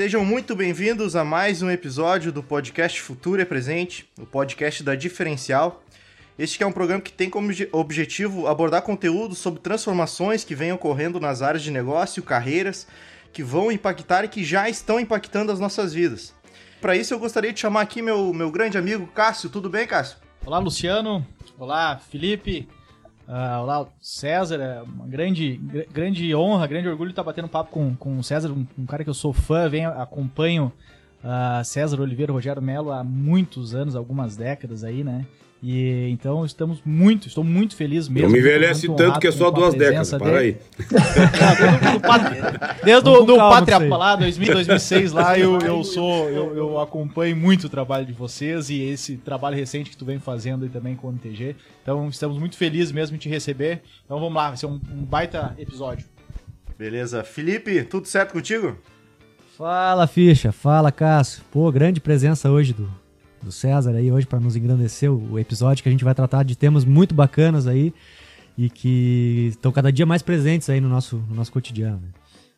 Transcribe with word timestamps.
Sejam 0.00 0.24
muito 0.24 0.56
bem-vindos 0.56 1.14
a 1.14 1.22
mais 1.22 1.60
um 1.60 1.70
episódio 1.70 2.32
do 2.32 2.42
podcast 2.42 3.02
Futuro 3.02 3.42
é 3.42 3.44
Presente, 3.44 4.08
o 4.18 4.24
podcast 4.24 4.82
da 4.82 4.94
Diferencial. 4.94 5.84
Este 6.38 6.62
é 6.62 6.66
um 6.66 6.72
programa 6.72 7.02
que 7.02 7.12
tem 7.12 7.28
como 7.28 7.52
objetivo 7.70 8.46
abordar 8.46 8.80
conteúdo 8.80 9.34
sobre 9.34 9.60
transformações 9.60 10.42
que 10.42 10.54
vêm 10.54 10.72
ocorrendo 10.72 11.20
nas 11.20 11.42
áreas 11.42 11.62
de 11.62 11.70
negócio, 11.70 12.22
carreiras, 12.22 12.86
que 13.30 13.42
vão 13.42 13.70
impactar 13.70 14.24
e 14.24 14.28
que 14.28 14.42
já 14.42 14.70
estão 14.70 14.98
impactando 14.98 15.52
as 15.52 15.60
nossas 15.60 15.92
vidas. 15.92 16.34
Para 16.80 16.96
isso, 16.96 17.12
eu 17.12 17.18
gostaria 17.18 17.52
de 17.52 17.60
chamar 17.60 17.82
aqui 17.82 18.00
meu, 18.00 18.32
meu 18.32 18.50
grande 18.50 18.78
amigo 18.78 19.06
Cássio. 19.08 19.50
Tudo 19.50 19.68
bem, 19.68 19.86
Cássio? 19.86 20.16
Olá, 20.46 20.58
Luciano. 20.58 21.26
Olá, 21.58 21.98
Felipe. 21.98 22.66
Uh, 23.30 23.62
olá, 23.62 23.86
César. 24.00 24.60
É 24.60 24.82
uma 24.82 25.06
grande, 25.06 25.56
grande 25.92 26.34
honra, 26.34 26.66
grande 26.66 26.88
orgulho 26.88 27.10
estar 27.10 27.22
batendo 27.22 27.46
papo 27.46 27.70
com, 27.70 27.94
com 27.94 28.18
o 28.18 28.24
César, 28.24 28.50
um, 28.50 28.66
um 28.76 28.84
cara 28.84 29.04
que 29.04 29.10
eu 29.10 29.14
sou 29.14 29.32
fã, 29.32 29.68
venho, 29.68 29.88
acompanho 29.90 30.72
uh, 31.22 31.64
César 31.64 32.00
Oliveira 32.00 32.32
Rogério 32.32 32.60
Melo 32.60 32.90
há 32.90 33.04
muitos 33.04 33.72
anos, 33.72 33.94
algumas 33.94 34.36
décadas 34.36 34.82
aí, 34.82 35.04
né? 35.04 35.24
E 35.62 36.08
então 36.08 36.42
estamos 36.46 36.80
muito, 36.84 37.28
estou 37.28 37.44
muito 37.44 37.76
feliz 37.76 38.08
mesmo. 38.08 38.28
Não 38.28 38.32
me 38.32 38.38
envelhece 38.38 38.88
tanto 38.96 39.20
que 39.20 39.26
é 39.26 39.30
só 39.30 39.50
duas 39.50 39.74
décadas, 39.74 40.08
para 40.10 40.38
aí. 40.38 40.56
desde 42.82 43.10
o 43.10 43.24
do, 43.24 43.36
Pátria 43.36 43.78
lá, 43.78 44.16
2000, 44.16 44.54
2006, 44.54 45.12
lá 45.12 45.38
eu, 45.38 45.58
eu 45.58 45.84
sou, 45.84 46.30
eu, 46.30 46.56
eu, 46.56 46.80
acompanho 46.80 47.36
muito 47.36 47.64
o 47.64 47.68
trabalho 47.68 48.06
de 48.06 48.12
vocês 48.12 48.70
e 48.70 48.80
esse 48.80 49.18
trabalho 49.18 49.54
recente 49.54 49.90
que 49.90 49.96
tu 49.98 50.06
vem 50.06 50.18
fazendo 50.18 50.64
aí 50.64 50.70
também 50.70 50.96
com 50.96 51.08
o 51.08 51.10
MTG. 51.10 51.54
Então 51.82 52.08
estamos 52.08 52.38
muito 52.38 52.56
felizes 52.56 52.90
mesmo 52.90 53.18
de 53.18 53.24
te 53.24 53.28
receber. 53.28 53.82
Então 54.06 54.18
vamos 54.18 54.34
lá, 54.34 54.48
vai 54.48 54.56
ser 54.56 54.64
um, 54.64 54.80
um 54.90 55.04
baita 55.04 55.54
episódio. 55.58 56.06
Beleza. 56.78 57.22
Felipe, 57.22 57.84
tudo 57.84 58.08
certo 58.08 58.32
contigo? 58.32 58.78
Fala, 59.58 60.06
Ficha. 60.06 60.52
Fala, 60.52 60.90
Cássio. 60.90 61.42
Pô, 61.52 61.70
grande 61.70 62.00
presença 62.00 62.50
hoje 62.50 62.72
do, 62.72 62.90
do 63.42 63.52
César 63.52 63.92
aí 63.92 64.10
hoje 64.10 64.26
para 64.26 64.40
nos 64.40 64.56
engrandecer 64.56 65.10
o 65.10 65.38
episódio 65.38 65.82
que 65.82 65.88
a 65.88 65.92
gente 65.92 66.04
vai 66.04 66.14
tratar 66.14 66.42
de 66.42 66.56
temas 66.56 66.84
muito 66.84 67.14
bacanas 67.14 67.66
aí 67.66 67.92
e 68.56 68.68
que 68.68 69.48
estão 69.50 69.72
cada 69.72 69.90
dia 69.90 70.04
mais 70.04 70.22
presentes 70.22 70.68
aí 70.68 70.80
no 70.80 70.88
nosso, 70.88 71.16
no 71.28 71.34
nosso 71.34 71.52
cotidiano. 71.52 72.02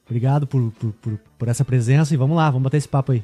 Obrigado 0.04 0.46
por, 0.46 0.72
por, 0.72 0.92
por, 0.94 1.18
por 1.38 1.48
essa 1.48 1.64
presença 1.64 2.12
e 2.12 2.16
vamos 2.16 2.36
lá, 2.36 2.50
vamos 2.50 2.64
bater 2.64 2.78
esse 2.78 2.88
papo 2.88 3.12
aí. 3.12 3.22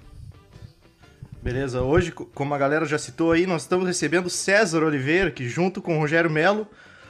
Beleza, 1.42 1.82
hoje, 1.82 2.12
como 2.12 2.54
a 2.54 2.58
galera 2.58 2.84
já 2.84 2.98
citou 2.98 3.32
aí, 3.32 3.46
nós 3.46 3.62
estamos 3.62 3.86
recebendo 3.86 4.28
César 4.28 4.82
Oliveira, 4.82 5.30
que 5.30 5.48
junto 5.48 5.80
com 5.80 5.98
Rogério 5.98 6.30
Melo 6.30 6.66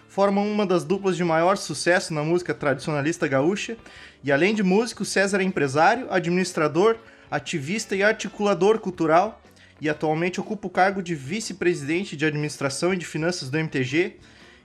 formam 0.08 0.50
uma 0.50 0.66
das 0.66 0.84
duplas 0.84 1.16
de 1.16 1.24
maior 1.24 1.56
sucesso 1.56 2.12
na 2.12 2.22
música 2.22 2.54
tradicionalista 2.54 3.26
gaúcha. 3.26 3.76
E 4.22 4.32
além 4.32 4.54
de 4.54 4.62
músico, 4.62 5.04
César 5.04 5.40
é 5.40 5.44
empresário, 5.44 6.06
administrador, 6.10 6.96
ativista 7.30 7.94
e 7.94 8.02
articulador 8.02 8.78
cultural, 8.78 9.40
e 9.80 9.88
atualmente 9.88 10.40
ocupa 10.40 10.66
o 10.66 10.70
cargo 10.70 11.02
de 11.02 11.14
vice-presidente 11.14 12.16
de 12.16 12.24
administração 12.24 12.92
e 12.92 12.96
de 12.96 13.06
finanças 13.06 13.50
do 13.50 13.58
MTG. 13.58 14.16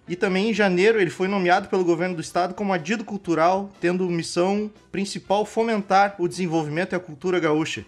E 0.08 0.16
também 0.16 0.50
em 0.50 0.54
janeiro 0.54 1.00
ele 1.00 1.10
foi 1.10 1.28
nomeado 1.28 1.70
pelo 1.70 1.86
governo 1.86 2.16
do 2.16 2.22
estado 2.22 2.54
como 2.54 2.74
adido 2.74 3.04
cultural, 3.04 3.72
tendo 3.80 4.10
missão 4.10 4.70
principal 4.92 5.46
fomentar 5.46 6.16
o 6.20 6.28
desenvolvimento 6.28 6.94
e 6.94 6.96
a 6.96 7.00
cultura 7.00 7.40
gaúcha. 7.40 7.86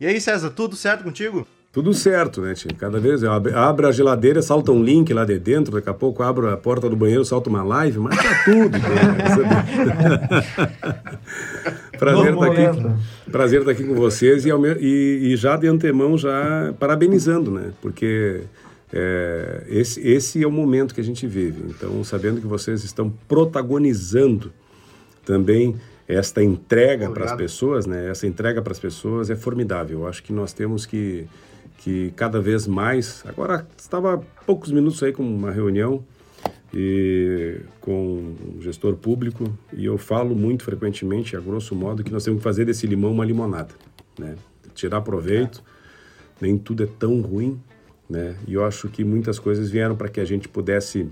E 0.00 0.06
aí, 0.06 0.20
César, 0.20 0.50
tudo 0.50 0.76
certo 0.76 1.04
contigo? 1.04 1.46
Tudo 1.70 1.92
certo, 1.92 2.40
né, 2.40 2.54
tio? 2.54 2.74
Cada 2.74 2.98
vez 2.98 3.22
eu 3.22 3.30
abro 3.30 3.86
a 3.86 3.92
geladeira, 3.92 4.40
salta 4.40 4.72
um 4.72 4.82
link 4.82 5.12
lá 5.12 5.24
de 5.24 5.38
dentro, 5.38 5.74
daqui 5.74 5.90
a 5.90 5.94
pouco 5.94 6.22
abro 6.22 6.50
a 6.50 6.56
porta 6.56 6.88
do 6.88 6.96
banheiro, 6.96 7.24
salta 7.24 7.50
uma 7.50 7.62
live, 7.62 7.98
mas 7.98 8.16
tá 8.16 8.44
tudo. 8.44 8.78
Prazer 11.98 12.32
estar 12.32 12.46
tá 12.46 12.52
aqui, 12.52 13.30
prazer 13.30 13.60
estar 13.60 13.72
tá 13.72 13.78
aqui 13.78 13.88
com 13.88 13.94
vocês 13.94 14.46
e, 14.46 14.50
e, 14.50 15.32
e, 15.32 15.36
já 15.36 15.56
de 15.56 15.66
antemão 15.66 16.16
já 16.16 16.74
parabenizando, 16.78 17.50
né? 17.50 17.72
Porque 17.82 18.42
é, 18.92 19.64
esse, 19.68 20.00
esse 20.06 20.42
é 20.42 20.46
o 20.46 20.52
momento 20.52 20.94
que 20.94 21.00
a 21.00 21.04
gente 21.04 21.26
vive. 21.26 21.62
Então, 21.68 22.02
sabendo 22.04 22.40
que 22.40 22.46
vocês 22.46 22.84
estão 22.84 23.12
protagonizando 23.26 24.52
também 25.24 25.76
esta 26.06 26.42
entrega 26.42 27.10
para 27.10 27.24
as 27.24 27.32
pessoas, 27.34 27.86
né? 27.86 28.08
Essa 28.08 28.26
entrega 28.26 28.62
para 28.62 28.72
as 28.72 28.78
pessoas 28.78 29.28
é 29.28 29.36
formidável. 29.36 30.00
Eu 30.00 30.06
acho 30.06 30.22
que 30.22 30.32
nós 30.32 30.52
temos 30.52 30.86
que 30.86 31.26
que 31.78 32.12
cada 32.16 32.40
vez 32.40 32.66
mais. 32.66 33.24
Agora 33.26 33.66
estava 33.76 34.14
há 34.14 34.18
poucos 34.44 34.70
minutos 34.70 35.02
aí 35.02 35.12
com 35.12 35.22
uma 35.22 35.50
reunião 35.50 36.04
e 36.72 37.60
com 37.80 38.34
um 38.56 38.60
gestor 38.60 38.94
público 38.96 39.44
e 39.72 39.86
eu 39.86 39.96
falo 39.96 40.34
muito 40.34 40.64
frequentemente, 40.64 41.36
a 41.36 41.40
grosso 41.40 41.74
modo, 41.74 42.04
que 42.04 42.12
nós 42.12 42.24
temos 42.24 42.38
que 42.38 42.44
fazer 42.44 42.64
desse 42.64 42.86
limão 42.86 43.12
uma 43.12 43.24
limonada, 43.24 43.74
né? 44.18 44.36
Tirar 44.74 45.00
proveito, 45.00 45.62
nem 46.40 46.56
tudo 46.58 46.82
é 46.84 46.86
tão 46.86 47.20
ruim, 47.20 47.58
né? 48.08 48.36
E 48.46 48.54
eu 48.54 48.64
acho 48.64 48.88
que 48.88 49.02
muitas 49.02 49.38
coisas 49.38 49.70
vieram 49.70 49.96
para 49.96 50.08
que 50.08 50.20
a 50.20 50.24
gente 50.24 50.48
pudesse 50.48 51.08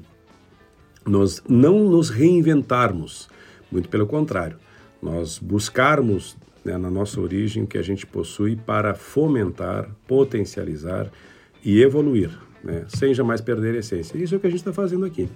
nós 1.06 1.42
não 1.48 1.88
nos 1.88 2.10
reinventarmos, 2.10 3.28
muito 3.70 3.88
pelo 3.88 4.06
contrário, 4.06 4.58
nós 5.00 5.38
buscarmos 5.38 6.36
né, 6.64 6.76
na 6.76 6.90
nossa 6.90 7.20
origem 7.20 7.62
o 7.62 7.66
que 7.66 7.78
a 7.78 7.82
gente 7.82 8.04
possui 8.04 8.56
para 8.56 8.94
fomentar, 8.94 9.88
potencializar 10.06 11.10
e 11.64 11.80
evoluir, 11.80 12.36
né, 12.66 12.84
sem 12.88 13.14
jamais 13.14 13.40
perder 13.40 13.76
a 13.76 13.78
essência. 13.78 14.18
Isso 14.18 14.34
é 14.34 14.36
o 14.36 14.40
que 14.40 14.46
a 14.46 14.50
gente 14.50 14.60
está 14.60 14.72
fazendo 14.72 15.04
aqui. 15.04 15.28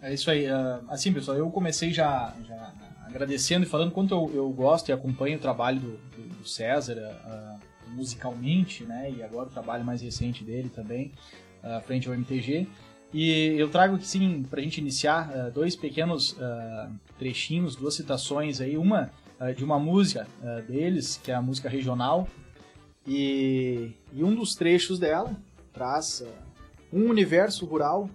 É 0.00 0.14
isso 0.14 0.30
aí. 0.30 0.46
Uh, 0.46 0.80
assim, 0.88 1.12
pessoal, 1.12 1.36
eu 1.36 1.50
comecei 1.50 1.92
já, 1.92 2.34
já 2.46 2.72
agradecendo 3.06 3.66
e 3.66 3.68
falando 3.68 3.90
quanto 3.90 4.14
eu, 4.14 4.30
eu, 4.34 4.48
gosto 4.50 4.88
e 4.88 4.92
acompanho 4.92 5.36
o 5.36 5.40
trabalho 5.40 5.80
do, 5.80 5.90
do, 5.90 6.38
do 6.38 6.48
César 6.48 6.96
uh, 6.96 7.90
musicalmente, 7.90 8.84
né? 8.84 9.12
E 9.14 9.22
agora 9.22 9.48
o 9.48 9.50
trabalho 9.50 9.84
mais 9.84 10.00
recente 10.00 10.44
dele 10.44 10.70
também, 10.74 11.12
uh, 11.62 11.80
frente 11.82 12.08
ao 12.08 12.14
MTG. 12.14 12.66
E 13.12 13.56
eu 13.58 13.68
trago 13.68 13.96
aqui, 13.96 14.06
sim, 14.06 14.44
para 14.48 14.60
a 14.60 14.62
gente 14.62 14.78
iniciar, 14.78 15.28
uh, 15.28 15.50
dois 15.50 15.74
pequenos 15.74 16.36
trechinhos, 17.18 17.74
duas 17.76 17.94
citações 17.94 18.60
aí. 18.60 18.78
Uma 18.78 19.10
de 19.56 19.64
uma 19.64 19.78
música 19.78 20.26
deles, 20.68 21.18
que 21.24 21.32
é 21.32 21.34
a 21.34 21.40
música 21.40 21.66
regional. 21.66 22.28
E, 23.06 23.92
e 24.12 24.22
um 24.22 24.34
dos 24.34 24.54
trechos 24.54 24.98
dela 24.98 25.34
traz 25.72 26.22
um 26.92 27.08
universo 27.08 27.64
rural 27.66 28.10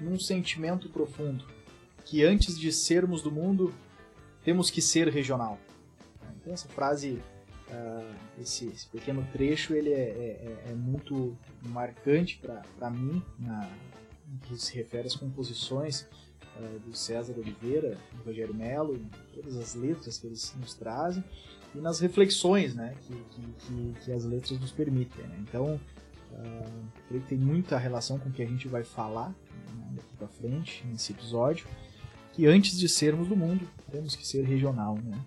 num 0.00 0.18
sentimento 0.18 0.88
profundo, 0.88 1.44
que 2.04 2.24
antes 2.24 2.58
de 2.58 2.72
sermos 2.72 3.22
do 3.22 3.30
mundo, 3.30 3.74
temos 4.44 4.70
que 4.70 4.80
ser 4.80 5.08
regional. 5.08 5.58
Então 6.40 6.52
essa 6.52 6.68
frase, 6.68 7.20
uh, 7.68 8.14
esse, 8.40 8.66
esse, 8.66 8.86
pequeno 8.86 9.26
trecho, 9.32 9.74
ele 9.74 9.90
é, 9.90 10.00
é, 10.00 10.66
é, 10.68 10.70
é 10.70 10.74
muito 10.74 11.36
marcante 11.62 12.40
para 12.78 12.90
mim, 12.90 13.22
na, 13.38 13.68
no 14.26 14.38
que 14.40 14.56
se 14.56 14.74
refere 14.74 15.08
às 15.08 15.16
composições 15.16 16.02
uh, 16.56 16.78
do 16.80 16.96
César 16.96 17.34
Oliveira, 17.36 17.98
do 18.12 18.22
Rogério 18.24 18.54
Melo, 18.54 19.00
todas 19.34 19.56
as 19.56 19.74
letras 19.74 20.18
que 20.18 20.26
eles 20.26 20.54
nos 20.58 20.74
trazem, 20.74 21.24
e 21.74 21.78
nas 21.78 22.00
reflexões 22.00 22.74
né, 22.74 22.94
que, 23.02 23.14
que, 23.14 23.42
que, 23.42 24.04
que 24.04 24.12
as 24.12 24.24
letras 24.24 24.58
nos 24.58 24.72
permitem. 24.72 25.26
Né? 25.26 25.36
Então, 25.40 25.78
uh, 26.32 26.88
que 27.08 27.20
tem 27.20 27.38
muita 27.38 27.78
relação 27.78 28.18
com 28.18 28.28
o 28.28 28.32
que 28.32 28.42
a 28.42 28.46
gente 28.46 28.68
vai 28.68 28.84
falar 28.84 29.34
daqui 29.90 30.16
para 30.16 30.28
frente, 30.28 30.86
nesse 30.86 31.12
episódio, 31.12 31.66
que 32.32 32.46
antes 32.46 32.78
de 32.78 32.88
sermos 32.88 33.28
do 33.28 33.36
mundo, 33.36 33.68
temos 33.90 34.14
que 34.14 34.26
ser 34.26 34.44
regional. 34.44 34.96
Né? 35.02 35.18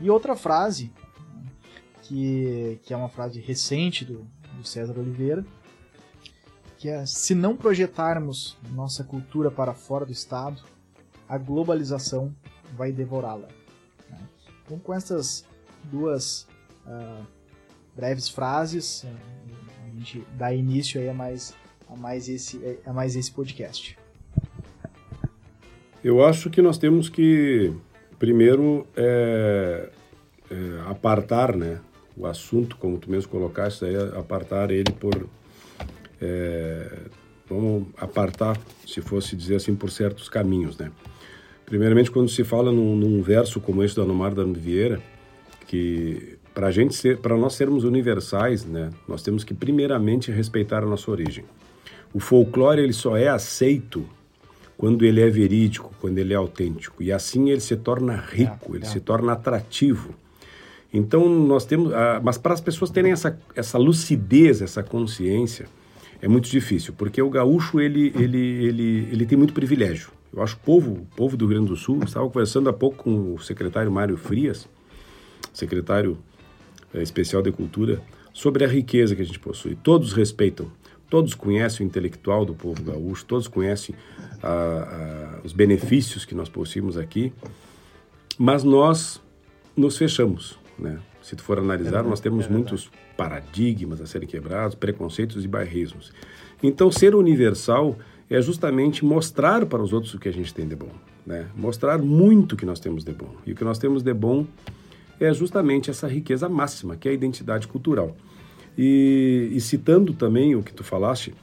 E 0.00 0.10
outra 0.10 0.34
frase, 0.34 0.92
né, 1.34 1.44
que, 2.02 2.80
que 2.82 2.92
é 2.92 2.96
uma 2.96 3.08
frase 3.08 3.40
recente 3.40 4.04
do, 4.04 4.26
do 4.56 4.64
César 4.66 4.98
Oliveira, 4.98 5.44
que 6.78 6.88
é: 6.88 7.06
se 7.06 7.34
não 7.34 7.56
projetarmos 7.56 8.56
nossa 8.70 9.04
cultura 9.04 9.50
para 9.50 9.72
fora 9.72 10.04
do 10.04 10.12
Estado, 10.12 10.62
a 11.28 11.38
globalização 11.38 12.34
vai 12.76 12.90
devorá-la. 12.90 13.48
Né? 14.10 14.18
Então, 14.64 14.78
com 14.78 14.92
essas 14.92 15.44
duas 15.84 16.48
uh, 16.86 17.24
breves 17.94 18.28
frases, 18.28 19.04
a 19.04 19.41
gente 20.02 20.24
dá 20.36 20.52
início 20.52 21.00
aí 21.00 21.08
a 21.08 21.14
mais 21.14 21.54
a 21.88 21.96
mais 21.96 22.28
esse, 22.28 22.60
a 22.84 22.92
mais 22.92 23.14
esse 23.16 23.30
podcast? 23.30 23.98
Eu 26.02 26.24
acho 26.24 26.50
que 26.50 26.60
nós 26.60 26.78
temos 26.78 27.08
que, 27.08 27.72
primeiro, 28.18 28.86
é, 28.96 29.88
é, 30.50 30.56
apartar 30.90 31.54
né, 31.54 31.78
o 32.16 32.26
assunto, 32.26 32.76
como 32.76 32.98
tu 32.98 33.10
mesmo 33.10 33.30
colocaste, 33.30 33.84
aí, 33.84 33.94
apartar 34.18 34.70
ele 34.70 34.90
por. 34.90 35.28
É, 36.20 36.98
vamos 37.48 37.88
apartar, 37.98 38.58
se 38.86 39.00
fosse 39.00 39.36
dizer 39.36 39.56
assim, 39.56 39.76
por 39.76 39.90
certos 39.90 40.28
caminhos. 40.28 40.76
Né? 40.78 40.90
Primeiramente, 41.66 42.10
quando 42.10 42.28
se 42.28 42.42
fala 42.42 42.72
num, 42.72 42.96
num 42.96 43.22
verso 43.22 43.60
como 43.60 43.84
esse 43.84 43.94
do 43.94 44.02
Anomar 44.02 44.34
da 44.34 44.44
Vieira, 44.44 45.00
que 45.66 46.38
para 46.54 46.70
gente 46.70 46.94
ser, 46.94 47.18
para 47.18 47.36
nós 47.36 47.54
sermos 47.54 47.84
universais, 47.84 48.64
né, 48.64 48.90
nós 49.08 49.22
temos 49.22 49.44
que 49.44 49.54
primeiramente 49.54 50.30
respeitar 50.30 50.82
a 50.82 50.86
nossa 50.86 51.10
origem. 51.10 51.44
O 52.12 52.20
folclore 52.20 52.82
ele 52.82 52.92
só 52.92 53.16
é 53.16 53.28
aceito 53.28 54.06
quando 54.76 55.04
ele 55.04 55.20
é 55.20 55.30
verídico, 55.30 55.94
quando 56.00 56.18
ele 56.18 56.32
é 56.32 56.36
autêntico. 56.36 57.02
E 57.02 57.12
assim 57.12 57.50
ele 57.50 57.60
se 57.60 57.76
torna 57.76 58.16
rico, 58.16 58.74
é, 58.74 58.76
ele 58.76 58.84
é. 58.84 58.88
se 58.88 59.00
torna 59.00 59.32
atrativo. 59.32 60.14
Então 60.92 61.26
nós 61.28 61.64
temos, 61.64 61.92
ah, 61.94 62.20
mas 62.22 62.36
para 62.36 62.52
as 62.52 62.60
pessoas 62.60 62.90
terem 62.90 63.12
essa, 63.12 63.38
essa 63.54 63.78
lucidez, 63.78 64.60
essa 64.60 64.82
consciência, 64.82 65.66
é 66.20 66.28
muito 66.28 66.48
difícil, 66.48 66.94
porque 66.96 67.20
o 67.20 67.30
gaúcho 67.30 67.80
ele, 67.80 68.12
ele, 68.14 68.38
ele, 68.38 69.08
ele 69.10 69.26
tem 69.26 69.38
muito 69.38 69.54
privilégio. 69.54 70.10
Eu 70.32 70.42
acho 70.42 70.56
que 70.56 70.62
o 70.62 70.64
povo, 70.64 70.92
o 70.92 71.06
povo 71.16 71.36
do 71.36 71.46
Rio 71.46 71.56
Grande 71.56 71.70
do 71.70 71.76
Sul, 71.76 72.00
estava 72.04 72.26
conversando 72.26 72.68
há 72.68 72.72
pouco 72.72 73.04
com 73.04 73.34
o 73.34 73.38
secretário 73.38 73.90
Mário 73.90 74.16
Frias, 74.16 74.68
secretário 75.52 76.18
especial 76.94 77.42
de 77.42 77.52
cultura, 77.52 78.02
sobre 78.32 78.64
a 78.64 78.68
riqueza 78.68 79.14
que 79.14 79.22
a 79.22 79.24
gente 79.24 79.38
possui. 79.38 79.76
Todos 79.76 80.12
respeitam, 80.12 80.70
todos 81.08 81.34
conhecem 81.34 81.86
o 81.86 81.88
intelectual 81.88 82.44
do 82.44 82.54
povo 82.54 82.82
gaúcho, 82.82 83.24
todos 83.24 83.46
conhecem 83.46 83.94
ah, 84.42 85.36
ah, 85.36 85.40
os 85.44 85.52
benefícios 85.52 86.24
que 86.24 86.34
nós 86.34 86.48
possuímos 86.48 86.96
aqui, 86.96 87.32
mas 88.38 88.64
nós 88.64 89.20
nos 89.76 89.96
fechamos, 89.96 90.58
né? 90.78 90.98
Se 91.22 91.36
tu 91.36 91.42
for 91.42 91.58
analisar, 91.58 92.04
é 92.04 92.08
nós 92.08 92.18
temos 92.18 92.46
é 92.46 92.48
muitos 92.48 92.90
paradigmas 93.16 94.00
a 94.00 94.06
serem 94.06 94.26
quebrados, 94.26 94.74
preconceitos 94.74 95.44
e 95.44 95.48
bairrismos. 95.48 96.12
Então, 96.62 96.90
ser 96.90 97.14
universal 97.14 97.96
é 98.28 98.40
justamente 98.40 99.04
mostrar 99.04 99.66
para 99.66 99.82
os 99.82 99.92
outros 99.92 100.14
o 100.14 100.18
que 100.18 100.28
a 100.28 100.32
gente 100.32 100.52
tem 100.52 100.66
de 100.66 100.74
bom, 100.74 100.90
né? 101.24 101.46
Mostrar 101.54 101.98
muito 101.98 102.52
o 102.54 102.56
que 102.56 102.66
nós 102.66 102.80
temos 102.80 103.04
de 103.04 103.12
bom. 103.12 103.36
E 103.46 103.52
o 103.52 103.54
que 103.54 103.62
nós 103.62 103.78
temos 103.78 104.02
de 104.02 104.12
bom 104.12 104.46
é 105.20 105.32
justamente 105.32 105.90
essa 105.90 106.08
riqueza 106.08 106.48
máxima, 106.48 106.96
que 106.96 107.08
é 107.08 107.10
a 107.10 107.14
identidade 107.14 107.66
cultural. 107.68 108.16
E, 108.76 109.50
e 109.52 109.60
citando 109.60 110.12
também 110.12 110.54
o 110.56 110.62
que 110.62 110.72
tu 110.72 110.82
falaste, 110.82 111.34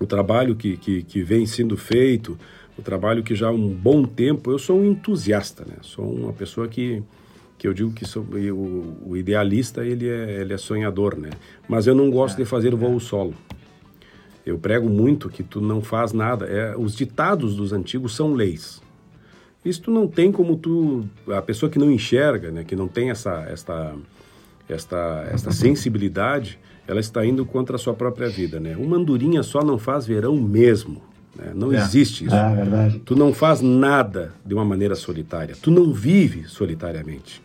o 0.00 0.06
trabalho 0.06 0.56
que, 0.56 0.76
que, 0.76 1.02
que, 1.02 1.22
vem 1.22 1.46
sendo 1.46 1.76
feito, 1.76 2.38
o 2.78 2.82
trabalho 2.82 3.22
que 3.22 3.34
já 3.34 3.48
há 3.48 3.52
um 3.52 3.68
bom 3.68 4.04
tempo, 4.04 4.50
eu 4.50 4.58
sou 4.58 4.80
um 4.80 4.84
entusiasta, 4.84 5.64
né? 5.64 5.76
Sou 5.82 6.10
uma 6.10 6.32
pessoa 6.32 6.68
que 6.68 7.02
que 7.58 7.66
eu 7.66 7.74
digo 7.74 7.92
que 7.92 8.06
sou, 8.06 8.22
o, 8.22 9.10
o, 9.10 9.16
idealista 9.16 9.84
ele 9.84 10.08
é, 10.08 10.40
ele 10.40 10.54
é 10.54 10.56
sonhador, 10.56 11.18
né? 11.18 11.30
Mas 11.68 11.88
eu 11.88 11.94
não 11.94 12.08
gosto 12.08 12.36
é, 12.36 12.44
de 12.44 12.48
fazer 12.48 12.72
voo 12.74 13.00
solo. 13.00 13.34
Eu 14.46 14.56
prego 14.58 14.88
muito 14.88 15.28
que 15.28 15.42
tu 15.42 15.60
não 15.60 15.82
faz 15.82 16.12
nada. 16.12 16.46
É, 16.46 16.76
os 16.76 16.94
ditados 16.94 17.56
dos 17.56 17.72
antigos 17.72 18.14
são 18.14 18.32
leis. 18.32 18.80
Isso 19.64 19.82
tu 19.82 19.90
não 19.90 20.06
tem 20.06 20.30
como 20.30 20.56
tu 20.56 21.04
a 21.28 21.42
pessoa 21.42 21.70
que 21.70 21.78
não 21.78 21.90
enxerga, 21.90 22.50
né? 22.50 22.64
Que 22.64 22.76
não 22.76 22.88
tem 22.88 23.10
essa 23.10 23.44
esta 23.48 23.94
esta 24.68 25.28
esta 25.30 25.50
sensibilidade, 25.50 26.58
ela 26.86 27.00
está 27.00 27.24
indo 27.24 27.44
contra 27.44 27.76
a 27.76 27.78
sua 27.78 27.94
própria 27.94 28.28
vida, 28.28 28.60
né? 28.60 28.76
Uma 28.76 28.96
andorinha 28.96 29.42
só 29.42 29.62
não 29.62 29.78
faz 29.78 30.06
verão 30.06 30.36
mesmo. 30.36 31.02
Né? 31.36 31.52
Não 31.54 31.72
é. 31.72 31.76
existe 31.76 32.24
isso. 32.24 32.34
É 32.34 32.54
verdade. 32.54 32.98
Tu 33.04 33.14
não 33.14 33.32
faz 33.32 33.60
nada 33.60 34.32
de 34.44 34.54
uma 34.54 34.64
maneira 34.64 34.94
solitária. 34.94 35.54
Tu 35.60 35.70
não 35.70 35.92
vive 35.92 36.44
solitariamente. 36.48 37.42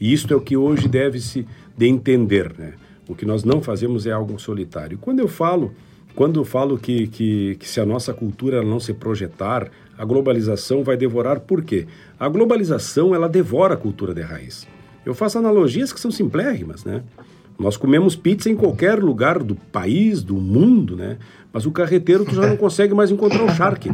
E 0.00 0.12
isto 0.12 0.32
é 0.32 0.36
o 0.36 0.40
que 0.40 0.56
hoje 0.56 0.88
deve-se 0.88 1.46
de 1.76 1.86
entender, 1.86 2.52
né? 2.58 2.74
O 3.08 3.14
que 3.14 3.24
nós 3.24 3.44
não 3.44 3.60
fazemos 3.60 4.06
é 4.06 4.10
algo 4.10 4.38
solitário. 4.38 4.98
Quando 4.98 5.20
eu 5.20 5.28
falo, 5.28 5.72
quando 6.14 6.40
eu 6.40 6.44
falo 6.44 6.76
que, 6.78 7.06
que, 7.06 7.56
que 7.56 7.68
se 7.68 7.80
a 7.80 7.86
nossa 7.86 8.12
cultura 8.12 8.62
não 8.62 8.80
se 8.80 8.92
projetar, 8.92 9.70
a 9.98 10.04
globalização 10.04 10.82
vai 10.82 10.96
devorar 10.96 11.40
por 11.40 11.62
quê? 11.62 11.86
A 12.18 12.28
globalização, 12.28 13.14
ela 13.14 13.28
devora 13.28 13.74
a 13.74 13.76
cultura 13.76 14.14
de 14.14 14.22
raiz. 14.22 14.66
Eu 15.04 15.14
faço 15.14 15.38
analogias 15.38 15.92
que 15.92 16.00
são 16.00 16.10
simplérrimas, 16.10 16.84
né? 16.84 17.02
Nós 17.58 17.76
comemos 17.76 18.14
pizza 18.14 18.50
em 18.50 18.56
qualquer 18.56 18.98
lugar 19.02 19.42
do 19.42 19.54
país, 19.54 20.22
do 20.22 20.34
mundo, 20.34 20.96
né? 20.96 21.16
Mas 21.52 21.64
o 21.64 21.70
carreteiro 21.70 22.24
tu 22.24 22.34
já 22.34 22.46
não 22.46 22.56
consegue 22.58 22.92
mais 22.92 23.10
encontrar 23.10 23.44
o 23.44 23.54
charque, 23.54 23.90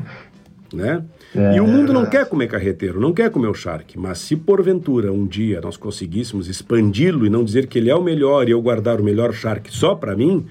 né? 0.72 1.04
É, 1.34 1.56
e 1.56 1.60
o 1.60 1.66
mundo 1.66 1.92
não 1.92 2.04
quer 2.04 2.28
comer 2.28 2.48
carreteiro, 2.48 3.00
não 3.00 3.12
quer 3.12 3.30
comer 3.30 3.48
o 3.48 3.54
charque. 3.54 3.98
Mas 3.98 4.18
se 4.18 4.36
porventura 4.36 5.12
um 5.12 5.26
dia 5.26 5.60
nós 5.60 5.76
conseguíssemos 5.76 6.48
expandi-lo 6.48 7.24
e 7.24 7.30
não 7.30 7.44
dizer 7.44 7.66
que 7.66 7.78
ele 7.78 7.90
é 7.90 7.94
o 7.94 8.02
melhor 8.02 8.48
e 8.48 8.52
eu 8.52 8.60
guardar 8.60 9.00
o 9.00 9.04
melhor 9.04 9.32
charque 9.32 9.72
só 9.72 9.94
para 9.94 10.16
mim, 10.16 10.46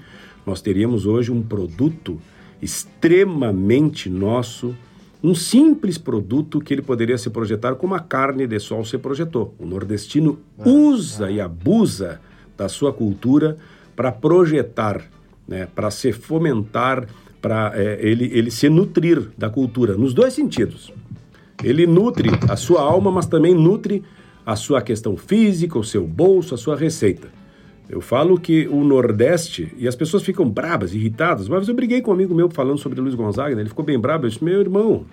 nós 0.46 0.62
teríamos 0.62 1.06
hoje 1.06 1.30
um 1.30 1.42
produto 1.42 2.18
extremamente 2.60 4.08
nosso, 4.08 4.74
um 5.22 5.34
simples 5.34 5.98
produto 5.98 6.60
que 6.60 6.74
ele 6.74 6.82
poderia 6.82 7.16
se 7.16 7.30
projetar 7.30 7.76
como 7.76 7.94
a 7.94 8.00
carne 8.00 8.46
de 8.46 8.58
sol 8.58 8.84
se 8.84 8.98
projetou. 8.98 9.54
O 9.58 9.64
nordestino 9.64 10.38
ah, 10.58 10.68
usa 10.68 11.30
e 11.30 11.40
abusa 11.40 12.20
da 12.56 12.68
sua 12.68 12.92
cultura 12.92 13.56
para 13.94 14.10
projetar, 14.10 15.02
né, 15.46 15.68
para 15.72 15.90
se 15.90 16.12
fomentar, 16.12 17.06
para 17.40 17.72
é, 17.74 17.98
ele, 18.00 18.30
ele 18.32 18.50
se 18.50 18.68
nutrir 18.68 19.30
da 19.38 19.48
cultura, 19.48 19.96
nos 19.96 20.12
dois 20.12 20.32
sentidos. 20.32 20.92
Ele 21.62 21.86
nutre 21.86 22.30
a 22.48 22.56
sua 22.56 22.82
alma, 22.82 23.10
mas 23.10 23.26
também 23.26 23.54
nutre 23.54 24.02
a 24.44 24.56
sua 24.56 24.82
questão 24.82 25.16
física, 25.16 25.78
o 25.78 25.84
seu 25.84 26.04
bolso, 26.04 26.54
a 26.54 26.58
sua 26.58 26.76
receita. 26.76 27.28
Eu 27.88 28.00
falo 28.00 28.38
que 28.38 28.66
o 28.68 28.84
Nordeste, 28.84 29.72
e 29.76 29.86
as 29.86 29.94
pessoas 29.94 30.22
ficam 30.22 30.48
brabas, 30.48 30.94
irritadas, 30.94 31.48
mas 31.48 31.68
eu 31.68 31.74
briguei 31.74 32.00
com 32.00 32.10
um 32.10 32.14
amigo 32.14 32.34
meu 32.34 32.48
falando 32.48 32.78
sobre 32.78 33.00
Luiz 33.00 33.14
Gonzaga, 33.14 33.54
né? 33.54 33.62
ele 33.62 33.68
ficou 33.68 33.84
bem 33.84 33.98
brabo, 33.98 34.26
eu 34.26 34.30
disse, 34.30 34.42
meu 34.42 34.60
irmão, 34.60 35.04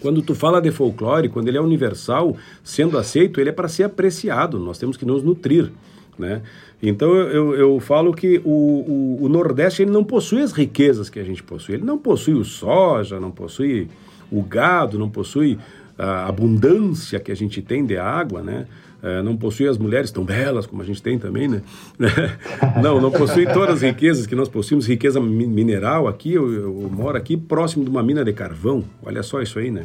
quando 0.00 0.20
tu 0.20 0.34
fala 0.34 0.60
de 0.60 0.70
folclore, 0.70 1.28
quando 1.28 1.48
ele 1.48 1.56
é 1.56 1.60
universal, 1.60 2.36
sendo 2.62 2.98
aceito, 2.98 3.40
ele 3.40 3.50
é 3.50 3.52
para 3.52 3.68
ser 3.68 3.84
apreciado, 3.84 4.58
nós 4.58 4.78
temos 4.78 4.96
que 4.96 5.04
nos 5.04 5.22
nutrir. 5.22 5.70
Né? 6.18 6.42
Então 6.82 7.14
eu, 7.14 7.54
eu 7.54 7.80
falo 7.80 8.12
que 8.12 8.40
o, 8.44 8.50
o, 8.50 9.24
o, 9.24 9.28
Nordeste 9.28 9.82
ele 9.82 9.90
não 9.90 10.02
possui 10.02 10.42
as 10.42 10.52
riquezas 10.52 11.10
que 11.10 11.18
a 11.18 11.24
gente 11.24 11.42
possui. 11.42 11.74
Ele 11.74 11.84
não 11.84 11.98
possui 11.98 12.34
o 12.34 12.44
soja, 12.44 13.20
não 13.20 13.30
possui 13.30 13.88
o 14.30 14.42
gado, 14.42 14.98
não 14.98 15.10
possui 15.10 15.58
a 15.98 16.26
abundância 16.26 17.20
que 17.20 17.30
a 17.30 17.34
gente 17.34 17.60
tem 17.62 17.84
de 17.84 17.96
água, 17.96 18.42
né? 18.42 18.66
É, 19.02 19.22
não 19.22 19.36
possui 19.36 19.68
as 19.68 19.76
mulheres 19.76 20.10
tão 20.10 20.24
belas 20.24 20.66
como 20.66 20.82
a 20.82 20.84
gente 20.84 21.02
tem 21.02 21.18
também, 21.18 21.46
né? 21.46 21.62
não, 22.82 23.00
não 23.00 23.10
possui 23.10 23.46
todas 23.46 23.76
as 23.76 23.82
riquezas 23.82 24.26
que 24.26 24.34
nós 24.34 24.48
possuímos, 24.48 24.86
riqueza 24.86 25.20
mineral 25.20 26.08
aqui, 26.08 26.32
eu, 26.32 26.52
eu, 26.52 26.90
moro 26.90 27.16
aqui 27.16 27.36
próximo 27.36 27.84
de 27.84 27.90
uma 27.90 28.02
mina 28.02 28.24
de 28.24 28.32
carvão, 28.32 28.84
olha 29.02 29.22
só 29.22 29.40
isso 29.42 29.58
aí, 29.58 29.70
né? 29.70 29.84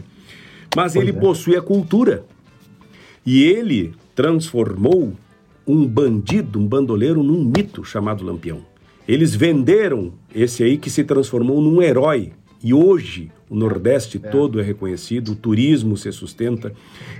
Mas 0.75 0.93
pois 0.93 1.07
ele 1.07 1.15
é. 1.15 1.19
possui 1.19 1.55
a 1.55 1.61
cultura. 1.61 2.23
E 3.25 3.43
ele 3.43 3.93
transformou 4.15 5.13
um 5.67 5.85
bandido, 5.85 6.59
um 6.59 6.65
bandoleiro, 6.65 7.21
num 7.21 7.43
mito 7.43 7.83
chamado 7.83 8.25
Lampião. 8.25 8.65
Eles 9.07 9.35
venderam 9.35 10.13
esse 10.33 10.63
aí 10.63 10.77
que 10.77 10.89
se 10.89 11.03
transformou 11.03 11.61
num 11.61 11.81
herói. 11.81 12.31
E 12.63 12.73
hoje 12.73 13.31
o 13.49 13.55
Nordeste 13.55 14.19
é. 14.21 14.29
todo 14.29 14.59
é 14.59 14.63
reconhecido, 14.63 15.33
o 15.33 15.35
turismo 15.35 15.97
se 15.97 16.11
sustenta. 16.11 16.73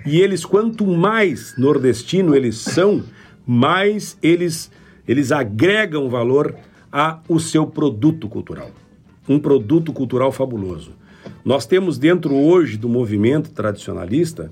E 0.05 0.19
eles, 0.19 0.45
quanto 0.45 0.85
mais 0.85 1.55
nordestino 1.57 2.35
eles 2.35 2.57
são, 2.57 3.03
mais 3.45 4.17
eles, 4.21 4.71
eles 5.07 5.31
agregam 5.31 6.09
valor 6.09 6.55
ao 6.91 7.39
seu 7.39 7.65
produto 7.65 8.27
cultural. 8.27 8.71
Um 9.27 9.39
produto 9.39 9.91
cultural 9.93 10.31
fabuloso. 10.31 10.91
Nós 11.43 11.65
temos 11.65 11.97
dentro 11.97 12.35
hoje 12.35 12.77
do 12.77 12.89
movimento 12.89 13.51
tradicionalista 13.51 14.51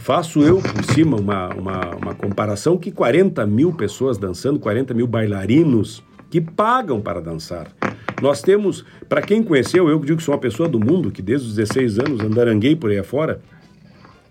Faço 0.00 0.40
eu 0.40 0.60
por 0.62 0.84
cima 0.94 1.18
uma, 1.18 1.48
uma, 1.54 1.94
uma 1.94 2.14
comparação 2.14 2.78
que 2.78 2.90
40 2.90 3.46
mil 3.46 3.72
pessoas 3.72 4.16
dançando, 4.16 4.58
40 4.58 4.94
mil 4.94 5.06
bailarinos 5.06 6.02
que 6.30 6.40
pagam 6.40 7.00
para 7.02 7.20
dançar. 7.20 7.68
Nós 8.20 8.42
temos, 8.42 8.84
para 9.08 9.22
quem 9.22 9.42
conheceu, 9.42 9.88
eu 9.88 9.98
digo 10.00 10.18
que 10.18 10.22
sou 10.22 10.34
uma 10.34 10.40
pessoa 10.40 10.68
do 10.68 10.78
mundo, 10.78 11.10
que 11.10 11.22
desde 11.22 11.48
os 11.48 11.54
16 11.54 11.98
anos 11.98 12.20
andaranguei 12.20 12.76
por 12.76 12.90
aí 12.90 12.98
afora, 12.98 13.40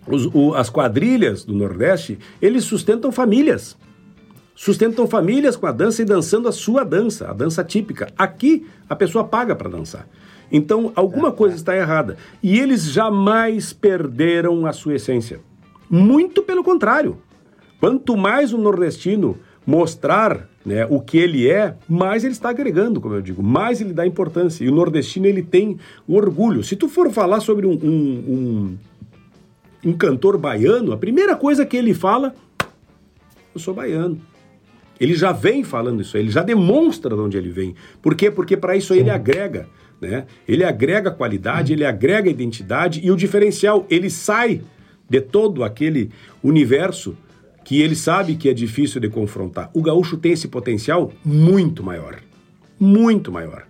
os, 0.06 0.26
o, 0.32 0.54
as 0.54 0.70
quadrilhas 0.70 1.44
do 1.44 1.54
Nordeste, 1.54 2.18
eles 2.40 2.64
sustentam 2.64 3.10
famílias. 3.12 3.76
Sustentam 4.54 5.06
famílias 5.06 5.56
com 5.56 5.66
a 5.66 5.72
dança 5.72 6.02
e 6.02 6.04
dançando 6.04 6.46
a 6.46 6.52
sua 6.52 6.84
dança, 6.84 7.30
a 7.30 7.32
dança 7.32 7.64
típica. 7.64 8.08
Aqui, 8.16 8.66
a 8.88 8.94
pessoa 8.94 9.24
paga 9.24 9.56
para 9.56 9.70
dançar. 9.70 10.06
Então, 10.52 10.92
alguma 10.94 11.32
coisa 11.32 11.56
está 11.56 11.76
errada. 11.76 12.16
E 12.42 12.58
eles 12.58 12.84
jamais 12.84 13.72
perderam 13.72 14.66
a 14.66 14.72
sua 14.72 14.96
essência. 14.96 15.40
Muito 15.88 16.42
pelo 16.42 16.62
contrário. 16.62 17.18
Quanto 17.78 18.16
mais 18.16 18.52
o 18.52 18.58
nordestino 18.58 19.38
mostrar 19.70 20.48
né, 20.66 20.84
o 20.90 21.00
que 21.00 21.16
ele 21.16 21.48
é, 21.48 21.76
mais 21.88 22.24
ele 22.24 22.32
está 22.32 22.50
agregando, 22.50 23.00
como 23.00 23.14
eu 23.14 23.22
digo, 23.22 23.40
mais 23.40 23.80
ele 23.80 23.92
dá 23.92 24.04
importância. 24.04 24.64
E 24.64 24.68
o 24.68 24.74
nordestino 24.74 25.26
ele 25.26 25.42
tem 25.42 25.78
orgulho. 26.08 26.64
Se 26.64 26.74
tu 26.74 26.88
for 26.88 27.08
falar 27.10 27.38
sobre 27.40 27.66
um, 27.66 27.72
um, 27.72 28.76
um, 29.84 29.90
um 29.90 29.92
cantor 29.92 30.36
baiano, 30.36 30.92
a 30.92 30.96
primeira 30.96 31.36
coisa 31.36 31.64
que 31.64 31.76
ele 31.76 31.94
fala, 31.94 32.34
eu 33.54 33.60
sou 33.60 33.72
baiano. 33.72 34.20
Ele 34.98 35.14
já 35.14 35.30
vem 35.32 35.62
falando 35.62 36.02
isso, 36.02 36.16
ele 36.18 36.30
já 36.30 36.42
demonstra 36.42 37.14
de 37.14 37.22
onde 37.22 37.38
ele 37.38 37.48
vem. 37.48 37.74
Por 38.02 38.14
quê? 38.14 38.30
Porque 38.30 38.56
para 38.56 38.76
isso 38.76 38.92
ele 38.92 39.08
agrega. 39.08 39.66
Né? 40.00 40.26
Ele 40.48 40.64
agrega 40.64 41.10
qualidade, 41.10 41.72
ele 41.72 41.84
agrega 41.84 42.28
identidade 42.28 43.00
e 43.02 43.10
o 43.10 43.16
diferencial, 43.16 43.86
ele 43.88 44.10
sai 44.10 44.62
de 45.08 45.20
todo 45.20 45.62
aquele 45.62 46.10
universo 46.42 47.16
que 47.70 47.80
ele 47.80 47.94
sabe 47.94 48.34
que 48.34 48.48
é 48.48 48.52
difícil 48.52 49.00
de 49.00 49.08
confrontar. 49.08 49.70
O 49.72 49.80
gaúcho 49.80 50.16
tem 50.16 50.32
esse 50.32 50.48
potencial 50.48 51.12
muito 51.24 51.84
maior. 51.84 52.16
Muito 52.80 53.30
maior. 53.30 53.62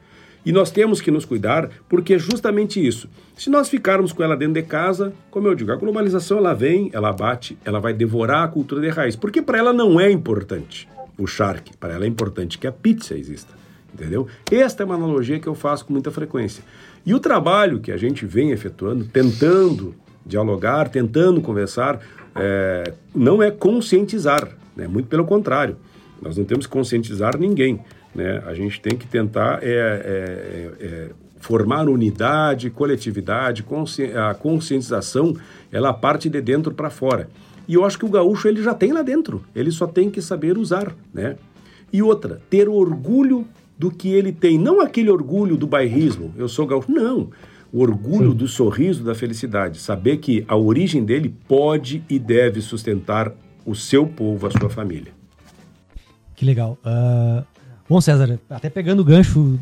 E 0.42 0.50
nós 0.52 0.71
temos 0.71 1.02
que 1.02 1.11
nos 1.11 1.26
cuidar, 1.26 1.69
porque 1.87 2.14
é 2.14 2.19
justamente 2.19 2.83
isso. 2.83 3.11
Se 3.37 3.50
nós 3.50 3.69
ficarmos 3.69 4.11
com 4.11 4.23
ela 4.23 4.35
dentro 4.35 4.54
de 4.54 4.62
casa, 4.62 5.12
como 5.30 5.49
eu 5.49 5.54
digo, 5.54 5.71
a 5.71 5.76
globalização 5.76 6.38
ela 6.38 6.54
vem, 6.54 6.88
ela 6.95 7.12
bate, 7.12 7.59
ela 7.62 7.78
vai 7.78 7.92
devorar 7.92 8.45
a 8.45 8.49
cultura 8.49 8.80
de 8.80 8.88
raiz, 8.88 9.16
porque 9.16 9.42
para 9.42 9.59
ela 9.59 9.71
não 9.71 10.00
é 10.00 10.11
importante 10.11 10.88
o 11.19 11.26
charque, 11.26 11.76
para 11.76 11.92
ela 11.92 12.07
é 12.07 12.09
importante 12.09 12.57
que 12.57 12.66
a 12.66 12.73
pizza 12.73 13.14
exista, 13.14 13.52
entendeu? 13.92 14.26
Esta 14.50 14.83
é 14.83 14.87
uma 14.87 14.95
analogia 14.95 15.38
que 15.38 15.47
eu 15.47 15.54
faço 15.54 15.85
com 15.85 15.92
muita 15.92 16.11
frequência. 16.11 16.64
E 17.04 17.12
o 17.12 17.21
trabalho 17.21 17.80
que 17.80 17.92
a 17.92 17.99
gente 17.99 18.25
vem 18.25 18.50
efetuando, 18.50 19.04
tentando 19.04 19.95
dialogar, 20.25 20.88
tentando 20.88 21.42
conversar, 21.42 22.00
é, 22.34 22.92
não 23.14 23.42
é 23.42 23.50
conscientizar, 23.50 24.49
né? 24.76 24.87
muito 24.87 25.08
pelo 25.08 25.25
contrário. 25.25 25.76
Nós 26.20 26.37
não 26.37 26.44
temos 26.44 26.66
que 26.66 26.72
conscientizar 26.72 27.38
ninguém. 27.38 27.80
Né? 28.14 28.42
A 28.46 28.54
gente 28.54 28.80
tem 28.80 28.96
que 28.96 29.06
tentar 29.06 29.60
é, 29.62 29.68
é, 29.68 30.84
é, 30.84 31.10
formar 31.40 31.88
unidade, 31.88 32.70
coletividade, 32.70 33.62
consci... 33.62 34.04
a 34.04 34.34
conscientização, 34.34 35.34
ela 35.72 35.92
parte 35.92 36.28
de 36.28 36.40
dentro 36.40 36.72
para 36.75 36.90
fora. 36.90 37.28
E 37.66 37.75
eu 37.75 37.84
acho 37.84 37.99
que 37.99 38.04
o 38.04 38.08
gaúcho 38.08 38.49
ele 38.49 38.62
já 38.62 38.75
tem 38.75 38.92
lá 38.92 39.02
dentro, 39.02 39.44
ele 39.54 39.70
só 39.70 39.87
tem 39.87 40.10
que 40.10 40.20
saber 40.20 40.58
usar, 40.58 40.94
né? 41.14 41.37
E 41.92 42.02
outra, 42.02 42.40
ter 42.50 42.68
orgulho 42.68 43.46
do 43.78 43.90
que 43.90 44.08
ele 44.08 44.32
tem, 44.32 44.58
não 44.58 44.80
aquele 44.80 45.10
orgulho 45.10 45.56
do 45.56 45.66
bairrismo, 45.66 46.34
eu 46.37 46.49
sou 46.49 46.66
gaúcho, 46.66 46.90
não. 46.90 47.30
O 47.72 47.80
orgulho 47.80 48.30
Sim. 48.30 48.36
do 48.36 48.48
sorriso, 48.48 49.04
da 49.04 49.14
felicidade, 49.14 49.78
saber 49.78 50.16
que 50.16 50.44
a 50.48 50.56
origem 50.56 51.04
dele 51.04 51.34
pode 51.46 52.02
e 52.08 52.18
deve 52.18 52.60
sustentar 52.60 53.32
o 53.64 53.74
seu 53.74 54.06
povo, 54.06 54.46
a 54.46 54.50
sua 54.50 54.68
família. 54.68 55.12
Que 56.34 56.44
legal. 56.44 56.78
Uh, 56.84 57.44
bom, 57.88 58.00
César, 58.00 58.40
até 58.48 58.68
pegando 58.68 59.00
o 59.00 59.04
gancho 59.04 59.58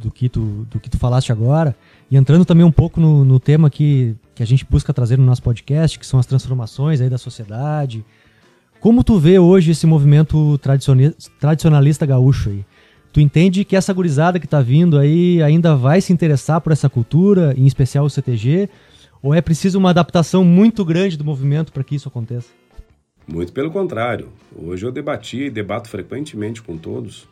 do 0.00 0.10
que 0.10 0.28
tu, 0.28 0.66
do 0.70 0.78
que 0.78 0.88
tu 0.88 0.98
falaste 0.98 1.32
agora, 1.32 1.74
e 2.10 2.16
entrando 2.16 2.44
também 2.44 2.64
um 2.64 2.70
pouco 2.70 3.00
no, 3.00 3.24
no 3.24 3.40
tema 3.40 3.68
que, 3.70 4.14
que 4.34 4.42
a 4.42 4.46
gente 4.46 4.64
busca 4.64 4.92
trazer 4.92 5.18
no 5.18 5.24
nosso 5.24 5.42
podcast, 5.42 5.98
que 5.98 6.06
são 6.06 6.20
as 6.20 6.26
transformações 6.26 7.00
aí 7.00 7.08
da 7.08 7.18
sociedade. 7.18 8.04
Como 8.80 9.02
tu 9.02 9.18
vê 9.18 9.38
hoje 9.38 9.72
esse 9.72 9.86
movimento 9.86 10.58
tradicionalista 11.40 12.06
gaúcho 12.06 12.50
aí? 12.50 12.64
Tu 13.18 13.22
entende 13.22 13.64
que 13.64 13.74
essa 13.74 13.92
gurizada 13.92 14.38
que 14.38 14.46
está 14.46 14.60
vindo 14.60 14.96
aí 14.96 15.42
ainda 15.42 15.74
vai 15.74 16.00
se 16.00 16.12
interessar 16.12 16.60
por 16.60 16.70
essa 16.70 16.88
cultura, 16.88 17.52
em 17.56 17.66
especial 17.66 18.04
o 18.04 18.08
CTG? 18.08 18.68
Ou 19.20 19.34
é 19.34 19.40
preciso 19.40 19.76
uma 19.76 19.90
adaptação 19.90 20.44
muito 20.44 20.84
grande 20.84 21.18
do 21.18 21.24
movimento 21.24 21.72
para 21.72 21.82
que 21.82 21.96
isso 21.96 22.06
aconteça? 22.06 22.46
Muito 23.26 23.52
pelo 23.52 23.72
contrário. 23.72 24.28
Hoje 24.56 24.86
eu 24.86 24.92
debati 24.92 25.46
e 25.46 25.50
debato 25.50 25.88
frequentemente 25.88 26.62
com 26.62 26.78
todos 26.78 27.28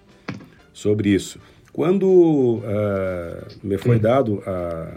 sobre 0.73 1.11
isso. 1.11 1.39
Quando 1.73 2.09
uh, 2.09 3.47
me 3.63 3.79
foi 3.79 4.01
dado 4.01 4.43
a, 4.45 4.93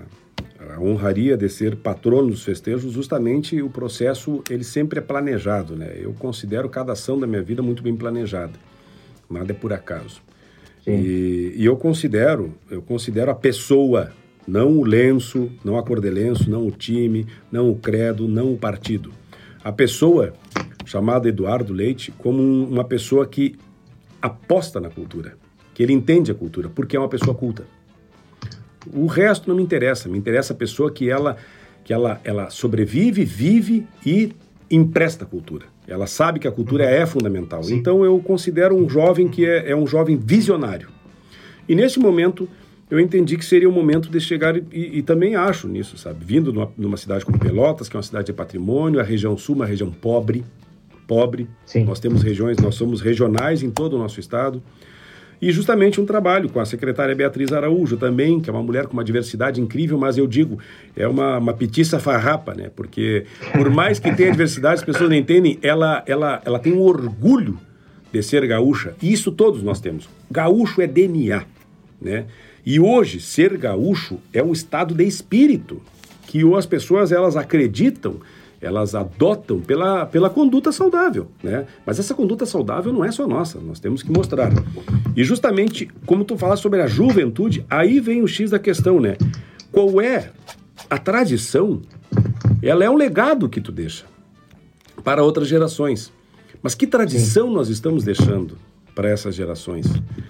a, 0.74 0.80
honraria 0.82 1.38
de 1.38 1.50
ser 1.50 1.76
patrono 1.76 2.32
dos 2.32 2.42
festejos, 2.42 2.92
justamente 2.92 3.62
o 3.62 3.70
processo 3.70 4.44
ele 4.50 4.64
sempre 4.64 4.98
é 4.98 5.04
planejado, 5.04 5.76
né? 5.76 5.92
Eu 6.00 6.14
considero 6.14 6.68
cada 6.68 6.94
ação 6.94 7.20
da 7.20 7.28
minha 7.28 7.44
vida 7.44 7.62
muito 7.62 7.84
bem 7.84 7.96
planejada. 7.96 8.54
Nada 9.30 9.52
é 9.52 9.56
por 9.56 9.72
acaso. 9.72 10.28
E, 10.88 11.54
e, 11.56 11.66
eu 11.66 11.76
considero, 11.76 12.56
eu 12.70 12.82
considero 12.82 13.30
a 13.32 13.36
pessoa, 13.36 14.12
não 14.48 14.78
o 14.78 14.84
lenço, 14.84 15.50
não 15.64 15.78
a 15.78 15.84
cor 15.84 16.00
de 16.00 16.10
lenço, 16.10 16.50
não 16.50 16.66
o 16.66 16.72
time, 16.72 17.28
não 17.52 17.70
o 17.70 17.76
credo, 17.76 18.28
não 18.28 18.54
o 18.54 18.58
partido. 18.58 19.12
A 19.64 19.72
pessoa 19.72 20.34
chamada 20.86 21.30
Eduardo 21.30 21.74
Leite 21.74 22.12
como 22.12 22.42
um, 22.42 22.68
uma 22.70 22.84
pessoa 22.84 23.28
que 23.28 23.56
aposta 24.22 24.80
na 24.80 24.90
cultura 24.90 25.38
que 25.80 25.84
ele 25.84 25.94
entende 25.94 26.30
a 26.30 26.36
cultura, 26.36 26.68
porque 26.68 26.98
é 26.98 27.00
uma 27.00 27.08
pessoa 27.08 27.34
culta. 27.34 27.66
O 28.94 29.06
resto 29.06 29.48
não 29.48 29.56
me 29.56 29.64
interessa, 29.64 30.10
me 30.10 30.18
interessa 30.18 30.52
a 30.52 30.56
pessoa 30.56 30.92
que 30.92 31.10
ela 31.10 31.38
que 31.86 31.94
ela, 31.94 32.20
ela 32.26 32.50
sobrevive, 32.50 33.24
vive 33.24 33.88
e 34.06 34.34
empresta 34.70 35.26
cultura. 35.26 35.66
Ela 35.88 36.06
sabe 36.06 36.40
que 36.40 36.48
a 36.48 36.52
cultura 36.52 36.84
é 36.86 37.06
fundamental. 37.06 37.64
Sim. 37.64 37.76
Então 37.76 38.06
eu 38.06 38.20
considero 38.20 38.76
um 38.76 38.88
jovem 38.88 39.28
que 39.28 39.46
é, 39.46 39.72
é, 39.72 39.76
um 39.76 39.88
jovem 39.88 40.16
visionário. 40.16 40.90
E 41.68 41.76
nesse 41.76 42.00
momento 42.00 42.48
eu 42.90 43.00
entendi 43.00 43.38
que 43.38 43.46
seria 43.46 43.70
o 43.70 43.72
momento 43.72 44.10
de 44.10 44.20
chegar 44.20 44.58
e, 44.58 44.64
e, 44.72 44.98
e 45.00 45.02
também 45.02 45.36
acho 45.36 45.68
nisso, 45.68 45.98
sabe? 45.98 46.24
Vindo 46.24 46.52
numa, 46.52 46.72
numa, 46.78 46.98
cidade 46.98 47.24
como 47.24 47.38
Pelotas, 47.38 47.88
que 47.88 47.96
é 47.96 47.98
uma 47.98 48.04
cidade 48.04 48.28
de 48.28 48.34
patrimônio, 48.34 49.00
a 49.00 49.04
região 49.04 49.38
sul, 49.38 49.56
uma 49.56 49.66
região 49.66 49.92
pobre, 49.92 50.44
pobre. 51.08 51.48
Sim. 51.66 51.84
Nós 51.86 52.00
temos 52.00 52.24
regiões, 52.24 52.58
nós 52.58 52.76
somos 52.76 53.02
regionais 53.02 53.62
em 53.64 53.70
todo 53.70 53.96
o 53.96 54.00
nosso 54.00 54.20
estado. 54.20 54.62
E 55.42 55.52
justamente 55.52 56.02
um 56.02 56.06
trabalho 56.06 56.50
com 56.50 56.60
a 56.60 56.66
secretária 56.66 57.16
Beatriz 57.16 57.52
Araújo 57.54 57.96
também, 57.96 58.42
que 58.42 58.50
é 58.50 58.54
uma 58.54 58.62
mulher 58.62 58.88
com 58.88 58.94
uma 58.94 59.04
diversidade 59.04 59.62
incrível, 59.62 59.98
mas 59.98 60.18
eu 60.18 60.28
digo, 60.28 60.60
é 60.96 61.08
uma, 61.08 61.38
uma 61.38 61.54
petiça 61.54 62.00
farrapa, 62.00 62.54
né? 62.54 62.70
Porque 62.76 63.26
por 63.54 63.70
mais 63.70 64.00
que 64.00 64.14
tenha 64.14 64.32
diversidade, 64.32 64.76
as 64.76 64.86
pessoas 64.86 65.10
não 65.10 65.16
entendem, 65.16 65.58
ela, 65.62 66.04
ela, 66.06 66.42
ela 66.44 66.60
tem 66.60 66.74
um 66.74 66.82
orgulho 66.82 67.58
de 68.12 68.22
ser 68.22 68.46
gaúcha. 68.48 68.96
E 69.02 69.14
isso 69.14 69.32
todos 69.32 69.64
nós 69.64 69.80
temos. 69.80 70.10
Gaúcho 70.30 70.82
é 70.82 70.88
DNA, 70.88 71.44
né? 72.02 72.26
E 72.66 72.80
hoje, 72.80 73.22
ser 73.22 73.58
gaúcho 73.58 74.20
é 74.34 74.44
um 74.44 74.52
estado 74.52 74.94
de 74.94 75.06
espírito, 75.06 75.82
que 76.28 76.42
as 76.56 76.66
pessoas 76.66 77.12
elas 77.12 77.38
acreditam 77.38 78.18
elas 78.62 78.94
adotam 78.94 79.62
pela, 79.62 80.06
pela 80.06 80.30
conduta 80.30 80.72
saudável, 80.72 81.28
né? 81.42 81.66
Mas 81.86 82.00
essa 82.00 82.14
conduta 82.14 82.46
saudável 82.46 82.92
não 82.92 83.06
é 83.06 83.12
só 83.12 83.28
nossa, 83.28 83.60
nós 83.60 83.80
temos 83.80 84.04
que 84.04 84.12
mostrar. 84.12 84.52
E 85.16 85.24
justamente, 85.24 85.90
como 86.06 86.26
tu 86.26 86.38
falas 86.38 86.60
sobre 86.60 86.82
a 86.82 86.88
juventude, 86.88 87.66
aí 87.70 88.00
vem 88.00 88.22
o 88.22 88.28
X 88.28 88.52
da 88.52 88.60
questão, 88.60 89.00
né? 89.00 89.16
Qual 89.72 90.02
é 90.02 90.32
a 90.90 90.98
tradição? 90.98 91.82
Ela 92.62 92.84
é 92.84 92.90
um 92.90 92.96
legado 92.96 93.48
que 93.48 93.62
tu 93.62 93.72
deixa 93.72 94.06
para 95.04 95.24
outras 95.24 95.48
gerações. 95.48 96.12
Mas 96.62 96.76
que 96.76 96.86
tradição 96.86 97.48
Sim. 97.48 97.54
nós 97.54 97.70
estamos 97.70 98.04
deixando 98.04 98.58
para 98.94 99.10
essas 99.10 99.34
gerações? 99.34 99.86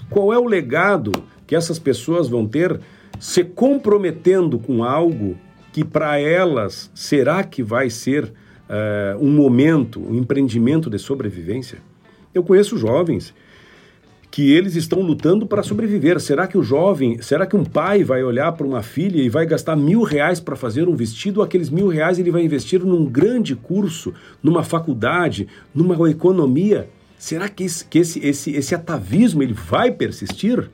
Qual 0.09 0.31
é 0.31 0.37
o 0.37 0.45
legado 0.45 1.11
que 1.47 1.55
essas 1.55 1.79
pessoas 1.79 2.27
vão 2.27 2.47
ter 2.47 2.79
se 3.19 3.43
comprometendo 3.43 4.59
com 4.59 4.83
algo 4.83 5.35
que 5.71 5.83
para 5.83 6.19
elas 6.19 6.91
será 6.93 7.43
que 7.43 7.61
vai 7.61 7.89
ser 7.89 8.25
uh, 8.25 9.17
um 9.19 9.31
momento, 9.31 9.99
um 9.99 10.15
empreendimento 10.15 10.89
de 10.89 10.99
sobrevivência? 10.99 11.79
Eu 12.33 12.43
conheço 12.43 12.77
jovens 12.77 13.33
que 14.31 14.51
eles 14.51 14.75
estão 14.75 15.01
lutando 15.01 15.47
para 15.47 15.63
sobreviver. 15.63 16.19
Será 16.19 16.47
que 16.47 16.57
o 16.57 16.63
jovem, 16.63 17.21
será 17.21 17.45
que 17.45 17.55
um 17.55 17.63
pai 17.63 18.03
vai 18.03 18.23
olhar 18.23 18.51
para 18.51 18.65
uma 18.65 18.83
filha 18.83 19.21
e 19.21 19.29
vai 19.29 19.45
gastar 19.45 19.75
mil 19.75 20.03
reais 20.03 20.39
para 20.39 20.55
fazer 20.55 20.87
um 20.87 20.95
vestido? 20.95 21.41
Aqueles 21.41 21.69
mil 21.69 21.87
reais 21.87 22.19
ele 22.19 22.31
vai 22.31 22.43
investir 22.43 22.83
num 22.83 23.05
grande 23.05 23.55
curso, 23.55 24.13
numa 24.43 24.63
faculdade, 24.63 25.47
numa 25.73 26.09
economia? 26.09 26.89
Será 27.17 27.49
que 27.49 27.63
esse, 27.63 27.83
que 27.85 27.99
esse, 27.99 28.25
esse, 28.25 28.51
esse 28.51 28.75
atavismo 28.75 29.41
ele 29.41 29.53
vai 29.53 29.91
persistir? 29.91 30.69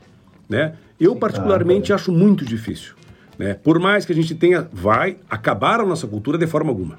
Né? 0.49 0.75
Eu 0.99 1.15
particularmente 1.15 1.93
acho 1.93 2.11
muito 2.11 2.43
difícil. 2.43 2.93
Né? 3.37 3.53
Por 3.53 3.79
mais 3.79 4.05
que 4.05 4.11
a 4.11 4.15
gente 4.15 4.33
tenha, 4.35 4.67
vai 4.71 5.17
acabar 5.29 5.79
a 5.79 5.85
nossa 5.85 6.07
cultura 6.07 6.37
de 6.37 6.47
forma 6.47 6.69
alguma. 6.69 6.97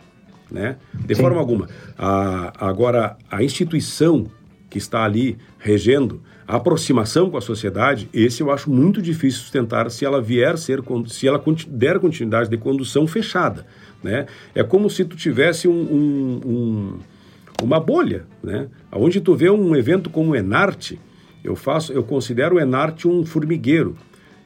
Né? 0.51 0.77
De 0.95 1.15
Sim. 1.15 1.23
forma 1.23 1.39
alguma. 1.39 1.69
A, 1.99 2.53
agora, 2.69 3.17
a 3.31 3.43
instituição 3.43 4.27
que 4.69 4.79
está 4.79 5.05
ali 5.05 5.39
regendo 5.59 6.21
a 6.47 6.57
aproximação 6.57 7.29
com 7.29 7.37
a 7.37 7.41
sociedade, 7.41 8.09
esse 8.13 8.41
eu 8.41 8.53
acho 8.53 8.71
muito 8.71 9.03
difícil 9.03 9.41
sustentar 9.41 9.91
se 9.91 10.05
ela 10.05 10.21
vier 10.21 10.57
ser, 10.57 10.81
se 11.09 11.27
ela 11.27 11.43
der 11.69 11.99
continuidade 11.99 12.49
de 12.49 12.57
condução 12.57 13.07
fechada. 13.07 13.67
Né? 14.03 14.27
É 14.55 14.63
como 14.63 14.89
se 14.89 15.05
tu 15.05 15.17
tivesse 15.17 15.67
um, 15.67 15.73
um, 15.73 16.41
um, 16.45 16.99
uma 17.63 17.81
bolha, 17.81 18.25
né? 18.43 18.69
Onde 18.93 19.21
tu 19.21 19.35
vê 19.35 19.51
um 19.51 19.75
evento 19.75 20.09
como 20.09 20.31
o 20.31 20.37
Enarte, 20.37 21.01
eu 21.43 21.57
faço, 21.57 21.93
eu 21.93 22.05
considero 22.05 22.57
o 22.57 22.61
Enarte 22.61 23.09
um 23.09 23.25
formigueiro 23.25 23.97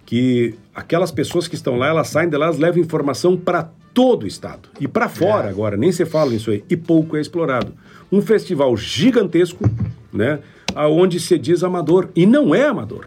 que 0.06 0.54
aquelas 0.80 1.10
pessoas 1.10 1.46
que 1.46 1.54
estão 1.54 1.76
lá, 1.76 1.88
elas 1.88 2.08
saem 2.08 2.28
de 2.28 2.36
lá, 2.36 2.46
elas 2.46 2.58
levam 2.58 2.80
informação 2.80 3.36
para 3.36 3.70
todo 3.94 4.24
o 4.24 4.26
estado. 4.26 4.68
E 4.80 4.88
para 4.88 5.08
fora 5.08 5.46
é. 5.46 5.50
agora, 5.50 5.76
nem 5.76 5.92
se 5.92 6.04
fala 6.04 6.30
nisso 6.30 6.50
aí, 6.50 6.64
e 6.68 6.76
pouco 6.76 7.16
é 7.16 7.20
explorado. 7.20 7.72
Um 8.10 8.20
festival 8.20 8.76
gigantesco, 8.76 9.64
né, 10.12 10.40
aonde 10.74 11.20
se 11.20 11.38
diz 11.38 11.62
amador, 11.62 12.08
e 12.14 12.26
não 12.26 12.54
é 12.54 12.66
amador. 12.66 13.06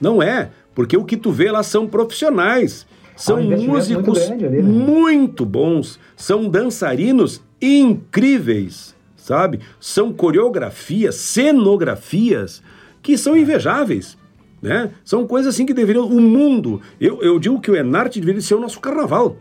Não 0.00 0.22
é, 0.22 0.50
porque 0.74 0.96
o 0.96 1.04
que 1.04 1.16
tu 1.16 1.32
vê 1.32 1.50
lá 1.50 1.62
são 1.62 1.86
profissionais, 1.86 2.86
são 3.16 3.38
ah, 3.38 3.42
músicos 3.42 4.28
muito, 4.28 4.46
ali, 4.46 4.62
né? 4.62 4.62
muito 4.62 5.44
bons, 5.44 5.98
são 6.16 6.48
dançarinos 6.48 7.42
incríveis, 7.60 8.94
sabe? 9.16 9.58
São 9.80 10.12
coreografias, 10.12 11.16
cenografias 11.16 12.62
que 13.02 13.18
são 13.18 13.36
invejáveis. 13.36 14.16
Né? 14.60 14.90
São 15.04 15.26
coisas 15.26 15.54
assim 15.54 15.64
que 15.64 15.74
deveriam. 15.74 16.06
O 16.06 16.20
mundo. 16.20 16.80
Eu, 17.00 17.22
eu 17.22 17.38
digo 17.38 17.60
que 17.60 17.70
o 17.70 17.76
Enarte 17.76 18.20
deveria 18.20 18.40
ser 18.40 18.54
o 18.54 18.60
nosso 18.60 18.80
carnaval. 18.80 19.36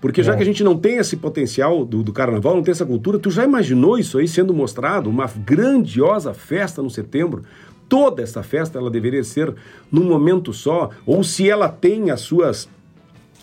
Porque 0.00 0.22
já 0.22 0.34
é. 0.34 0.36
que 0.36 0.42
a 0.42 0.46
gente 0.46 0.62
não 0.62 0.78
tem 0.78 0.96
esse 0.96 1.16
potencial 1.16 1.84
do, 1.84 2.02
do, 2.02 2.12
carnaval, 2.12 2.54
não 2.54 2.62
tem 2.62 2.70
essa 2.70 2.86
cultura, 2.86 3.18
tu 3.18 3.30
já 3.30 3.44
imaginou 3.44 3.98
isso 3.98 4.18
aí 4.18 4.28
sendo 4.28 4.54
mostrado? 4.54 5.10
Uma 5.10 5.26
grandiosa 5.26 6.32
festa 6.32 6.80
no 6.80 6.88
setembro, 6.88 7.42
toda 7.88 8.22
essa 8.22 8.42
festa 8.44 8.78
ela 8.78 8.90
deveria 8.90 9.24
ser 9.24 9.52
num 9.90 10.04
momento 10.04 10.52
só, 10.52 10.90
ou 11.04 11.24
se 11.24 11.50
ela 11.50 11.68
tem 11.68 12.12
as 12.12 12.20
suas 12.20 12.68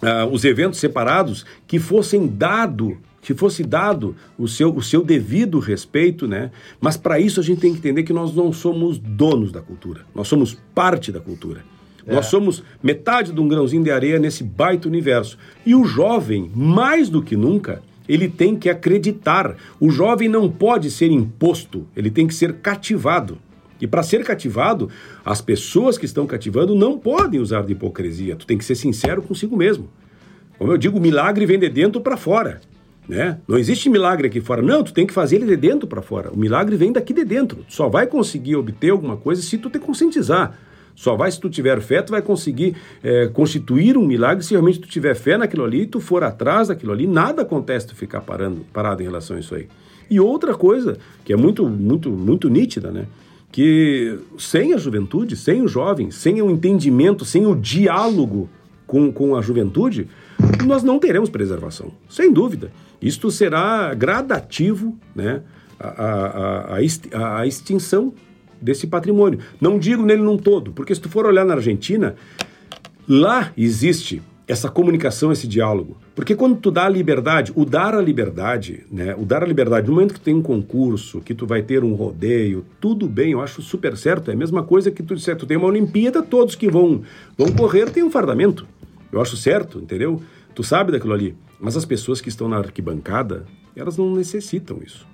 uh, 0.01 0.27
os 0.31 0.45
eventos 0.45 0.79
separados 0.79 1.45
que 1.67 1.79
fossem 1.79 2.27
dado 2.27 2.97
que 3.25 3.33
fosse 3.33 3.63
dado 3.63 4.15
o 4.37 4.47
seu, 4.47 4.71
o 4.71 4.83
seu 4.83 5.03
devido 5.03 5.57
respeito, 5.57 6.27
né? 6.27 6.51
Mas 6.79 6.95
para 6.95 7.19
isso 7.19 7.39
a 7.39 7.43
gente 7.43 7.59
tem 7.59 7.71
que 7.71 7.79
entender 7.79 8.03
que 8.03 8.13
nós 8.13 8.35
não 8.35 8.53
somos 8.53 8.99
donos 8.99 9.51
da 9.51 9.61
cultura, 9.61 10.01
nós 10.13 10.27
somos 10.27 10.55
parte 10.75 11.11
da 11.11 11.19
cultura. 11.19 11.63
É. 12.05 12.13
Nós 12.13 12.27
somos 12.27 12.61
metade 12.83 13.33
de 13.33 13.41
um 13.41 13.47
grãozinho 13.47 13.83
de 13.83 13.89
areia 13.89 14.19
nesse 14.19 14.43
baita 14.43 14.87
universo. 14.87 15.39
E 15.65 15.73
o 15.73 15.85
jovem, 15.85 16.51
mais 16.53 17.09
do 17.09 17.19
que 17.19 17.35
nunca, 17.35 17.81
ele 18.07 18.27
tem 18.27 18.55
que 18.55 18.69
acreditar. 18.69 19.55
O 19.79 19.89
jovem 19.89 20.29
não 20.29 20.47
pode 20.47 20.91
ser 20.91 21.09
imposto, 21.09 21.87
ele 21.95 22.11
tem 22.11 22.27
que 22.27 22.35
ser 22.35 22.53
cativado. 22.57 23.39
E 23.81 23.87
para 23.87 24.03
ser 24.03 24.23
cativado, 24.23 24.87
as 25.25 25.41
pessoas 25.41 25.97
que 25.97 26.05
estão 26.05 26.27
cativando 26.27 26.75
não 26.75 26.99
podem 26.99 27.39
usar 27.39 27.63
de 27.63 27.71
hipocrisia. 27.71 28.35
Tu 28.35 28.45
tem 28.45 28.55
que 28.55 28.63
ser 28.63 28.75
sincero 28.75 29.23
consigo 29.23 29.57
mesmo. 29.57 29.89
Como 30.59 30.71
eu 30.71 30.77
digo, 30.77 30.99
o 30.99 31.01
milagre 31.01 31.43
vem 31.47 31.57
de 31.57 31.69
dentro 31.69 31.99
para 31.99 32.15
fora. 32.15 32.61
Né? 33.07 33.37
Não 33.47 33.57
existe 33.57 33.89
milagre 33.89 34.27
aqui 34.27 34.41
fora. 34.41 34.61
Não, 34.61 34.83
tu 34.83 34.93
tem 34.93 35.05
que 35.05 35.13
fazer 35.13 35.37
ele 35.37 35.45
de 35.45 35.55
dentro 35.55 35.87
para 35.87 36.01
fora. 36.01 36.31
O 36.31 36.37
milagre 36.37 36.75
vem 36.75 36.91
daqui 36.91 37.13
de 37.13 37.23
dentro. 37.23 37.63
Tu 37.67 37.73
só 37.73 37.87
vai 37.87 38.07
conseguir 38.07 38.55
obter 38.55 38.89
alguma 38.89 39.15
coisa 39.15 39.41
se 39.41 39.57
tu 39.57 39.69
te 39.69 39.79
conscientizar. 39.79 40.57
Só 40.95 41.15
vai 41.15 41.29
se 41.29 41.39
tu 41.39 41.49
tiver 41.49 41.81
fé, 41.81 42.01
tu 42.01 42.11
vai 42.11 42.21
conseguir 42.21 42.75
é, 43.03 43.27
constituir 43.27 43.97
um 43.97 44.05
milagre 44.05 44.43
se 44.43 44.51
realmente 44.51 44.79
tu 44.79 44.87
tiver 44.87 45.13
fé 45.13 45.37
naquilo 45.37 45.65
ali, 45.65 45.85
tu 45.85 45.99
for 45.99 46.23
atrás 46.23 46.69
daquilo 46.69 46.93
ali, 46.93 47.05
nada 47.05 47.41
acontece 47.41 47.87
tu 47.87 47.95
ficar 47.95 48.21
parando, 48.21 48.65
parado 48.71 49.01
em 49.01 49.05
relação 49.05 49.35
a 49.35 49.39
isso 49.39 49.53
aí. 49.53 49.67
E 50.09 50.19
outra 50.19 50.53
coisa 50.53 50.97
que 51.25 51.33
é 51.33 51.35
muito, 51.35 51.67
muito, 51.67 52.09
muito 52.09 52.47
nítida, 52.49 52.91
né? 52.91 53.07
Que 53.51 54.17
sem 54.37 54.73
a 54.73 54.77
juventude, 54.77 55.35
sem 55.35 55.61
o 55.61 55.67
jovem, 55.67 56.11
sem 56.11 56.41
o 56.41 56.49
entendimento, 56.49 57.25
sem 57.25 57.45
o 57.45 57.55
diálogo 57.55 58.49
com, 58.87 59.11
com 59.11 59.35
a 59.35 59.41
juventude, 59.41 60.07
nós 60.65 60.83
não 60.83 60.99
teremos 60.99 61.29
preservação, 61.29 61.91
sem 62.09 62.31
dúvida. 62.31 62.71
Isto 63.05 63.29
será 63.29 63.93
gradativo, 63.93 64.97
né? 65.15 65.43
A, 65.79 65.87
a, 65.87 66.79
a, 66.79 67.39
a 67.41 67.45
extinção 67.45 68.13
desse 68.59 68.87
patrimônio. 68.87 69.39
Não 69.61 69.77
digo 69.77 70.03
nele 70.03 70.23
num 70.23 70.37
todo, 70.37 70.71
porque 70.71 70.95
se 70.95 71.01
tu 71.01 71.07
for 71.07 71.27
olhar 71.27 71.45
na 71.45 71.53
Argentina, 71.53 72.15
lá 73.07 73.51
existe 73.55 74.23
essa 74.47 74.69
comunicação, 74.69 75.31
esse 75.31 75.47
diálogo. 75.47 75.97
Porque 76.15 76.35
quando 76.35 76.55
tu 76.55 76.71
dá 76.71 76.85
a 76.85 76.89
liberdade, 76.89 77.51
o 77.55 77.63
dar 77.63 77.93
a 77.93 78.01
liberdade, 78.01 78.87
né? 78.91 79.13
O 79.15 79.23
dar 79.23 79.43
a 79.43 79.45
liberdade, 79.45 79.87
no 79.87 79.93
momento 79.93 80.15
que 80.15 80.19
tem 80.19 80.33
um 80.33 80.41
concurso, 80.41 81.21
que 81.21 81.35
tu 81.35 81.45
vai 81.45 81.61
ter 81.61 81.83
um 81.83 81.93
rodeio, 81.93 82.65
tudo 82.81 83.07
bem, 83.07 83.33
eu 83.33 83.41
acho 83.41 83.61
super 83.61 83.95
certo. 83.95 84.31
É 84.31 84.33
a 84.33 84.37
mesma 84.37 84.63
coisa 84.63 84.89
que 84.89 85.03
tu 85.03 85.13
disser, 85.13 85.35
tu 85.35 85.45
tem 85.45 85.57
uma 85.57 85.67
Olimpíada, 85.67 86.23
todos 86.23 86.55
que 86.55 86.71
vão, 86.71 87.03
vão 87.37 87.51
correr 87.51 87.91
têm 87.91 88.03
um 88.03 88.09
fardamento. 88.09 88.65
Eu 89.11 89.21
acho 89.21 89.37
certo, 89.37 89.77
entendeu? 89.77 90.19
Tu 90.55 90.63
sabe 90.63 90.91
daquilo 90.91 91.13
ali. 91.13 91.35
Mas 91.59 91.77
as 91.77 91.85
pessoas 91.85 92.21
que 92.21 92.29
estão 92.29 92.47
na 92.47 92.57
arquibancada, 92.57 93.45
elas 93.75 93.97
não 93.97 94.13
necessitam 94.15 94.79
isso. 94.85 95.05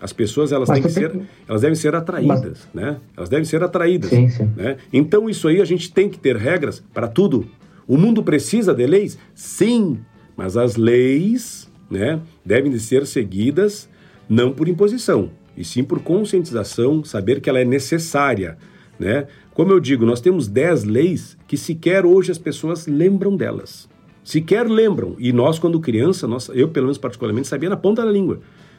As 0.00 0.12
pessoas 0.12 0.50
elas 0.50 0.68
têm 0.68 0.82
que 0.82 0.88
ser, 0.88 1.20
elas 1.46 1.60
devem 1.60 1.74
ser 1.74 1.94
atraídas, 1.94 2.66
Mas... 2.72 2.82
né? 2.82 2.96
Elas 3.16 3.28
devem 3.28 3.44
ser 3.44 3.62
atraídas, 3.62 4.08
sim, 4.10 4.28
sim. 4.30 4.50
né? 4.56 4.78
Então 4.92 5.28
isso 5.28 5.46
aí 5.46 5.60
a 5.60 5.64
gente 5.64 5.92
tem 5.92 6.08
que 6.08 6.18
ter 6.18 6.36
regras 6.36 6.82
para 6.94 7.06
tudo. 7.06 7.46
O 7.86 7.98
mundo 7.98 8.22
precisa 8.22 8.72
de 8.72 8.86
leis, 8.86 9.18
sim, 9.34 9.98
mas 10.36 10.56
as 10.56 10.76
leis, 10.76 11.70
né, 11.90 12.20
devem 12.44 12.70
de 12.70 12.80
ser 12.80 13.06
seguidas 13.06 13.88
não 14.28 14.52
por 14.52 14.68
imposição, 14.68 15.30
e 15.56 15.64
sim 15.64 15.82
por 15.82 16.00
conscientização, 16.00 17.02
saber 17.04 17.40
que 17.40 17.50
ela 17.50 17.58
é 17.58 17.64
necessária, 17.64 18.56
né? 18.98 19.26
Como 19.52 19.72
eu 19.72 19.80
digo, 19.80 20.06
nós 20.06 20.20
temos 20.20 20.46
10 20.46 20.84
leis 20.84 21.36
que 21.48 21.56
sequer 21.56 22.06
hoje 22.06 22.30
as 22.30 22.38
pessoas 22.38 22.86
lembram 22.86 23.36
delas. 23.36 23.89
Sequer 24.30 24.68
lembram. 24.68 25.16
E 25.18 25.32
nós, 25.32 25.58
quando 25.58 25.80
criança, 25.80 26.28
nós, 26.28 26.48
eu 26.54 26.68
pelo 26.68 26.86
menos 26.86 26.98
particularmente, 26.98 27.48
sabia 27.48 27.68
na 27.68 27.76
ponta 27.76 28.04
da 28.04 28.12
língua. 28.12 28.38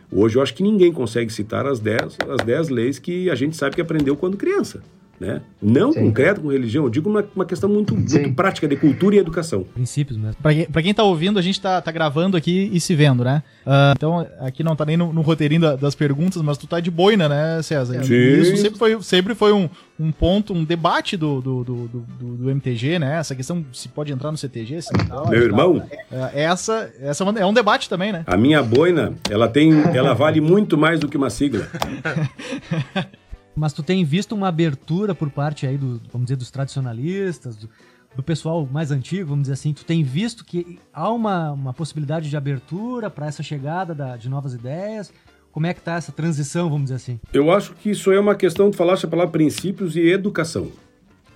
Hoje 0.09 0.37
eu 0.37 0.41
acho 0.41 0.53
que 0.53 0.63
ninguém 0.63 0.93
consegue 0.93 1.29
citar 1.29 1.65
as 1.65 1.77
10 1.77 2.19
as 2.29 2.45
dez 2.45 2.69
leis 2.69 2.97
que 2.99 3.29
a 3.29 3.35
gente 3.35 3.57
sabe 3.57 3.75
que 3.75 3.81
aprendeu 3.81 4.15
quando 4.15 4.37
criança. 4.37 4.81
Né? 5.21 5.39
Não 5.61 5.93
Sim. 5.93 5.99
concreto 5.99 6.41
com 6.41 6.47
religião, 6.47 6.85
eu 6.85 6.89
digo 6.89 7.07
uma, 7.07 7.23
uma 7.35 7.45
questão 7.45 7.69
muito, 7.69 7.95
muito, 7.95 8.33
prática 8.33 8.67
de 8.67 8.75
cultura 8.75 9.15
e 9.15 9.19
educação. 9.19 9.63
Princípios 9.63 10.17
mesmo. 10.17 10.35
Pra, 10.41 10.51
quem, 10.51 10.65
pra 10.65 10.81
quem 10.81 10.95
tá 10.95 11.03
ouvindo, 11.03 11.37
a 11.37 11.43
gente 11.43 11.61
tá, 11.61 11.79
tá 11.79 11.91
gravando 11.91 12.35
aqui 12.35 12.71
e 12.73 12.79
se 12.79 12.95
vendo, 12.95 13.23
né? 13.23 13.43
Uh, 13.63 13.93
então, 13.95 14.27
aqui 14.39 14.63
não 14.63 14.75
tá 14.75 14.83
nem 14.83 14.97
no, 14.97 15.13
no 15.13 15.21
roteirinho 15.21 15.61
da, 15.61 15.75
das 15.75 15.93
perguntas, 15.93 16.41
mas 16.41 16.57
tu 16.57 16.65
tá 16.65 16.79
de 16.79 16.89
boina, 16.89 17.29
né, 17.29 17.61
César? 17.61 18.03
Sim. 18.03 18.15
Isso 18.15 18.57
sempre 18.57 18.79
foi, 18.79 19.03
sempre 19.03 19.35
foi 19.35 19.53
um, 19.53 19.69
um 19.99 20.11
ponto, 20.11 20.55
um 20.55 20.63
debate 20.63 21.15
do, 21.15 21.39
do, 21.39 21.63
do, 21.63 21.87
do, 21.87 22.37
do 22.37 22.49
MTG, 22.49 22.97
né? 22.97 23.19
Essa 23.19 23.35
questão 23.35 23.63
se 23.71 23.89
pode 23.89 24.11
entrar 24.11 24.31
no 24.31 24.37
CTG, 24.39 24.81
se 24.81 24.89
não, 25.07 25.27
Meu 25.27 25.43
irmão? 25.43 25.83
É, 26.11 26.45
essa 26.45 26.91
essa 26.99 27.23
é, 27.23 27.41
é 27.41 27.45
um 27.45 27.53
debate 27.53 27.87
também, 27.87 28.11
né? 28.11 28.23
A 28.25 28.35
minha 28.35 28.63
boina, 28.63 29.13
ela 29.29 29.47
tem, 29.47 29.71
ela 29.93 30.15
vale 30.15 30.41
muito 30.41 30.79
mais 30.79 30.99
do 30.99 31.07
que 31.07 31.15
uma 31.15 31.29
sigla. 31.29 31.67
Mas 33.55 33.73
tu 33.73 33.83
tem 33.83 34.03
visto 34.03 34.33
uma 34.33 34.47
abertura 34.47 35.13
por 35.13 35.29
parte 35.29 35.67
aí 35.67 35.77
do, 35.77 36.01
vamos 36.11 36.25
dizer, 36.25 36.37
dos 36.37 36.49
tradicionalistas, 36.49 37.55
do, 37.57 37.69
do 38.15 38.23
pessoal 38.23 38.67
mais 38.71 38.91
antigo, 38.91 39.29
vamos 39.29 39.43
dizer 39.43 39.53
assim, 39.53 39.73
tu 39.73 39.85
tem 39.85 40.03
visto 40.03 40.45
que 40.45 40.79
há 40.93 41.09
uma, 41.11 41.51
uma 41.51 41.73
possibilidade 41.73 42.29
de 42.29 42.37
abertura 42.37 43.09
para 43.09 43.27
essa 43.27 43.43
chegada 43.43 43.93
da, 43.93 44.17
de 44.17 44.29
novas 44.29 44.53
ideias? 44.53 45.11
Como 45.51 45.65
é 45.65 45.73
que 45.73 45.79
está 45.79 45.95
essa 45.95 46.11
transição, 46.11 46.69
vamos 46.69 46.83
dizer 46.85 46.95
assim? 46.95 47.19
Eu 47.33 47.51
acho 47.51 47.73
que 47.73 47.89
isso 47.89 48.11
é 48.11 48.19
uma 48.19 48.35
questão, 48.35 48.71
tu 48.71 48.77
falaste 48.77 49.05
a 49.05 49.09
palavra 49.09 49.31
princípios 49.31 49.95
e 49.95 50.01
educação. 50.07 50.71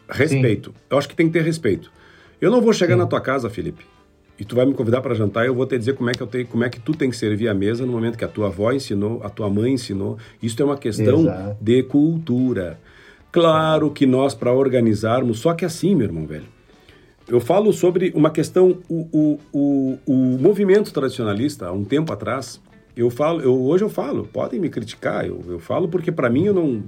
Respeito. 0.09 0.69
Sim. 0.69 0.75
Eu 0.89 0.97
acho 0.97 1.09
que 1.09 1.15
tem 1.15 1.27
que 1.27 1.33
ter 1.33 1.43
respeito. 1.43 1.91
Eu 2.39 2.51
não 2.51 2.61
vou 2.61 2.71
chegar 2.71 2.93
Sim. 2.93 3.01
na 3.01 3.07
tua 3.07 3.19
casa, 3.19 3.49
Felipe, 3.49 3.85
e 4.37 4.43
tu 4.43 4.55
vai 4.55 4.65
me 4.65 4.73
convidar 4.73 5.01
para 5.01 5.15
jantar 5.15 5.45
e 5.45 5.47
eu 5.47 5.55
vou 5.55 5.65
te 5.65 5.77
dizer 5.77 5.93
como 5.93 6.09
é 6.09 6.13
que 6.13 6.21
eu 6.21 6.27
tenho, 6.27 6.45
como 6.47 6.63
é 6.63 6.69
que 6.69 6.79
tu 6.79 6.93
tem 6.93 7.09
que 7.09 7.15
servir 7.15 7.47
a 7.47 7.53
mesa 7.53 7.85
no 7.85 7.91
momento 7.91 8.17
que 8.17 8.25
a 8.25 8.27
tua 8.27 8.47
avó 8.47 8.71
ensinou, 8.71 9.21
a 9.23 9.29
tua 9.29 9.49
mãe 9.49 9.73
ensinou. 9.73 10.17
Isso 10.43 10.61
é 10.61 10.65
uma 10.65 10.77
questão 10.77 11.21
Exato. 11.21 11.57
de 11.61 11.83
cultura. 11.83 12.79
Claro 13.31 13.91
que 13.91 14.05
nós 14.05 14.33
para 14.33 14.51
organizarmos, 14.51 15.39
só 15.39 15.53
que 15.53 15.63
assim, 15.63 15.95
meu 15.95 16.07
irmão 16.07 16.25
velho. 16.25 16.55
Eu 17.27 17.39
falo 17.39 17.73
sobre 17.73 18.11
uma 18.13 18.29
questão, 18.29 18.77
o, 18.87 19.07
o, 19.11 19.39
o, 19.51 19.99
o 20.05 20.13
movimento 20.39 20.93
tradicionalista, 20.93 21.67
há 21.67 21.71
um 21.71 21.83
tempo 21.83 22.13
atrás, 22.13 22.61
eu 22.95 23.09
falo, 23.09 23.41
eu, 23.41 23.59
hoje 23.61 23.83
eu 23.83 23.89
falo, 23.89 24.29
podem 24.31 24.59
me 24.59 24.69
criticar, 24.69 25.25
eu, 25.25 25.43
eu 25.47 25.59
falo 25.59 25.87
porque 25.87 26.11
para 26.11 26.29
mim 26.29 26.45
eu 26.45 26.53
não. 26.53 26.83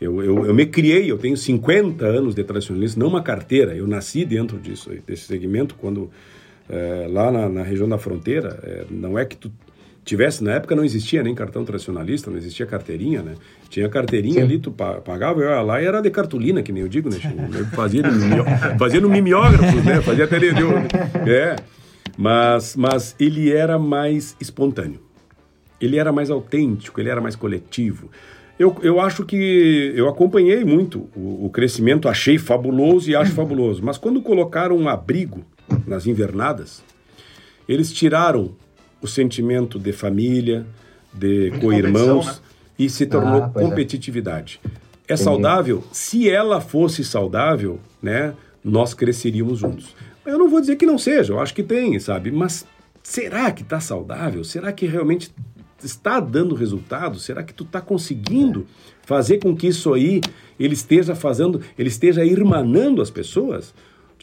Eu, 0.00 0.22
eu, 0.22 0.46
eu, 0.46 0.54
me 0.54 0.64
criei, 0.64 1.10
eu 1.10 1.18
tenho 1.18 1.36
50 1.36 2.06
anos 2.06 2.34
de 2.34 2.44
tradicionalista, 2.44 2.98
não 3.00 3.08
uma 3.08 3.22
carteira, 3.22 3.74
eu 3.74 3.86
nasci 3.86 4.24
dentro 4.24 4.56
disso, 4.56 4.90
desse 5.04 5.24
segmento, 5.24 5.74
quando 5.74 6.08
é, 6.68 7.06
lá 7.08 7.30
na, 7.30 7.48
na, 7.48 7.62
região 7.62 7.88
da 7.88 7.98
fronteira, 7.98 8.58
é, 8.62 8.84
não 8.90 9.18
é 9.18 9.24
que 9.24 9.36
tu 9.36 9.50
tivesse, 10.04 10.42
na 10.42 10.52
época 10.52 10.74
não 10.74 10.84
existia 10.84 11.22
nem 11.22 11.34
cartão 11.34 11.64
tradicionalista, 11.64 12.30
não 12.30 12.38
existia 12.38 12.64
carteirinha, 12.64 13.22
né? 13.22 13.34
Tinha 13.68 13.88
carteirinha 13.88 14.36
Sim. 14.36 14.42
ali, 14.42 14.58
tu 14.58 14.70
pagava, 14.70 15.40
eu 15.40 15.50
ia 15.50 15.60
lá 15.60 15.82
e 15.82 15.84
era 15.84 16.00
de 16.00 16.10
cartolina, 16.10 16.62
que 16.62 16.72
nem 16.72 16.82
eu 16.82 16.88
digo, 16.88 17.10
né? 17.10 17.16
Eu 17.58 17.66
fazia, 17.66 18.02
no, 18.02 18.78
fazia 18.78 19.00
no 19.00 19.08
mimeógrafo, 19.08 19.76
né? 19.82 20.00
Fazia 20.00 20.24
até... 20.24 20.38
De, 20.38 20.48
é, 21.30 21.56
mas, 22.16 22.74
mas 22.74 23.14
ele 23.20 23.52
era 23.52 23.78
mais 23.78 24.34
espontâneo. 24.40 25.00
Ele 25.80 25.98
era 25.98 26.10
mais 26.10 26.30
autêntico, 26.30 27.00
ele 27.00 27.10
era 27.10 27.20
mais 27.20 27.36
coletivo. 27.36 28.10
Eu, 28.58 28.76
eu 28.82 28.98
acho 29.00 29.24
que 29.24 29.92
eu 29.94 30.08
acompanhei 30.08 30.64
muito 30.64 31.08
o, 31.14 31.46
o 31.46 31.50
crescimento, 31.50 32.08
achei 32.08 32.38
fabuloso 32.38 33.08
e 33.08 33.14
acho 33.14 33.32
fabuloso. 33.32 33.82
Mas 33.84 33.98
quando 33.98 34.20
colocaram 34.20 34.76
um 34.76 34.88
abrigo 34.88 35.44
nas 35.86 36.06
invernadas, 36.06 36.82
eles 37.68 37.92
tiraram 37.92 38.54
o 39.00 39.06
sentimento 39.06 39.78
de 39.78 39.92
família, 39.92 40.66
de 41.12 41.52
co-irmãos 41.60 42.26
né? 42.26 42.34
e 42.78 42.90
se 42.90 43.06
tornou 43.06 43.42
ah, 43.42 43.52
é. 43.54 43.62
competitividade. 43.62 44.60
É. 45.06 45.14
é 45.14 45.16
saudável? 45.16 45.84
Se 45.92 46.28
ela 46.28 46.60
fosse 46.60 47.04
saudável, 47.04 47.80
né, 48.02 48.34
nós 48.64 48.94
cresceríamos 48.94 49.58
juntos. 49.58 49.94
Eu 50.24 50.38
não 50.38 50.48
vou 50.48 50.60
dizer 50.60 50.76
que 50.76 50.86
não 50.86 50.98
seja, 50.98 51.32
eu 51.32 51.40
acho 51.40 51.54
que 51.54 51.62
tem, 51.62 51.98
sabe? 51.98 52.30
Mas 52.30 52.66
será 53.02 53.50
que 53.50 53.62
está 53.62 53.80
saudável? 53.80 54.44
Será 54.44 54.72
que 54.72 54.86
realmente 54.86 55.32
está 55.82 56.20
dando 56.20 56.54
resultado? 56.54 57.18
Será 57.18 57.42
que 57.42 57.54
tu 57.54 57.64
está 57.64 57.80
conseguindo 57.80 58.66
fazer 59.02 59.38
com 59.38 59.56
que 59.56 59.68
isso 59.68 59.94
aí 59.94 60.20
ele 60.58 60.74
esteja 60.74 61.14
fazendo, 61.14 61.62
ele 61.78 61.88
esteja 61.88 62.24
irmanando 62.24 63.00
as 63.00 63.10
pessoas? 63.10 63.72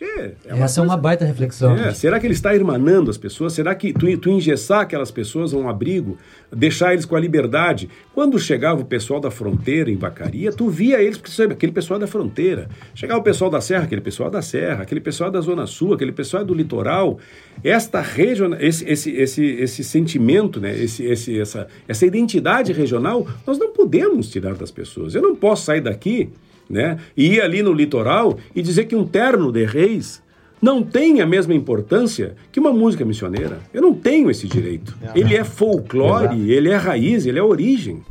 É 0.03 0.35
Essa 0.45 0.57
coisa... 0.57 0.81
é 0.81 0.83
uma 0.83 0.97
baita 0.97 1.23
reflexão. 1.23 1.75
É, 1.75 1.93
será 1.93 2.19
que 2.19 2.27
ele 2.27 2.33
está 2.33 2.53
irmanando 2.53 3.09
as 3.09 3.17
pessoas? 3.17 3.53
Será 3.53 3.73
que 3.73 3.93
tu, 3.93 4.17
tu 4.17 4.29
engessar 4.29 4.81
aquelas 4.81 5.09
pessoas 5.09 5.53
a 5.53 5.57
um 5.57 5.69
abrigo, 5.69 6.17
deixar 6.51 6.91
eles 6.91 7.05
com 7.05 7.15
a 7.15 7.19
liberdade? 7.19 7.89
Quando 8.13 8.37
chegava 8.37 8.81
o 8.81 8.85
pessoal 8.85 9.21
da 9.21 9.31
fronteira 9.31 9.89
em 9.89 9.95
Vacaria, 9.95 10.51
tu 10.51 10.69
via 10.69 11.01
eles, 11.01 11.17
porque 11.17 11.31
sabe, 11.31 11.53
aquele 11.53 11.71
pessoal 11.71 11.97
da 11.97 12.07
fronteira. 12.07 12.67
Chegava 12.93 13.21
o 13.21 13.23
pessoal 13.23 13.49
da 13.49 13.61
Serra, 13.61 13.85
aquele 13.85 14.01
pessoal 14.01 14.29
da 14.29 14.41
Serra, 14.41 14.83
aquele 14.83 14.99
pessoal 14.99 15.31
da 15.31 15.39
Zona 15.39 15.65
Sul, 15.65 15.93
aquele 15.93 16.11
pessoal 16.11 16.43
do 16.43 16.53
litoral. 16.53 17.17
Esta 17.63 18.01
região, 18.01 18.53
esse, 18.59 18.83
esse, 18.89 19.11
esse, 19.11 19.45
esse 19.45 19.83
sentimento, 19.83 20.59
né? 20.59 20.77
esse, 20.77 21.05
esse, 21.05 21.39
essa, 21.39 21.67
essa 21.87 22.05
identidade 22.05 22.73
regional, 22.73 23.25
nós 23.47 23.57
não 23.57 23.71
podemos 23.71 24.29
tirar 24.29 24.55
das 24.55 24.71
pessoas. 24.71 25.15
Eu 25.15 25.21
não 25.21 25.35
posso 25.35 25.63
sair 25.63 25.81
daqui 25.81 26.31
né? 26.69 26.99
E 27.15 27.33
ir 27.35 27.41
ali 27.41 27.61
no 27.61 27.73
litoral 27.73 28.37
e 28.53 28.61
dizer 28.61 28.85
que 28.85 28.95
um 28.95 29.05
terno 29.05 29.51
de 29.51 29.65
reis 29.65 30.23
não 30.61 30.81
tem 30.81 31.21
a 31.21 31.25
mesma 31.25 31.53
importância 31.53 32.35
que 32.51 32.59
uma 32.59 32.71
música 32.71 33.05
missioneira. 33.05 33.59
Eu 33.73 33.81
não 33.81 33.93
tenho 33.93 34.31
esse 34.31 34.47
direito. 34.47 34.97
É, 35.01 35.19
ele 35.19 35.35
é 35.35 35.43
folclore, 35.43 36.25
Exato. 36.25 36.51
ele 36.51 36.69
é 36.69 36.75
raiz, 36.75 37.25
ele 37.25 37.39
é 37.39 37.43
origem. 37.43 38.03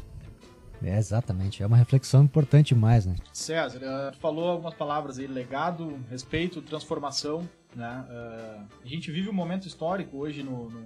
É, 0.83 0.99
exatamente. 0.99 1.62
É 1.62 1.67
uma 1.67 1.77
reflexão 1.77 2.23
importante 2.25 2.75
demais, 2.75 3.07
né? 3.07 3.14
César, 3.33 3.79
uh, 3.79 4.17
falou 4.19 4.51
algumas 4.51 4.75
palavras 4.75 5.19
aí, 5.19 5.27
legado, 5.27 5.99
respeito, 6.11 6.61
transformação, 6.61 7.49
né? 7.75 8.05
Uh, 8.09 8.67
a 8.85 8.87
gente 8.87 9.11
vive 9.11 9.31
um 9.31 9.33
momento 9.33 9.67
histórico 9.67 10.19
hoje 10.19 10.43
no, 10.43 10.69
no, 10.69 10.81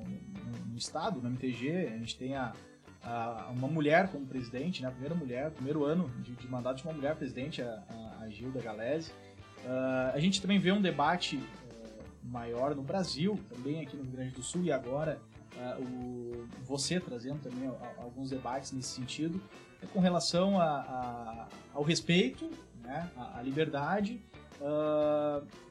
no, 0.71 0.79
Estado, 0.79 1.21
no 1.21 1.29
MTG, 1.29 1.91
a 1.93 1.99
gente 1.99 2.17
tem 2.17 2.37
a, 2.37 2.53
a, 3.03 3.51
uma 3.55 3.69
mulher 3.69 4.09
como 4.11 4.27
presidente, 4.27 4.83
né? 4.83 4.89
A 4.89 4.91
primeira 4.91 5.15
mulher, 5.15 5.51
primeiro 5.51 5.85
ano 5.85 6.09
de, 6.23 6.33
de 6.33 6.49
mandato 6.49 6.79
de 6.79 6.85
uma 6.85 6.93
mulher 6.93 7.15
presidente, 7.17 7.63
a, 7.63 7.83
a 8.21 8.29
Gilda 8.29 8.61
Galese. 8.61 9.13
Uh, 9.65 10.15
a 10.15 10.19
gente 10.19 10.41
também 10.41 10.59
vê 10.59 10.73
um 10.73 10.81
debate 10.81 11.37
uh, 11.37 12.03
maior 12.25 12.75
no 12.75 12.83
Brasil, 12.83 13.39
também 13.49 13.81
aqui 13.81 13.97
no 13.97 14.03
Rio 14.03 14.13
Grande 14.13 14.31
do 14.31 14.43
Sul, 14.43 14.63
e 14.63 14.73
agora 14.73 15.21
uh, 15.57 15.83
o, 15.83 16.49
você 16.65 17.01
trazendo 17.01 17.41
também 17.41 17.69
alguns 17.99 18.31
debates 18.31 18.73
nesse 18.73 18.89
sentido, 18.89 19.41
é 19.83 19.87
com 19.87 20.01
relação 20.01 20.61
a, 20.61 21.47
ao 21.73 21.83
respeito, 21.83 22.51
né, 22.83 23.09
à, 23.17 23.41
liberdade. 23.43 24.21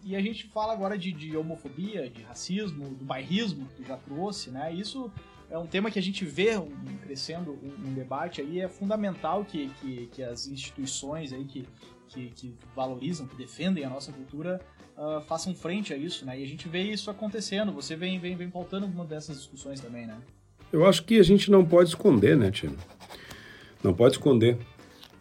e 0.01 0.15
a 0.15 0.21
gente 0.21 0.47
fala 0.47 0.71
agora 0.71 0.97
de, 0.97 1.11
de, 1.11 1.35
homofobia, 1.35 2.09
de 2.09 2.21
racismo, 2.21 2.89
do 2.95 3.03
bairrismo 3.03 3.67
que 3.75 3.83
já 3.83 3.97
trouxe, 3.97 4.49
né? 4.49 4.71
Isso 4.71 5.11
é 5.49 5.57
um 5.57 5.65
tema 5.65 5.89
que 5.89 5.97
a 5.97 6.01
gente 6.01 6.25
vê 6.25 6.57
um, 6.57 6.69
crescendo 7.03 7.51
um, 7.51 7.89
um, 7.89 7.93
debate 7.93 8.41
aí, 8.41 8.59
é 8.59 8.67
fundamental 8.67 9.45
que, 9.45 9.69
que, 9.79 10.07
que 10.07 10.23
as 10.23 10.47
instituições 10.47 11.31
aí 11.31 11.45
que, 11.45 11.65
que, 12.09 12.29
que 12.31 12.55
valorizam, 12.75 13.27
que 13.27 13.35
defendem 13.35 13.85
a 13.85 13.89
nossa 13.89 14.11
cultura, 14.11 14.61
uh, 14.97 15.21
façam 15.21 15.55
frente 15.55 15.93
a 15.93 15.97
isso, 15.97 16.25
né? 16.25 16.39
E 16.39 16.43
a 16.43 16.47
gente 16.47 16.67
vê 16.67 16.81
isso 16.81 17.09
acontecendo. 17.09 17.71
Você 17.71 17.95
vem, 17.95 18.19
vem, 18.19 18.35
vem 18.35 18.49
pautando 18.49 18.85
alguma 18.85 19.05
dessas 19.05 19.37
discussões 19.37 19.79
também, 19.79 20.05
né? 20.05 20.17
Eu 20.71 20.85
acho 20.85 21.03
que 21.05 21.17
a 21.17 21.23
gente 21.23 21.49
não 21.49 21.65
pode 21.65 21.89
esconder, 21.89 22.35
né, 22.35 22.51
Tino? 22.51 22.75
Não 23.81 23.93
pode 23.93 24.15
esconder. 24.15 24.57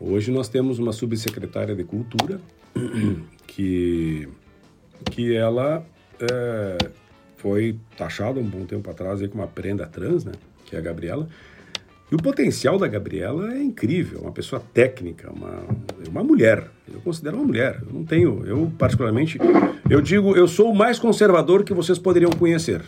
Hoje 0.01 0.33
nós 0.33 0.49
temos 0.49 0.79
uma 0.79 0.93
subsecretária 0.93 1.75
de 1.75 1.85
Cultura 1.85 2.41
que, 3.47 4.29
que 5.13 5.35
ela 5.37 5.87
é, 6.21 6.79
foi 7.37 7.77
taxada 7.97 8.41
um 8.41 8.45
bom 8.45 8.65
tempo 8.65 8.91
atrás 8.91 9.21
aí, 9.21 9.29
com 9.29 9.39
uma 9.39 9.47
prenda 9.47 9.87
trans, 9.87 10.25
né? 10.25 10.33
Que 10.65 10.77
é 10.77 10.79
a 10.79 10.83
Gabriela. 10.83 11.29
E 12.11 12.15
o 12.15 12.19
potencial 12.19 12.79
da 12.79 12.87
Gabriela 12.87 13.53
é 13.53 13.63
incrível, 13.63 14.21
uma 14.21 14.31
pessoa 14.31 14.63
técnica, 14.73 15.31
uma, 15.33 15.65
uma 16.09 16.23
mulher. 16.23 16.69
Eu 16.93 17.01
considero 17.01 17.37
uma 17.37 17.45
mulher. 17.45 17.83
Eu 17.85 17.93
não 17.93 18.05
tenho, 18.05 18.47
eu 18.47 18.73
particularmente, 18.79 19.39
eu 19.91 20.01
digo, 20.01 20.37
eu 20.37 20.47
sou 20.47 20.71
o 20.71 20.75
mais 20.75 21.01
conservador 21.01 21.65
que 21.65 21.75
vocês 21.75 21.99
poderiam 21.99 22.31
conhecer. 22.31 22.83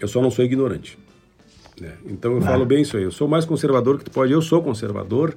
Eu 0.00 0.06
só 0.06 0.22
não 0.22 0.30
sou 0.30 0.44
ignorante. 0.44 0.96
Né? 1.80 1.92
Então 2.06 2.34
eu 2.34 2.40
falo 2.42 2.64
bem 2.64 2.82
isso 2.82 2.96
aí. 2.96 3.02
Eu 3.02 3.10
sou 3.10 3.26
o 3.26 3.30
mais 3.30 3.44
conservador 3.44 3.98
que 3.98 4.04
tu 4.04 4.10
pode. 4.10 4.32
Eu 4.32 4.40
sou 4.40 4.62
conservador. 4.62 5.36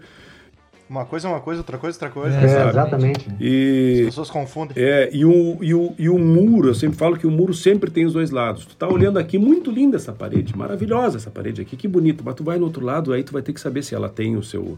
Uma 0.90 1.06
coisa 1.06 1.28
é 1.28 1.32
uma 1.32 1.42
coisa, 1.42 1.60
outra 1.62 1.78
coisa 1.78 1.98
é 1.98 2.06
outra 2.06 2.22
coisa. 2.22 2.38
É, 2.38 2.70
exatamente. 2.70 3.28
E, 3.40 4.00
As 4.02 4.06
pessoas 4.08 4.30
confundem. 4.30 4.82
É, 4.82 5.10
e 5.12 5.26
o, 5.26 5.58
e, 5.62 5.74
o, 5.74 5.94
e 5.98 6.10
o 6.10 6.18
muro, 6.18 6.70
eu 6.70 6.76
sempre 6.76 6.98
falo 6.98 7.18
que 7.18 7.28
o 7.28 7.32
muro 7.32 7.54
sempre 7.54 7.92
tem 7.92 8.06
os 8.06 8.14
dois 8.14 8.32
lados. 8.32 8.66
Tu 8.66 8.76
tá 8.76 8.88
olhando 8.88 9.20
aqui, 9.20 9.38
muito 9.38 9.70
linda 9.70 9.98
essa 9.98 10.14
parede, 10.14 10.56
maravilhosa 10.56 11.18
essa 11.18 11.30
parede 11.30 11.62
aqui, 11.62 11.76
que 11.76 11.88
bonita. 11.88 12.24
Mas 12.26 12.36
tu 12.36 12.44
vai 12.44 12.58
no 12.58 12.66
outro 12.66 12.86
lado, 12.86 13.12
aí 13.12 13.24
tu 13.24 13.34
vai 13.34 13.42
ter 13.42 13.52
que 13.52 13.60
saber 13.60 13.84
se 13.84 13.94
ela 13.94 14.08
tem 14.08 14.38
o 14.38 14.44
seu 14.44 14.78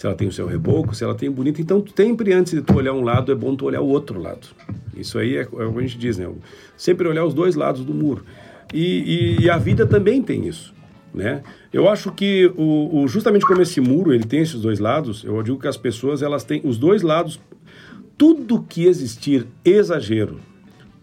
se 0.00 0.06
ela 0.06 0.16
tem 0.16 0.26
o 0.26 0.32
seu 0.32 0.46
reboco, 0.46 0.94
se 0.94 1.04
ela 1.04 1.14
tem 1.14 1.30
bonito. 1.30 1.60
Então, 1.60 1.84
sempre 1.94 2.32
antes 2.32 2.54
de 2.54 2.62
tu 2.62 2.74
olhar 2.74 2.94
um 2.94 3.02
lado, 3.02 3.30
é 3.30 3.34
bom 3.34 3.54
tu 3.54 3.66
olhar 3.66 3.82
o 3.82 3.86
outro 3.86 4.18
lado. 4.18 4.48
Isso 4.96 5.18
aí 5.18 5.36
é, 5.36 5.40
é 5.42 5.44
o 5.44 5.72
que 5.74 5.78
a 5.78 5.82
gente 5.82 5.98
diz, 5.98 6.16
né? 6.16 6.26
Sempre 6.74 7.06
olhar 7.06 7.22
os 7.22 7.34
dois 7.34 7.54
lados 7.54 7.84
do 7.84 7.92
muro. 7.92 8.24
E, 8.72 9.36
e, 9.38 9.44
e 9.44 9.50
a 9.50 9.58
vida 9.58 9.86
também 9.86 10.22
tem 10.22 10.46
isso. 10.46 10.72
Né? 11.12 11.42
Eu 11.72 11.88
acho 11.88 12.12
que 12.12 12.52
o, 12.56 13.02
o, 13.02 13.08
justamente 13.08 13.44
como 13.44 13.60
esse 13.60 13.80
muro 13.80 14.14
ele 14.14 14.24
tem 14.24 14.40
esses 14.40 14.60
dois 14.60 14.78
lados, 14.78 15.24
eu 15.24 15.42
digo 15.42 15.58
que 15.58 15.66
as 15.66 15.76
pessoas 15.76 16.22
elas 16.22 16.44
têm 16.44 16.60
os 16.64 16.78
dois 16.78 17.02
lados. 17.02 17.40
Tudo 18.16 18.62
que 18.62 18.84
existir 18.84 19.46
exagero, 19.64 20.40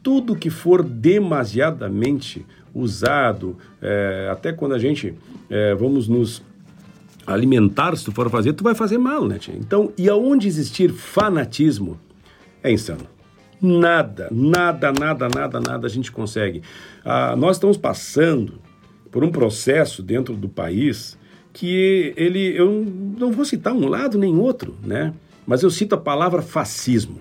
tudo 0.04 0.36
que 0.36 0.50
for 0.50 0.84
demasiadamente 0.84 2.46
usado, 2.74 3.58
é, 3.82 4.30
até 4.32 4.54
quando 4.54 4.76
a 4.76 4.80
gente 4.80 5.16
é, 5.50 5.74
vamos 5.74 6.08
nos 6.08 6.44
alimentar, 7.26 7.96
se 7.98 8.06
tu 8.06 8.12
for 8.12 8.30
fazer, 8.30 8.54
tu 8.54 8.64
vai 8.64 8.76
fazer 8.76 8.98
mal, 8.98 9.28
né? 9.28 9.38
Tia? 9.38 9.56
Então, 9.56 9.92
e 9.98 10.08
aonde 10.08 10.48
existir 10.48 10.94
fanatismo, 10.94 12.00
é 12.64 12.72
insano. 12.72 13.06
Nada, 13.62 14.30
nada, 14.32 14.92
nada, 14.92 15.28
nada, 15.28 15.60
nada 15.60 15.88
a 15.88 15.90
gente 15.90 16.12
consegue. 16.12 16.62
Ah, 17.04 17.36
nós 17.36 17.58
estamos 17.58 17.76
passando 17.76 18.62
por 19.12 19.24
um 19.24 19.32
processo 19.32 20.02
dentro 20.02 20.36
do 20.36 20.50
país 20.50 21.18
que 21.54 22.14
ele, 22.16 22.56
eu 22.56 22.86
não 23.18 23.32
vou 23.32 23.44
citar 23.44 23.74
um 23.74 23.88
lado 23.88 24.18
nem 24.18 24.36
outro, 24.38 24.76
né? 24.84 25.14
Mas 25.46 25.64
eu 25.64 25.72
cito 25.72 25.96
a 25.96 25.98
palavra 25.98 26.42
fascismo. 26.42 27.20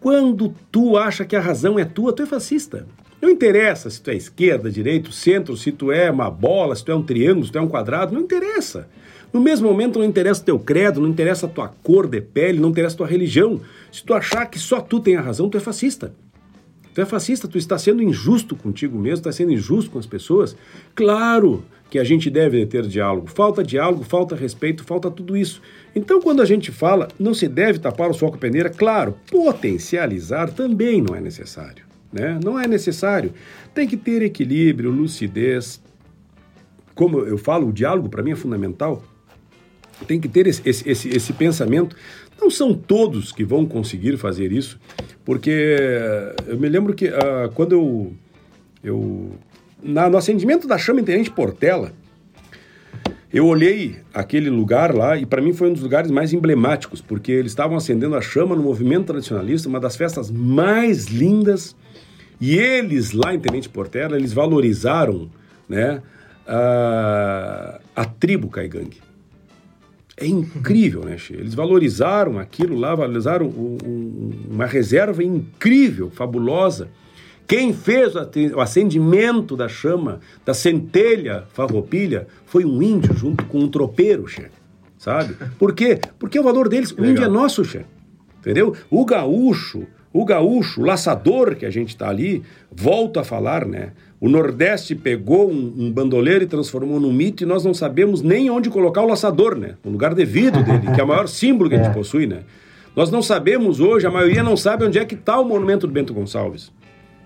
Quando 0.00 0.54
tu 0.70 0.96
acha 0.96 1.24
que 1.24 1.36
a 1.36 1.40
razão 1.40 1.78
é 1.78 1.84
tua, 1.84 2.12
tu 2.12 2.22
é 2.22 2.26
fascista. 2.26 2.86
Não 3.20 3.28
interessa 3.28 3.90
se 3.90 4.00
tu 4.00 4.10
é 4.10 4.14
esquerda, 4.14 4.70
direita, 4.70 5.12
centro, 5.12 5.56
se 5.56 5.70
tu 5.70 5.92
é 5.92 6.10
uma 6.10 6.30
bola, 6.30 6.74
se 6.74 6.84
tu 6.84 6.90
é 6.90 6.94
um 6.94 7.02
triângulo, 7.02 7.46
se 7.46 7.52
tu 7.52 7.58
é 7.58 7.60
um 7.60 7.68
quadrado, 7.68 8.14
não 8.14 8.22
interessa. 8.22 8.88
No 9.32 9.40
mesmo 9.40 9.68
momento 9.68 9.98
não 9.98 10.06
interessa 10.06 10.42
teu 10.42 10.58
credo, 10.58 11.00
não 11.00 11.08
interessa 11.08 11.46
a 11.46 11.48
tua 11.48 11.68
cor 11.82 12.06
de 12.06 12.20
pele, 12.20 12.58
não 12.58 12.70
interessa 12.70 12.94
a 12.94 12.98
tua 12.98 13.06
religião. 13.06 13.60
Se 13.92 14.02
tu 14.02 14.14
achar 14.14 14.46
que 14.46 14.58
só 14.58 14.80
tu 14.80 14.98
tem 14.98 15.16
a 15.16 15.20
razão, 15.20 15.48
tu 15.48 15.56
é 15.56 15.60
fascista. 15.60 16.12
Tu 16.94 17.00
é 17.00 17.06
fascista, 17.06 17.46
tu 17.46 17.56
está 17.56 17.78
sendo 17.78 18.02
injusto 18.02 18.56
contigo 18.56 18.98
mesmo, 18.98 19.18
está 19.18 19.32
sendo 19.32 19.52
injusto 19.52 19.90
com 19.90 19.98
as 19.98 20.06
pessoas. 20.06 20.56
Claro 20.94 21.64
que 21.90 21.98
a 21.98 22.04
gente 22.04 22.30
deve 22.30 22.64
ter 22.66 22.86
diálogo. 22.86 23.26
Falta 23.26 23.64
diálogo, 23.64 24.04
falta 24.04 24.36
respeito, 24.36 24.84
falta 24.84 25.10
tudo 25.10 25.36
isso. 25.36 25.60
Então, 25.94 26.20
quando 26.20 26.40
a 26.40 26.44
gente 26.44 26.70
fala, 26.70 27.08
não 27.18 27.34
se 27.34 27.48
deve 27.48 27.78
tapar 27.80 28.08
o 28.08 28.14
sol 28.14 28.30
com 28.30 28.36
a 28.36 28.38
peneira, 28.38 28.70
claro, 28.70 29.16
potencializar 29.30 30.52
também 30.52 31.02
não 31.02 31.14
é 31.14 31.20
necessário. 31.20 31.84
Né? 32.12 32.38
Não 32.42 32.58
é 32.58 32.66
necessário. 32.66 33.32
Tem 33.74 33.86
que 33.86 33.96
ter 33.96 34.22
equilíbrio, 34.22 34.90
lucidez. 34.90 35.82
Como 36.94 37.20
eu 37.20 37.38
falo, 37.38 37.68
o 37.68 37.72
diálogo 37.72 38.08
para 38.08 38.22
mim 38.22 38.32
é 38.32 38.36
fundamental. 38.36 39.02
Tem 40.06 40.20
que 40.20 40.28
ter 40.28 40.46
esse, 40.46 40.62
esse, 40.66 41.08
esse, 41.08 41.32
pensamento. 41.32 41.94
Não 42.40 42.50
são 42.50 42.74
todos 42.74 43.32
que 43.32 43.44
vão 43.44 43.66
conseguir 43.66 44.16
fazer 44.16 44.50
isso, 44.50 44.80
porque 45.24 45.76
eu 46.46 46.58
me 46.58 46.68
lembro 46.68 46.94
que 46.94 47.06
uh, 47.06 47.50
quando 47.54 47.72
eu, 47.72 48.12
eu 48.82 49.32
na, 49.82 50.08
no 50.08 50.16
acendimento 50.16 50.66
da 50.66 50.78
chama 50.78 51.00
Intendente 51.00 51.30
Portela, 51.30 51.92
eu 53.32 53.46
olhei 53.46 53.96
aquele 54.12 54.50
lugar 54.50 54.92
lá 54.92 55.16
e 55.16 55.24
para 55.24 55.40
mim 55.40 55.52
foi 55.52 55.68
um 55.68 55.72
dos 55.72 55.82
lugares 55.82 56.10
mais 56.10 56.32
emblemáticos, 56.32 57.00
porque 57.00 57.30
eles 57.30 57.52
estavam 57.52 57.76
acendendo 57.76 58.16
a 58.16 58.20
chama 58.20 58.56
no 58.56 58.62
movimento 58.62 59.06
tradicionalista, 59.06 59.68
uma 59.68 59.78
das 59.78 59.96
festas 59.96 60.30
mais 60.30 61.06
lindas. 61.06 61.76
E 62.40 62.56
eles 62.56 63.12
lá 63.12 63.32
em 63.32 63.38
Tenente 63.38 63.68
Portela, 63.68 64.16
eles 64.16 64.32
valorizaram 64.32 65.30
né, 65.68 66.02
a, 66.46 67.80
a 67.94 68.04
tribo 68.04 68.48
Caigangue. 68.48 68.98
É 70.20 70.26
incrível, 70.26 71.02
né, 71.02 71.16
Che? 71.16 71.32
Eles 71.32 71.54
valorizaram 71.54 72.38
aquilo 72.38 72.78
lá, 72.78 72.94
valorizaram 72.94 73.46
um, 73.46 73.78
um, 73.82 74.30
uma 74.50 74.66
reserva 74.66 75.24
incrível, 75.24 76.10
fabulosa. 76.10 76.88
Quem 77.46 77.72
fez 77.72 78.12
o 78.54 78.60
acendimento 78.60 79.56
da 79.56 79.66
chama, 79.66 80.20
da 80.44 80.52
centelha 80.52 81.44
farroupilha, 81.54 82.26
foi 82.44 82.66
um 82.66 82.82
índio 82.82 83.14
junto 83.16 83.44
com 83.46 83.60
um 83.60 83.68
tropeiro, 83.68 84.28
Che. 84.28 84.48
Sabe? 84.98 85.34
Por 85.58 85.74
quê? 85.74 85.98
Porque 86.18 86.38
o 86.38 86.42
valor 86.42 86.68
deles, 86.68 86.92
o 86.92 87.02
índio 87.02 87.24
é 87.24 87.28
nosso, 87.28 87.64
Che. 87.64 87.86
Entendeu? 88.38 88.76
O 88.90 89.04
gaúcho, 89.06 89.86
o 90.12 90.24
gaúcho, 90.24 90.82
o 90.82 90.84
laçador 90.84 91.56
que 91.56 91.64
a 91.64 91.70
gente 91.70 91.88
está 91.88 92.08
ali, 92.08 92.42
volta 92.70 93.22
a 93.22 93.24
falar, 93.24 93.66
né? 93.66 93.92
O 94.20 94.28
Nordeste 94.28 94.94
pegou 94.94 95.50
um, 95.50 95.74
um, 95.78 95.90
bandoleiro 95.90 96.44
e 96.44 96.46
transformou 96.46 97.00
num 97.00 97.12
mito 97.12 97.42
e 97.42 97.46
nós 97.46 97.64
não 97.64 97.72
sabemos 97.72 98.20
nem 98.20 98.50
onde 98.50 98.68
colocar 98.68 99.00
o 99.00 99.06
laçador, 99.06 99.56
né? 99.56 99.76
O 99.82 99.88
lugar 99.88 100.14
devido 100.14 100.62
dele, 100.62 100.92
que 100.94 101.00
é 101.00 101.04
o 101.04 101.08
maior 101.08 101.26
símbolo 101.28 101.70
que 101.70 101.76
a 101.76 101.78
gente 101.78 101.90
é. 101.90 101.94
possui, 101.94 102.26
né? 102.26 102.40
Nós 102.94 103.10
não 103.10 103.22
sabemos 103.22 103.80
hoje, 103.80 104.06
a 104.06 104.10
maioria 104.10 104.42
não 104.42 104.58
sabe 104.58 104.84
onde 104.84 104.98
é 104.98 105.04
que 105.06 105.14
está 105.14 105.40
o 105.40 105.44
monumento 105.44 105.86
do 105.86 105.92
Bento 105.92 106.12
Gonçalves. 106.12 106.70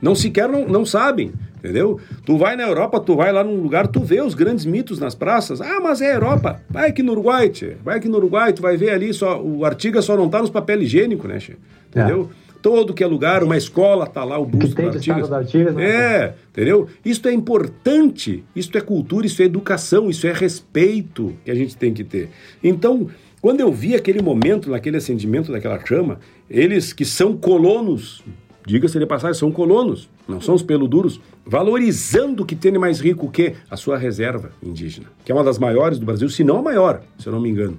Não 0.00 0.14
sequer 0.14 0.48
não, 0.48 0.68
não 0.68 0.84
sabem, 0.84 1.32
entendeu? 1.56 1.98
Tu 2.24 2.36
vai 2.36 2.54
na 2.54 2.62
Europa, 2.62 3.00
tu 3.00 3.16
vai 3.16 3.32
lá 3.32 3.42
num 3.42 3.60
lugar, 3.60 3.88
tu 3.88 4.00
vê 4.00 4.20
os 4.20 4.34
grandes 4.34 4.64
mitos 4.64 4.98
nas 5.00 5.14
praças. 5.14 5.60
Ah, 5.60 5.80
mas 5.82 6.00
é 6.00 6.14
Europa. 6.14 6.60
Vai 6.68 6.90
aqui 6.90 7.02
no 7.02 7.12
Uruguai, 7.12 7.48
tchê. 7.48 7.76
Vai 7.82 7.96
aqui 7.96 8.08
no 8.08 8.18
Uruguai, 8.18 8.52
tu 8.52 8.62
vai 8.62 8.76
ver 8.76 8.90
ali, 8.90 9.12
só 9.12 9.42
o 9.42 9.64
Artiga 9.64 10.00
só 10.02 10.16
não 10.16 10.28
tá 10.28 10.40
nos 10.40 10.50
papel 10.50 10.82
higiênico, 10.82 11.26
né, 11.26 11.38
tchê? 11.38 11.54
Entendeu? 11.88 12.30
É 12.40 12.43
todo 12.64 12.94
que 12.94 13.04
é 13.04 13.06
lugar, 13.06 13.44
uma 13.44 13.58
escola, 13.58 14.06
tá 14.06 14.24
lá 14.24 14.38
o 14.38 14.46
busto 14.46 14.74
do 14.74 14.88
Artigas. 14.88 15.30
Artigas 15.30 15.74
né? 15.74 15.84
É, 15.84 16.34
entendeu? 16.50 16.88
Isso 17.04 17.28
é 17.28 17.32
importante, 17.34 18.42
isso 18.56 18.70
é 18.74 18.80
cultura, 18.80 19.26
isso 19.26 19.42
é 19.42 19.44
educação, 19.44 20.08
isso 20.08 20.26
é 20.26 20.32
respeito 20.32 21.34
que 21.44 21.50
a 21.50 21.54
gente 21.54 21.76
tem 21.76 21.92
que 21.92 22.02
ter. 22.02 22.30
Então, 22.62 23.08
quando 23.42 23.60
eu 23.60 23.70
vi 23.70 23.94
aquele 23.94 24.22
momento, 24.22 24.70
naquele 24.70 24.96
acendimento 24.96 25.52
daquela 25.52 25.78
chama, 25.84 26.18
eles 26.48 26.94
que 26.94 27.04
são 27.04 27.36
colonos, 27.36 28.24
diga-se 28.66 28.98
de 28.98 29.04
passagem, 29.04 29.38
são 29.38 29.52
colonos, 29.52 30.08
não 30.26 30.40
são 30.40 30.54
os 30.54 30.62
peluduros, 30.62 31.20
valorizando 31.44 32.44
o 32.44 32.46
que 32.46 32.56
tem 32.56 32.72
mais 32.78 32.98
rico 32.98 33.30
que 33.30 33.52
a 33.70 33.76
sua 33.76 33.98
reserva 33.98 34.52
indígena, 34.62 35.08
que 35.22 35.30
é 35.30 35.34
uma 35.34 35.44
das 35.44 35.58
maiores 35.58 35.98
do 35.98 36.06
Brasil, 36.06 36.30
se 36.30 36.42
não 36.42 36.60
a 36.60 36.62
maior, 36.62 37.02
se 37.18 37.26
eu 37.26 37.32
não 37.34 37.42
me 37.42 37.50
engano. 37.50 37.76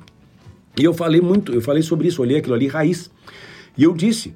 E 0.77 0.83
eu 0.83 0.93
falei 0.93 1.21
muito, 1.21 1.51
eu 1.51 1.61
falei 1.61 1.81
sobre 1.81 2.07
isso, 2.07 2.21
olhei 2.21 2.37
aquilo 2.37 2.53
ali 2.53 2.67
raiz. 2.67 3.09
E 3.75 3.83
eu 3.83 3.91
disse 3.91 4.35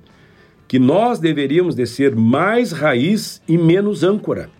que 0.70 0.78
nós 0.78 1.18
deveríamos 1.18 1.74
de 1.74 1.84
ser 1.88 2.16
mais 2.16 2.72
raiz 2.72 3.42
e 3.48 3.58
menos 3.58 4.04
âncora. 4.04 4.52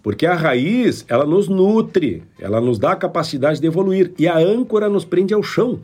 Porque 0.00 0.24
a 0.24 0.36
raiz, 0.36 1.04
ela 1.08 1.26
nos 1.26 1.48
nutre, 1.48 2.22
ela 2.38 2.60
nos 2.60 2.78
dá 2.78 2.92
a 2.92 2.96
capacidade 2.96 3.60
de 3.60 3.66
evoluir. 3.66 4.12
E 4.16 4.28
a 4.28 4.38
âncora 4.38 4.88
nos 4.88 5.04
prende 5.04 5.34
ao 5.34 5.42
chão. 5.42 5.80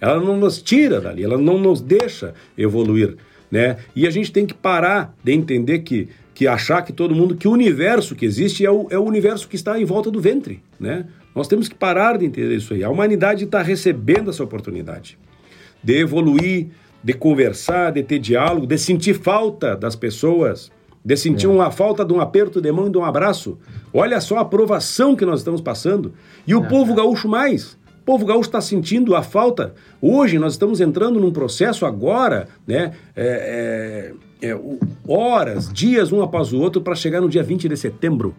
Ela 0.00 0.18
não 0.18 0.38
nos 0.38 0.60
tira 0.60 1.02
dali, 1.02 1.22
ela 1.22 1.36
não 1.36 1.58
nos 1.58 1.82
deixa 1.82 2.32
evoluir. 2.56 3.14
Né? 3.50 3.76
E 3.94 4.06
a 4.06 4.10
gente 4.10 4.32
tem 4.32 4.46
que 4.46 4.54
parar 4.54 5.14
de 5.22 5.32
entender 5.32 5.80
que, 5.80 6.08
que 6.34 6.46
achar 6.46 6.80
que 6.80 6.92
todo 6.92 7.14
mundo, 7.14 7.36
que 7.36 7.46
o 7.46 7.52
universo 7.52 8.16
que 8.16 8.24
existe 8.24 8.64
é 8.64 8.70
o, 8.70 8.86
é 8.88 8.98
o 8.98 9.04
universo 9.04 9.46
que 9.46 9.54
está 9.54 9.78
em 9.78 9.84
volta 9.84 10.10
do 10.10 10.18
ventre. 10.18 10.62
Né? 10.80 11.04
Nós 11.34 11.46
temos 11.46 11.68
que 11.68 11.74
parar 11.74 12.16
de 12.16 12.24
entender 12.24 12.56
isso 12.56 12.72
aí. 12.72 12.82
A 12.82 12.88
humanidade 12.88 13.44
está 13.44 13.60
recebendo 13.60 14.30
essa 14.30 14.42
oportunidade 14.42 15.18
de 15.82 15.98
evoluir, 15.98 16.68
de 17.04 17.12
conversar, 17.12 17.92
de 17.92 18.02
ter 18.02 18.18
diálogo, 18.18 18.66
de 18.66 18.78
sentir 18.78 19.14
falta 19.14 19.76
das 19.76 19.94
pessoas 19.94 20.72
de 21.04 21.16
sentir 21.16 21.46
é. 21.46 21.48
uma 21.48 21.70
falta 21.70 22.04
de 22.04 22.12
um 22.12 22.20
aperto 22.20 22.60
de 22.60 22.72
mão 22.72 22.86
e 22.86 22.90
de 22.90 22.96
um 22.96 23.04
abraço. 23.04 23.58
Olha 23.92 24.20
só 24.20 24.38
a 24.38 24.40
aprovação 24.40 25.14
que 25.14 25.26
nós 25.26 25.40
estamos 25.40 25.60
passando. 25.60 26.14
E 26.46 26.54
o 26.54 26.64
é. 26.64 26.68
povo 26.68 26.94
gaúcho 26.94 27.28
mais. 27.28 27.72
O 28.00 28.04
povo 28.06 28.24
gaúcho 28.24 28.48
está 28.48 28.60
sentindo 28.60 29.14
a 29.14 29.22
falta. 29.22 29.74
Hoje 30.00 30.38
nós 30.38 30.54
estamos 30.54 30.80
entrando 30.80 31.20
num 31.20 31.30
processo 31.30 31.84
agora, 31.84 32.48
né? 32.66 32.94
É, 33.14 34.12
é, 34.40 34.48
é 34.48 34.60
horas, 35.06 35.70
dias 35.70 36.10
um 36.10 36.22
após 36.22 36.52
o 36.52 36.60
outro 36.60 36.80
para 36.80 36.94
chegar 36.94 37.20
no 37.20 37.28
dia 37.28 37.42
20 37.42 37.68
de 37.68 37.76
setembro. 37.76 38.34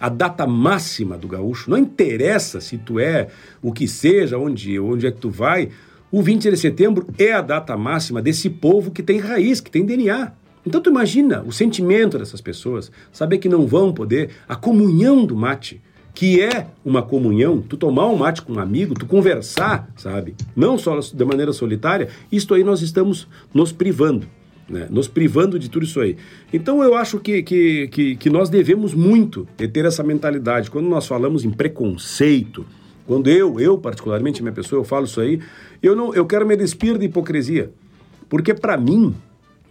A 0.00 0.08
data 0.08 0.46
máxima 0.46 1.18
do 1.18 1.28
gaúcho. 1.28 1.70
Não 1.70 1.76
interessa 1.76 2.60
se 2.60 2.78
tu 2.78 2.98
é 2.98 3.28
o 3.62 3.72
que 3.72 3.86
seja, 3.86 4.38
onde, 4.38 4.80
onde 4.80 5.06
é 5.06 5.12
que 5.12 5.20
tu 5.20 5.30
vai. 5.30 5.68
O 6.16 6.22
20 6.22 6.48
de 6.48 6.56
setembro 6.56 7.08
é 7.18 7.32
a 7.32 7.40
data 7.40 7.76
máxima 7.76 8.22
desse 8.22 8.48
povo 8.48 8.92
que 8.92 9.02
tem 9.02 9.18
raiz, 9.18 9.60
que 9.60 9.68
tem 9.68 9.84
DNA. 9.84 10.30
Então 10.64 10.80
tu 10.80 10.88
imagina 10.88 11.42
o 11.42 11.50
sentimento 11.50 12.16
dessas 12.16 12.40
pessoas, 12.40 12.88
saber 13.10 13.38
que 13.38 13.48
não 13.48 13.66
vão 13.66 13.92
poder, 13.92 14.30
a 14.48 14.54
comunhão 14.54 15.26
do 15.26 15.34
mate, 15.34 15.82
que 16.14 16.40
é 16.40 16.68
uma 16.84 17.02
comunhão, 17.02 17.60
tu 17.60 17.76
tomar 17.76 18.06
um 18.06 18.14
mate 18.14 18.42
com 18.42 18.52
um 18.52 18.60
amigo, 18.60 18.94
tu 18.94 19.06
conversar, 19.06 19.92
sabe? 19.96 20.36
Não 20.54 20.78
só 20.78 21.00
de 21.00 21.24
maneira 21.24 21.52
solitária, 21.52 22.08
isto 22.30 22.54
aí 22.54 22.62
nós 22.62 22.80
estamos 22.80 23.26
nos 23.52 23.72
privando. 23.72 24.24
Né? 24.68 24.86
Nos 24.88 25.08
privando 25.08 25.58
de 25.58 25.68
tudo 25.68 25.84
isso 25.84 25.98
aí. 25.98 26.16
Então 26.52 26.80
eu 26.80 26.94
acho 26.94 27.18
que, 27.18 27.42
que, 27.42 27.88
que, 27.88 28.14
que 28.14 28.30
nós 28.30 28.48
devemos 28.48 28.94
muito 28.94 29.48
ter 29.56 29.84
essa 29.84 30.04
mentalidade. 30.04 30.70
Quando 30.70 30.88
nós 30.88 31.08
falamos 31.08 31.44
em 31.44 31.50
preconceito, 31.50 32.64
quando 33.06 33.28
eu, 33.28 33.60
eu 33.60 33.78
particularmente, 33.78 34.42
minha 34.42 34.52
pessoa, 34.52 34.80
eu 34.80 34.84
falo 34.84 35.04
isso 35.04 35.20
aí, 35.20 35.40
eu 35.82 35.94
não, 35.94 36.14
eu 36.14 36.26
quero 36.26 36.46
me 36.46 36.56
despir 36.56 36.98
de 36.98 37.06
hipocrisia. 37.06 37.70
Porque 38.28 38.54
para 38.54 38.76
mim, 38.76 39.14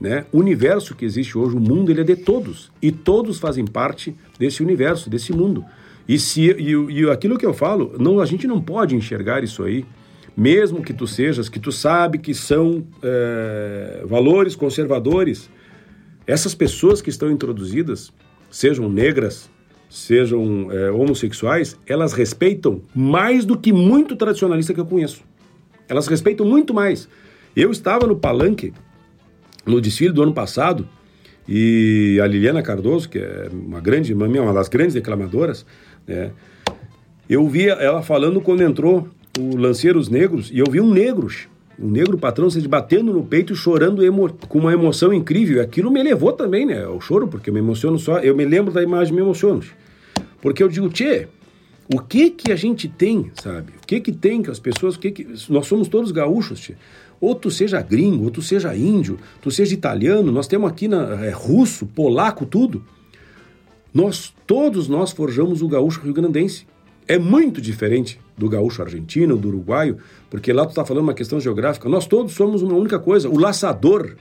né? 0.03 0.25
O 0.33 0.39
universo 0.39 0.93
que 0.95 1.05
existe 1.05 1.37
hoje, 1.37 1.55
o 1.55 1.59
mundo, 1.61 1.89
ele 1.89 2.01
é 2.01 2.03
de 2.03 2.17
todos. 2.17 2.69
E 2.81 2.91
todos 2.91 3.39
fazem 3.39 3.65
parte 3.65 4.13
desse 4.37 4.61
universo, 4.61 5.09
desse 5.09 5.31
mundo. 5.31 5.63
E, 6.05 6.19
se, 6.19 6.41
e, 6.41 6.73
e 6.73 7.09
aquilo 7.09 7.37
que 7.37 7.45
eu 7.45 7.53
falo, 7.53 7.95
não, 7.97 8.19
a 8.19 8.25
gente 8.25 8.45
não 8.45 8.59
pode 8.59 8.97
enxergar 8.97 9.45
isso 9.45 9.63
aí, 9.63 9.85
mesmo 10.35 10.83
que 10.83 10.93
tu 10.93 11.07
sejas, 11.07 11.47
que 11.47 11.57
tu 11.57 11.71
sabe 11.71 12.17
que 12.17 12.33
são 12.33 12.83
é, 13.01 14.03
valores 14.05 14.57
conservadores. 14.57 15.49
Essas 16.27 16.53
pessoas 16.53 17.01
que 17.01 17.09
estão 17.09 17.31
introduzidas, 17.31 18.11
sejam 18.51 18.89
negras, 18.89 19.49
sejam 19.93 20.71
é, 20.71 20.89
homossexuais, 20.89 21.77
elas 21.85 22.13
respeitam 22.13 22.81
mais 22.95 23.45
do 23.45 23.55
que 23.55 23.71
muito 23.71 24.15
tradicionalista 24.15 24.73
que 24.73 24.79
eu 24.79 24.87
conheço. 24.87 25.21
Elas 25.87 26.07
respeitam 26.07 26.47
muito 26.47 26.73
mais. 26.73 27.07
Eu 27.55 27.69
estava 27.69 28.07
no 28.07 28.15
palanque 28.15 28.73
no 29.63 29.79
desfile 29.79 30.11
do 30.11 30.23
ano 30.23 30.33
passado, 30.33 30.89
e 31.47 32.19
a 32.21 32.25
Liliana 32.25 32.63
Cardoso, 32.63 33.07
que 33.07 33.19
é 33.19 33.49
uma 33.53 33.79
grande, 33.79 34.13
uma 34.13 34.53
das 34.53 34.67
grandes 34.67 34.95
declamadoras, 34.95 35.63
né, 36.07 36.31
eu 37.29 37.47
vi 37.47 37.69
ela 37.69 38.01
falando 38.01 38.41
quando 38.41 38.63
entrou 38.63 39.07
o 39.39 39.55
Lanceiros 39.55 40.09
Negros, 40.09 40.49
e 40.51 40.57
eu 40.57 40.65
vi 40.71 40.81
um 40.81 40.91
negro, 40.91 41.27
um 41.79 41.89
negro 41.89 42.17
patrão 42.17 42.49
se 42.49 42.67
batendo 42.67 43.13
no 43.13 43.23
peito, 43.23 43.55
chorando 43.55 44.01
com 44.47 44.57
uma 44.57 44.73
emoção 44.73 45.13
incrível. 45.13 45.61
Aquilo 45.61 45.91
me 45.91 46.01
levou 46.01 46.33
também, 46.33 46.65
né, 46.65 46.83
ao 46.83 46.99
choro, 46.99 47.27
porque 47.27 47.51
eu 47.51 47.53
me 47.53 47.59
emociono 47.59 47.99
só, 47.99 48.17
eu 48.19 48.35
me 48.35 48.43
lembro 48.43 48.73
da 48.73 48.81
imagem 48.81 49.13
me 49.13 49.21
emociono. 49.21 49.61
Porque 50.43 50.61
eu 50.61 50.67
digo, 50.67 50.89
tchê, 50.89 51.27
o 51.91 51.99
que 51.99 52.29
que 52.29 52.51
a 52.51 52.55
gente 52.55 52.87
tem, 52.87 53.31
sabe? 53.41 53.71
O 53.81 53.87
que 53.87 53.99
que 53.99 54.11
tem 54.11 54.43
que 54.43 54.51
as 54.51 54.59
pessoas, 54.59 54.95
o 54.95 54.99
que 54.99 55.09
que... 55.09 55.27
Nós 55.49 55.65
somos 55.65 55.87
todos 55.87 56.11
gaúchos, 56.11 56.59
tchê 56.59 56.75
ou 57.23 57.33
tu 57.33 57.49
seja 57.49 57.81
gringo, 57.81 58.25
ou 58.25 58.29
tu 58.29 58.41
seja 58.41 58.75
índio, 58.75 59.17
tu 59.41 59.49
seja 59.49 59.73
italiano, 59.73 60.29
nós 60.29 60.45
temos 60.45 60.69
aqui 60.69 60.89
na, 60.89 61.25
é, 61.25 61.29
russo, 61.29 61.85
polaco, 61.85 62.45
tudo. 62.45 62.83
Nós, 63.93 64.33
todos 64.45 64.89
nós 64.89 65.13
forjamos 65.13 65.61
o 65.61 65.67
gaúcho 65.69 66.01
rio-grandense. 66.01 66.67
É 67.07 67.17
muito 67.17 67.61
diferente 67.61 68.19
do 68.37 68.49
gaúcho 68.49 68.81
argentino, 68.81 69.37
do 69.37 69.47
uruguaio, 69.47 69.99
porque 70.29 70.51
lá 70.51 70.65
tu 70.65 70.71
está 70.71 70.83
falando 70.83 71.05
uma 71.05 71.13
questão 71.13 71.39
geográfica. 71.39 71.87
Nós 71.87 72.05
todos 72.05 72.33
somos 72.33 72.61
uma 72.61 72.73
única 72.73 72.99
coisa. 72.99 73.29
O 73.29 73.39
laçador, 73.39 74.17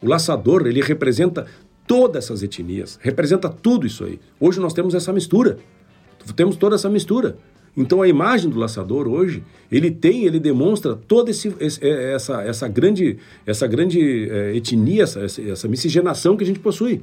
o 0.00 0.06
laçador, 0.06 0.64
ele 0.68 0.80
representa 0.80 1.44
todas 1.88 2.24
essas 2.24 2.42
etnias, 2.42 2.98
representa 3.02 3.48
tudo 3.48 3.86
isso 3.86 4.04
aí. 4.04 4.20
Hoje 4.38 4.60
nós 4.60 4.72
temos 4.72 4.94
essa 4.94 5.12
mistura. 5.12 5.58
Temos 6.36 6.54
toda 6.56 6.76
essa 6.76 6.90
mistura. 6.90 7.36
Então 7.76 8.02
a 8.02 8.08
imagem 8.08 8.50
do 8.50 8.58
laçador 8.58 9.08
hoje, 9.08 9.42
ele 9.70 9.90
tem, 9.90 10.24
ele 10.24 10.38
demonstra 10.38 10.94
toda 10.94 11.30
esse, 11.30 11.54
é, 11.80 12.12
essa, 12.12 12.42
essa 12.42 12.68
grande, 12.68 13.18
essa 13.46 13.66
grande 13.66 14.28
é, 14.30 14.56
etnia, 14.56 15.04
essa, 15.04 15.20
essa 15.24 15.66
miscigenação 15.66 16.36
que 16.36 16.44
a 16.44 16.46
gente 16.46 16.58
possui. 16.58 17.00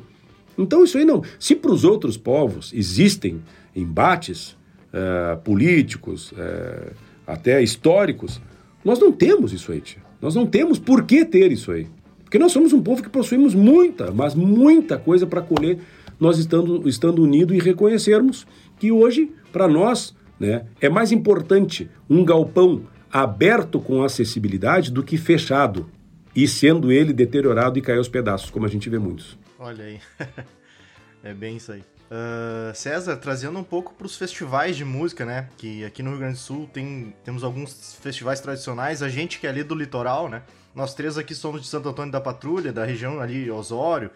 Então 0.58 0.84
isso 0.84 0.98
aí 0.98 1.06
não. 1.06 1.24
Se 1.40 1.56
para 1.56 1.72
os 1.72 1.84
outros 1.84 2.18
povos 2.18 2.72
existem 2.74 3.42
embates 3.76 4.56
é, 4.94 5.36
políticos, 5.38 6.34
é, 6.38 6.92
até 7.26 7.62
históricos, 7.62 8.40
nós 8.84 9.00
não 9.00 9.12
temos 9.12 9.52
isso 9.52 9.72
aí. 9.72 9.82
Tia. 9.82 10.04
Nós 10.22 10.36
não 10.36 10.46
temos 10.46 10.78
por 10.78 11.04
que 11.04 11.26
ter 11.26 11.52
isso 11.52 11.72
aí. 11.72 11.88
Porque 12.36 12.44
nós 12.44 12.52
somos 12.52 12.74
um 12.74 12.84
povo 12.84 13.02
que 13.02 13.08
possuímos 13.08 13.56
muita, 13.56 14.12
mas 14.12 14.36
muita 14.36 14.98
coisa 14.98 15.26
para 15.26 15.42
colher, 15.42 15.80
nós 16.20 16.38
estando, 16.38 16.86
estando 16.86 17.24
unidos 17.24 17.56
e 17.56 17.62
reconhecermos 17.62 18.46
que 18.78 18.92
hoje, 18.92 19.32
para 19.54 19.70
nós, 19.70 20.14
né? 20.38 20.66
É 20.82 20.90
mais 20.90 21.14
importante 21.14 21.90
um 22.10 22.26
galpão 22.26 22.88
aberto 23.10 23.80
com 23.80 24.04
acessibilidade 24.04 24.92
do 24.92 25.02
que 25.02 25.16
fechado 25.16 25.90
e 26.36 26.46
sendo 26.46 26.92
ele 26.92 27.14
deteriorado 27.14 27.80
e 27.80 27.82
cair 27.82 28.00
aos 28.00 28.10
pedaços, 28.10 28.50
como 28.50 28.66
a 28.66 28.70
gente 28.70 28.90
vê 28.90 29.00
muitos. 29.00 29.40
Olha 29.58 29.86
aí, 29.86 30.02
é 31.24 31.34
bem 31.34 31.56
isso 31.56 31.72
aí. 31.72 31.84
Uh, 32.12 32.76
César, 32.76 33.16
trazendo 33.16 33.58
um 33.58 33.64
pouco 33.64 33.94
para 33.94 34.08
os 34.08 34.18
festivais 34.18 34.76
de 34.76 34.84
música, 34.84 35.24
né? 35.24 35.48
Que 35.58 35.86
aqui 35.86 36.04
no 36.04 36.10
Rio 36.10 36.20
Grande 36.20 36.34
do 36.34 36.40
Sul 36.40 36.70
tem, 36.74 37.16
temos 37.24 37.46
alguns 37.46 37.96
festivais 38.02 38.42
tradicionais. 38.42 39.02
A 39.02 39.08
gente 39.08 39.40
que 39.40 39.48
é 39.48 39.50
ali 39.50 39.64
do 39.64 39.74
litoral, 39.74 40.28
né? 40.28 40.42
Nós 40.76 40.94
três 40.94 41.18
aqui 41.18 41.34
somos 41.34 41.62
de 41.62 41.68
Santo 41.68 41.88
Antônio 41.88 42.12
da 42.12 42.20
Patrulha, 42.20 42.74
da 42.74 42.84
região 42.84 43.22
ali, 43.22 43.50
Osório. 43.50 44.12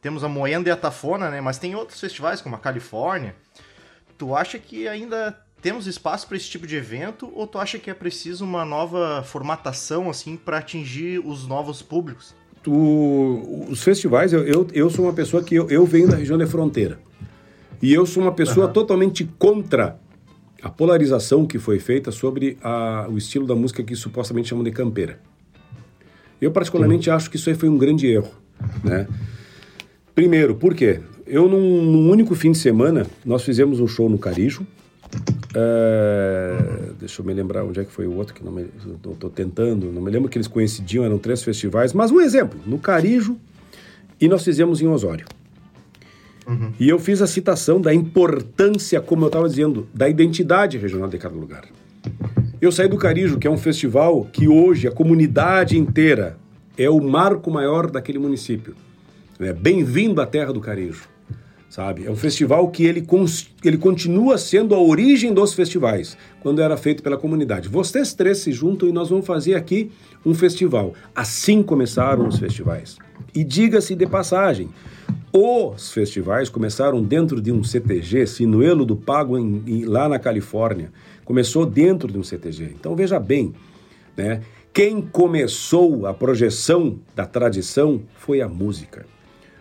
Temos 0.00 0.24
a 0.24 0.28
Moenda 0.28 0.70
e 0.70 0.72
a 0.72 0.76
Tafona, 0.76 1.30
né? 1.30 1.40
Mas 1.40 1.58
tem 1.58 1.74
outros 1.74 2.00
festivais, 2.00 2.40
como 2.40 2.56
a 2.56 2.58
Califórnia. 2.58 3.34
Tu 4.16 4.34
acha 4.34 4.58
que 4.58 4.88
ainda 4.88 5.36
temos 5.60 5.86
espaço 5.86 6.26
para 6.26 6.36
esse 6.36 6.48
tipo 6.48 6.66
de 6.66 6.76
evento 6.76 7.30
ou 7.34 7.46
tu 7.46 7.58
acha 7.58 7.78
que 7.78 7.90
é 7.90 7.94
preciso 7.94 8.44
uma 8.44 8.64
nova 8.64 9.22
formatação 9.22 10.08
assim 10.08 10.36
para 10.36 10.58
atingir 10.58 11.20
os 11.24 11.46
novos 11.46 11.82
públicos? 11.82 12.34
Tu, 12.62 13.66
os 13.68 13.82
festivais, 13.82 14.32
eu, 14.32 14.44
eu, 14.44 14.66
eu, 14.72 14.90
sou 14.90 15.04
uma 15.04 15.12
pessoa 15.12 15.42
que 15.42 15.54
eu, 15.54 15.68
eu 15.68 15.84
venho 15.84 16.08
da 16.08 16.16
região 16.16 16.38
da 16.38 16.46
fronteira 16.46 16.98
e 17.82 17.92
eu 17.92 18.06
sou 18.06 18.22
uma 18.22 18.32
pessoa 18.32 18.66
uhum. 18.66 18.72
totalmente 18.72 19.24
contra 19.38 19.98
a 20.62 20.68
polarização 20.68 21.46
que 21.46 21.58
foi 21.58 21.78
feita 21.78 22.10
sobre 22.10 22.58
a, 22.62 23.06
o 23.08 23.16
estilo 23.16 23.46
da 23.46 23.54
música 23.54 23.82
que 23.82 23.94
supostamente 23.94 24.48
chamam 24.48 24.64
de 24.64 24.72
campeira. 24.72 25.20
Eu 26.40 26.50
particularmente 26.50 27.10
uhum. 27.10 27.16
acho 27.16 27.30
que 27.30 27.36
isso 27.36 27.48
aí 27.48 27.56
foi 27.56 27.68
um 27.68 27.78
grande 27.78 28.06
erro, 28.06 28.30
né? 28.84 29.06
Primeiro, 30.14 30.54
por 30.54 30.74
quê? 30.74 31.00
Eu, 31.26 31.48
num, 31.48 31.82
num 31.82 32.10
único 32.10 32.34
fim 32.34 32.52
de 32.52 32.58
semana, 32.58 33.06
nós 33.24 33.42
fizemos 33.42 33.80
um 33.80 33.86
show 33.86 34.08
no 34.08 34.18
Carijo, 34.18 34.66
Uh, 35.48 36.92
deixa 36.98 37.22
eu 37.22 37.26
me 37.26 37.32
lembrar 37.32 37.64
onde 37.64 37.80
é 37.80 37.84
que 37.84 37.90
foi 37.90 38.06
o 38.06 38.14
outro 38.14 38.34
que 38.34 38.44
não 38.44 38.52
me, 38.52 38.66
tô, 39.18 39.30
tentando, 39.30 39.90
não 39.90 40.02
me 40.02 40.10
lembro 40.10 40.28
que 40.28 40.36
eles 40.36 40.46
coincidiam, 40.46 41.04
eram 41.04 41.18
três 41.18 41.42
festivais, 41.42 41.92
mas 41.94 42.10
um 42.10 42.20
exemplo, 42.20 42.60
no 42.66 42.78
Carijo 42.78 43.36
e 44.20 44.28
nós 44.28 44.44
fizemos 44.44 44.82
em 44.82 44.86
Osório. 44.86 45.26
Uhum. 46.46 46.72
E 46.78 46.88
eu 46.88 46.98
fiz 46.98 47.22
a 47.22 47.26
citação 47.26 47.80
da 47.80 47.94
importância, 47.94 49.00
como 49.00 49.24
eu 49.24 49.28
estava 49.28 49.48
dizendo, 49.48 49.88
da 49.92 50.08
identidade 50.08 50.76
regional 50.76 51.08
de 51.08 51.18
cada 51.18 51.34
lugar. 51.34 51.64
Eu 52.60 52.72
saí 52.72 52.88
do 52.88 52.98
Carijo, 52.98 53.38
que 53.38 53.46
é 53.46 53.50
um 53.50 53.56
festival 53.56 54.24
que 54.32 54.48
hoje 54.48 54.88
a 54.88 54.90
comunidade 54.90 55.78
inteira 55.78 56.36
é 56.76 56.90
o 56.90 57.00
marco 57.00 57.52
maior 57.52 57.88
daquele 57.88 58.18
município. 58.18 58.74
Né? 59.38 59.52
Bem-vindo 59.52 60.20
à 60.20 60.26
Terra 60.26 60.52
do 60.52 60.60
Carejo 60.60 61.08
sabe? 61.68 62.06
É 62.06 62.10
um 62.10 62.16
festival 62.16 62.68
que 62.68 62.84
ele, 62.84 63.06
ele 63.62 63.78
continua 63.78 64.38
sendo 64.38 64.74
a 64.74 64.80
origem 64.80 65.32
dos 65.32 65.54
festivais, 65.54 66.16
quando 66.40 66.62
era 66.62 66.76
feito 66.76 67.02
pela 67.02 67.16
comunidade. 67.16 67.68
Vocês 67.68 68.14
três 68.14 68.38
se 68.38 68.52
juntam 68.52 68.88
e 68.88 68.92
nós 68.92 69.10
vamos 69.10 69.26
fazer 69.26 69.54
aqui 69.54 69.90
um 70.24 70.34
festival. 70.34 70.94
Assim 71.14 71.62
começaram 71.62 72.26
os 72.26 72.38
festivais. 72.38 72.96
E 73.34 73.44
diga-se 73.44 73.94
de 73.94 74.06
passagem, 74.06 74.70
os 75.32 75.92
festivais 75.92 76.48
começaram 76.48 77.02
dentro 77.02 77.40
de 77.40 77.52
um 77.52 77.62
CTG, 77.62 78.26
Sinuelo 78.26 78.84
do 78.84 78.96
Pago, 78.96 79.38
em, 79.38 79.62
em, 79.66 79.84
lá 79.84 80.08
na 80.08 80.18
Califórnia. 80.18 80.90
Começou 81.28 81.66
dentro 81.66 82.10
de 82.10 82.18
um 82.18 82.22
CTG. 82.22 82.72
Então 82.74 82.96
veja 82.96 83.20
bem, 83.20 83.52
né? 84.16 84.40
Quem 84.72 85.02
começou 85.02 86.06
a 86.06 86.14
projeção 86.14 87.00
da 87.14 87.26
tradição 87.26 88.00
foi 88.14 88.40
a 88.40 88.48
música. 88.48 89.04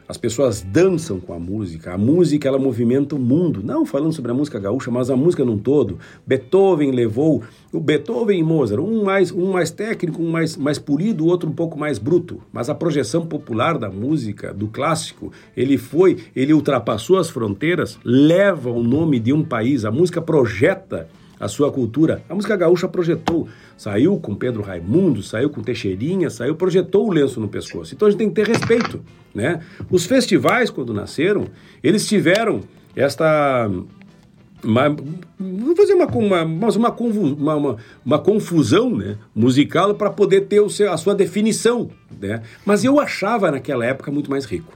As 0.07 0.15
pessoas 0.15 0.61
dançam 0.61 1.19
com 1.19 1.33
a 1.33 1.39
música. 1.39 1.93
A 1.93 1.97
música 1.97 2.47
ela 2.47 2.57
movimenta 2.57 3.15
o 3.15 3.19
mundo. 3.19 3.61
Não 3.61 3.85
falando 3.85 4.13
sobre 4.13 4.31
a 4.31 4.33
música 4.33 4.57
gaúcha, 4.57 4.89
mas 4.89 5.09
a 5.09 5.17
música 5.17 5.43
num 5.43 5.57
todo. 5.57 5.99
Beethoven 6.25 6.91
levou 6.91 7.43
o 7.73 7.81
Beethoven 7.81 8.39
e 8.39 8.43
Mozart, 8.43 8.81
um 8.81 9.03
mais 9.03 9.29
um 9.33 9.51
mais 9.51 9.69
técnico, 9.69 10.23
um 10.23 10.31
mais 10.31 10.55
mais 10.55 10.79
polido, 10.79 11.25
o 11.25 11.27
outro 11.27 11.49
um 11.49 11.53
pouco 11.53 11.77
mais 11.77 11.99
bruto. 11.99 12.41
Mas 12.53 12.69
a 12.69 12.75
projeção 12.75 13.25
popular 13.25 13.77
da 13.77 13.89
música, 13.89 14.53
do 14.53 14.69
clássico, 14.69 15.33
ele 15.53 15.77
foi, 15.77 16.15
ele 16.33 16.53
ultrapassou 16.53 17.17
as 17.17 17.29
fronteiras, 17.29 17.99
leva 18.05 18.71
o 18.71 18.81
nome 18.81 19.19
de 19.19 19.33
um 19.33 19.43
país. 19.43 19.83
A 19.83 19.91
música 19.91 20.21
projeta 20.21 21.09
a 21.39 21.47
sua 21.47 21.71
cultura. 21.71 22.23
A 22.29 22.35
música 22.35 22.55
gaúcha 22.55 22.87
projetou, 22.87 23.47
saiu 23.77 24.17
com 24.19 24.35
Pedro 24.35 24.61
Raimundo, 24.61 25.21
saiu 25.21 25.49
com 25.49 25.61
Teixeirinha, 25.61 26.29
saiu, 26.29 26.55
projetou 26.55 27.07
o 27.07 27.11
lenço 27.11 27.39
no 27.39 27.47
pescoço. 27.47 27.93
Então 27.93 28.07
a 28.07 28.11
gente 28.11 28.19
tem 28.19 28.29
que 28.29 28.35
ter 28.35 28.47
respeito, 28.47 29.01
né? 29.33 29.61
Os 29.89 30.05
festivais, 30.05 30.69
quando 30.69 30.93
nasceram, 30.93 31.45
eles 31.83 32.07
tiveram 32.07 32.61
esta 32.95 33.69
uma, 34.63 34.89
vou 35.39 35.75
fazer 35.75 35.93
uma, 35.93 36.07
uma, 36.07 36.43
uma, 36.43 37.55
uma, 37.55 37.77
uma 38.05 38.19
confusão 38.19 38.95
né, 38.95 39.17
musical 39.35 39.93
para 39.95 40.09
poder 40.09 40.41
ter 40.41 40.59
o 40.59 40.69
seu, 40.69 40.91
a 40.91 40.97
sua 40.97 41.13
definição. 41.13 41.89
Né? 42.19 42.41
Mas 42.65 42.83
eu 42.83 42.99
achava 42.99 43.51
naquela 43.51 43.85
época 43.85 44.11
muito 44.11 44.29
mais 44.29 44.45
rico. 44.45 44.73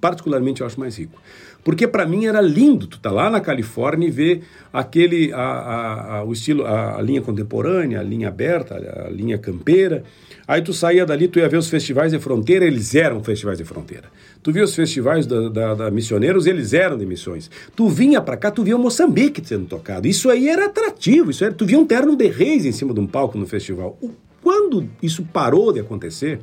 Particularmente 0.00 0.60
eu 0.60 0.66
acho 0.66 0.78
mais 0.78 0.98
rico. 0.98 1.18
Porque 1.64 1.88
para 1.88 2.06
mim 2.06 2.26
era 2.26 2.42
lindo 2.42 2.86
tu 2.86 2.98
tá 3.00 3.10
lá 3.10 3.30
na 3.30 3.40
Califórnia 3.40 4.06
e 4.06 4.10
ver 4.10 4.42
aquele 4.70 5.32
a, 5.32 5.38
a, 5.38 6.16
a, 6.18 6.24
o 6.24 6.32
estilo 6.32 6.66
a, 6.66 7.00
linha 7.00 7.22
contemporânea, 7.22 8.00
a 8.00 8.02
linha 8.02 8.28
aberta, 8.28 8.74
a 9.06 9.08
linha 9.08 9.38
campeira. 9.38 10.04
Aí 10.46 10.60
tu 10.60 10.74
saía 10.74 11.06
dali, 11.06 11.26
tu 11.26 11.38
ia 11.38 11.48
ver 11.48 11.56
os 11.56 11.70
festivais 11.70 12.12
de 12.12 12.18
fronteira, 12.18 12.66
eles 12.66 12.94
eram 12.94 13.24
festivais 13.24 13.56
de 13.56 13.64
fronteira. 13.64 14.04
Tu 14.42 14.52
via 14.52 14.62
os 14.62 14.74
festivais 14.74 15.26
da, 15.26 15.48
da, 15.48 15.74
da 15.74 15.90
missioneiros, 15.90 16.46
eles 16.46 16.74
eram 16.74 16.98
de 16.98 17.06
missões. 17.06 17.50
Tu 17.74 17.88
vinha 17.88 18.20
para 18.20 18.36
cá, 18.36 18.50
tu 18.50 18.62
via 18.62 18.76
o 18.76 18.78
Moçambique 18.78 19.42
sendo 19.42 19.64
tocado. 19.64 20.06
Isso 20.06 20.28
aí 20.28 20.50
era 20.50 20.66
atrativo, 20.66 21.30
isso 21.30 21.42
era, 21.42 21.54
tu 21.54 21.64
via 21.64 21.78
um 21.78 21.86
terno 21.86 22.14
de 22.14 22.26
reis 22.28 22.66
em 22.66 22.72
cima 22.72 22.92
de 22.92 23.00
um 23.00 23.06
palco 23.06 23.38
no 23.38 23.46
festival. 23.46 23.98
Quando 24.42 24.86
isso 25.02 25.24
parou 25.32 25.72
de 25.72 25.80
acontecer, 25.80 26.40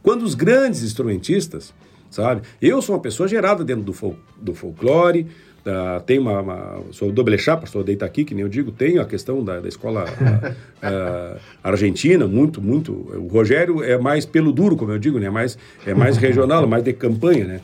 quando 0.00 0.22
os 0.22 0.36
grandes 0.36 0.84
instrumentistas 0.84 1.74
sabe? 2.10 2.42
Eu 2.60 2.82
sou 2.82 2.94
uma 2.94 3.00
pessoa 3.00 3.28
gerada 3.28 3.64
dentro 3.64 3.82
do, 3.82 3.92
fol 3.92 4.16
do 4.36 4.54
folclore, 4.54 5.26
uh, 5.60 6.02
tenho 6.02 6.22
uma, 6.22 6.40
uma, 6.40 6.80
sou 6.90 7.12
doble 7.12 7.38
chapa, 7.38 7.66
sou 7.66 7.84
deita 7.84 8.04
aqui, 8.04 8.24
que 8.24 8.34
nem 8.34 8.42
eu 8.42 8.48
digo, 8.48 8.72
tenho 8.72 9.00
a 9.00 9.04
questão 9.04 9.42
da, 9.42 9.60
da 9.60 9.68
escola 9.68 10.04
uh, 10.04 10.46
uh, 10.86 11.40
argentina, 11.62 12.26
muito, 12.26 12.60
muito. 12.60 12.92
O 12.92 13.28
Rogério 13.28 13.82
é 13.82 13.96
mais 13.96 14.26
pelo 14.26 14.52
duro, 14.52 14.76
como 14.76 14.92
eu 14.92 14.98
digo, 14.98 15.18
né? 15.18 15.30
Mais, 15.30 15.56
é 15.86 15.94
mais 15.94 16.16
regional, 16.18 16.66
mais 16.66 16.82
de 16.82 16.92
campanha, 16.92 17.44
né? 17.44 17.60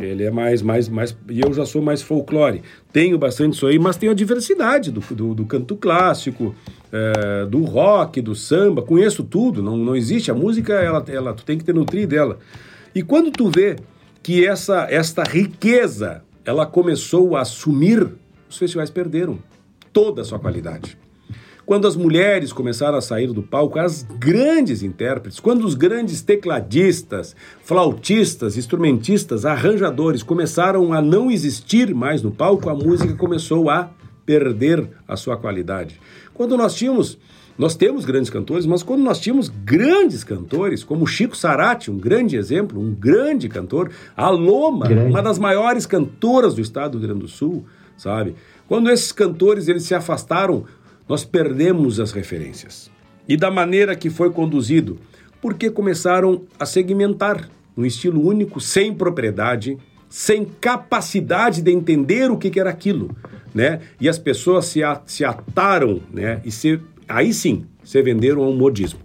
Ele 0.00 0.24
é 0.24 0.30
mais, 0.30 0.60
mais, 0.60 0.88
mais. 0.90 1.16
E 1.28 1.40
eu 1.40 1.52
já 1.54 1.64
sou 1.64 1.80
mais 1.80 2.02
folclore. 2.02 2.62
Tenho 2.92 3.16
bastante 3.16 3.54
isso 3.54 3.66
aí, 3.66 3.78
mas 3.78 3.96
tenho 3.96 4.12
a 4.12 4.14
diversidade 4.14 4.90
do, 4.90 5.00
do, 5.00 5.34
do 5.34 5.46
canto 5.46 5.74
clássico, 5.74 6.54
é, 6.92 7.46
do 7.46 7.64
rock, 7.64 8.20
do 8.20 8.34
samba. 8.34 8.82
Conheço 8.82 9.24
tudo. 9.24 9.62
Não, 9.62 9.74
não 9.74 9.96
existe. 9.96 10.30
A 10.30 10.34
música, 10.34 10.74
ela, 10.74 11.02
ela, 11.08 11.32
tu 11.32 11.46
tem 11.46 11.56
que 11.56 11.64
ter 11.64 11.74
nutrir 11.74 12.06
dela. 12.06 12.38
E 12.96 13.02
quando 13.02 13.30
tu 13.30 13.50
vê 13.50 13.76
que 14.22 14.46
essa 14.46 14.86
esta 14.88 15.22
riqueza 15.22 16.24
ela 16.46 16.64
começou 16.64 17.36
a 17.36 17.44
sumir, 17.44 18.08
os 18.48 18.56
festivais 18.56 18.88
perderam 18.88 19.38
toda 19.92 20.22
a 20.22 20.24
sua 20.24 20.38
qualidade. 20.38 20.96
Quando 21.66 21.86
as 21.86 21.94
mulheres 21.94 22.54
começaram 22.54 22.96
a 22.96 23.02
sair 23.02 23.26
do 23.34 23.42
palco, 23.42 23.78
as 23.78 24.02
grandes 24.02 24.82
intérpretes, 24.82 25.38
quando 25.38 25.66
os 25.66 25.74
grandes 25.74 26.22
tecladistas, 26.22 27.36
flautistas, 27.62 28.56
instrumentistas, 28.56 29.44
arranjadores 29.44 30.22
começaram 30.22 30.94
a 30.94 31.02
não 31.02 31.30
existir 31.30 31.94
mais 31.94 32.22
no 32.22 32.30
palco, 32.30 32.70
a 32.70 32.74
música 32.74 33.12
começou 33.12 33.68
a 33.68 33.90
perder 34.24 34.88
a 35.06 35.18
sua 35.18 35.36
qualidade. 35.36 36.00
Quando 36.32 36.56
nós 36.56 36.74
tínhamos 36.74 37.18
nós 37.58 37.74
temos 37.74 38.04
grandes 38.04 38.30
cantores, 38.30 38.66
mas 38.66 38.82
quando 38.82 39.02
nós 39.02 39.18
tínhamos 39.18 39.48
grandes 39.48 40.22
cantores, 40.22 40.84
como 40.84 41.06
Chico 41.06 41.36
Sarati, 41.36 41.90
um 41.90 41.98
grande 41.98 42.36
exemplo, 42.36 42.80
um 42.80 42.94
grande 42.94 43.48
cantor, 43.48 43.90
a 44.16 44.28
Loma, 44.28 44.86
grande. 44.86 45.10
uma 45.10 45.22
das 45.22 45.38
maiores 45.38 45.86
cantoras 45.86 46.54
do 46.54 46.60
estado 46.60 46.92
do 46.92 46.98
Rio 46.98 47.08
Grande 47.08 47.22
do 47.22 47.28
Sul, 47.28 47.64
sabe? 47.96 48.34
Quando 48.68 48.90
esses 48.90 49.10
cantores 49.10 49.68
eles 49.68 49.84
se 49.84 49.94
afastaram, 49.94 50.64
nós 51.08 51.24
perdemos 51.24 51.98
as 51.98 52.12
referências. 52.12 52.90
E 53.28 53.36
da 53.36 53.50
maneira 53.50 53.96
que 53.96 54.10
foi 54.10 54.30
conduzido, 54.30 54.98
porque 55.40 55.70
começaram 55.70 56.42
a 56.58 56.66
segmentar 56.66 57.48
um 57.76 57.84
estilo 57.84 58.26
único, 58.26 58.60
sem 58.60 58.92
propriedade, 58.92 59.78
sem 60.08 60.44
capacidade 60.44 61.62
de 61.62 61.70
entender 61.70 62.30
o 62.30 62.36
que, 62.36 62.50
que 62.50 62.60
era 62.60 62.70
aquilo, 62.70 63.14
né? 63.54 63.80
E 64.00 64.08
as 64.08 64.18
pessoas 64.18 64.66
se, 64.66 64.82
a, 64.82 65.00
se 65.06 65.24
ataram, 65.24 66.00
né? 66.12 66.40
E 66.44 66.50
se 66.50 66.80
aí 67.08 67.32
sim, 67.32 67.64
se 67.84 68.00
venderam 68.02 68.42
ao 68.42 68.52
modismo. 68.52 69.00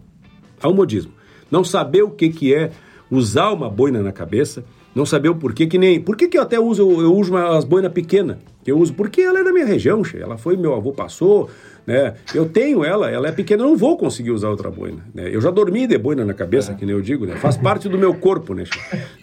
Ao 0.62 0.74
modismo. 0.74 1.12
Não 1.50 1.64
saber 1.64 2.04
o 2.04 2.10
que, 2.10 2.30
que 2.30 2.54
é 2.54 2.72
usar 3.10 3.52
uma 3.52 3.70
boina 3.70 4.02
na 4.02 4.12
cabeça, 4.12 4.64
não 4.96 5.06
saber 5.06 5.30
o 5.30 5.36
porquê 5.36 5.68
que 5.68 5.78
nem. 5.78 6.00
Por 6.00 6.16
que, 6.16 6.28
que 6.28 6.38
eu 6.38 6.42
até 6.42 6.60
uso, 6.60 6.82
eu 7.02 7.16
uso 7.16 7.36
as 7.36 7.64
boinas 7.64 7.92
pequenas? 7.92 8.38
Que 8.64 8.72
eu 8.72 8.80
uso 8.80 8.94
porque 8.94 9.22
ela 9.22 9.40
é 9.40 9.44
da 9.44 9.52
minha 9.52 9.66
região, 9.66 10.02
ela 10.14 10.38
foi, 10.38 10.56
meu 10.56 10.76
avô 10.76 10.92
passou, 10.92 11.50
né? 11.86 12.14
Eu 12.34 12.48
tenho 12.48 12.84
ela, 12.84 13.10
ela 13.10 13.28
é 13.28 13.32
pequena, 13.32 13.64
eu 13.64 13.70
não 13.70 13.78
vou 13.78 13.98
conseguir 13.98 14.32
usar 14.32 14.50
outra 14.50 14.70
boina. 14.70 15.04
Né? 15.14 15.34
Eu 15.34 15.42
já 15.42 15.50
dormi 15.50 15.88
de 15.88 15.98
boina 15.98 16.24
na 16.24 16.34
cabeça, 16.34 16.74
que 16.76 16.86
nem 16.86 16.94
eu 16.94 17.02
digo, 17.02 17.26
né? 17.26 17.36
Faz 17.38 17.58
parte 17.58 17.90
do 17.90 17.98
meu 17.98 18.14
corpo, 18.14 18.54
né? 18.54 18.64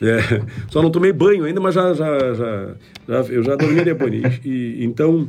É, 0.02 0.42
só 0.68 0.82
não 0.82 0.90
tomei 0.90 1.12
banho 1.12 1.44
ainda, 1.44 1.60
mas 1.60 1.74
já, 1.74 1.92
já, 1.92 2.18
já, 2.34 2.74
já 3.08 3.32
eu 3.32 3.42
já 3.42 3.56
dormi 3.56 3.82
de 3.82 3.94
boina. 3.94 4.32
E, 4.44 4.84
então, 4.84 5.26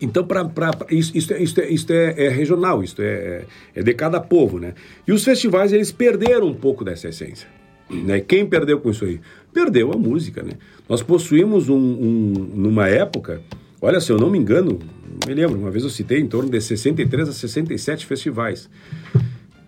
então, 0.00 0.24
pra, 0.26 0.44
pra, 0.44 0.70
isso, 0.90 1.16
isso, 1.16 1.32
é, 1.32 1.42
isso, 1.42 1.60
é, 1.60 1.68
isso 1.68 1.92
é, 1.92 2.26
é, 2.26 2.28
regional, 2.28 2.82
isso 2.82 2.96
é, 3.00 3.44
é 3.74 3.82
de 3.82 3.94
cada 3.94 4.20
povo, 4.20 4.58
né? 4.58 4.74
E 5.06 5.12
os 5.12 5.24
festivais, 5.24 5.72
eles 5.72 5.92
perderam 5.92 6.46
um 6.46 6.54
pouco 6.54 6.84
dessa 6.84 7.08
essência. 7.08 7.48
Né? 7.90 8.20
Quem 8.20 8.46
perdeu 8.46 8.80
com 8.80 8.90
isso 8.90 9.04
aí? 9.04 9.20
Perdeu 9.52 9.92
a 9.92 9.96
música, 9.96 10.42
né? 10.42 10.52
Nós 10.88 11.02
possuímos 11.02 11.68
um, 11.68 11.76
um, 11.76 12.32
numa 12.54 12.88
época, 12.88 13.40
olha, 13.80 14.00
se 14.00 14.10
eu 14.10 14.18
não 14.18 14.30
me 14.30 14.38
engano, 14.38 14.78
me 15.26 15.34
lembro, 15.34 15.58
uma 15.58 15.70
vez 15.70 15.84
eu 15.84 15.90
citei 15.90 16.20
em 16.20 16.26
torno 16.26 16.50
de 16.50 16.60
63 16.60 17.28
a 17.28 17.32
67 17.32 18.06
festivais. 18.06 18.68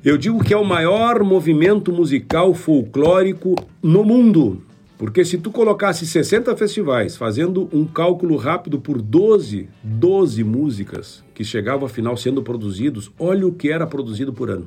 Eu 0.04 0.16
digo 0.16 0.42
que 0.42 0.54
é 0.54 0.56
o 0.56 0.64
maior 0.64 1.22
movimento 1.24 1.92
musical 1.92 2.54
folclórico 2.54 3.54
no 3.82 4.04
mundo. 4.04 4.62
Porque 4.98 5.24
se 5.24 5.36
tu 5.36 5.50
colocasse 5.50 6.06
60 6.06 6.56
festivais 6.56 7.16
fazendo 7.16 7.68
um 7.72 7.84
cálculo 7.84 8.36
rápido 8.36 8.80
por 8.80 9.02
12, 9.02 9.68
12 9.82 10.42
músicas 10.42 11.22
que 11.34 11.44
chegavam 11.44 11.82
ao 11.82 11.88
final 11.88 12.16
sendo 12.16 12.42
produzidos, 12.42 13.10
olha 13.18 13.46
o 13.46 13.52
que 13.52 13.70
era 13.70 13.86
produzido 13.86 14.32
por 14.32 14.50
ano. 14.50 14.66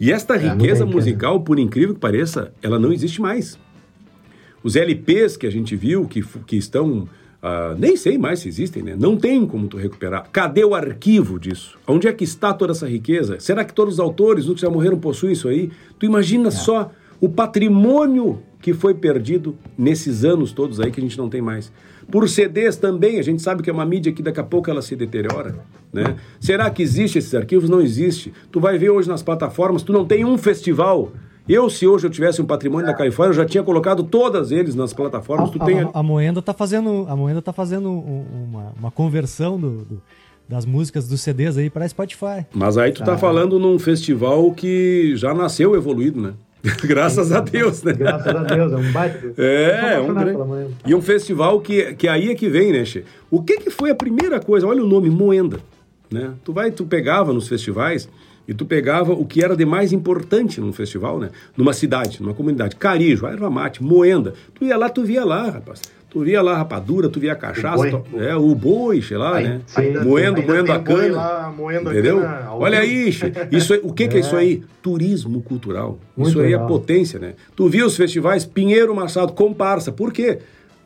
E 0.00 0.12
esta 0.12 0.34
é, 0.34 0.38
riqueza 0.38 0.84
musical, 0.84 1.40
por 1.40 1.58
incrível 1.58 1.94
que 1.94 2.00
pareça, 2.00 2.52
ela 2.62 2.78
não 2.78 2.92
existe 2.92 3.20
mais. 3.20 3.58
Os 4.62 4.74
LPs 4.74 5.36
que 5.36 5.46
a 5.46 5.50
gente 5.50 5.76
viu, 5.76 6.06
que, 6.06 6.22
que 6.46 6.56
estão. 6.56 7.08
Uh, 7.40 7.78
nem 7.78 7.96
sei 7.96 8.18
mais 8.18 8.40
se 8.40 8.48
existem, 8.48 8.82
né? 8.82 8.96
Não 8.98 9.16
tem 9.16 9.46
como 9.46 9.68
tu 9.68 9.76
recuperar. 9.76 10.28
Cadê 10.32 10.64
o 10.64 10.74
arquivo 10.74 11.38
disso? 11.38 11.78
Onde 11.86 12.08
é 12.08 12.12
que 12.12 12.24
está 12.24 12.52
toda 12.52 12.72
essa 12.72 12.88
riqueza? 12.88 13.38
Será 13.38 13.64
que 13.64 13.72
todos 13.72 13.94
os 13.94 14.00
autores, 14.00 14.46
os 14.46 14.56
que 14.56 14.60
já 14.60 14.70
morreram, 14.70 14.98
possuem 14.98 15.32
isso 15.32 15.46
aí? 15.46 15.70
Tu 16.00 16.06
imagina 16.06 16.48
é. 16.48 16.50
só 16.50 16.90
o 17.20 17.28
patrimônio 17.28 18.42
que 18.60 18.74
foi 18.74 18.94
perdido 18.94 19.56
nesses 19.76 20.24
anos 20.24 20.52
todos 20.52 20.80
aí 20.80 20.90
que 20.90 21.00
a 21.00 21.02
gente 21.02 21.16
não 21.16 21.28
tem 21.28 21.40
mais. 21.40 21.72
Por 22.10 22.28
CDs 22.28 22.76
também, 22.76 23.18
a 23.18 23.22
gente 23.22 23.42
sabe 23.42 23.62
que 23.62 23.70
é 23.70 23.72
uma 23.72 23.84
mídia 23.84 24.12
que 24.12 24.22
daqui 24.22 24.40
a 24.40 24.44
pouco 24.44 24.70
ela 24.70 24.80
se 24.80 24.96
deteriora, 24.96 25.56
né? 25.92 26.16
Será 26.40 26.70
que 26.70 26.82
existe 26.82 27.18
esses 27.18 27.34
arquivos? 27.34 27.68
Não 27.68 27.80
existe. 27.80 28.32
Tu 28.50 28.58
vai 28.58 28.78
ver 28.78 28.90
hoje 28.90 29.08
nas 29.08 29.22
plataformas, 29.22 29.82
tu 29.82 29.92
não 29.92 30.04
tem 30.04 30.24
um 30.24 30.38
festival 30.38 31.12
eu, 31.48 31.70
se 31.70 31.86
hoje 31.86 32.06
eu 32.06 32.10
tivesse 32.10 32.42
um 32.42 32.44
patrimônio 32.44 32.86
da 32.86 32.92
Califórnia, 32.92 33.30
eu 33.30 33.36
já 33.36 33.46
tinha 33.46 33.62
colocado 33.62 34.04
todas 34.04 34.52
eles 34.52 34.74
nas 34.74 34.92
plataformas. 34.92 35.48
A, 35.48 35.52
tu 35.52 35.58
tem... 35.60 35.80
a, 35.80 35.90
a 35.94 36.02
Moenda 36.02 36.40
está 36.40 36.52
fazendo, 36.52 37.06
a 37.08 37.16
Moenda 37.16 37.40
tá 37.40 37.54
fazendo 37.54 37.90
uma, 37.90 38.74
uma 38.78 38.90
conversão 38.90 39.58
do, 39.58 39.84
do, 39.84 40.02
das 40.46 40.66
músicas 40.66 41.08
dos 41.08 41.22
CDs 41.22 41.56
aí 41.56 41.70
para 41.70 41.88
Spotify. 41.88 42.44
Mas 42.52 42.76
aí 42.76 42.92
tu 42.92 42.98
tá, 42.98 43.12
tá 43.12 43.18
falando 43.18 43.58
num 43.58 43.78
festival 43.78 44.52
que 44.52 45.16
já 45.16 45.32
nasceu 45.32 45.74
evoluído, 45.74 46.20
né? 46.20 46.34
Graças 46.84 47.32
a 47.32 47.40
Deus, 47.40 47.82
né? 47.82 47.92
Graças 47.92 48.34
a 48.34 48.42
Deus, 48.42 48.72
é 48.72 48.76
um 48.76 48.92
baita. 48.92 49.32
É, 49.38 49.94
é 49.94 50.00
um 50.00 50.14
grande... 50.14 50.74
E 50.86 50.94
um 50.94 51.00
festival 51.00 51.60
que, 51.60 51.94
que 51.94 52.08
aí 52.08 52.30
é 52.30 52.34
que 52.34 52.48
vem, 52.48 52.72
né, 52.72 52.84
Che? 52.84 53.04
O 53.30 53.42
que, 53.42 53.58
que 53.58 53.70
foi 53.70 53.90
a 53.90 53.94
primeira 53.94 54.40
coisa? 54.40 54.66
Olha 54.66 54.82
o 54.82 54.86
nome, 54.86 55.08
Moenda. 55.08 55.60
Né? 56.10 56.32
Tu 56.44 56.52
vai, 56.52 56.70
tu 56.70 56.84
pegava 56.84 57.32
nos 57.32 57.48
festivais 57.48 58.08
e 58.46 58.54
tu 58.54 58.64
pegava 58.64 59.12
o 59.12 59.26
que 59.26 59.44
era 59.44 59.54
de 59.54 59.66
mais 59.66 59.92
importante 59.92 60.58
num 60.60 60.72
festival, 60.72 61.20
né? 61.20 61.28
Numa 61.54 61.74
cidade, 61.74 62.22
numa 62.22 62.32
comunidade. 62.32 62.76
Carijo, 62.76 63.26
erva 63.26 63.50
mate, 63.50 63.82
moenda. 63.82 64.32
Tu 64.54 64.64
ia 64.64 64.76
lá, 64.76 64.88
tu 64.88 65.04
via 65.04 65.22
lá, 65.24 65.50
rapaz. 65.50 65.82
Tu 66.10 66.24
via 66.24 66.40
lá 66.40 66.52
a 66.52 66.56
rapadura, 66.58 67.08
tu 67.08 67.20
via 67.20 67.32
a 67.32 67.36
cachaça, 67.36 67.86
o 67.86 68.00
tu, 68.00 68.20
é, 68.20 68.34
o 68.34 68.54
boi, 68.54 69.02
sei 69.02 69.18
lá, 69.18 69.36
aí, 69.36 69.44
né? 69.44 69.60
Ainda, 69.76 70.04
moendo, 70.04 70.40
ainda 70.40 70.52
moendo 70.52 70.72
a 70.72 70.78
cana. 70.80 71.16
Lá, 71.16 71.54
moendo 71.54 71.90
entendeu? 71.90 72.20
A 72.20 72.22
cana, 72.22 72.54
Olha 72.54 72.78
aí, 72.78 73.10
isso 73.52 73.74
é, 73.74 73.80
o 73.82 73.92
que, 73.92 74.04
é. 74.04 74.08
que 74.08 74.16
é 74.16 74.20
isso 74.20 74.34
aí? 74.34 74.62
Turismo 74.82 75.42
cultural. 75.42 75.98
Muito 76.16 76.30
isso 76.30 76.40
aí 76.40 76.46
legal. 76.46 76.64
é 76.64 76.68
potência, 76.68 77.18
né? 77.18 77.34
Tu 77.54 77.68
via 77.68 77.84
os 77.84 77.94
festivais 77.94 78.46
Pinheiro 78.46 78.94
Machado, 78.94 79.34
comparsa. 79.34 79.92
Por 79.92 80.12
quê? 80.12 80.38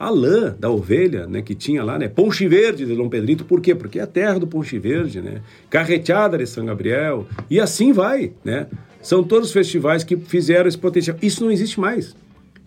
a 0.02 0.10
lã 0.10 0.52
da 0.58 0.68
ovelha, 0.68 1.28
né, 1.28 1.42
que 1.42 1.54
tinha 1.54 1.84
lá, 1.84 1.96
né, 1.96 2.08
Ponche 2.08 2.48
Verde 2.48 2.84
de 2.84 2.96
Dom 2.96 3.08
Pedrito, 3.08 3.44
por 3.44 3.60
quê? 3.60 3.72
Porque 3.72 4.00
é 4.00 4.02
a 4.02 4.06
terra 4.06 4.36
do 4.40 4.48
Ponche 4.48 4.76
Verde, 4.76 5.20
né, 5.20 5.40
Carreteada 5.70 6.36
de 6.36 6.44
São 6.44 6.66
Gabriel, 6.66 7.24
e 7.48 7.60
assim 7.60 7.92
vai, 7.92 8.32
né, 8.44 8.66
são 9.00 9.22
todos 9.22 9.52
festivais 9.52 10.02
que 10.02 10.16
fizeram 10.16 10.66
esse 10.66 10.76
potencial. 10.76 11.16
Isso 11.22 11.44
não 11.44 11.52
existe 11.52 11.78
mais, 11.78 12.16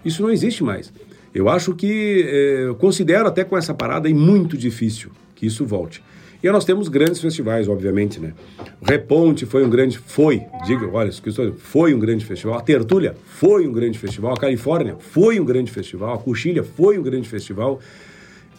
isso 0.05 0.21
não 0.21 0.29
existe 0.29 0.63
mais. 0.63 0.93
Eu 1.35 1.49
acho 1.49 1.75
que, 1.75 2.25
eh, 2.25 2.73
considero 2.79 3.27
até 3.27 3.43
com 3.43 3.57
essa 3.57 3.73
parada 3.73 4.07
aí 4.07 4.13
muito 4.13 4.55
difícil 4.57 5.11
que 5.35 5.45
isso 5.45 5.65
volte. 5.65 6.01
E 6.41 6.49
nós 6.49 6.63
temos 6.63 6.87
grandes 6.87 7.19
festivais, 7.19 7.67
obviamente, 7.67 8.21
né? 8.21 8.33
Reponte 8.81 9.45
foi 9.45 9.65
um 9.65 9.69
grande, 9.69 9.97
foi, 9.97 10.43
diga, 10.65 10.87
olha, 10.93 11.11
foi 11.57 11.93
um 11.93 11.99
grande 11.99 12.23
festival. 12.23 12.57
A 12.57 12.61
Tertúlia 12.61 13.15
foi 13.25 13.67
um 13.67 13.73
grande 13.73 13.99
festival. 13.99 14.33
A 14.33 14.37
Califórnia 14.37 14.95
foi 14.97 15.37
um 15.37 15.43
grande 15.43 15.71
festival. 15.71 16.13
A 16.13 16.17
Coxilha 16.17 16.63
foi 16.63 16.97
um 16.97 17.03
grande 17.03 17.27
festival. 17.27 17.81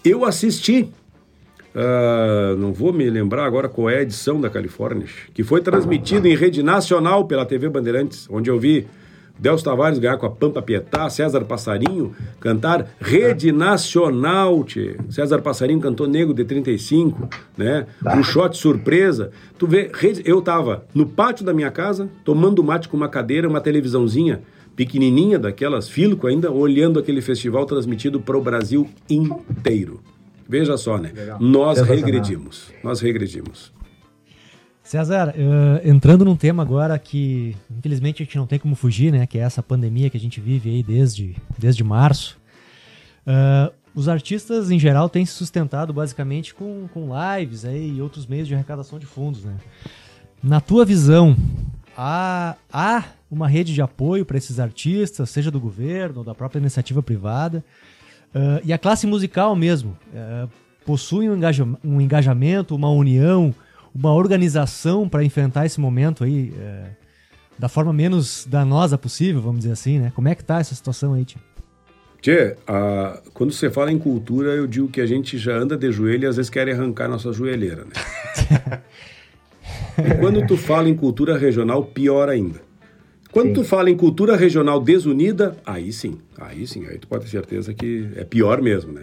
Eu 0.04 0.24
assisti, 0.24 0.82
uh, 1.74 2.56
não 2.58 2.74
vou 2.74 2.92
me 2.92 3.08
lembrar 3.08 3.46
agora 3.46 3.68
qual 3.70 3.88
é 3.88 3.98
a 3.98 4.02
edição 4.02 4.38
da 4.38 4.50
Califórnia, 4.50 5.06
que 5.32 5.42
foi 5.42 5.62
transmitido 5.62 6.28
em 6.28 6.36
rede 6.36 6.62
nacional 6.62 7.24
pela 7.24 7.46
TV 7.46 7.70
Bandeirantes, 7.70 8.26
onde 8.28 8.50
eu 8.50 8.58
vi 8.58 8.86
Delcio 9.38 9.64
Tavares 9.64 9.98
ganhar 9.98 10.16
com 10.16 10.26
a 10.26 10.30
Pampa 10.30 10.62
Pietá, 10.62 11.08
César 11.10 11.44
Passarinho 11.44 12.14
cantar 12.40 12.90
Rede 13.00 13.52
Nacional, 13.52 14.64
tchê. 14.64 14.96
César 15.10 15.40
Passarinho 15.40 15.80
cantou 15.80 16.06
Nego 16.06 16.32
de 16.32 16.44
35, 16.44 17.28
né? 17.56 17.86
Um 18.16 18.22
shot 18.22 18.56
surpresa. 18.56 19.30
Tu 19.58 19.66
vê, 19.66 19.90
eu 20.24 20.40
tava 20.40 20.84
no 20.94 21.06
pátio 21.06 21.44
da 21.44 21.52
minha 21.52 21.70
casa, 21.70 22.08
tomando 22.24 22.62
mate 22.62 22.88
com 22.88 22.96
uma 22.96 23.08
cadeira, 23.08 23.48
uma 23.48 23.60
televisãozinha 23.60 24.42
pequenininha 24.74 25.38
daquelas, 25.38 25.88
Filco 25.88 26.26
ainda, 26.26 26.52
olhando 26.52 26.98
aquele 26.98 27.22
festival 27.22 27.64
transmitido 27.64 28.20
para 28.20 28.36
o 28.36 28.42
Brasil 28.42 28.88
inteiro. 29.08 30.00
Veja 30.48 30.76
só, 30.76 30.98
né? 30.98 31.12
Legal. 31.14 31.38
Nós 31.40 31.80
regredimos. 31.80 32.70
Nós 32.84 33.00
regredimos. 33.00 33.72
César, 34.86 35.34
uh, 35.36 35.88
entrando 35.88 36.24
num 36.24 36.36
tema 36.36 36.62
agora 36.62 36.96
que 36.96 37.56
infelizmente 37.68 38.22
a 38.22 38.24
gente 38.24 38.38
não 38.38 38.46
tem 38.46 38.56
como 38.56 38.76
fugir, 38.76 39.10
né? 39.10 39.26
Que 39.26 39.36
é 39.36 39.40
essa 39.40 39.60
pandemia 39.60 40.08
que 40.08 40.16
a 40.16 40.20
gente 40.20 40.40
vive 40.40 40.70
aí 40.70 40.80
desde, 40.80 41.34
desde 41.58 41.82
março. 41.82 42.38
Uh, 43.26 43.74
os 43.96 44.08
artistas 44.08 44.70
em 44.70 44.78
geral 44.78 45.08
têm 45.08 45.26
se 45.26 45.32
sustentado 45.32 45.92
basicamente 45.92 46.54
com, 46.54 46.86
com 46.94 47.10
lives 47.36 47.64
aí 47.64 47.96
e 47.96 48.00
outros 48.00 48.28
meios 48.28 48.46
de 48.46 48.54
arrecadação 48.54 48.96
de 48.96 49.06
fundos, 49.06 49.44
né? 49.44 49.56
Na 50.40 50.60
tua 50.60 50.84
visão, 50.84 51.36
há, 51.96 52.54
há 52.72 53.06
uma 53.28 53.48
rede 53.48 53.74
de 53.74 53.82
apoio 53.82 54.24
para 54.24 54.38
esses 54.38 54.60
artistas, 54.60 55.28
seja 55.30 55.50
do 55.50 55.58
governo 55.58 56.18
ou 56.18 56.24
da 56.24 56.32
própria 56.32 56.60
iniciativa 56.60 57.02
privada? 57.02 57.64
Uh, 58.32 58.62
e 58.64 58.72
a 58.72 58.78
classe 58.78 59.04
musical 59.04 59.56
mesmo 59.56 59.98
possui 60.84 61.28
um, 61.28 61.34
engaja, 61.34 61.66
um 61.82 62.00
engajamento, 62.00 62.76
uma 62.76 62.88
união? 62.88 63.52
Uma 63.96 64.12
organização 64.12 65.08
para 65.08 65.24
enfrentar 65.24 65.64
esse 65.64 65.80
momento 65.80 66.22
aí 66.22 66.52
é, 66.60 66.84
da 67.58 67.68
forma 67.68 67.92
menos 67.92 68.46
danosa 68.48 68.98
possível, 68.98 69.40
vamos 69.40 69.60
dizer 69.60 69.72
assim, 69.72 69.98
né? 69.98 70.12
Como 70.14 70.28
é 70.28 70.34
que 70.34 70.44
tá 70.44 70.60
essa 70.60 70.74
situação 70.74 71.14
aí, 71.14 71.24
Tio? 71.24 71.40
Tchê, 72.20 72.56
a, 72.66 73.20
quando 73.32 73.52
você 73.52 73.70
fala 73.70 73.90
em 73.90 73.98
cultura, 73.98 74.50
eu 74.50 74.66
digo 74.66 74.88
que 74.88 75.00
a 75.00 75.06
gente 75.06 75.38
já 75.38 75.56
anda 75.56 75.76
de 75.76 75.90
joelho 75.90 76.24
e 76.24 76.26
às 76.26 76.36
vezes 76.36 76.50
quer 76.50 76.68
arrancar 76.68 77.08
nossa 77.08 77.32
joelheira, 77.32 77.84
né? 77.84 78.82
e 79.98 80.14
quando 80.20 80.46
tu 80.46 80.56
fala 80.56 80.88
em 80.88 80.94
cultura 80.94 81.38
regional, 81.38 81.84
pior 81.84 82.28
ainda. 82.28 82.60
Quando 83.30 83.48
sim. 83.48 83.54
tu 83.54 83.64
fala 83.64 83.90
em 83.90 83.96
cultura 83.96 84.36
regional 84.36 84.80
desunida, 84.80 85.56
aí 85.64 85.92
sim, 85.92 86.18
aí 86.38 86.66
sim, 86.66 86.86
aí 86.86 86.98
tu 86.98 87.06
pode 87.06 87.24
ter 87.24 87.30
certeza 87.30 87.74
que 87.74 88.08
é 88.16 88.24
pior 88.24 88.60
mesmo, 88.60 88.92
né? 88.92 89.02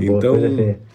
Então, 0.00 0.36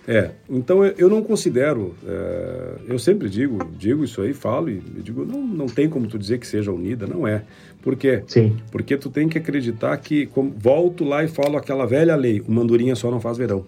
é, 0.08 0.32
então 0.50 0.86
eu 0.86 1.10
não 1.10 1.24
considero, 1.24 1.96
é, 2.06 2.76
eu 2.88 3.00
sempre 3.00 3.30
digo, 3.30 3.60
digo 3.78 4.04
isso 4.04 4.22
aí, 4.22 4.34
falo 4.34 4.70
e 4.70 4.82
digo, 4.98 5.26
não, 5.26 5.42
não 5.42 5.66
tem 5.66 5.88
como 5.90 6.08
tu 6.08 6.20
dizer 6.20 6.40
que 6.40 6.48
seja 6.48 6.72
unida, 6.72 7.08
não 7.08 7.26
é. 7.26 7.44
Por 7.82 7.96
quê? 7.96 8.24
Sim. 8.28 8.58
Porque 8.72 8.98
tu 8.98 9.10
tem 9.10 9.30
que 9.30 9.38
acreditar 9.38 9.96
que, 9.98 10.26
como, 10.28 10.54
volto 10.58 11.04
lá 11.04 11.24
e 11.24 11.28
falo 11.28 11.58
aquela 11.58 11.86
velha 11.86 12.16
lei, 12.16 12.42
o 12.46 12.52
mandurinha 12.52 12.96
só 12.96 13.10
não 13.10 13.22
faz 13.22 13.38
verão. 13.38 13.66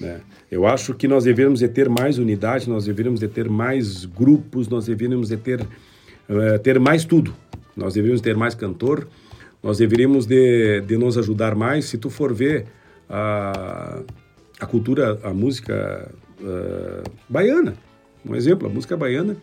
Né? 0.00 0.20
Eu 0.50 0.66
acho 0.66 0.94
que 0.94 1.06
nós 1.06 1.24
deveríamos 1.24 1.60
de 1.60 1.68
ter 1.68 1.88
mais 1.88 2.18
unidade, 2.18 2.68
nós 2.68 2.84
deveríamos 2.84 3.20
de 3.20 3.28
ter 3.28 3.48
mais 3.48 4.04
grupos, 4.04 4.68
nós 4.68 4.86
deveríamos 4.86 5.28
de 5.28 5.36
ter, 5.36 5.60
uh, 5.60 6.58
ter 6.62 6.80
mais 6.80 7.04
tudo. 7.04 7.34
Nós 7.76 7.94
deveríamos 7.94 8.20
ter 8.20 8.36
mais 8.36 8.54
cantor, 8.54 9.06
nós 9.62 9.78
deveríamos 9.78 10.26
de, 10.26 10.80
de 10.80 10.96
nos 10.96 11.18
ajudar 11.18 11.54
mais. 11.54 11.84
Se 11.84 11.98
tu 11.98 12.10
for 12.10 12.32
ver 12.32 12.66
a, 13.10 14.02
a 14.60 14.66
cultura, 14.66 15.18
a 15.22 15.34
música 15.34 16.10
uh, 16.40 17.10
baiana, 17.28 17.74
um 18.24 18.34
exemplo, 18.34 18.68
a 18.68 18.70
música 18.70 18.96
baiana, 18.96 19.36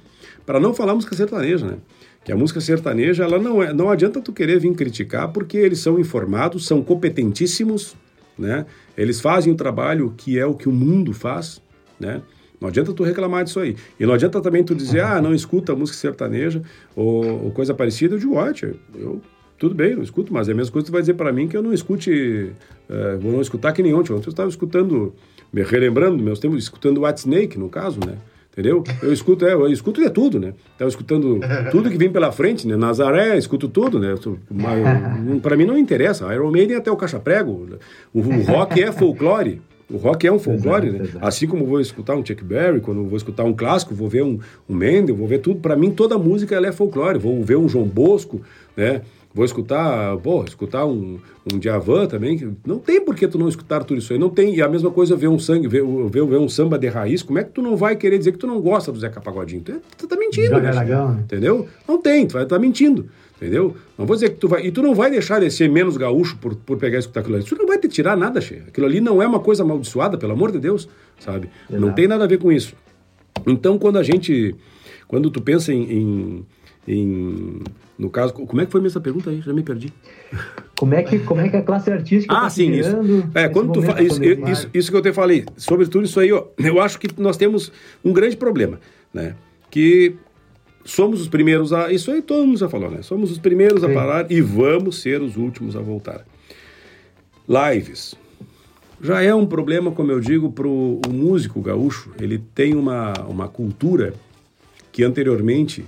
para 0.45 0.59
não 0.59 0.73
falar 0.73 0.95
música 0.95 1.15
sertaneja, 1.15 1.65
né? 1.67 1.77
Que 2.23 2.31
a 2.31 2.35
música 2.35 2.61
sertaneja, 2.61 3.23
ela 3.23 3.39
não 3.39 3.61
é, 3.61 3.73
não 3.73 3.89
adianta 3.89 4.21
tu 4.21 4.31
querer 4.31 4.59
vir 4.59 4.73
criticar, 4.73 5.31
porque 5.31 5.57
eles 5.57 5.79
são 5.79 5.99
informados, 5.99 6.65
são 6.65 6.81
competentíssimos, 6.81 7.95
né? 8.37 8.65
Eles 8.97 9.19
fazem 9.19 9.51
o 9.51 9.55
trabalho 9.55 10.13
que 10.15 10.39
é 10.39 10.45
o 10.45 10.53
que 10.53 10.69
o 10.69 10.71
mundo 10.71 11.13
faz, 11.13 11.61
né? 11.99 12.21
Não 12.59 12.69
adianta 12.69 12.91
tu 12.91 13.03
reclamar 13.03 13.43
disso 13.43 13.59
aí. 13.59 13.75
E 13.99 14.05
não 14.05 14.13
adianta 14.13 14.41
também 14.41 14.63
tu 14.63 14.73
dizer, 14.73 15.01
ah, 15.01 15.21
não 15.21 15.33
escuta 15.33 15.75
música 15.75 15.97
sertaneja 15.97 16.61
ou, 16.95 17.45
ou 17.45 17.51
coisa 17.51 17.73
parecida. 17.73 18.15
Eu 18.15 18.19
digo, 18.19 18.33
ótimo, 18.33 18.73
eu 18.95 19.21
tudo 19.57 19.73
bem, 19.73 19.95
não 19.95 20.03
escuto, 20.03 20.33
mas 20.33 20.47
é 20.47 20.51
a 20.51 20.55
mesma 20.55 20.71
coisa 20.71 20.85
que 20.85 20.91
tu 20.91 20.93
vai 20.93 21.01
dizer 21.01 21.15
para 21.15 21.31
mim 21.31 21.47
que 21.47 21.57
eu 21.57 21.63
não 21.63 21.73
escute, 21.73 22.51
uh, 22.89 23.19
vou 23.19 23.31
não 23.31 23.41
escutar 23.41 23.73
que 23.73 23.81
nem 23.81 23.93
ontem. 23.93 24.13
Ontem 24.13 24.27
eu 24.27 24.31
estava 24.31 24.49
escutando, 24.49 25.13
me 25.51 25.63
relembrando 25.63 26.21
meus 26.21 26.39
tempos, 26.39 26.63
escutando 26.63 27.03
White 27.03 27.19
Snake, 27.21 27.57
no 27.57 27.69
caso, 27.69 27.99
né? 28.05 28.17
Entendeu? 28.51 28.83
Eu 29.03 29.13
escuto, 29.13 29.45
é, 29.45 29.53
eu 29.53 29.67
escuto 29.67 30.01
de 30.01 30.09
tudo, 30.09 30.39
né? 30.39 30.55
Estava 30.71 30.89
escutando 30.89 31.39
tudo 31.69 31.91
que 31.91 31.97
vem 31.97 32.11
pela 32.11 32.31
frente, 32.31 32.67
né? 32.67 32.75
Nazaré, 32.75 33.37
escuto 33.37 33.67
tudo, 33.67 33.99
né? 33.99 34.15
Para 35.43 35.55
mim 35.55 35.65
não 35.65 35.77
interessa. 35.77 36.33
Iron 36.33 36.49
Maiden 36.49 36.75
é 36.75 36.79
até 36.79 36.91
o 36.91 36.95
caixa 36.95 37.19
prego. 37.19 37.67
O, 38.11 38.19
o 38.19 38.41
rock 38.41 38.81
é 38.81 38.91
folclore. 38.91 39.61
O 39.89 39.97
rock 39.97 40.25
é 40.25 40.31
um 40.31 40.39
folclore, 40.39 40.87
exato, 40.87 41.03
né? 41.03 41.09
Exato. 41.09 41.25
Assim 41.25 41.47
como 41.47 41.67
vou 41.67 41.79
escutar 41.79 42.15
um 42.15 42.25
Chuck 42.25 42.43
Berry, 42.43 42.81
quando 42.81 43.03
vou 43.05 43.15
escutar 43.15 43.43
um 43.43 43.53
clássico, 43.53 43.93
vou 43.93 44.09
ver 44.09 44.23
um, 44.23 44.39
um 44.67 44.75
Mendel, 44.75 45.15
vou 45.15 45.27
ver 45.27 45.37
tudo. 45.37 45.59
Para 45.59 45.75
mim, 45.75 45.91
toda 45.91 46.17
música 46.17 46.55
ela 46.55 46.65
é 46.65 46.71
folclore. 46.71 47.19
Vou 47.19 47.41
ver 47.43 47.57
um 47.57 47.69
João 47.69 47.85
Bosco, 47.85 48.41
né? 48.75 49.01
Vou 49.37 49.45
escutar, 49.45 50.17
pô, 50.17 50.43
escutar 50.45 50.83
um, 50.87 51.19
um 51.45 51.59
Djavan 51.59 52.07
também. 52.07 52.57
Não 52.65 52.79
tem 52.79 52.99
por 52.99 53.15
que 53.15 53.27
tu 53.27 53.37
não 53.37 53.47
escutar 53.47 53.83
tudo 53.83 53.99
isso 53.99 54.11
aí. 54.11 54.17
Não 54.17 54.31
tem. 54.31 54.55
E 54.55 54.63
a 54.63 54.67
mesma 54.67 54.89
coisa 54.89 55.15
ver 55.15 55.27
um 55.27 55.37
sangue, 55.37 55.67
ver, 55.67 55.83
ver, 56.09 56.25
ver 56.25 56.39
um 56.39 56.49
samba 56.49 56.75
de 56.79 56.87
raiz. 56.87 57.21
Como 57.21 57.37
é 57.37 57.43
que 57.43 57.51
tu 57.51 57.61
não 57.61 57.77
vai 57.77 57.95
querer 57.95 58.17
dizer 58.17 58.31
que 58.31 58.39
tu 58.39 58.47
não 58.47 58.59
gosta 58.59 58.91
do 58.91 58.99
Zeca 58.99 59.21
Pagodinho? 59.21 59.61
Tu, 59.61 59.79
tu 59.95 60.07
tá 60.07 60.15
mentindo, 60.15 60.59
né? 60.59 60.71
né? 60.71 61.19
Entendeu? 61.23 61.67
Não 61.87 62.01
tem, 62.01 62.25
tu 62.25 62.33
vai 62.33 62.47
tá 62.47 62.57
mentindo. 62.57 63.07
Entendeu? 63.35 63.77
Não 63.95 64.07
vou 64.07 64.15
dizer 64.15 64.31
que 64.31 64.37
tu 64.37 64.47
vai. 64.47 64.65
E 64.65 64.71
tu 64.71 64.81
não 64.81 64.95
vai 64.95 65.11
deixar 65.11 65.39
de 65.39 65.51
ser 65.51 65.69
menos 65.69 65.97
gaúcho 65.97 66.35
por, 66.37 66.55
por 66.55 66.75
pegar 66.79 66.95
e 66.95 66.99
escutar 67.01 67.19
aquilo 67.19 67.35
ali. 67.35 67.45
Tu 67.45 67.55
não 67.55 67.67
vai 67.67 67.77
te 67.77 67.87
tirar 67.87 68.17
nada, 68.17 68.41
cheio. 68.41 68.63
Aquilo 68.67 68.87
ali 68.87 68.99
não 68.99 69.21
é 69.21 69.27
uma 69.27 69.39
coisa 69.39 69.61
amaldiçoada, 69.61 70.17
pelo 70.17 70.33
amor 70.33 70.51
de 70.51 70.57
Deus, 70.57 70.89
sabe? 71.19 71.47
Não 71.69 71.93
tem 71.93 72.07
nada 72.07 72.23
a 72.23 72.27
ver 72.27 72.39
com 72.39 72.51
isso. 72.51 72.73
Então, 73.45 73.77
quando 73.77 73.99
a 73.99 74.03
gente. 74.03 74.55
Quando 75.07 75.29
tu 75.29 75.39
pensa 75.39 75.71
em, 75.71 75.83
em, 75.91 76.45
em 76.87 77.61
no 77.97 78.09
caso, 78.11 78.31
como 78.33 78.61
é 78.61 78.65
que 78.65 78.71
foi 78.71 78.85
essa 78.85 78.99
pergunta 78.99 79.31
aí? 79.31 79.41
Já 79.41 79.51
me 79.51 79.63
perdi. 79.63 79.91
Como 80.77 80.93
é 80.93 81.01
que, 81.01 81.17
como 81.19 81.41
é 81.41 81.49
que 81.49 81.57
a 81.57 81.63
classe 81.63 81.89
artística 81.89 82.31
Ah, 82.31 82.41
tá 82.41 82.49
sim, 82.51 82.71
isso. 82.71 82.95
É, 83.33 83.49
quando 83.49 83.73
tu 83.73 83.81
fa... 83.81 83.99
isso, 84.01 84.23
isso, 84.23 84.69
isso, 84.71 84.91
que 84.91 84.97
eu 84.97 85.01
te 85.01 85.11
falei, 85.11 85.45
sobre 85.57 85.87
tudo 85.87 86.05
isso 86.05 86.19
aí, 86.19 86.31
ó, 86.31 86.45
eu 86.59 86.79
acho 86.79 86.99
que 86.99 87.07
nós 87.19 87.37
temos 87.37 87.71
um 88.05 88.13
grande 88.13 88.37
problema, 88.37 88.79
né? 89.11 89.35
Que 89.71 90.15
somos 90.85 91.19
os 91.21 91.27
primeiros 91.27 91.73
a. 91.73 91.91
Isso 91.91 92.11
aí 92.11 92.21
todo 92.21 92.45
mundo 92.45 92.59
já 92.59 92.69
falou, 92.69 92.91
né? 92.91 93.01
Somos 93.01 93.31
os 93.31 93.39
primeiros 93.39 93.81
sim. 93.81 93.89
a 93.89 93.93
parar 93.93 94.31
e 94.31 94.41
vamos 94.41 95.01
ser 95.01 95.19
os 95.21 95.35
últimos 95.35 95.75
a 95.75 95.81
voltar. 95.81 96.23
Lives. 97.47 98.13
Já 99.01 99.21
é 99.21 99.33
um 99.33 99.45
problema, 99.45 99.91
como 99.91 100.11
eu 100.11 100.19
digo, 100.19 100.51
para 100.51 100.67
o 100.67 101.01
músico 101.11 101.61
gaúcho. 101.61 102.11
Ele 102.19 102.37
tem 102.53 102.75
uma, 102.75 103.13
uma 103.27 103.47
cultura 103.47 104.13
que 104.91 105.03
anteriormente 105.03 105.85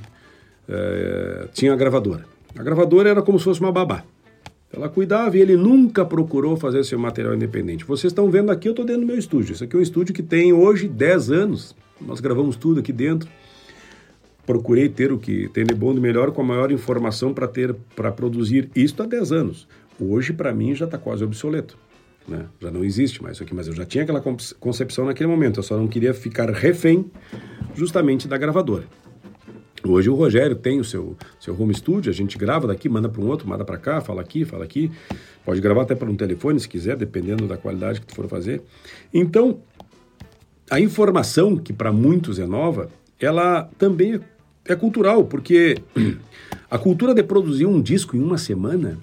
é, 0.70 1.48
tinha 1.52 1.74
a 1.74 1.76
gravadora. 1.76 2.26
A 2.58 2.62
gravadora 2.62 3.10
era 3.10 3.22
como 3.22 3.40
se 3.40 3.46
fosse 3.46 3.60
uma 3.60 3.72
babá. 3.72 4.04
Ela 4.72 4.88
cuidava 4.88 5.36
e 5.36 5.42
ele 5.42 5.58
nunca 5.58 6.06
procurou 6.06 6.56
fazer 6.56 6.84
seu 6.84 7.00
material 7.00 7.34
independente. 7.34 7.84
Vocês 7.84 8.12
estão 8.12 8.30
vendo 8.30 8.52
aqui, 8.52 8.68
eu 8.68 8.72
estou 8.72 8.86
dentro 8.86 9.02
do 9.02 9.08
meu 9.08 9.18
estúdio. 9.18 9.54
Isso 9.54 9.64
aqui 9.64 9.76
é 9.76 9.80
um 9.80 9.82
estúdio 9.82 10.14
que 10.14 10.22
tem 10.22 10.54
hoje 10.54 10.88
10 10.88 11.32
anos. 11.32 11.76
Nós 12.00 12.20
gravamos 12.20 12.56
tudo 12.56 12.80
aqui 12.80 12.94
dentro. 12.94 13.28
Procurei 14.46 14.88
ter 14.88 15.12
o 15.12 15.18
que 15.18 15.48
tem 15.50 15.66
de 15.66 15.74
bom 15.74 15.92
e 15.94 16.00
melhor 16.00 16.32
com 16.32 16.42
a 16.42 16.46
maior 16.46 16.72
informação 16.72 17.34
para 17.34 17.48
ter 17.48 17.76
para 17.96 18.12
produzir 18.12 18.70
isto 18.76 19.02
há 19.02 19.08
10 19.08 19.32
anos. 19.32 19.68
Hoje, 20.00 20.34
para 20.34 20.54
mim, 20.54 20.76
já 20.76 20.86
está 20.86 20.98
quase 20.98 21.24
obsoleto. 21.24 21.78
Né? 22.28 22.46
Já 22.60 22.70
não 22.70 22.84
existe 22.84 23.22
mais 23.24 23.38
isso 23.38 23.44
aqui, 23.44 23.56
mas 23.56 23.68
eu 23.68 23.74
já 23.74 23.86
tinha 23.86 24.04
aquela 24.04 24.22
concepção 24.60 25.06
naquele 25.06 25.28
momento. 25.28 25.60
Eu 25.60 25.64
só 25.64 25.76
não 25.76 25.88
queria 25.88 26.14
ficar 26.14 26.50
refém 26.52 27.10
justamente 27.76 28.28
da 28.28 28.38
gravadora. 28.38 28.86
Hoje 29.84 30.10
o 30.10 30.16
Rogério 30.16 30.56
tem 30.56 30.80
o 30.80 30.84
seu, 30.84 31.16
seu 31.40 31.60
home 31.60 31.74
studio, 31.74 32.10
a 32.10 32.14
gente 32.14 32.38
grava 32.38 32.68
daqui, 32.68 32.90
manda 32.90 33.08
para 33.08 33.22
um 33.22 33.28
outro, 33.28 33.48
manda 33.48 33.64
para 33.64 33.78
cá, 33.78 34.02
fala 34.02 34.22
aqui, 34.22 34.44
fala 34.44 34.66
aqui. 34.66 34.92
Pode 35.46 35.62
gravar 35.62 35.84
até 35.84 35.96
para 35.96 36.10
um 36.10 36.16
telefone 36.16 36.60
se 36.60 36.68
quiser, 36.68 36.98
dependendo 36.98 37.48
da 37.48 37.58
qualidade 37.58 38.02
que 38.02 38.08
tu 38.08 38.14
for 38.14 38.28
fazer. 38.28 38.62
Então, 39.14 39.62
a 40.70 40.80
informação, 40.80 41.56
que 41.56 41.72
para 41.72 41.92
muitos 41.92 42.40
é 42.40 42.46
nova, 42.46 42.90
ela 43.20 43.70
também 43.78 44.20
é, 44.66 44.76
cultural, 44.76 45.24
porque 45.26 45.78
a 46.70 46.78
cultura 46.78 47.14
de 47.14 47.24
produzir 47.24 47.66
um 47.66 47.82
disco 47.82 48.18
em 48.18 48.22
uma 48.22 48.38
semana, 48.38 49.00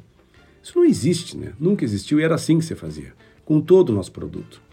isso 0.62 0.79
não 0.79 0.85
existe, 0.85 1.37
né? 1.37 1.53
Nunca 1.59 1.85
existiu 1.85 2.20
e 2.20 2.22
era 2.22 2.35
assim 2.35 2.59
que 2.59 2.64
se 2.64 2.74
fazia, 2.74 3.12
com 3.45 3.61
todo 3.61 3.91
o 3.91 3.95
nosso 3.95 4.12
produto. 4.12 4.65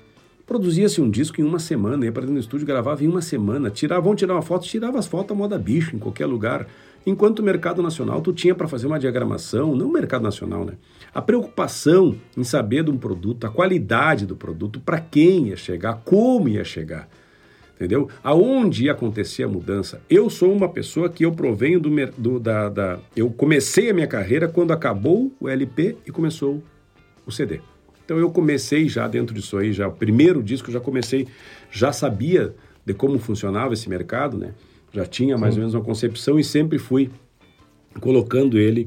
Produzia-se 0.45 0.99
um 0.99 1.09
disco 1.09 1.39
em 1.39 1.43
uma 1.43 1.57
semana, 1.57 2.03
ia 2.03 2.11
para 2.11 2.23
dentro 2.23 2.35
do 2.35 2.39
estúdio, 2.41 2.67
gravava 2.67 3.01
em 3.01 3.07
uma 3.07 3.21
semana, 3.21 3.69
tirava, 3.69 4.01
vão 4.01 4.13
tirar 4.13 4.33
uma 4.33 4.41
foto, 4.41 4.65
tirava 4.65 4.99
as 4.99 5.07
fotos 5.07 5.31
à 5.31 5.35
moda 5.35 5.57
bicho, 5.57 5.95
em 5.95 5.99
qualquer 5.99 6.25
lugar. 6.25 6.67
Enquanto 7.05 7.39
o 7.39 7.43
mercado 7.43 7.81
nacional, 7.81 8.21
tu 8.21 8.33
tinha 8.33 8.53
para 8.53 8.67
fazer 8.67 8.87
uma 8.87 8.99
diagramação, 8.99 9.73
não 9.73 9.87
o 9.87 9.91
mercado 9.91 10.21
nacional, 10.21 10.65
né? 10.65 10.73
A 11.13 11.21
preocupação 11.21 12.15
em 12.35 12.43
saber 12.43 12.83
de 12.83 12.91
um 12.91 12.97
produto, 12.97 13.45
a 13.45 13.49
qualidade 13.49 14.25
do 14.25 14.35
produto, 14.35 14.81
para 14.81 14.99
quem 14.99 15.47
ia 15.47 15.55
chegar, 15.55 16.01
como 16.03 16.49
ia 16.49 16.63
chegar, 16.65 17.07
entendeu? 17.75 18.09
Aonde 18.21 18.85
ia 18.85 18.91
acontecer 18.91 19.43
a 19.43 19.47
mudança. 19.47 20.01
Eu 20.09 20.29
sou 20.29 20.51
uma 20.53 20.67
pessoa 20.67 21.09
que 21.09 21.23
eu 21.23 21.31
provenho 21.31 21.79
do, 21.79 21.89
do 22.17 22.39
da, 22.39 22.67
da... 22.67 22.99
Eu 23.15 23.29
comecei 23.29 23.89
a 23.89 23.93
minha 23.93 24.07
carreira 24.07 24.49
quando 24.49 24.71
acabou 24.71 25.31
o 25.39 25.47
LP 25.47 25.97
e 26.05 26.11
começou 26.11 26.61
o 27.25 27.31
CD. 27.31 27.61
Então 28.05 28.17
eu 28.17 28.29
comecei 28.29 28.87
já 28.89 29.07
dentro 29.07 29.33
disso 29.33 29.57
aí, 29.57 29.71
já 29.71 29.87
o 29.87 29.91
primeiro 29.91 30.43
disco 30.43 30.71
já 30.71 30.79
comecei, 30.79 31.27
já 31.71 31.91
sabia 31.93 32.53
de 32.85 32.93
como 32.93 33.17
funcionava 33.17 33.73
esse 33.73 33.89
mercado, 33.89 34.37
né? 34.37 34.53
Já 34.91 35.05
tinha 35.05 35.37
mais 35.37 35.53
Sim. 35.53 35.59
ou 35.59 35.61
menos 35.61 35.73
uma 35.73 35.83
concepção 35.83 36.37
e 36.37 36.43
sempre 36.43 36.77
fui 36.77 37.09
colocando 37.99 38.59
ele 38.59 38.85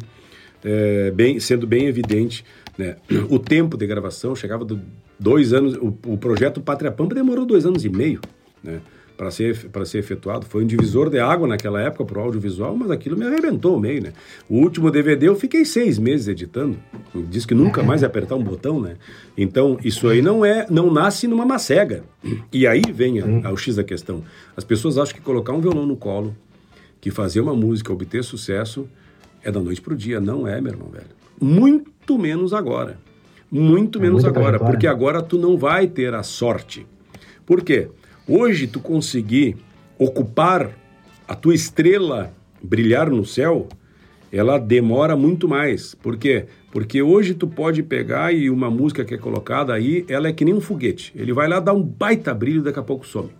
é, 0.65 1.11
bem, 1.11 1.41
sendo 1.41 1.67
bem 1.67 1.87
evidente, 1.87 2.45
né? 2.77 2.97
O 3.31 3.39
tempo 3.39 3.77
de 3.77 3.87
gravação 3.87 4.35
chegava 4.37 4.65
do 4.65 4.81
dois 5.19 5.53
anos, 5.53 5.75
o, 5.77 5.97
o 6.07 6.19
projeto 6.19 6.61
Pátria 6.61 6.93
Pampa 6.93 7.15
demorou 7.15 7.47
dois 7.47 7.65
anos 7.65 7.85
e 7.85 7.89
meio, 7.89 8.21
né? 8.63 8.81
Para 9.17 9.31
ser, 9.31 9.69
para 9.71 9.85
ser 9.85 9.99
efetuado. 9.99 10.47
Foi 10.47 10.63
um 10.63 10.67
divisor 10.67 11.09
de 11.09 11.19
água 11.19 11.49
naquela 11.49 11.81
época 11.81 12.05
para 12.05 12.19
o 12.19 12.23
audiovisual, 12.23 12.77
mas 12.77 12.91
aquilo 12.91 13.17
me 13.17 13.25
arrebentou 13.27 13.77
o 13.77 13.81
meio, 13.81 14.03
né? 14.03 14.13
O 14.49 14.59
último 14.59 14.91
DVD 14.91 15.29
eu 15.29 15.35
fiquei 15.35 15.65
seis 15.65 15.99
meses 15.99 16.29
editando. 16.29 16.79
Diz 17.15 17.47
que 17.47 17.55
nunca 17.55 17.83
mais 17.83 18.03
ia 18.03 18.09
apertar 18.09 18.37
um 18.37 18.43
botão, 18.43 18.81
né? 18.81 18.97
Então, 19.37 19.79
isso 19.83 20.09
aí 20.09 20.21
não 20.21 20.45
é, 20.45 20.67
não 20.71 20.93
nasce 20.93 21.27
numa 21.27 21.47
macega. 21.47 22.05
E 22.53 22.67
aí 22.67 22.83
vem 22.93 23.21
a, 23.45 23.51
o 23.51 23.57
X 23.57 23.77
da 23.77 23.85
questão. 23.85 24.23
As 24.57 24.65
pessoas 24.65 24.99
acham 24.99 25.15
que 25.15 25.21
colocar 25.21 25.53
um 25.53 25.61
violão 25.61 25.87
no 25.87 25.97
colo, 25.97 26.35
que 27.01 27.11
fazer 27.11 27.41
uma 27.41 27.55
música, 27.55 27.93
obter 27.93 28.23
sucesso, 28.23 28.89
é 29.43 29.51
da 29.51 29.61
noite 29.61 29.81
para 29.81 29.95
o 29.95 29.97
dia. 29.97 30.21
Não 30.21 30.47
é, 30.47 30.61
meu 30.61 30.73
irmão, 30.73 30.89
velho. 30.89 31.07
Muito 31.41 32.19
menos 32.19 32.53
agora. 32.53 32.99
Muito 33.51 33.99
é 33.99 34.03
menos 34.03 34.25
agora, 34.25 34.59
porque 34.59 34.87
agora 34.87 35.23
tu 35.23 35.39
não 35.39 35.57
vai 35.57 35.87
ter 35.87 36.13
a 36.15 36.23
sorte. 36.23 36.87
Por 37.45 37.63
quê? 37.63 37.89
Hoje 38.29 38.67
tu 38.67 38.81
conseguir 38.81 39.57
ocupar 39.97 40.77
a 41.29 41.35
tua 41.37 41.55
estrela 41.55 42.33
brilhar 42.61 43.09
no 43.09 43.25
céu, 43.25 43.69
ela 44.33 44.59
demora 44.59 45.15
muito 45.15 45.49
mais. 45.49 45.95
Por 45.95 46.17
quê? 46.17 46.47
Porque 46.73 47.01
hoje 47.01 47.35
tu 47.35 47.47
pode 47.47 47.85
pegar 47.85 48.35
e 48.35 48.51
uma 48.51 48.69
música 48.69 49.05
que 49.05 49.15
é 49.15 49.19
colocada 49.19 49.73
aí, 49.73 50.05
ela 50.09 50.27
é 50.27 50.33
que 50.33 50.45
nem 50.45 50.53
um 50.53 50.61
foguete. 50.61 51.13
Ele 51.15 51.33
vai 51.33 51.47
lá 51.47 51.61
dar 51.61 51.73
um 51.73 51.83
baita 51.83 52.35
brilho, 52.35 52.63
daqui 52.63 52.81
a 52.81 52.83
pouco 52.83 53.07
some. 53.07 53.31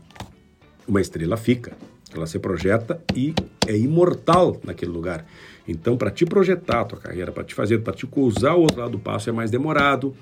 Uma 0.87 1.01
estrela 1.01 1.37
fica, 1.37 1.73
ela 2.15 2.29
se 2.29 2.39
projeta 2.39 3.03
e 3.13 3.35
é 3.67 3.77
imortal 3.77 4.61
naquele 4.63 4.93
lugar. 4.93 5.27
Então, 5.67 5.97
para 5.97 6.13
te 6.13 6.25
projetar 6.25 6.83
a 6.83 6.85
tua 6.85 7.01
carreira, 7.01 7.33
para 7.33 7.43
te 7.43 7.57
fazer, 7.57 7.81
para 7.81 7.93
te 7.93 8.09
usar 8.15 8.55
o 8.55 8.61
outro 8.61 8.81
lado 8.81 8.93
do 8.93 9.01
passo 9.01 9.29
é 9.29 9.33
mais 9.33 9.51
demorado 9.51 10.15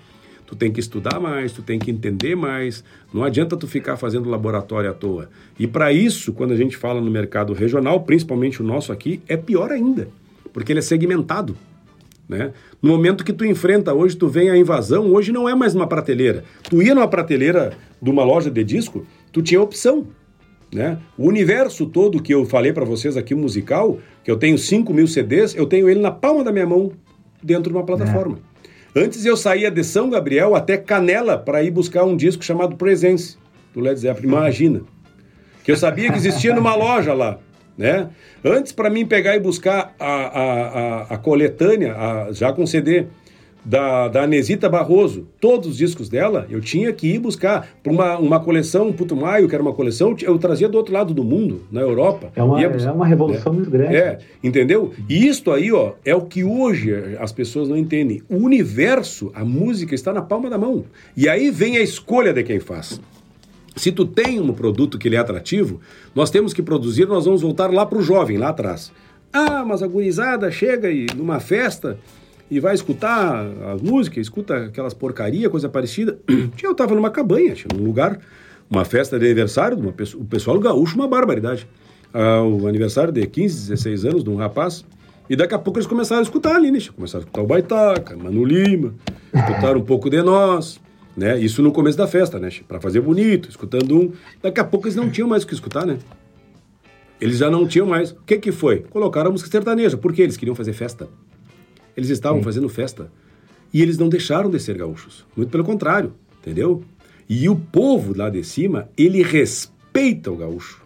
tu 0.47 0.55
tem 0.55 0.71
que 0.73 0.81
estudar 0.81 1.21
mais, 1.21 1.53
tu 1.53 1.63
tem 1.63 1.79
que 1.79 1.91
entender 1.91 2.35
mais. 2.35 2.85
Não 3.13 3.25
adianta 3.25 3.57
tu 3.57 3.67
ficar 3.67 3.97
fazendo 3.97 4.29
laboratório 4.29 4.91
à 4.91 4.95
toa. 4.95 5.29
E 5.59 5.67
para 5.67 5.93
isso, 5.93 6.33
quando 6.33 6.53
a 6.53 6.57
gente 6.57 6.77
fala 6.77 7.01
no 7.01 7.11
mercado 7.11 7.53
regional, 7.53 8.01
principalmente 8.03 8.63
o 8.63 8.65
nosso 8.65 8.93
aqui, 8.93 9.21
é 9.29 9.37
pior 9.37 9.71
ainda, 9.71 10.09
porque 10.53 10.73
ele 10.73 10.81
é 10.81 10.83
segmentado. 10.83 11.57
Né? 12.29 12.53
No 12.81 12.91
momento 12.91 13.25
que 13.25 13.33
tu 13.33 13.45
enfrenta 13.45 13.93
hoje, 13.93 14.17
tu 14.17 14.29
vem 14.29 14.51
a 14.51 14.57
invasão, 14.57 15.13
hoje 15.13 15.31
não 15.31 15.49
é 15.49 15.55
mais 15.55 15.75
uma 15.75 15.87
prateleira. 15.87 16.45
Tu 16.63 16.83
ia 16.83 16.95
numa 16.95 17.09
prateleira 17.09 17.73
de 18.01 18.11
uma 18.11 18.25
loja 18.25 18.51
de 18.51 18.65
disco, 18.65 19.07
tu 19.31 19.43
tinha 19.43 19.61
opção. 19.61 20.07
Né? 20.73 20.99
O 21.17 21.29
universo 21.29 21.87
todo 21.87 22.21
que 22.23 22.35
eu 22.35 22.45
falei 22.45 22.73
para 22.73 22.85
vocês 22.85 23.17
aqui 23.17 23.35
musical, 23.35 23.99
que 24.25 24.31
eu 24.31 24.37
tenho 24.37 24.59
5 24.59 24.93
mil 24.93 25.07
CDs, 25.07 25.55
eu 25.55 25.67
tenho 25.67 25.89
ele 25.89 26.01
na 26.01 26.11
palma 26.11 26.43
da 26.43 26.51
minha 26.51 26.67
mão 26.67 26.93
dentro 27.43 27.71
de 27.71 27.77
uma 27.77 27.85
plataforma. 27.85 28.39
É. 28.51 28.54
Antes 28.97 29.25
eu 29.25 29.37
saía 29.37 29.71
de 29.71 29.83
São 29.83 30.09
Gabriel 30.09 30.55
até 30.55 30.77
Canela 30.77 31.37
para 31.37 31.63
ir 31.63 31.71
buscar 31.71 32.05
um 32.05 32.17
disco 32.17 32.45
chamado 32.45 32.77
Presence, 32.77 33.37
do 33.75 33.81
Led 33.81 33.99
Zeppelin. 33.99 34.29
Imagina. 34.29 34.83
Que 35.65 35.73
eu 35.73 35.77
sabia 35.77 36.13
que 36.13 36.17
existia 36.17 36.55
numa 36.55 36.75
loja 36.77 37.13
lá. 37.13 37.39
Né? 37.77 38.09
Antes, 38.45 38.71
para 38.71 38.89
mim 38.89 39.05
pegar 39.05 39.35
e 39.35 39.41
buscar 39.41 39.93
a, 39.99 40.07
a, 40.07 40.43
a, 40.43 41.03
a 41.15 41.19
coletânea, 41.19 41.97
a, 41.97 42.33
já 42.33 42.53
com 42.53 42.65
CD, 42.65 43.07
da, 43.65 44.09
da 44.09 44.23
Anesita 44.25 44.69
Barroso, 44.69 45.27
todos 45.41 45.69
os 45.69 45.77
discos 45.77 46.09
dela, 46.09 46.47
eu 46.51 46.61
tinha 46.61 46.93
que 46.93 47.07
ir 47.07 47.19
buscar 47.19 47.69
para 47.83 47.93
uma, 47.93 48.19
uma 48.19 48.41
coleção, 48.41 48.93
Putumayo, 48.93 49.49
que 49.49 49.55
era 49.55 49.63
uma 49.63 49.73
coleção, 49.73 50.15
eu 50.21 50.39
trazia 50.39 50.69
do 50.69 50.77
outro 50.77 50.93
llado 50.93 51.15
do 51.15 51.25
mundo, 51.25 51.63
na 51.71 51.81
Europa. 51.81 52.31
É 52.37 52.43
uma, 52.43 52.63
é 52.63 52.91
uma 52.91 53.07
revolução 53.07 53.53
é, 53.53 53.57
muito 53.57 53.71
grande. 53.71 53.97
É, 53.97 54.19
entendeu? 54.43 54.93
E 55.09 55.27
isto 55.27 55.51
aí, 55.51 55.73
ó, 55.73 55.93
é 56.05 56.15
o 56.15 56.23
que 56.23 56.45
hoje 56.45 56.93
as 57.19 57.33
pessoas 57.33 57.69
não 57.69 57.77
entendem. 57.77 58.23
O 58.29 58.37
universo, 58.37 59.31
a 59.35 59.45
música 59.45 59.95
está 59.95 60.13
na 60.13 60.23
palma 60.23 60.51
da 60.51 60.59
mão. 60.59 60.85
E 61.17 61.29
aí 61.29 61.51
vem 61.51 61.79
a 61.79 61.81
escolha 61.81 62.33
de 62.33 62.43
quem 62.43 62.61
faz. 62.61 63.01
Se 63.77 63.91
tu 63.91 64.05
tem 64.05 64.41
um 64.41 64.53
produto 64.53 64.99
que 64.99 65.09
ele 65.09 65.17
é 65.17 65.19
atrativo, 65.19 65.81
nós 66.15 66.31
temos 66.31 66.53
que 66.53 66.63
produzir, 66.63 67.07
nós 67.07 67.25
vamos 67.25 67.43
voltar 67.43 67.73
lá 67.73 67.85
para 67.85 67.99
o 67.99 68.03
jovem, 68.03 68.37
lá 68.37 68.51
atrás. 68.51 68.93
Ah, 69.33 69.65
mas 69.67 69.83
a 69.83 69.87
gurizada 69.87 70.51
chega 70.51 70.91
e 70.91 71.07
numa 71.17 71.41
festa 71.41 71.99
e 72.51 72.61
vai 72.61 72.75
escutar 72.75 73.41
a 73.41 73.77
música, 73.83 74.21
escuta 74.21 74.67
aquelas 74.67 74.95
porcaria, 74.95 75.49
coisa 75.49 75.69
parecida. 75.69 76.19
Eu 76.63 76.73
estava 76.73 76.95
numa 76.95 77.11
cabanha, 77.11 77.55
num 77.75 77.85
lugar, 77.85 78.19
uma 78.71 78.85
festa 78.85 79.19
de 79.19 79.25
aniversário, 79.25 79.79
uma 79.79 79.93
pessoa, 79.93 80.23
o 80.23 80.27
pessoal 80.27 80.59
gaúcho, 80.59 80.95
uma 80.95 81.09
barbaridade. 81.09 81.67
Ah, 82.13 82.43
o 82.43 82.67
aniversário 82.67 83.13
de 83.13 83.27
15, 83.27 83.71
16 83.71 84.05
anos 84.05 84.25
de 84.25 84.31
um 84.31 84.37
rapaz, 84.37 84.85
e 85.29 85.35
daqui 85.35 85.55
a 85.55 85.59
pouco 85.59 85.79
eles 85.79 85.87
começaram 85.87 86.21
a 86.21 86.23
escutar 86.23 86.55
ali, 86.55 86.71
né? 86.71 86.79
Começaram 86.95 87.23
a 87.23 87.25
escutar 87.25 87.43
o 87.43 87.47
Baitaca, 87.47 88.17
Mano 88.17 88.45
Lima, 88.45 88.95
escutaram 89.33 89.81
um 89.81 89.85
pouco 89.85 90.11
de 90.11 90.23
nós, 90.23 90.81
né? 91.17 91.39
Isso 91.41 91.63
no 91.63 91.73
começo 91.73 91.97
da 91.97 92.07
festa, 92.07 92.39
né? 92.39 92.51
Para 92.69 92.81
fazer 92.81 93.01
bonito, 93.01 93.49
escutando 93.49 93.99
um. 93.99 94.13
Daqui 94.43 94.61
a 94.61 94.65
pouco 94.65 94.87
eles 94.87 94.97
não 94.97 95.11
tinham 95.11 95.29
mais 95.29 95.43
o 95.43 95.47
que 95.47 95.55
escutar, 95.55 95.87
né? 95.87 95.99
Eles 97.21 97.39
já 97.39 97.51
não 97.51 97.67
tinham 97.67 97.87
mais. 97.87 98.11
O 98.11 98.19
que 98.27 98.39
que 98.39 98.53
foi? 98.53 98.81
Colocaram 98.81 99.31
a 99.31 99.33
música 99.33 99.51
sertaneja. 99.51 99.97
Por 99.97 100.13
quê? 100.13 100.23
Eles 100.23 100.37
queriam 100.37 100.55
fazer 100.55 100.73
festa. 100.73 101.09
Eles 101.97 102.11
estavam 102.11 102.39
Sim. 102.39 102.45
fazendo 102.45 102.69
festa. 102.69 103.11
E 103.73 103.83
eles 103.83 103.99
não 103.99 104.09
deixaram 104.09 104.51
de 104.51 104.61
ser 104.61 104.77
gaúchos. 104.77 105.25
Muito 105.37 105.51
pelo 105.51 105.65
contrário, 105.65 106.15
entendeu? 106.41 106.83
E 107.29 107.49
o 107.49 107.57
povo 107.57 108.17
lá 108.17 108.29
de 108.31 108.45
cima, 108.45 108.89
ele 108.97 109.23
respeita 109.23 110.31
o 110.31 110.37
gaúcho. 110.37 110.83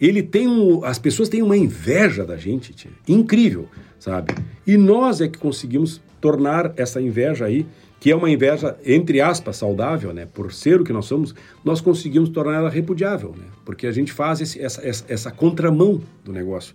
Ele 0.00 0.22
tem 0.22 0.46
um, 0.46 0.84
as 0.84 0.98
pessoas 0.98 1.28
têm 1.28 1.42
uma 1.42 1.56
inveja 1.56 2.24
da 2.24 2.36
gente, 2.36 2.72
tia. 2.72 2.90
incrível, 3.08 3.68
sabe? 3.98 4.34
E 4.66 4.76
nós 4.76 5.20
é 5.20 5.28
que 5.28 5.38
conseguimos 5.38 6.00
tornar 6.20 6.72
essa 6.76 7.00
inveja 7.00 7.46
aí, 7.46 7.66
que 8.00 8.10
é 8.10 8.16
uma 8.16 8.30
inveja 8.30 8.76
entre 8.84 9.20
aspas 9.20 9.56
saudável, 9.56 10.12
né? 10.12 10.26
Por 10.32 10.52
ser 10.52 10.80
o 10.80 10.84
que 10.84 10.92
nós 10.92 11.06
somos, 11.06 11.34
nós 11.64 11.80
conseguimos 11.80 12.28
tornar 12.28 12.54
ela 12.54 12.70
repudiável, 12.70 13.34
né? 13.36 13.44
Porque 13.64 13.86
a 13.86 13.92
gente 13.92 14.12
faz 14.12 14.40
esse, 14.40 14.60
essa, 14.60 14.86
essa, 14.86 15.04
essa 15.08 15.30
contramão 15.32 16.00
do 16.24 16.32
negócio. 16.32 16.74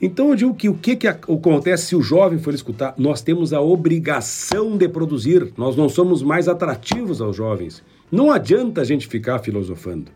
Então 0.00 0.30
eu 0.30 0.34
digo 0.34 0.54
que 0.54 0.68
o 0.68 0.74
que, 0.74 0.96
que 0.96 1.06
acontece 1.06 1.86
se 1.86 1.96
o 1.96 2.00
jovem 2.02 2.38
for 2.38 2.54
escutar? 2.54 2.94
Nós 2.96 3.20
temos 3.20 3.52
a 3.52 3.60
obrigação 3.60 4.76
de 4.76 4.88
produzir, 4.88 5.52
nós 5.56 5.76
não 5.76 5.88
somos 5.88 6.22
mais 6.22 6.48
atrativos 6.48 7.20
aos 7.20 7.36
jovens. 7.36 7.82
Não 8.10 8.30
adianta 8.30 8.80
a 8.80 8.84
gente 8.84 9.06
ficar 9.06 9.38
filosofando. 9.40 10.10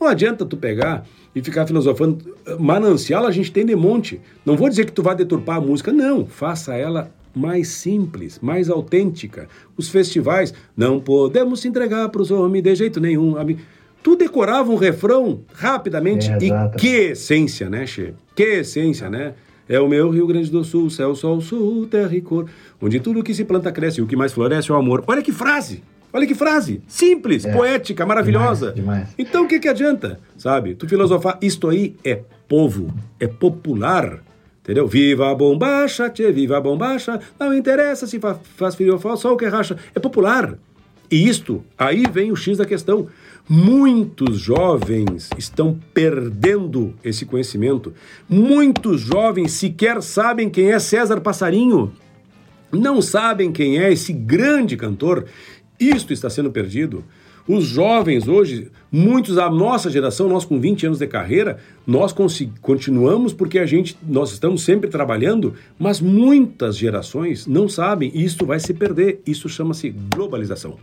Não 0.00 0.06
adianta 0.06 0.44
tu 0.44 0.56
pegar 0.56 1.06
e 1.34 1.42
ficar 1.42 1.66
filosofando. 1.66 2.36
Manancial 2.58 3.26
a 3.26 3.30
gente 3.30 3.50
tem 3.50 3.66
de 3.66 3.74
monte. 3.74 4.20
Não 4.44 4.56
vou 4.56 4.68
dizer 4.68 4.86
que 4.86 4.92
tu 4.92 5.02
vai 5.02 5.16
deturpar 5.16 5.56
a 5.56 5.60
música, 5.60 5.92
não. 5.92 6.24
Faça 6.24 6.74
ela 6.74 7.10
mais 7.34 7.68
simples, 7.68 8.38
mais 8.40 8.70
autêntica. 8.70 9.48
Os 9.76 9.88
festivais, 9.88 10.54
não 10.76 11.00
podemos 11.00 11.60
se 11.60 11.68
entregar 11.68 12.08
para 12.08 12.22
os 12.22 12.30
homens 12.30 12.62
de 12.62 12.74
jeito 12.74 13.00
nenhum. 13.00 13.34
Tu 14.06 14.14
decorava 14.14 14.70
um 14.70 14.76
refrão 14.76 15.40
rapidamente 15.52 16.30
é, 16.30 16.38
e 16.40 16.78
que 16.78 17.10
essência, 17.10 17.68
né, 17.68 17.84
Che? 17.84 18.14
Que 18.36 18.60
essência, 18.60 19.10
né? 19.10 19.34
É 19.68 19.80
o 19.80 19.88
meu 19.88 20.10
Rio 20.10 20.28
Grande 20.28 20.48
do 20.48 20.62
Sul, 20.62 20.88
céu, 20.90 21.16
sol, 21.16 21.40
sul, 21.40 21.88
terra 21.88 22.14
e 22.14 22.20
cor, 22.20 22.48
onde 22.80 23.00
tudo 23.00 23.20
que 23.20 23.34
se 23.34 23.44
planta 23.44 23.72
cresce 23.72 23.98
e 23.98 24.04
o 24.04 24.06
que 24.06 24.14
mais 24.14 24.32
floresce 24.32 24.70
é 24.70 24.74
o 24.74 24.76
amor. 24.76 25.02
Olha 25.08 25.20
que 25.20 25.32
frase! 25.32 25.82
Olha 26.12 26.24
que 26.24 26.36
frase! 26.36 26.80
Simples, 26.86 27.44
é, 27.44 27.52
poética, 27.52 28.06
maravilhosa. 28.06 28.70
Demais, 28.70 29.08
demais. 29.08 29.14
Então 29.18 29.42
o 29.42 29.48
que, 29.48 29.58
que 29.58 29.66
adianta, 29.66 30.20
sabe? 30.38 30.76
Tu 30.76 30.88
filosofar, 30.88 31.36
isto 31.42 31.68
aí 31.68 31.96
é 32.04 32.20
povo, 32.46 32.94
é 33.18 33.26
popular. 33.26 34.22
Entendeu? 34.62 34.86
Viva 34.86 35.32
a 35.32 35.34
bombacha, 35.34 36.08
tchê, 36.10 36.30
viva 36.30 36.58
a 36.58 36.60
bombacha, 36.60 37.18
não 37.40 37.52
interessa 37.52 38.06
se 38.06 38.20
fa 38.20 38.38
faz 38.56 38.76
frio 38.76 39.00
ou 39.02 39.16
só 39.16 39.34
o 39.34 39.36
que 39.36 39.46
racha. 39.46 39.76
É 39.92 39.98
popular. 39.98 40.56
E 41.10 41.28
isto, 41.28 41.64
aí 41.76 42.04
vem 42.10 42.30
o 42.30 42.36
X 42.36 42.58
da 42.58 42.64
questão. 42.64 43.08
Muitos 43.48 44.40
jovens 44.40 45.30
estão 45.38 45.78
perdendo 45.94 46.94
esse 47.04 47.24
conhecimento. 47.24 47.94
Muitos 48.28 49.00
jovens 49.00 49.52
sequer 49.52 50.02
sabem 50.02 50.50
quem 50.50 50.72
é 50.72 50.78
César 50.80 51.20
Passarinho. 51.20 51.92
Não 52.72 53.00
sabem 53.00 53.52
quem 53.52 53.78
é 53.78 53.92
esse 53.92 54.12
grande 54.12 54.76
cantor. 54.76 55.26
Isto 55.78 56.12
está 56.12 56.28
sendo 56.28 56.50
perdido. 56.50 57.04
Os 57.46 57.64
jovens 57.66 58.26
hoje, 58.26 58.68
muitos 58.90 59.36
da 59.36 59.48
nossa 59.48 59.88
geração, 59.88 60.28
nós 60.28 60.44
com 60.44 60.58
20 60.58 60.86
anos 60.86 60.98
de 60.98 61.06
carreira, 61.06 61.58
nós 61.86 62.12
continuamos 62.60 63.32
porque 63.32 63.60
a 63.60 63.66
gente, 63.66 63.96
nós 64.02 64.32
estamos 64.32 64.64
sempre 64.64 64.90
trabalhando, 64.90 65.54
mas 65.78 66.00
muitas 66.00 66.76
gerações 66.76 67.46
não 67.46 67.68
sabem 67.68 68.10
e 68.12 68.24
isso 68.24 68.44
vai 68.44 68.58
se 68.58 68.74
perder. 68.74 69.20
Isso 69.24 69.48
chama-se 69.48 69.90
globalização. 69.90 70.76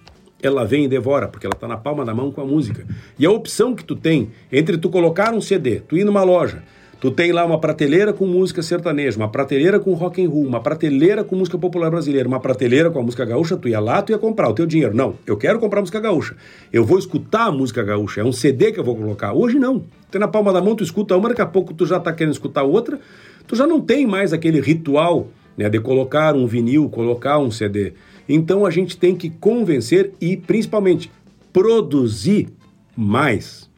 Ela 0.44 0.66
vem 0.66 0.84
e 0.84 0.88
devora, 0.88 1.28
porque 1.28 1.48
ela 1.48 1.56
está 1.56 1.68
na 1.68 1.78
palma 1.78 2.04
da 2.04 2.14
mão 2.14 2.32
com 2.32 2.42
a 2.42 2.46
música. 2.46 2.86
E 3.18 3.26
a 3.26 3.32
opção 3.32 3.74
que 3.74 3.84
tu 3.84 3.96
tem 3.96 4.30
entre 4.52 4.78
tu 4.78 4.90
colocar 4.90 5.34
um 5.34 5.42
CD, 5.42 5.80
tu 5.80 5.98
ir 5.98 6.04
numa 6.04 6.24
loja, 6.24 6.62
Tu 7.04 7.12
tem 7.12 7.34
lá 7.34 7.44
uma 7.46 7.60
prateleira 7.60 8.14
com 8.14 8.26
música 8.26 8.62
sertaneja, 8.62 9.18
uma 9.18 9.28
prateleira 9.28 9.78
com 9.78 9.94
rock 9.94 10.24
and 10.24 10.30
roll, 10.30 10.48
uma 10.48 10.62
prateleira 10.62 11.22
com 11.22 11.36
música 11.36 11.58
popular 11.58 11.92
brasileira, 11.92 12.26
uma 12.30 12.40
prateleira 12.40 12.90
com 12.90 12.98
a 12.98 13.04
música 13.04 13.26
gaúcha, 13.26 13.58
tu 13.58 13.68
ia 13.68 13.82
lá, 13.82 14.02
tu 14.02 14.14
ia 14.14 14.18
comprar 14.18 14.48
o 14.48 14.54
teu 14.54 14.66
dinheiro. 14.66 14.96
Não, 14.96 15.16
eu 15.28 15.36
quero 15.36 15.60
comprar 15.60 15.82
música 15.82 16.00
gaúcha. 16.00 16.34
Eu 16.72 16.86
vou 16.86 16.98
escutar 16.98 17.48
a 17.48 17.52
música 17.52 17.84
gaúcha, 17.84 18.22
é 18.22 18.24
um 18.24 18.32
CD 18.32 18.72
que 18.72 18.80
eu 18.80 18.86
vou 18.86 18.96
colocar. 18.96 19.34
Hoje 19.34 19.60
não. 19.60 19.84
Tem 20.10 20.18
na 20.18 20.30
palma 20.30 20.54
da 20.54 20.62
mão, 20.62 20.78
tu 20.78 20.84
escuta 20.86 21.18
uma, 21.18 21.28
daqui 21.28 21.42
a 21.42 21.46
pouco 21.46 21.74
tu 21.74 21.86
já 21.86 22.00
tá 22.00 22.14
querendo 22.14 22.32
escutar 22.32 22.64
outra. 22.64 22.98
Tu 23.46 23.54
já 23.54 23.68
não 23.68 23.82
tem 23.82 24.08
mais 24.08 24.32
aquele 24.32 24.62
ritual 24.62 25.28
né, 25.58 25.70
de 25.70 25.82
colocar 25.82 26.34
um 26.38 26.48
vinil, 26.48 26.88
colocar 26.88 27.38
um 27.38 27.52
CD. 27.52 27.92
Então 28.28 28.66
a 28.66 28.72
gente 28.72 28.98
tem 28.98 29.16
que 29.16 29.30
convencer 29.30 30.14
e 30.20 30.38
principalmente 30.38 31.12
produzir 31.52 32.50
mais 32.96 33.70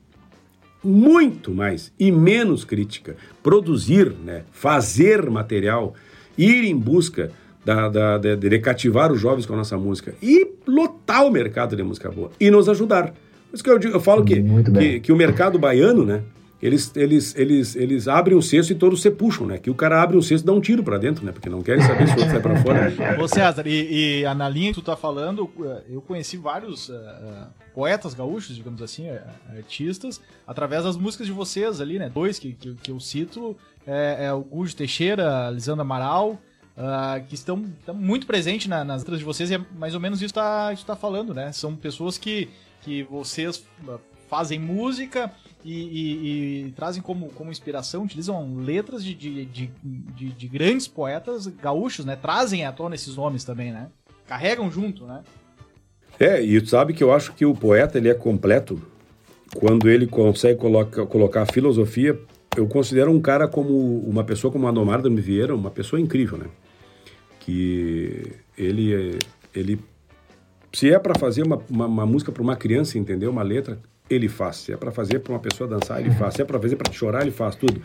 muito 0.86 1.52
mais 1.52 1.92
e 2.00 2.12
menos 2.12 2.64
crítica. 2.64 3.16
Produzir, 3.42 4.14
né, 4.24 4.44
fazer 4.52 5.30
material, 5.30 5.96
ir 6.38 6.64
em 6.64 6.78
busca 6.78 7.32
da, 7.66 7.90
da, 7.90 8.18
de, 8.20 8.36
de, 8.36 8.60
cativar 8.60 9.12
os 9.12 9.20
jovens 9.20 9.48
com 9.48 9.54
a 9.54 9.58
nossa 9.58 9.76
música 9.78 10.14
e 10.22 10.48
lotar 10.68 11.26
o 11.26 11.32
mercado 11.32 11.76
de 11.76 11.82
música 11.82 12.12
boa 12.12 12.30
e 12.40 12.52
nos 12.52 12.70
ajudar. 12.70 13.08
Por 13.08 13.56
isso 13.56 13.64
que 13.64 13.70
eu, 13.70 13.80
digo, 13.80 13.96
eu 13.96 14.00
falo 14.00 14.24
que, 14.24 14.44
que, 14.78 15.00
que, 15.00 15.12
o 15.12 15.16
mercado 15.16 15.58
baiano, 15.58 16.06
né? 16.06 16.22
Eles, 16.66 16.92
eles, 16.96 17.36
eles, 17.36 17.76
eles 17.76 18.08
abrem 18.08 18.36
o 18.36 18.42
cesto 18.42 18.74
e 18.74 18.76
todos 18.76 19.00
se 19.00 19.12
puxam, 19.12 19.46
né? 19.46 19.60
Que 19.60 19.70
o 19.70 19.76
cara 19.76 20.02
abre 20.02 20.18
um 20.18 20.22
cesto 20.22 20.44
e 20.44 20.48
dá 20.48 20.52
um 20.52 20.60
tiro 20.60 20.84
para 20.84 20.98
dentro, 20.98 21.24
né? 21.24 21.32
Porque 21.32 21.48
não 21.48 21.62
querem 21.62 21.84
saber 21.84 22.08
se 22.08 22.16
o 22.16 22.18
outro 22.18 22.32
sai 22.32 22.42
para 22.42 22.56
fora. 22.64 23.22
Ô 23.22 23.28
César, 23.28 23.68
e, 23.68 24.24
e 24.24 24.34
na 24.34 24.50
linha 24.50 24.70
que 24.70 24.80
tu 24.80 24.82
tá 24.82 24.96
falando, 24.96 25.48
eu 25.88 26.02
conheci 26.02 26.38
vários 26.38 26.90
uh, 26.90 26.94
poetas 27.72 28.16
gaúchos, 28.16 28.56
digamos 28.56 28.82
assim, 28.82 29.06
artistas, 29.56 30.20
através 30.48 30.84
das 30.84 30.98
músicas 30.98 31.28
de 31.28 31.34
vocês 31.34 31.80
ali, 31.80 32.00
né? 32.00 32.10
Dois 32.10 32.40
que, 32.40 32.54
que, 32.54 32.74
que 32.74 32.90
eu 32.90 33.00
cito, 33.00 33.56
é, 33.86 34.26
é 34.26 34.34
o 34.34 34.42
Gujo 34.42 34.76
Teixeira, 34.76 35.52
Lisandro 35.52 35.82
Amaral, 35.82 36.32
uh, 36.32 37.24
que 37.28 37.36
estão, 37.36 37.64
estão 37.80 37.94
muito 37.94 38.26
presentes 38.26 38.68
na, 38.68 38.84
nas 38.84 39.02
letras 39.02 39.20
de 39.20 39.26
vocês, 39.26 39.52
e 39.52 39.54
é 39.54 39.62
mais 39.78 39.94
ou 39.94 40.00
menos 40.00 40.20
isso 40.20 40.34
que 40.34 40.40
tá, 40.40 40.74
isso 40.74 40.84
tá 40.84 40.96
falando, 40.96 41.32
né? 41.32 41.52
São 41.52 41.76
pessoas 41.76 42.18
que, 42.18 42.50
que 42.82 43.04
vocês 43.04 43.64
fazem 44.28 44.60
música 44.60 45.32
e, 45.66 45.74
e, 45.74 46.68
e, 46.68 46.72
trazem 46.74 47.02
como, 47.02 47.30
como 47.30 47.50
inspiração, 47.50 48.04
utilizam 48.04 48.56
letras 48.60 49.04
de, 49.04 49.16
de, 49.16 49.46
de, 49.46 49.72
de, 49.84 50.30
de 50.32 50.48
grandes 50.48 50.88
poetas 50.88 51.48
gaúchos, 51.48 52.06
né? 52.06 52.16
Trazem 52.16 52.64
à 52.66 52.72
tona 52.72 52.94
esses 52.94 53.16
nomes 53.16 53.44
também, 53.44 53.72
né? 53.72 53.88
Carregam 54.28 54.70
junto, 54.70 55.06
né? 55.06 55.24
É, 56.20 56.40
e 56.40 56.64
sabe 56.68 56.94
que 56.94 57.04
eu 57.04 57.12
acho 57.12 57.34
que 57.34 57.48
o 57.48 57.56
poeta 57.56 57.98
ele 57.98 58.10
é 58.10 58.14
completo 58.14 58.80
quando 59.56 59.90
ele 59.90 60.06
consegue 60.06 60.60
coloca, 60.60 61.04
colocar 61.08 61.42
a 61.42 61.46
filosofia. 61.48 62.16
Eu 62.56 62.68
considero 62.68 63.12
um 63.12 63.20
cara 63.20 63.48
como 63.48 64.00
uma 64.08 64.24
pessoa 64.24 64.54
como 64.54 64.68
a 64.68 64.72
Nomarda 64.72 65.10
Vieira, 65.10 65.56
uma 65.56 65.72
pessoa 65.72 66.00
incrível, 66.00 66.38
né? 66.38 66.46
Que 67.40 68.34
ele 68.56 69.18
ele 69.54 69.80
se 70.72 70.94
é 70.94 71.00
para 71.00 71.18
fazer 71.18 71.42
uma, 71.42 71.60
uma, 71.68 71.88
uma 71.88 72.06
música 72.06 72.32
para 72.32 72.44
uma 72.44 72.56
criança 72.56 73.00
entender 73.00 73.28
uma 73.28 73.42
letra, 73.42 73.80
ele 74.10 74.28
faz. 74.28 74.58
Se 74.58 74.74
é 74.74 74.78
para 74.78 74.92
fazer 74.92 75.20
para 75.20 75.34
uma 75.34 75.40
pessoa 75.40 75.68
dançar, 75.70 76.00
ele 76.00 76.12
faz. 76.12 76.36
Se 76.36 76.42
é 76.42 76.46
para 76.46 76.60
fazer 76.60 76.76
para 76.76 76.92
chorar, 76.92 77.22
ele 77.22 77.32
faz 77.32 77.56
tudo. 77.56 77.82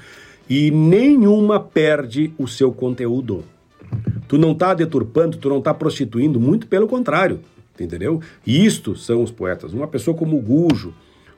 E 0.48 0.70
nenhuma 0.70 1.60
perde 1.60 2.32
o 2.38 2.46
seu 2.46 2.72
conteúdo. 2.72 3.44
Tu 4.28 4.38
não 4.38 4.54
tá 4.54 4.74
deturpando, 4.74 5.36
tu 5.38 5.48
não 5.48 5.60
tá 5.60 5.74
prostituindo, 5.74 6.38
muito 6.38 6.66
pelo 6.66 6.86
contrário 6.86 7.40
entendeu? 7.84 8.20
Isto 8.46 8.96
são 8.96 9.22
os 9.22 9.30
poetas. 9.30 9.72
Uma 9.72 9.88
pessoa 9.88 10.16
como 10.16 10.36
o 10.36 10.40
Gujo, 10.40 10.94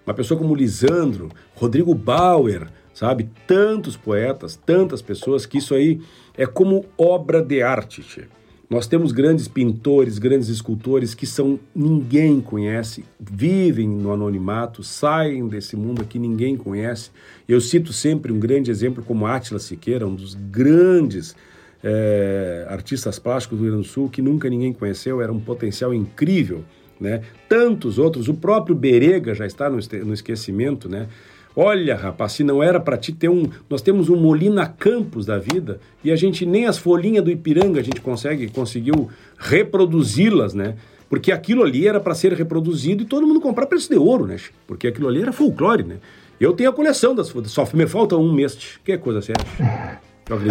uma 0.06 0.14
pessoa 0.14 0.38
como 0.38 0.52
o 0.52 0.56
Lisandro, 0.56 1.30
Rodrigo 1.54 1.94
Bauer, 1.94 2.68
sabe? 2.92 3.28
Tantos 3.46 3.96
poetas, 3.96 4.56
tantas 4.56 5.00
pessoas 5.00 5.46
que 5.46 5.58
isso 5.58 5.74
aí 5.74 6.00
é 6.36 6.46
como 6.46 6.84
obra 6.96 7.42
de 7.42 7.62
arte. 7.62 8.02
Tchê. 8.02 8.24
Nós 8.72 8.86
temos 8.86 9.12
grandes 9.12 9.48
pintores, 9.48 10.18
grandes 10.18 10.48
escultores 10.48 11.14
que 11.14 11.26
são 11.26 11.60
ninguém 11.74 12.40
conhece, 12.40 13.04
vivem 13.20 13.86
no 13.86 14.10
anonimato, 14.10 14.82
saem 14.82 15.46
desse 15.46 15.76
mundo 15.76 16.06
que 16.06 16.18
ninguém 16.18 16.56
conhece. 16.56 17.10
Eu 17.46 17.60
cito 17.60 17.92
sempre 17.92 18.32
um 18.32 18.40
grande 18.40 18.70
exemplo 18.70 19.04
como 19.04 19.26
Átila 19.26 19.58
Siqueira, 19.58 20.06
um 20.06 20.14
dos 20.14 20.34
grandes 20.34 21.36
é, 21.84 22.64
artistas 22.66 23.18
plásticos 23.18 23.58
do 23.58 23.64
Rio 23.64 23.72
Grande 23.72 23.88
do 23.88 23.92
Sul 23.92 24.08
que 24.08 24.22
nunca 24.22 24.48
ninguém 24.48 24.72
conheceu, 24.72 25.20
era 25.20 25.30
um 25.30 25.38
potencial 25.38 25.92
incrível. 25.92 26.64
Né? 26.98 27.20
Tantos 27.50 27.98
outros, 27.98 28.26
o 28.26 28.32
próprio 28.32 28.74
Berega 28.74 29.34
já 29.34 29.44
está 29.44 29.68
no, 29.68 29.76
no 30.06 30.14
esquecimento, 30.14 30.88
né? 30.88 31.08
Olha, 31.54 31.94
rapaz, 31.96 32.32
se 32.32 32.42
não 32.44 32.62
era 32.62 32.80
para 32.80 32.96
ti 32.96 33.12
ter 33.12 33.28
um. 33.28 33.48
Nós 33.68 33.82
temos 33.82 34.08
um 34.08 34.16
Molina 34.16 34.66
Campos 34.66 35.26
da 35.26 35.38
vida 35.38 35.80
e 36.02 36.10
a 36.10 36.16
gente 36.16 36.46
nem 36.46 36.66
as 36.66 36.78
folhinhas 36.78 37.24
do 37.24 37.30
Ipiranga 37.30 37.80
a 37.80 37.82
gente 37.82 38.00
consegue, 38.00 38.48
conseguiu 38.48 39.10
reproduzi-las, 39.38 40.54
né? 40.54 40.76
Porque 41.10 41.30
aquilo 41.30 41.62
ali 41.62 41.86
era 41.86 42.00
para 42.00 42.14
ser 42.14 42.32
reproduzido 42.32 43.02
e 43.02 43.06
todo 43.06 43.26
mundo 43.26 43.40
comprar 43.40 43.66
preço 43.66 43.90
de 43.90 43.96
ouro, 43.96 44.26
né? 44.26 44.36
Porque 44.66 44.86
aquilo 44.86 45.08
ali 45.08 45.20
era 45.20 45.32
folclore, 45.32 45.82
né? 45.82 45.96
Eu 46.40 46.54
tenho 46.54 46.70
a 46.70 46.72
coleção 46.72 47.14
das. 47.14 47.32
Só 47.46 47.68
me 47.74 47.86
falta 47.86 48.16
um 48.16 48.32
mês. 48.32 48.56
Que 48.82 48.96
coisa 48.96 49.20
séria. 49.20 49.44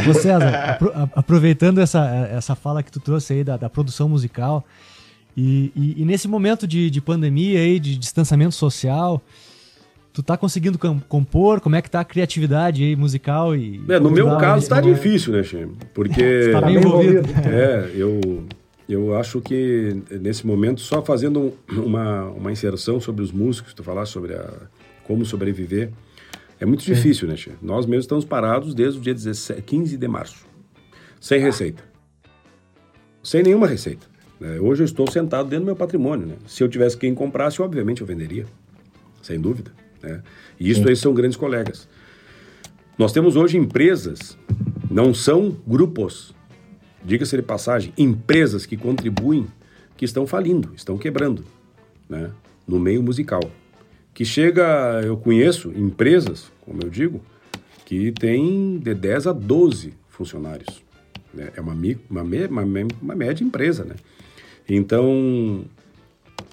Ô 0.08 0.14
César, 0.14 0.50
apro 0.74 0.92
aproveitando 1.16 1.80
essa, 1.80 2.06
essa 2.32 2.56
fala 2.56 2.84
que 2.84 2.92
tu 2.92 3.00
trouxe 3.00 3.34
aí 3.34 3.44
da, 3.44 3.58
da 3.58 3.70
produção 3.70 4.08
musical, 4.08 4.66
e, 5.36 5.72
e, 5.76 6.02
e, 6.02 6.06
nesse 6.06 6.28
momento 6.28 6.68
de, 6.68 6.90
de 6.90 7.02
pandemia 7.02 7.60
aí, 7.60 7.80
de 7.80 7.98
distanciamento 7.98 8.54
social, 8.54 9.22
tu 10.14 10.22
tá 10.22 10.38
conseguindo 10.38 10.78
compor? 11.08 11.62
Como 11.62 11.76
é 11.76 11.82
que 11.82 11.90
tá 11.90 12.02
a 12.02 12.06
criatividade 12.06 12.84
aí 12.84 12.96
musical 12.96 13.56
e. 13.56 13.82
É, 13.90 14.00
no 14.00 14.12
meu 14.12 14.38
caso 14.38 14.68
tá 14.68 14.82
difícil, 14.82 15.34
né, 15.34 15.44
Xê? 15.44 15.68
Porque. 15.94 16.52
tá 16.52 16.62
bem 16.62 16.76
envolvido. 16.76 17.22
É, 17.46 17.92
eu, 17.96 18.46
eu 18.88 19.18
acho 19.18 19.42
que 19.42 20.02
nesse 20.10 20.46
momento, 20.46 20.82
só 20.82 21.02
fazendo 21.02 21.54
uma, 21.70 22.26
uma 22.26 22.52
inserção 22.52 23.00
sobre 23.00 23.24
os 23.24 23.32
músicos, 23.32 23.74
tu 23.74 23.84
falaste 23.84 24.12
sobre 24.12 24.34
a, 24.34 24.50
como 25.04 25.26
sobreviver. 25.26 25.92
É 26.60 26.66
muito 26.66 26.84
Sim. 26.84 26.94
difícil, 26.94 27.28
né, 27.28 27.36
Tia? 27.36 27.54
Nós 27.62 27.88
mesmos 27.88 28.06
estamos 28.06 28.24
parados 28.24 28.76
desde 28.76 29.00
o 29.00 29.02
dia 29.02 29.16
17, 29.16 29.64
15 29.64 29.98
de 29.98 30.08
março, 30.08 30.46
sem 31.20 31.42
ah. 31.42 31.46
receita. 31.46 31.84
Sem 33.24 33.42
nenhuma 33.44 33.66
receita. 33.66 34.06
Né? 34.40 34.60
Hoje 34.60 34.84
eu 34.84 34.86
estou 34.86 35.10
sentado 35.10 35.50
dentro 35.50 35.66
do 35.66 35.68
meu 35.68 35.76
patrimônio. 35.76 36.28
Né? 36.28 36.36
Se 36.46 36.64
eu 36.64 36.70
tivesse 36.70 36.98
quem 36.98 37.16
comprasse, 37.16 37.62
obviamente 37.62 38.02
eu 38.02 38.08
venderia, 38.08 38.46
sem 39.24 39.40
dúvida. 39.40 39.72
Né? 40.02 40.22
E 40.60 40.70
isso 40.70 40.88
aí 40.88 40.96
são 40.96 41.14
grandes 41.14 41.38
colegas. 41.38 41.88
Nós 42.98 43.12
temos 43.12 43.36
hoje 43.36 43.58
empresas, 43.58 44.38
não 44.90 45.14
são 45.14 45.58
grupos, 45.66 46.36
diga-se 47.04 47.36
de 47.36 47.42
passagem, 47.42 47.94
empresas 47.98 48.66
que 48.66 48.78
contribuem, 48.78 49.48
que 49.98 50.06
estão 50.06 50.28
falindo, 50.28 50.72
estão 50.76 50.98
quebrando, 50.98 51.44
né? 52.10 52.32
no 52.68 52.80
meio 52.80 53.02
musical. 53.02 53.42
que 54.14 54.26
chega, 54.26 55.02
eu 55.06 55.16
conheço 55.16 55.72
empresas, 55.72 56.52
como 56.62 56.82
eu 56.84 56.90
digo, 56.90 57.22
que 57.86 58.12
tem 58.12 58.78
de 58.78 58.94
10 58.94 59.28
a 59.28 59.32
12 59.34 59.94
funcionários. 60.10 60.84
Né? 61.34 61.50
É 61.56 61.62
uma, 61.62 61.74
uma, 62.10 62.22
uma, 62.22 62.88
uma 63.02 63.16
média 63.16 63.44
empresa, 63.44 63.86
né? 63.86 63.96
Então, 64.68 65.66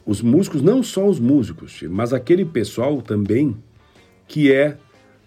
os 0.05 0.21
músicos, 0.21 0.63
não 0.63 0.83
só 0.83 1.07
os 1.07 1.19
músicos, 1.19 1.83
mas 1.89 2.13
aquele 2.13 2.45
pessoal 2.45 3.01
também 3.03 3.57
que 4.27 4.53
é 4.53 4.77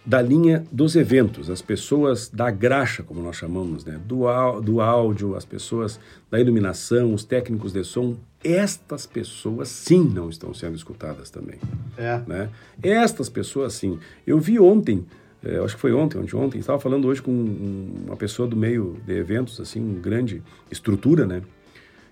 da 0.05 0.21
linha 0.21 0.63
dos 0.71 0.95
eventos, 0.95 1.49
as 1.49 1.61
pessoas 1.61 2.27
da 2.27 2.49
graxa, 2.49 3.03
como 3.03 3.21
nós 3.21 3.35
chamamos, 3.35 3.85
né? 3.85 3.99
do, 4.05 4.25
do 4.61 4.81
áudio, 4.81 5.35
as 5.35 5.45
pessoas 5.45 5.99
da 6.29 6.39
iluminação, 6.39 7.13
os 7.13 7.23
técnicos 7.23 7.71
de 7.71 7.83
som, 7.83 8.15
estas 8.43 9.05
pessoas 9.05 9.67
sim 9.69 10.03
não 10.03 10.29
estão 10.29 10.53
sendo 10.53 10.75
escutadas 10.75 11.29
também. 11.29 11.59
É. 11.97 12.19
Né? 12.25 12.49
Estas 12.81 13.29
pessoas 13.29 13.73
sim. 13.73 13.99
Eu 14.25 14.39
vi 14.39 14.59
ontem, 14.59 15.05
é, 15.43 15.57
acho 15.57 15.75
que 15.75 15.81
foi 15.81 15.93
ontem, 15.93 16.17
ontem, 16.17 16.35
ontem, 16.35 16.59
estava 16.59 16.79
falando 16.79 17.07
hoje 17.07 17.21
com 17.21 17.31
uma 17.31 18.17
pessoa 18.17 18.47
do 18.47 18.55
meio 18.55 18.97
de 19.05 19.13
eventos, 19.13 19.59
assim, 19.59 19.79
um 19.79 20.01
grande 20.01 20.41
estrutura, 20.71 21.27
né? 21.27 21.43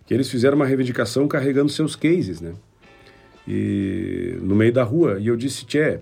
Que 0.09 0.15
eles 0.15 0.27
fizeram 0.27 0.55
uma 0.55 0.65
reivindicação 0.65 1.27
carregando 1.27 1.69
seus 1.69 1.95
cases, 1.95 2.41
né? 2.41 2.55
E 3.47 4.39
no 4.41 4.55
meio 4.55 4.73
da 4.73 4.81
rua. 4.81 5.19
E 5.19 5.27
eu 5.27 5.35
disse, 5.35 5.67
Tchê, 5.67 5.99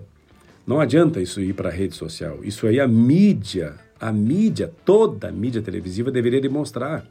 não 0.66 0.80
adianta 0.80 1.20
isso 1.20 1.42
ir 1.42 1.52
para 1.52 1.68
a 1.68 1.70
rede 1.70 1.94
social. 1.94 2.38
Isso 2.42 2.66
aí 2.66 2.80
a 2.80 2.88
mídia, 2.88 3.74
a 4.00 4.10
mídia, 4.10 4.72
toda 4.82 5.28
a 5.28 5.30
mídia 5.30 5.60
televisiva 5.60 6.10
deveria 6.10 6.40
demonstrar. 6.40 7.04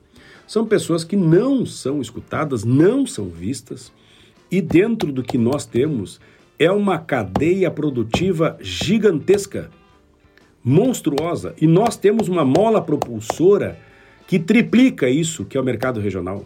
São 0.47 0.65
pessoas 0.65 1.03
que 1.03 1.15
não 1.15 1.67
são 1.67 2.01
escutadas, 2.01 2.63
não 2.63 3.05
são 3.05 3.29
vistas, 3.29 3.91
e 4.49 4.59
dentro 4.59 5.11
do 5.11 5.21
que 5.21 5.37
nós 5.37 5.67
temos 5.67 6.19
é 6.57 6.71
uma 6.71 6.97
cadeia 6.97 7.69
produtiva 7.69 8.57
gigantesca, 8.59 9.69
monstruosa, 10.63 11.53
e 11.61 11.67
nós 11.67 11.95
temos 11.95 12.27
uma 12.27 12.43
mola 12.43 12.81
propulsora 12.81 13.77
que 14.25 14.39
triplica 14.39 15.07
isso, 15.07 15.45
que 15.45 15.55
é 15.55 15.61
o 15.61 15.63
mercado 15.63 15.99
regional. 15.99 16.43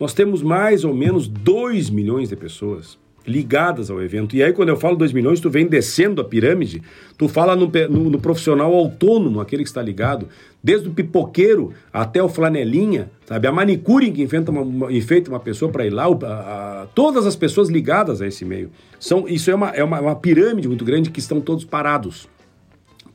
Nós 0.00 0.14
temos 0.14 0.42
mais 0.42 0.82
ou 0.82 0.94
menos 0.94 1.28
2 1.28 1.90
milhões 1.90 2.30
de 2.30 2.36
pessoas 2.36 2.98
ligadas 3.26 3.90
ao 3.90 4.02
evento. 4.02 4.34
E 4.34 4.42
aí, 4.42 4.50
quando 4.50 4.70
eu 4.70 4.76
falo 4.76 4.96
2 4.96 5.12
milhões, 5.12 5.40
tu 5.40 5.50
vem 5.50 5.66
descendo 5.66 6.22
a 6.22 6.24
pirâmide, 6.24 6.82
tu 7.18 7.28
fala 7.28 7.54
no, 7.54 7.70
no, 7.90 8.10
no, 8.10 8.18
profissional 8.18 8.74
autônomo, 8.74 9.40
aquele 9.40 9.62
que 9.62 9.68
está 9.68 9.82
ligado, 9.82 10.26
desde 10.62 10.88
o 10.88 10.92
pipoqueiro 10.92 11.72
até 11.92 12.22
o 12.22 12.30
flanelinha, 12.30 13.10
sabe? 13.26 13.46
A 13.46 13.52
manicure 13.52 14.10
que 14.10 14.22
enfeita 14.22 14.50
uma, 14.50 14.62
uma, 14.62 14.92
enfeita 14.92 15.30
uma 15.30 15.38
pessoa 15.38 15.70
para 15.70 15.86
ir 15.86 15.90
lá, 15.90 16.04
a, 16.06 16.82
a, 16.82 16.86
todas 16.94 17.26
as 17.26 17.36
pessoas 17.36 17.68
ligadas 17.68 18.22
a 18.22 18.26
esse 18.26 18.44
meio. 18.44 18.70
São, 18.98 19.28
isso 19.28 19.50
é, 19.50 19.54
uma, 19.54 19.68
é 19.68 19.84
uma, 19.84 20.00
uma 20.00 20.16
pirâmide 20.16 20.66
muito 20.66 20.84
grande 20.84 21.10
que 21.10 21.20
estão 21.20 21.40
todos 21.42 21.64
parados. 21.64 22.26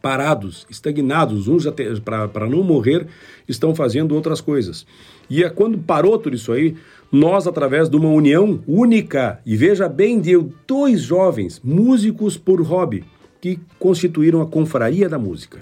Parados, 0.01 0.67
estagnados, 0.69 1.47
uns 1.47 1.65
para 2.03 2.47
não 2.47 2.61
morrer 2.61 3.07
estão 3.47 3.73
fazendo 3.73 4.13
outras 4.13 4.39
coisas. 4.39 4.86
E 5.30 5.43
é 5.43 5.49
quando 5.49 5.78
parou 5.78 6.17
tudo 6.17 6.36
isso 6.36 6.51
aí, 6.51 6.76
nós, 7.11 7.47
através 7.47 7.89
de 7.89 7.95
uma 7.95 8.09
união 8.09 8.61
única, 8.67 9.39
e 9.45 9.55
veja 9.55 9.88
bem, 9.88 10.19
deu 10.19 10.51
dois 10.67 11.01
jovens 11.01 11.61
músicos 11.63 12.38
por 12.38 12.61
hobby, 12.61 13.03
que 13.39 13.59
constituíram 13.80 14.41
a 14.41 14.45
Confraria 14.45 15.07
da 15.07 15.17
Música. 15.17 15.59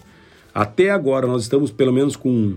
Até 0.54 0.90
agora 0.90 1.28
nós 1.28 1.44
estamos 1.44 1.72
pelo 1.72 1.94
menos 1.94 2.16
com, 2.16 2.56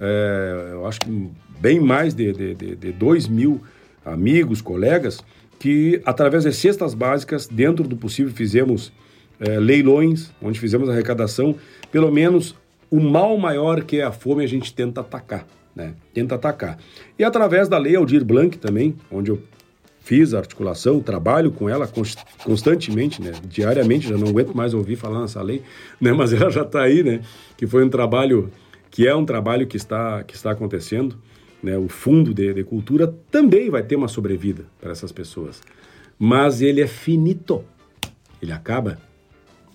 é, 0.00 0.70
eu 0.72 0.86
acho 0.86 1.00
que 1.00 1.30
bem 1.60 1.80
mais 1.80 2.14
de, 2.14 2.32
de, 2.32 2.54
de, 2.54 2.76
de 2.76 2.92
dois 2.92 3.26
mil 3.26 3.60
amigos, 4.04 4.60
colegas, 4.60 5.24
que 5.58 6.00
através 6.04 6.44
de 6.44 6.52
cestas 6.52 6.94
básicas, 6.94 7.46
dentro 7.46 7.88
do 7.88 7.96
possível, 7.96 8.32
fizemos 8.32 8.92
é, 9.40 9.58
leilões, 9.58 10.30
onde 10.40 10.60
fizemos 10.60 10.88
arrecadação, 10.88 11.54
pelo 11.90 12.12
menos 12.12 12.54
o 12.90 13.00
mal 13.00 13.36
maior 13.38 13.82
que 13.82 13.98
é 13.98 14.04
a 14.04 14.12
fome 14.12 14.44
a 14.44 14.46
gente 14.46 14.72
tenta 14.72 15.00
atacar 15.00 15.46
né? 15.76 15.92
Tenta 16.14 16.34
atacar. 16.36 16.78
E 17.18 17.22
através 17.22 17.68
da 17.68 17.76
lei 17.76 17.94
Aldir 17.94 18.24
Blanc 18.24 18.56
também, 18.56 18.96
onde 19.10 19.30
eu 19.30 19.38
fiz 20.00 20.32
a 20.32 20.38
articulação, 20.38 21.00
trabalho 21.00 21.52
com 21.52 21.68
ela 21.68 21.90
constantemente, 22.42 23.20
né? 23.20 23.32
Diariamente, 23.46 24.08
já 24.08 24.16
não 24.16 24.28
aguento 24.28 24.56
mais 24.56 24.72
ouvir 24.72 24.96
falar 24.96 25.20
nessa 25.20 25.42
lei, 25.42 25.62
né? 26.00 26.12
Mas 26.12 26.32
ela 26.32 26.50
já 26.50 26.62
está 26.62 26.82
aí, 26.82 27.02
né? 27.02 27.20
Que 27.56 27.66
foi 27.66 27.84
um 27.84 27.90
trabalho, 27.90 28.50
que 28.90 29.06
é 29.06 29.14
um 29.14 29.26
trabalho 29.26 29.66
que 29.66 29.76
está, 29.76 30.24
que 30.24 30.34
está 30.34 30.52
acontecendo, 30.52 31.16
né? 31.62 31.76
O 31.76 31.88
Fundo 31.88 32.32
de, 32.32 32.54
de 32.54 32.64
Cultura 32.64 33.14
também 33.30 33.68
vai 33.68 33.82
ter 33.82 33.96
uma 33.96 34.08
sobrevida 34.08 34.64
para 34.80 34.92
essas 34.92 35.12
pessoas. 35.12 35.60
Mas 36.18 36.62
ele 36.62 36.80
é 36.80 36.86
finito. 36.86 37.62
Ele 38.40 38.52
acaba, 38.52 38.98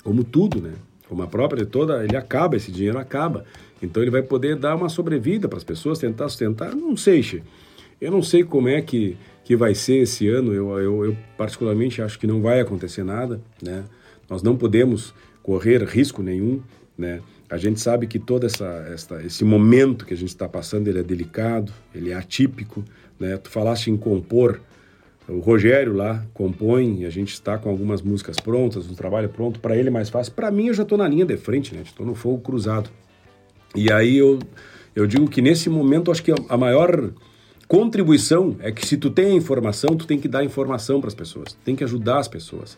como 0.04 0.24
tudo, 0.24 0.60
né? 0.62 0.72
Como 1.12 1.24
a 1.24 1.28
própria 1.28 1.66
toda, 1.66 2.06
ele 2.06 2.16
acaba, 2.16 2.56
esse 2.56 2.72
dinheiro 2.72 2.98
acaba. 2.98 3.44
Então 3.84 4.02
ele 4.02 4.10
vai 4.10 4.22
poder 4.22 4.56
dar 4.56 4.78
uma 4.78 4.88
sobrevida 4.88 5.46
para 5.46 5.58
as 5.58 5.64
pessoas, 5.66 6.00
tentar 6.00 6.30
sustentar. 6.30 6.74
Não 6.74 6.96
sei, 6.96 7.22
che. 7.22 7.44
eu 8.00 8.10
não 8.10 8.24
sei 8.24 8.46
como 8.46 8.70
é 8.70 8.82
que, 8.82 9.18
que 9.44 9.54
vai 9.54 9.76
ser 9.76 9.98
esse 9.98 10.30
ano. 10.30 10.54
Eu, 10.54 10.70
eu, 10.80 11.06
eu, 11.08 11.18
particularmente 11.38 12.02
acho 12.02 12.18
que 12.18 12.26
não 12.26 12.42
vai 12.42 12.62
acontecer 12.62 13.04
nada, 13.04 13.42
né? 13.62 13.84
Nós 14.30 14.42
não 14.42 14.56
podemos 14.56 15.14
correr 15.44 15.84
risco 15.84 16.24
nenhum, 16.24 16.62
né? 16.98 17.20
A 17.50 17.58
gente 17.58 17.82
sabe 17.82 18.08
que 18.08 18.18
todo 18.18 18.46
essa, 18.46 18.88
essa, 18.90 19.22
esse 19.22 19.44
momento 19.44 20.06
que 20.06 20.14
a 20.14 20.18
gente 20.18 20.30
está 20.30 20.48
passando 20.48 20.88
ele 20.88 21.00
é 21.00 21.04
delicado, 21.04 21.74
ele 21.94 22.12
é 22.12 22.14
atípico, 22.14 22.86
né? 23.20 23.36
Tu 23.36 23.50
falaste 23.50 23.92
em 23.92 23.98
compor, 23.98 24.62
o 25.28 25.40
Rogério 25.40 25.94
lá 25.94 26.26
compõe, 26.34 27.06
a 27.06 27.10
gente 27.10 27.34
está 27.34 27.58
com 27.58 27.70
algumas 27.70 28.02
músicas 28.02 28.38
prontas, 28.38 28.90
o 28.90 28.96
trabalho 28.96 29.30
pronto, 29.30 29.60
para 29.60 29.76
ele 29.78 29.88
é 29.88 29.92
mais 29.92 30.10
fácil. 30.10 30.34
Para 30.34 30.52
mim 30.52 30.68
eu 30.68 30.74
já 30.74 30.84
estou 30.84 30.98
na 30.98 31.08
linha 31.08 31.26
de 31.26 31.38
frente, 31.38 31.74
né? 31.76 31.82
Estou 31.86 32.06
no 32.06 32.16
fogo 32.16 32.40
cruzado. 32.40 32.90
E 33.76 33.92
aí 33.92 34.18
eu, 34.18 34.40
eu 34.96 35.08
digo 35.08 35.30
que 35.30 35.42
nesse 35.42 35.70
momento 35.70 36.12
acho 36.12 36.24
que 36.24 36.34
a 36.50 36.58
maior 36.58 37.12
contribuição 37.68 38.58
é 38.60 38.72
que 38.72 38.86
se 38.86 38.98
tu 38.98 39.10
tem 39.10 39.28
a 39.28 39.34
informação, 39.34 39.96
tu 39.96 40.06
tem 40.06 40.20
que 40.20 40.28
dar 40.28 40.44
informação 40.44 41.00
para 41.00 41.08
as 41.08 41.16
pessoas, 41.16 41.58
tem 41.64 41.76
que 41.76 41.84
ajudar 41.84 42.20
as 42.20 42.28
pessoas. 42.28 42.78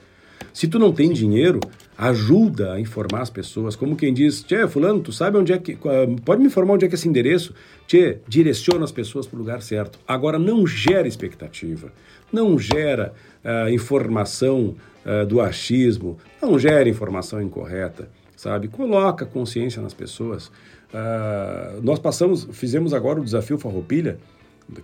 Se 0.52 0.68
tu 0.68 0.80
não 0.80 0.92
tem 0.92 1.12
dinheiro, 1.12 1.60
ajuda 1.98 2.74
a 2.74 2.80
informar 2.80 3.22
as 3.22 3.30
pessoas. 3.30 3.76
Como 3.76 3.96
quem 3.96 4.14
diz, 4.14 4.44
Tchê, 4.44 4.68
fulano, 4.68 5.00
tu 5.00 5.12
sabe 5.12 5.38
onde 5.38 5.54
é 5.54 5.58
que... 5.58 5.78
Pode 6.26 6.42
me 6.42 6.48
informar 6.48 6.74
onde 6.74 6.86
é 6.86 6.88
que 6.88 6.96
é 6.96 6.98
esse 6.98 7.08
endereço? 7.08 7.54
Tchê, 7.88 8.18
direciona 8.28 8.84
as 8.84 8.92
pessoas 8.92 9.28
para 9.28 9.36
o 9.36 9.40
lugar 9.40 9.62
certo. 9.62 10.00
Agora, 10.08 10.40
não 10.40 10.66
gera 10.66 11.08
expectativa, 11.08 11.92
não 12.32 12.58
gera 12.58 13.14
uh, 13.44 13.70
informação 13.70 14.76
uh, 15.06 15.26
do 15.26 15.40
achismo, 15.40 16.18
não 16.42 16.58
gera 16.58 16.90
informação 16.90 17.42
incorreta, 17.42 18.10
sabe? 18.36 18.68
Coloca 18.68 19.26
consciência 19.26 19.82
nas 19.82 19.94
pessoas. 19.94 20.48
Uh, 20.48 21.82
nós 21.82 22.00
passamos, 22.00 22.48
fizemos 22.52 22.94
agora 22.94 23.20
o 23.20 23.24
desafio 23.24 23.58
Farroupilha, 23.58 24.18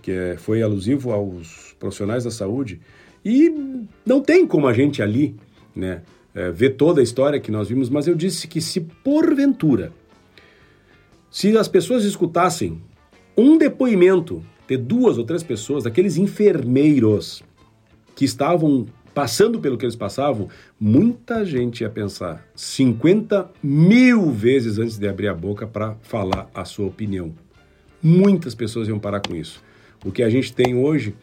que 0.02 0.12
é, 0.12 0.36
foi 0.36 0.62
alusivo 0.62 1.10
aos 1.10 1.74
profissionais 1.78 2.24
da 2.24 2.30
saúde, 2.30 2.80
e 3.24 3.50
não 4.04 4.20
tem 4.20 4.46
como 4.46 4.66
a 4.66 4.72
gente 4.72 5.02
ali 5.02 5.34
né, 5.74 6.02
é, 6.34 6.50
ver 6.50 6.70
toda 6.70 7.00
a 7.00 7.04
história 7.04 7.40
que 7.40 7.50
nós 7.50 7.68
vimos, 7.68 7.88
mas 7.88 8.06
eu 8.06 8.14
disse 8.14 8.46
que 8.46 8.60
se 8.60 8.80
porventura, 8.80 9.92
se 11.30 11.56
as 11.56 11.68
pessoas 11.68 12.04
escutassem 12.04 12.80
um 13.36 13.56
depoimento 13.56 14.44
de 14.68 14.76
duas 14.76 15.18
ou 15.18 15.24
três 15.24 15.42
pessoas, 15.42 15.84
daqueles 15.84 16.16
enfermeiros 16.16 17.42
que 18.14 18.24
estavam 18.24 18.86
passando 19.14 19.58
pelo 19.60 19.76
que 19.76 19.84
eles 19.84 19.96
passavam, 19.96 20.48
muita 20.78 21.44
gente 21.44 21.80
ia 21.82 21.90
pensar 21.90 22.46
50 22.54 23.50
mil 23.62 24.30
vezes 24.30 24.78
antes 24.78 24.98
de 24.98 25.08
abrir 25.08 25.28
a 25.28 25.34
boca 25.34 25.66
para 25.66 25.94
falar 26.02 26.48
a 26.54 26.64
sua 26.64 26.86
opinião. 26.86 27.34
Muitas 28.02 28.54
pessoas 28.54 28.88
iam 28.88 28.98
parar 28.98 29.20
com 29.20 29.34
isso. 29.34 29.62
O 30.04 30.10
que 30.10 30.22
a 30.22 30.30
gente 30.30 30.52
tem 30.52 30.74
hoje 30.74 31.14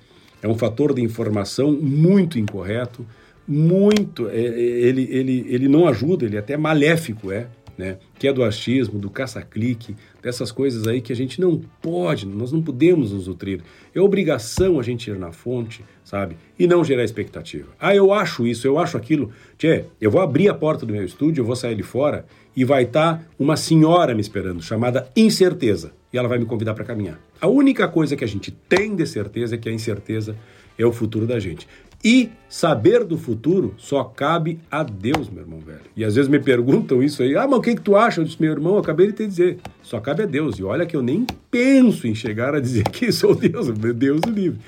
é 0.41 0.47
um 0.47 0.57
fator 0.57 0.93
de 0.93 1.01
informação 1.01 1.71
muito 1.71 2.37
incorreto, 2.37 3.05
muito. 3.47 4.27
É, 4.27 4.39
é, 4.39 4.59
ele, 4.59 5.07
ele, 5.09 5.45
ele 5.47 5.67
não 5.67 5.87
ajuda, 5.87 6.25
ele 6.25 6.35
é 6.35 6.39
até 6.39 6.57
maléfico, 6.57 7.31
é 7.31 7.47
né? 7.77 7.97
que 8.17 8.27
é 8.27 8.33
do 8.33 8.43
achismo, 8.43 8.99
do 8.99 9.09
caça-clique, 9.09 9.95
dessas 10.21 10.51
coisas 10.51 10.87
aí 10.87 10.99
que 10.99 11.13
a 11.13 11.15
gente 11.15 11.39
não 11.39 11.61
pode, 11.81 12.25
nós 12.25 12.51
não 12.51 12.61
podemos 12.61 13.11
nos 13.11 13.27
nutrir. 13.27 13.61
É 13.93 14.01
obrigação 14.01 14.79
a 14.79 14.83
gente 14.83 15.09
ir 15.09 15.17
na 15.17 15.31
fonte, 15.31 15.85
sabe? 16.03 16.35
E 16.57 16.65
não 16.65 16.83
gerar 16.83 17.03
expectativa. 17.03 17.67
Ah, 17.79 17.95
eu 17.95 18.11
acho 18.11 18.47
isso, 18.47 18.65
eu 18.65 18.79
acho 18.79 18.97
aquilo. 18.97 19.31
Tchê, 19.57 19.85
eu 20.01 20.09
vou 20.09 20.21
abrir 20.21 20.49
a 20.49 20.53
porta 20.53 20.85
do 20.85 20.93
meu 20.93 21.05
estúdio, 21.05 21.41
eu 21.41 21.45
vou 21.45 21.55
sair 21.55 21.75
de 21.75 21.83
fora 21.83 22.25
e 22.55 22.65
vai 22.65 22.83
estar 22.83 23.19
tá 23.19 23.23
uma 23.37 23.55
senhora 23.55 24.15
me 24.15 24.21
esperando, 24.21 24.63
chamada 24.63 25.07
incerteza. 25.15 25.93
E 26.11 26.17
ela 26.17 26.27
vai 26.27 26.39
me 26.39 26.45
convidar 26.45 26.73
para 26.73 26.85
caminhar. 26.85 27.19
A 27.39 27.47
única 27.47 27.87
coisa 27.87 28.15
que 28.15 28.23
a 28.23 28.27
gente 28.27 28.49
tem 28.49 28.95
de 28.95 29.05
certeza 29.05 29.55
é 29.55 29.57
que 29.57 29.69
a 29.69 29.71
incerteza 29.71 30.35
é 30.77 30.85
o 30.85 30.91
futuro 30.91 31.27
da 31.27 31.39
gente. 31.39 31.67
E 32.03 32.29
saber 32.47 33.03
do 33.03 33.17
futuro 33.17 33.73
só 33.77 34.03
cabe 34.03 34.59
a 34.69 34.83
Deus, 34.83 35.29
meu 35.29 35.41
irmão 35.41 35.59
velho. 35.59 35.81
E 35.95 36.05
às 36.05 36.15
vezes 36.15 36.29
me 36.29 36.39
perguntam 36.39 37.01
isso 37.01 37.23
aí. 37.23 37.35
Ah, 37.35 37.47
mas 37.47 37.59
o 37.59 37.61
que, 37.61 37.75
que 37.75 37.81
tu 37.81 37.95
acha? 37.95 38.21
Eu 38.21 38.25
disse, 38.25 38.41
meu 38.41 38.51
irmão, 38.51 38.73
eu 38.73 38.79
acabei 38.79 39.07
de 39.07 39.13
te 39.13 39.27
dizer. 39.27 39.57
Só 39.81 39.99
cabe 39.99 40.23
a 40.23 40.25
Deus. 40.25 40.57
E 40.57 40.63
olha 40.63 40.85
que 40.85 40.95
eu 40.95 41.01
nem 41.01 41.25
penso 41.49 42.07
em 42.07 42.13
chegar 42.13 42.53
a 42.53 42.59
dizer 42.59 42.83
que 42.89 43.11
sou 43.11 43.35
Deus. 43.35 43.67
Deus 43.69 44.21
o 44.25 44.29
livre. 44.29 44.59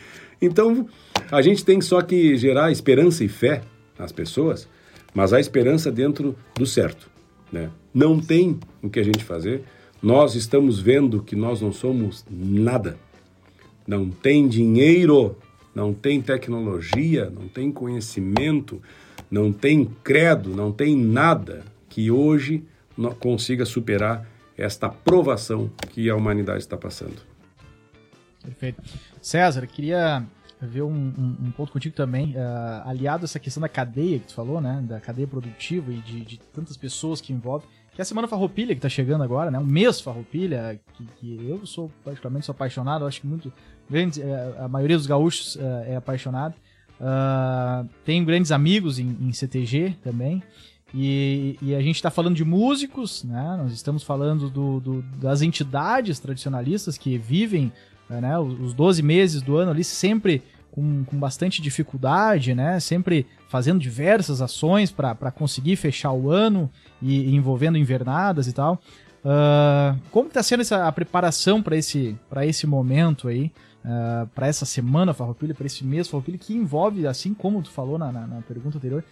Então, 0.41 0.87
a 1.31 1.41
gente 1.41 1.63
tem 1.63 1.79
só 1.81 2.01
que 2.01 2.35
gerar 2.35 2.71
esperança 2.71 3.23
e 3.23 3.27
fé 3.27 3.61
nas 3.97 4.11
pessoas 4.11 4.67
mas 5.13 5.33
há 5.33 5.39
esperança 5.39 5.91
dentro 5.91 6.35
do 6.55 6.65
certo. 6.65 7.09
Né? 7.51 7.69
Não 7.93 8.19
tem 8.19 8.59
o 8.81 8.89
que 8.89 8.99
a 8.99 9.03
gente 9.03 9.23
fazer. 9.23 9.63
Nós 10.01 10.35
estamos 10.35 10.79
vendo 10.79 11.21
que 11.21 11.35
nós 11.35 11.61
não 11.61 11.71
somos 11.71 12.25
nada. 12.29 12.97
Não 13.87 14.09
tem 14.09 14.47
dinheiro, 14.47 15.35
não 15.79 15.93
tem 15.93 16.21
tecnologia, 16.21 17.29
não 17.29 17.47
tem 17.47 17.71
conhecimento, 17.71 18.81
não 19.31 19.53
tem 19.53 19.85
credo, 20.03 20.49
não 20.49 20.73
tem 20.73 20.93
nada 20.93 21.63
que 21.87 22.11
hoje 22.11 22.65
consiga 23.17 23.65
superar 23.65 24.27
esta 24.57 24.89
provação 24.89 25.71
que 25.91 26.09
a 26.09 26.15
humanidade 26.17 26.59
está 26.59 26.75
passando. 26.75 27.21
Perfeito. 28.43 28.83
César, 29.21 29.65
queria 29.67 30.25
ver 30.61 30.81
um, 30.81 30.91
um, 30.91 31.37
um 31.45 31.51
ponto 31.51 31.71
contigo 31.71 31.95
também, 31.95 32.35
uh, 32.35 32.85
aliado 32.85 33.23
a 33.23 33.25
essa 33.25 33.39
questão 33.39 33.61
da 33.61 33.69
cadeia 33.69 34.19
que 34.19 34.27
tu 34.27 34.33
falou, 34.33 34.59
né, 34.59 34.83
da 34.85 34.99
cadeia 34.99 35.27
produtiva 35.27 35.93
e 35.93 35.99
de, 35.99 36.25
de 36.25 36.39
tantas 36.53 36.75
pessoas 36.75 37.21
que 37.21 37.31
envolve, 37.31 37.65
que 37.93 38.01
é 38.01 38.03
a 38.03 38.05
Semana 38.05 38.27
Farroupilha 38.27 38.75
que 38.75 38.79
está 38.79 38.89
chegando 38.89 39.23
agora, 39.23 39.49
né, 39.49 39.57
um 39.57 39.65
mês 39.65 40.01
Farroupilha, 40.01 40.77
que, 40.93 41.05
que 41.15 41.49
eu 41.49 41.65
sou 41.65 41.89
particularmente 42.03 42.45
sou 42.45 42.51
apaixonado, 42.51 43.05
acho 43.05 43.21
que 43.21 43.27
muito 43.27 43.53
eh, 43.91 44.55
a 44.59 44.67
maioria 44.67 44.97
dos 44.97 45.07
gaúchos 45.07 45.55
uh, 45.55 45.61
é 45.85 45.95
apaixonado, 45.95 46.53
uh, 46.99 47.87
tenho 48.05 48.23
grandes 48.25 48.51
amigos 48.51 48.99
em, 48.99 49.17
em 49.21 49.33
CTG 49.33 49.95
também, 50.03 50.43
e, 50.93 51.57
e, 51.61 51.75
a 51.75 51.81
gente 51.81 51.95
está 51.95 52.09
falando 52.09 52.35
de 52.35 52.43
músicos, 52.43 53.23
né? 53.23 53.57
Nós 53.61 53.71
estamos 53.71 54.01
falando 54.01 54.49
do, 54.49 54.79
do, 54.79 55.01
das 55.21 55.43
entidades 55.43 56.17
tradicionalistas 56.19 56.97
que 56.97 57.15
vivem 57.15 57.71
né, 58.09 58.39
os 58.39 58.73
12 58.73 59.03
meses 59.03 59.41
do 59.43 59.55
ano 59.55 59.69
ali 59.69 59.83
sempre 59.83 60.41
com, 60.71 61.03
com 61.03 61.17
bastante 61.17 61.61
dificuldade, 61.61 62.55
né? 62.55 62.79
Sempre 62.79 63.27
fazendo 63.49 63.79
diversas 63.79 64.41
ações 64.41 64.91
para 64.91 65.31
conseguir 65.31 65.75
fechar 65.75 66.11
o 66.11 66.31
ano 66.31 66.69
e, 67.01 67.21
e 67.21 67.35
envolvendo 67.35 67.77
invernadas 67.77 68.47
e 68.47 68.53
tal. 68.53 68.81
Uh, 69.23 69.99
como 70.11 70.29
está 70.29 70.41
sendo 70.41 70.61
essa, 70.61 70.87
a 70.87 70.91
preparação 70.91 71.61
para 71.61 71.75
esse, 71.75 72.17
esse 72.43 72.65
momento 72.65 73.27
aí, 73.27 73.51
uh, 73.85 74.27
para 74.27 74.47
essa 74.47 74.65
semana 74.65 75.13
Farroupilha, 75.13 75.53
para 75.53 75.65
esse 75.65 75.83
mês 75.85 76.07
Farroupilha, 76.07 76.37
que 76.37 76.53
envolve, 76.53 77.07
assim 77.07 77.33
como 77.33 77.61
tu 77.61 77.69
falou 77.69 77.97
na, 77.97 78.11
na, 78.11 78.27
na, 78.27 78.41
pergunta 78.41 78.77
anterior, 78.77 79.03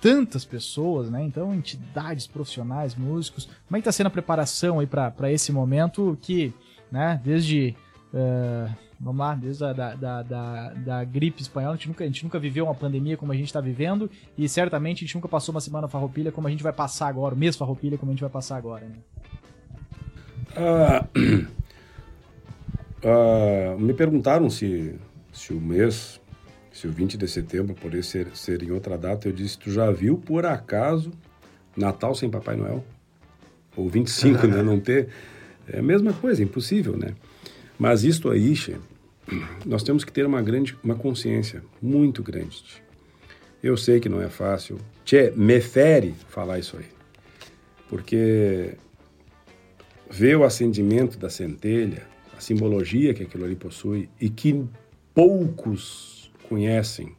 tantas 0.00 0.44
pessoas, 0.44 1.10
né? 1.10 1.22
Então, 1.24 1.54
entidades 1.54 2.26
profissionais, 2.26 2.94
músicos. 2.94 3.46
Como 3.66 3.76
é 3.76 3.80
que 3.80 3.80
está 3.80 3.92
sendo 3.92 4.06
a 4.06 4.10
preparação 4.10 4.78
aí 4.80 4.86
para 4.86 5.32
esse 5.32 5.50
momento 5.52 6.16
que, 6.20 6.52
né, 6.90 7.20
desde 7.24 7.76
Uh, 8.08 8.74
vamos 8.98 9.20
lá, 9.20 9.34
desde 9.34 9.64
a 9.64 9.72
da, 9.72 9.94
da, 9.94 10.22
da, 10.22 10.70
da, 10.70 11.04
gripe 11.04 11.42
espanhola, 11.42 11.74
a 11.74 11.76
gente, 11.76 11.88
nunca, 11.88 12.04
a 12.04 12.06
gente 12.06 12.24
nunca 12.24 12.38
viveu 12.38 12.64
uma 12.64 12.74
pandemia 12.74 13.16
como 13.18 13.32
a 13.32 13.34
gente 13.34 13.46
está 13.46 13.60
vivendo 13.60 14.10
e 14.36 14.48
certamente 14.48 14.98
a 14.98 15.06
gente 15.06 15.14
nunca 15.14 15.28
passou 15.28 15.54
uma 15.54 15.60
semana 15.60 15.86
farroupilha 15.88 16.32
como 16.32 16.48
a 16.48 16.50
gente 16.50 16.62
vai 16.62 16.72
passar 16.72 17.08
agora, 17.08 17.34
o 17.34 17.38
mês 17.38 17.54
farroupilha 17.54 17.98
como 17.98 18.10
a 18.10 18.14
gente 18.14 18.22
vai 18.22 18.30
passar 18.30 18.56
agora. 18.56 18.86
Né? 18.86 18.96
Uh, 20.56 21.46
uh, 23.04 23.78
me 23.78 23.92
perguntaram 23.94 24.48
se, 24.50 24.94
se 25.32 25.52
o 25.52 25.60
mês, 25.60 26.20
se 26.72 26.86
o 26.86 26.92
20 26.92 27.16
de 27.16 27.28
setembro 27.28 27.74
poderia 27.74 28.02
ser, 28.02 28.28
ser 28.34 28.62
em 28.62 28.70
outra 28.70 28.96
data. 28.96 29.28
Eu 29.28 29.32
disse: 29.32 29.58
Tu 29.58 29.70
já 29.70 29.90
viu 29.90 30.16
por 30.16 30.46
acaso 30.46 31.12
Natal 31.76 32.14
sem 32.14 32.30
Papai 32.30 32.56
Noel? 32.56 32.84
Ou 33.76 33.88
25, 33.88 34.46
né? 34.46 34.62
Não 34.62 34.80
ter. 34.80 35.08
É 35.70 35.78
a 35.78 35.82
mesma 35.82 36.12
coisa, 36.12 36.42
impossível, 36.42 36.96
né? 36.96 37.14
Mas 37.78 38.02
isto 38.02 38.30
aí, 38.30 38.56
che, 38.56 38.76
nós 39.64 39.82
temos 39.82 40.04
que 40.04 40.10
ter 40.10 40.26
uma 40.26 40.42
grande, 40.42 40.76
uma 40.82 40.94
consciência 40.94 41.62
muito 41.80 42.22
grande. 42.22 42.64
Eu 43.62 43.76
sei 43.76 44.00
que 44.00 44.08
não 44.08 44.20
é 44.20 44.28
fácil. 44.28 44.78
Tchê, 45.04 45.32
me 45.36 45.60
fere 45.60 46.14
falar 46.28 46.58
isso 46.58 46.76
aí. 46.76 46.86
Porque 47.88 48.74
ver 50.10 50.36
o 50.36 50.44
acendimento 50.44 51.18
da 51.18 51.28
centelha, 51.28 52.02
a 52.38 52.40
simbologia 52.40 53.12
que 53.12 53.24
aquilo 53.24 53.44
ali 53.44 53.56
possui 53.56 54.08
e 54.20 54.30
que 54.30 54.64
poucos 55.12 56.30
conhecem, 56.48 57.16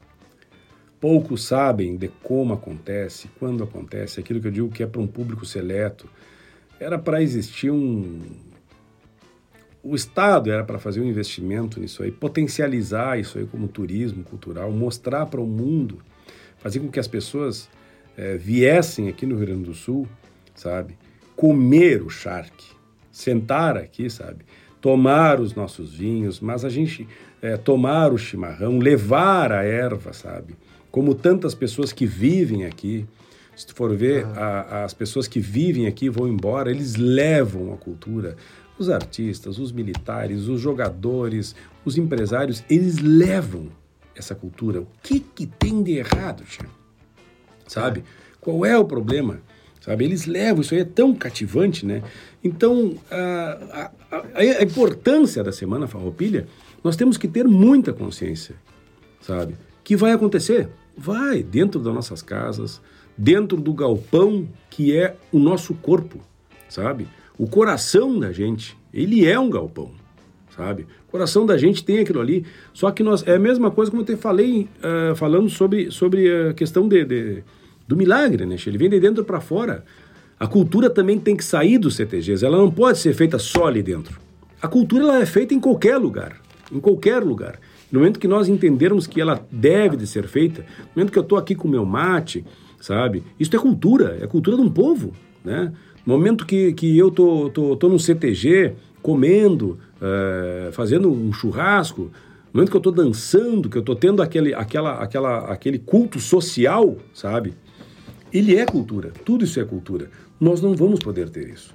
poucos 0.97 1.43
sabem 1.43 1.97
de 1.97 2.07
como 2.24 2.53
acontece, 2.53 3.30
quando 3.38 3.61
acontece, 3.61 4.22
aquilo 4.22 4.39
que 4.39 4.47
eu 4.47 4.51
digo 4.51 4.70
que 4.70 4.82
é 4.82 4.88
para 4.88 5.01
um 5.01 5.07
público 5.07 5.45
seleto. 5.45 6.09
Era 6.80 6.97
para 6.97 7.22
existir 7.22 7.70
um, 7.70 8.22
o 9.84 9.93
Estado 9.93 10.49
era 10.49 10.63
para 10.63 10.80
fazer 10.80 11.01
um 11.01 11.05
investimento 11.05 11.82
nisso 11.82 12.01
aí, 12.01 12.13
potencializar 12.13 13.20
isso 13.20 13.38
aí 13.38 13.45
como 13.45 13.67
turismo 13.67 14.24
cultural, 14.24 14.72
mostrar 14.72 15.26
para 15.26 15.41
o 15.41 15.45
mundo, 15.45 15.99
fazer 16.59 16.80
com 16.80 16.88
que 16.88 16.99
as 16.99 17.09
pessoas 17.09 17.70
é, 18.15 18.38
viessem 18.38 19.09
aqui 19.09 19.26
no 19.26 19.36
Rio 19.36 19.47
Grande 19.47 19.63
do 19.63 19.74
Sul, 19.74 20.07
sabe? 20.55 20.97
Comer 21.36 22.01
o 22.01 22.09
charque, 22.09 22.67
sentar 23.11 23.76
aqui, 23.76 24.09
sabe? 24.09 24.45
Tomar 24.82 25.40
os 25.40 25.54
nossos 25.54 25.94
vinhos, 25.94 26.40
mas 26.40 26.64
a 26.64 26.70
gente 26.70 27.08
é, 27.42 27.58
tomar 27.58 28.14
o 28.14 28.18
chimarrão, 28.18 28.80
levar 28.80 29.52
a 29.52 29.64
erva, 29.64 30.14
sabe? 30.14 30.56
Como 30.92 31.14
tantas 31.14 31.54
pessoas 31.54 31.92
que 31.92 32.06
vivem 32.06 32.66
aqui, 32.66 33.06
se 33.56 33.68
tu 33.68 33.76
for 33.76 33.96
ver, 33.96 34.26
a, 34.26 34.86
as 34.86 34.94
pessoas 34.94 35.28
que 35.28 35.40
vivem 35.40 35.86
aqui 35.86 36.10
vão 36.10 36.28
embora, 36.28 36.72
eles 36.72 36.96
levam 36.96 37.74
a 37.74 37.78
cultura, 37.78 38.38
os 38.78 38.90
artistas, 38.90 39.60
os 39.60 39.72
militares, 39.72 40.48
os 40.48 40.62
jogadores, 40.62 41.54
os 41.84 41.98
empresários, 41.98 42.64
eles 42.70 43.00
levam 43.00 43.68
essa 44.16 44.34
cultura. 44.34 44.82
O 44.82 44.88
que, 45.04 45.20
que 45.20 45.46
tem 45.46 45.84
de 45.84 45.98
errado, 45.98 46.44
tia? 46.46 46.66
Sabe? 47.68 48.04
Qual 48.40 48.66
é 48.66 48.78
o 48.78 48.86
problema? 48.86 49.42
Sabe? 49.82 50.06
Eles 50.06 50.26
levam, 50.26 50.62
isso 50.62 50.74
aí 50.74 50.82
é 50.82 50.86
tão 50.86 51.14
cativante, 51.14 51.86
né? 51.86 52.02
Então, 52.44 52.96
a, 53.12 53.92
a, 54.12 54.22
a 54.38 54.64
importância 54.64 55.44
da 55.44 55.52
Semana 55.52 55.88
Farroupilha, 55.88 56.48
nós 56.84 56.96
temos 56.96 57.18
que 57.18 57.28
ter 57.28 57.46
muita 57.46 57.92
consciência, 57.92 58.56
sabe? 59.22 59.56
Que 59.84 59.96
vai 59.96 60.12
acontecer? 60.12 60.70
Vai, 60.98 61.44
dentro 61.44 61.80
das 61.80 61.94
nossas 61.94 62.22
casas, 62.22 62.82
dentro 63.18 63.58
do 63.58 63.74
galpão 63.74 64.48
que 64.70 64.96
é 64.96 65.16
o 65.32 65.40
nosso 65.40 65.74
corpo, 65.74 66.20
sabe? 66.70 67.08
O 67.38 67.48
coração 67.48 68.18
da 68.18 68.32
gente, 68.32 68.78
ele 68.94 69.28
é 69.28 69.38
um 69.38 69.50
galpão, 69.50 69.92
sabe? 70.56 70.88
O 71.08 71.12
coração 71.12 71.46
da 71.46 71.58
gente 71.58 71.84
tem 71.84 72.00
aquilo 72.00 72.22
ali. 72.22 72.46
Só 72.74 72.92
que 72.92 73.04
nós 73.04 73.28
é 73.28 73.36
a 73.36 73.40
mesma 73.40 73.72
coisa 73.72 73.92
como 73.92 74.04
eu 74.04 74.06
te 74.06 74.16
falei 74.16 74.70
uh, 74.78 75.16
falando 75.16 75.50
sobre, 75.50 75.92
sobre 75.92 76.50
a 76.50 76.54
questão 76.54 76.88
de, 76.88 77.04
de, 77.04 77.44
do 77.88 77.98
milagre, 77.98 78.46
né? 78.46 78.56
Ele 78.66 78.78
vem 78.78 78.90
de 78.90 79.00
dentro 79.00 79.26
para 79.26 79.42
fora. 79.42 79.84
A 80.40 80.48
cultura 80.48 80.90
também 80.90 81.20
tem 81.20 81.36
que 81.36 81.44
sair 81.44 81.78
dos 81.78 81.96
CTGs. 81.96 82.46
Ela 82.46 82.58
não 82.58 82.72
pode 82.72 82.98
ser 82.98 83.14
feita 83.14 83.38
só 83.38 83.68
ali 83.68 83.84
dentro. 83.84 84.18
A 84.62 84.68
cultura 84.68 85.04
ela 85.04 85.22
é 85.22 85.26
feita 85.26 85.54
em 85.54 85.60
qualquer 85.60 85.98
lugar, 85.98 86.38
em 86.72 86.80
qualquer 86.80 87.22
lugar. 87.22 87.60
No 87.92 88.00
momento 88.00 88.20
que 88.20 88.28
nós 88.28 88.48
entendermos 88.48 89.06
que 89.06 89.20
ela 89.20 89.46
deve 89.52 89.98
de 89.98 90.08
ser 90.08 90.28
feita, 90.28 90.62
no 90.62 90.88
momento 90.96 91.12
que 91.12 91.20
eu 91.20 91.24
estou 91.24 91.38
aqui 91.38 91.56
com 91.56 91.68
meu 91.68 91.86
mate, 91.86 92.46
sabe? 92.80 93.24
Isso 93.40 93.54
é 93.56 93.60
cultura, 93.60 94.18
é 94.22 94.28
cultura 94.28 94.56
de 94.56 94.64
um 94.64 94.70
povo, 94.70 95.12
né? 95.44 95.74
No 96.06 96.14
momento 96.14 96.46
que, 96.46 96.72
que 96.74 96.98
eu 96.98 97.12
tô, 97.12 97.50
tô, 97.50 97.76
tô 97.76 97.90
no 97.90 98.00
CTG, 98.00 98.76
comendo, 99.02 99.78
é, 100.02 100.70
fazendo 100.72 101.12
um 101.12 101.34
churrasco, 101.34 102.04
no 102.04 102.12
momento 102.54 102.70
que 102.70 102.78
eu 102.78 102.80
estou 102.80 102.94
dançando, 102.94 103.70
que 103.70 103.78
eu 103.78 103.82
estou 103.82 103.96
tendo 103.96 104.22
aquele, 104.22 104.54
aquela, 104.54 105.02
aquela, 105.04 105.40
aquele 105.52 105.80
culto 105.80 106.20
social, 106.20 106.98
sabe? 107.14 107.54
Ele 108.32 108.56
é 108.56 108.66
cultura, 108.66 109.12
tudo 109.26 109.44
isso 109.44 109.60
é 109.60 109.64
cultura. 109.64 110.10
Nós 110.40 110.62
não 110.62 110.76
vamos 110.76 111.00
poder 111.00 111.30
ter 111.30 111.50
isso. 111.50 111.74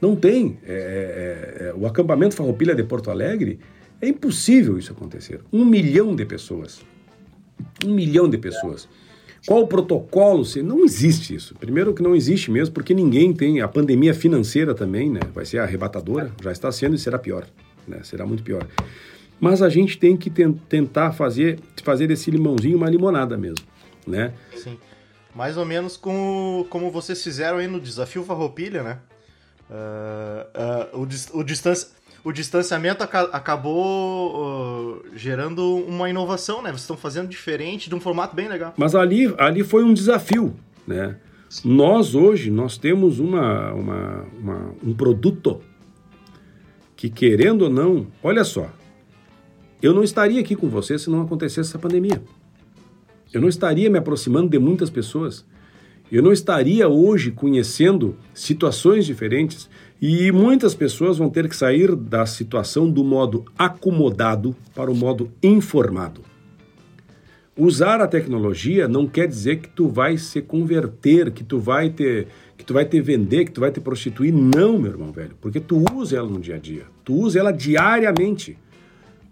Não 0.00 0.14
tem. 0.14 0.58
É, 0.64 1.62
é, 1.62 1.66
é, 1.68 1.74
o 1.74 1.86
acampamento 1.86 2.34
Farroupilha 2.34 2.74
de 2.74 2.82
Porto 2.84 3.10
Alegre, 3.10 3.58
é 4.00 4.08
impossível 4.08 4.78
isso 4.78 4.92
acontecer. 4.92 5.40
Um 5.52 5.64
milhão 5.64 6.14
de 6.14 6.24
pessoas. 6.24 6.82
Um 7.84 7.94
milhão 7.94 8.28
de 8.28 8.36
pessoas. 8.36 8.88
Qual 9.46 9.62
o 9.62 9.66
protocolo? 9.66 10.44
Não 10.62 10.84
existe 10.84 11.34
isso. 11.34 11.54
Primeiro 11.54 11.94
que 11.94 12.02
não 12.02 12.14
existe 12.14 12.50
mesmo, 12.50 12.74
porque 12.74 12.94
ninguém 12.94 13.32
tem. 13.32 13.60
A 13.60 13.68
pandemia 13.68 14.14
financeira 14.14 14.74
também, 14.74 15.10
né? 15.10 15.20
Vai 15.32 15.44
ser 15.44 15.58
arrebatadora, 15.58 16.30
já 16.42 16.52
está 16.52 16.72
sendo 16.72 16.94
e 16.94 16.98
será 16.98 17.18
pior. 17.18 17.46
Né? 17.86 18.00
Será 18.02 18.26
muito 18.26 18.42
pior. 18.42 18.66
Mas 19.40 19.60
a 19.62 19.68
gente 19.68 19.98
tem 19.98 20.16
que 20.16 20.30
tentar 20.30 21.12
fazer, 21.12 21.58
fazer 21.82 22.06
desse 22.06 22.30
limãozinho 22.30 22.76
uma 22.76 22.88
limonada 22.88 23.36
mesmo, 23.36 23.66
né? 24.06 24.32
Sim. 24.54 24.78
Mais 25.34 25.56
ou 25.56 25.64
menos 25.64 25.96
como, 25.96 26.66
como 26.70 26.90
vocês 26.90 27.22
fizeram 27.22 27.58
aí 27.58 27.66
no 27.66 27.80
Desafio 27.80 28.24
Farroupilha, 28.24 28.82
né? 28.82 28.98
Uh, 29.70 30.96
uh, 30.96 31.00
o, 31.00 31.40
o 31.40 31.42
distância 31.42 31.88
o 32.24 32.32
distanciamento 32.32 33.04
aca 33.04 33.22
acabou 33.24 34.34
uh, 34.34 35.04
gerando 35.14 35.76
uma 35.76 36.08
inovação, 36.08 36.62
né? 36.62 36.70
Vocês 36.70 36.80
estão 36.80 36.96
fazendo 36.96 37.28
diferente, 37.28 37.90
de 37.90 37.94
um 37.94 38.00
formato 38.00 38.34
bem 38.34 38.48
legal. 38.48 38.72
Mas 38.78 38.94
ali, 38.94 39.32
ali 39.36 39.62
foi 39.62 39.84
um 39.84 39.92
desafio, 39.92 40.56
né? 40.86 41.18
Nós 41.62 42.14
hoje, 42.14 42.50
nós 42.50 42.78
temos 42.78 43.20
uma, 43.20 43.72
uma, 43.74 44.26
uma, 44.40 44.74
um 44.82 44.94
produto 44.94 45.60
que, 46.96 47.10
querendo 47.10 47.62
ou 47.62 47.70
não, 47.70 48.06
olha 48.22 48.42
só, 48.42 48.70
eu 49.82 49.92
não 49.92 50.02
estaria 50.02 50.40
aqui 50.40 50.56
com 50.56 50.68
você 50.68 50.98
se 50.98 51.10
não 51.10 51.20
acontecesse 51.20 51.68
essa 51.68 51.78
pandemia. 51.78 52.22
Eu 53.34 53.40
não 53.40 53.48
estaria 53.48 53.90
me 53.90 53.98
aproximando 53.98 54.48
de 54.48 54.58
muitas 54.60 54.88
pessoas. 54.88 55.44
eu 56.12 56.22
não 56.22 56.32
estaria 56.32 56.88
hoje 56.88 57.32
conhecendo 57.32 58.16
situações 58.32 59.04
diferentes 59.04 59.68
e 60.00 60.30
muitas 60.30 60.72
pessoas 60.72 61.18
vão 61.18 61.28
ter 61.28 61.48
que 61.48 61.56
sair 61.56 61.96
da 61.96 62.24
situação 62.24 62.88
do 62.88 63.02
modo 63.02 63.44
acomodado 63.58 64.54
para 64.72 64.90
o 64.90 64.94
modo 64.94 65.32
informado. 65.42 66.20
Usar 67.56 68.00
a 68.00 68.06
tecnologia 68.06 68.86
não 68.86 69.06
quer 69.06 69.26
dizer 69.26 69.56
que 69.56 69.68
tu 69.68 69.88
vai 69.88 70.16
se 70.16 70.40
converter, 70.40 71.32
que 71.32 71.42
tu 71.42 71.58
vai 71.58 71.90
ter, 71.90 72.28
que 72.56 72.64
tu 72.64 72.74
vai 72.74 72.84
te 72.84 73.00
vender, 73.00 73.46
que 73.46 73.52
tu 73.52 73.60
vai 73.60 73.72
te 73.72 73.80
prostituir. 73.80 74.32
Não, 74.32 74.78
meu 74.78 74.92
irmão 74.92 75.10
velho, 75.10 75.36
porque 75.40 75.58
tu 75.58 75.84
usa 75.92 76.16
ela 76.16 76.28
no 76.28 76.40
dia 76.40 76.56
a 76.56 76.58
dia. 76.58 76.84
Tu 77.04 77.14
usa 77.14 77.40
ela 77.40 77.52
diariamente. 77.52 78.56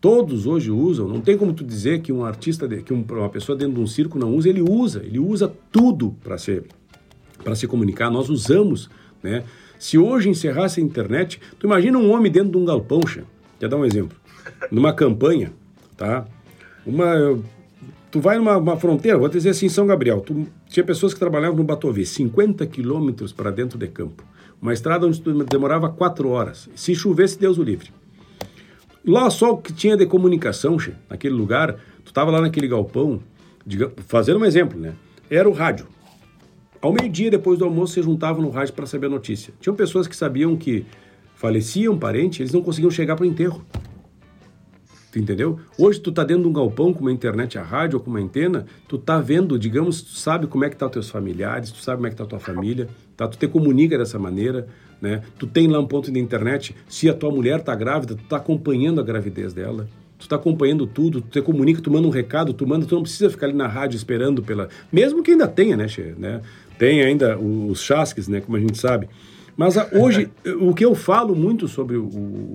Todos 0.02 0.46
hoje 0.46 0.68
usam. 0.68 1.06
Não 1.06 1.20
tem 1.20 1.38
como 1.38 1.52
tu 1.52 1.62
dizer 1.62 2.00
que 2.00 2.12
um 2.12 2.24
artista, 2.24 2.66
que 2.68 2.92
uma 2.92 3.28
pessoa 3.28 3.56
dentro 3.56 3.74
de 3.74 3.80
um 3.80 3.86
circo 3.86 4.18
não 4.18 4.34
usa. 4.34 4.48
Ele 4.48 4.60
usa. 4.60 5.00
Ele 5.04 5.20
usa 5.20 5.50
tudo 5.70 6.16
para 6.24 6.36
se 6.36 6.60
para 7.44 7.54
se 7.54 7.68
comunicar. 7.68 8.10
Nós 8.10 8.28
usamos, 8.28 8.90
né? 9.22 9.44
Se 9.78 9.96
hoje 9.96 10.28
encerrasse 10.28 10.80
a 10.80 10.82
internet, 10.82 11.40
tu 11.56 11.66
imagina 11.68 11.96
um 11.98 12.10
homem 12.10 12.32
dentro 12.32 12.50
de 12.50 12.56
um 12.58 12.64
galpão, 12.64 13.00
xa. 13.06 13.22
Quer 13.60 13.68
dar 13.68 13.76
um 13.76 13.84
exemplo? 13.84 14.18
Numa 14.72 14.92
campanha, 14.92 15.52
tá? 15.96 16.26
Uma 16.84 17.38
tu 18.10 18.20
vai 18.20 18.38
numa 18.38 18.76
fronteira, 18.76 19.16
vou 19.16 19.28
dizer 19.28 19.50
assim, 19.50 19.68
São 19.68 19.86
Gabriel, 19.86 20.20
tu, 20.20 20.46
tinha 20.68 20.84
pessoas 20.84 21.14
que 21.14 21.20
trabalhavam 21.20 21.56
no 21.56 21.64
Batovi, 21.64 22.04
50 22.04 22.66
quilômetros 22.66 23.32
para 23.32 23.50
dentro 23.52 23.78
de 23.78 23.86
campo. 23.86 24.24
Uma 24.60 24.72
estrada 24.72 25.06
onde 25.06 25.20
tu 25.20 25.44
demorava 25.44 25.88
quatro 25.88 26.28
horas. 26.28 26.68
Se 26.74 26.94
chovesse, 26.94 27.38
Deus 27.38 27.56
o 27.56 27.62
livre. 27.62 27.90
Lá 29.04 29.28
só 29.30 29.52
o 29.52 29.56
que 29.58 29.72
tinha 29.72 29.96
de 29.96 30.06
comunicação, 30.06 30.78
che, 30.78 30.94
naquele 31.10 31.34
lugar, 31.34 31.74
tu 32.04 32.08
estava 32.08 32.30
lá 32.30 32.40
naquele 32.40 32.68
galpão, 32.68 33.20
fazendo 34.06 34.38
um 34.38 34.44
exemplo, 34.44 34.78
né? 34.78 34.94
Era 35.28 35.48
o 35.48 35.52
rádio. 35.52 35.86
Ao 36.80 36.92
meio-dia, 36.92 37.30
depois 37.30 37.58
do 37.58 37.64
almoço, 37.64 37.94
se 37.94 38.02
juntavam 38.02 38.42
no 38.42 38.50
rádio 38.50 38.74
para 38.74 38.86
saber 38.86 39.06
a 39.06 39.10
notícia. 39.10 39.52
Tinham 39.60 39.74
pessoas 39.74 40.06
que 40.06 40.14
sabiam 40.14 40.56
que 40.56 40.86
falecia 41.34 41.90
um 41.90 41.98
parente, 41.98 42.42
eles 42.42 42.52
não 42.52 42.62
conseguiam 42.62 42.90
chegar 42.90 43.16
para 43.16 43.24
o 43.24 43.26
enterro. 43.26 43.64
Tu 45.10 45.18
entendeu? 45.18 45.58
Hoje 45.76 46.00
tu 46.00 46.10
tá 46.10 46.24
dentro 46.24 46.44
de 46.44 46.48
um 46.48 46.52
galpão 46.52 46.94
com 46.94 47.00
uma 47.00 47.12
internet 47.12 47.58
a 47.58 47.62
rádio 47.62 47.98
ou 47.98 48.04
com 48.04 48.08
uma 48.10 48.20
antena, 48.20 48.66
tu 48.88 48.96
tá 48.96 49.20
vendo, 49.20 49.58
digamos, 49.58 50.00
tu 50.00 50.14
sabe 50.16 50.46
como 50.46 50.64
é 50.64 50.70
que 50.70 50.76
tá 50.76 50.86
os 50.86 50.92
teus 50.92 51.10
familiares, 51.10 51.70
tu 51.70 51.82
sabe 51.82 51.96
como 51.96 52.06
é 52.06 52.10
que 52.10 52.16
tá 52.16 52.24
a 52.24 52.26
tua 52.26 52.40
família, 52.40 52.88
tá? 53.16 53.28
Tu 53.28 53.36
te 53.36 53.46
comunica 53.46 53.98
dessa 53.98 54.18
maneira, 54.18 54.66
né? 55.02 55.20
Tu 55.36 55.48
tem 55.48 55.66
lá 55.66 55.80
um 55.80 55.86
ponto 55.86 56.12
de 56.12 56.20
internet, 56.20 56.76
se 56.88 57.10
a 57.10 57.14
tua 57.14 57.32
mulher 57.32 57.60
tá 57.60 57.74
grávida, 57.74 58.14
tu 58.14 58.22
tá 58.22 58.36
acompanhando 58.36 59.00
a 59.00 59.04
gravidez 59.04 59.52
dela. 59.52 59.88
Tu 60.16 60.28
tá 60.28 60.36
acompanhando 60.36 60.86
tudo, 60.86 61.20
tu 61.20 61.28
te 61.28 61.42
comunica, 61.42 61.82
tu 61.82 61.90
manda 61.90 62.06
um 62.06 62.10
recado, 62.10 62.54
tu 62.54 62.64
manda, 62.64 62.86
tu 62.86 62.94
não 62.94 63.02
precisa 63.02 63.28
ficar 63.28 63.46
ali 63.46 63.56
na 63.56 63.66
rádio 63.66 63.96
esperando 63.96 64.40
pela, 64.40 64.68
mesmo 64.92 65.20
que 65.20 65.32
ainda 65.32 65.48
tenha, 65.48 65.76
né, 65.76 65.88
che, 65.88 66.14
né? 66.16 66.40
Tem 66.78 67.02
ainda 67.02 67.36
os 67.36 67.82
chasques, 67.82 68.28
né, 68.28 68.40
como 68.40 68.56
a 68.56 68.60
gente 68.60 68.78
sabe. 68.78 69.08
Mas 69.56 69.76
a, 69.76 69.88
hoje, 69.92 70.30
o 70.60 70.72
que 70.72 70.84
eu 70.84 70.94
falo 70.94 71.34
muito 71.34 71.66
sobre 71.66 71.96
o, 71.96 72.06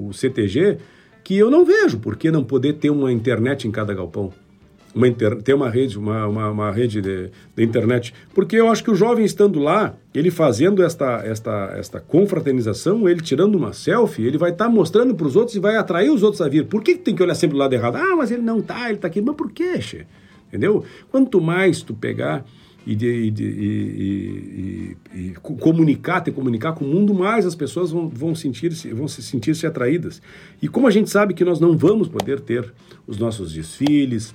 o 0.07 0.13
CTG 0.13 0.77
que 1.25 1.37
eu 1.37 1.51
não 1.51 1.65
vejo 1.65 1.99
por 1.99 2.15
que 2.15 2.31
não 2.31 2.41
poder 2.41 2.75
ter 2.75 2.89
uma 2.89 3.11
internet 3.11 3.67
em 3.67 3.71
cada 3.71 3.93
galpão. 3.93 4.31
Uma 4.97 5.07
inter... 5.07 5.35
ter 5.43 5.53
uma 5.53 5.69
rede, 5.69 5.97
uma, 5.97 6.25
uma, 6.25 6.49
uma 6.49 6.71
rede 6.71 6.99
de, 7.01 7.29
de, 7.55 7.63
internet. 7.63 8.13
Porque 8.33 8.55
eu 8.55 8.67
acho 8.67 8.83
que 8.83 8.89
o 8.89 8.95
jovem 8.95 9.23
estando 9.23 9.59
lá, 9.59 9.95
ele 10.11 10.31
fazendo 10.31 10.81
esta, 10.81 11.21
esta, 11.23 11.75
esta 11.77 11.99
confraternização, 11.99 13.07
ele 13.07 13.21
tirando 13.21 13.53
uma 13.53 13.73
selfie, 13.73 14.25
ele 14.25 14.39
vai 14.39 14.49
estar 14.49 14.65
tá 14.65 14.71
mostrando 14.71 15.13
para 15.13 15.27
os 15.27 15.35
outros 15.35 15.55
e 15.55 15.59
vai 15.59 15.75
atrair 15.75 16.09
os 16.09 16.23
outros 16.23 16.41
a 16.41 16.49
vir. 16.49 16.65
Por 16.65 16.81
que, 16.81 16.95
tem 16.95 17.15
que 17.15 17.21
olhar 17.21 17.35
sempre 17.35 17.53
do 17.55 17.59
lado 17.59 17.73
errado? 17.73 17.97
Ah, 17.97 18.15
mas 18.15 18.31
ele 18.31 18.41
não 18.41 18.59
tá, 18.59 18.85
ele 18.85 18.95
está 18.95 19.07
aqui. 19.07 19.21
Mas 19.21 19.35
por 19.35 19.51
quê, 19.51 19.79
che? 19.79 20.07
Entendeu? 20.47 20.83
Quanto 21.11 21.39
mais 21.39 21.83
tu 21.83 21.93
pegar 21.93 22.43
e, 22.87 22.95
de, 22.95 23.29
de, 23.31 23.43
e, 23.43 24.97
e, 25.13 25.19
e, 25.19 25.33
comunicar, 25.59 26.21
ter 26.21 26.31
comunicar 26.31 26.71
com 26.71 26.85
o 26.85 26.87
mundo, 26.87 27.13
mais 27.13 27.45
as 27.45 27.53
pessoas 27.53 27.91
vão, 27.91 28.07
vão, 28.07 28.33
sentir 28.33 28.71
-se, 28.71 28.93
vão 28.93 29.07
se 29.07 29.21
sentir 29.21 29.55
se 29.55 29.67
atraídas. 29.67 30.21
E 30.61 30.69
como 30.69 30.87
a 30.87 30.91
gente 30.91 31.09
sabe 31.09 31.33
que 31.33 31.43
nós 31.43 31.59
não 31.59 31.77
vamos 31.77 32.07
poder 32.07 32.39
ter 32.39 32.73
os 33.05 33.17
nossos 33.17 33.51
desfiles, 33.53 34.33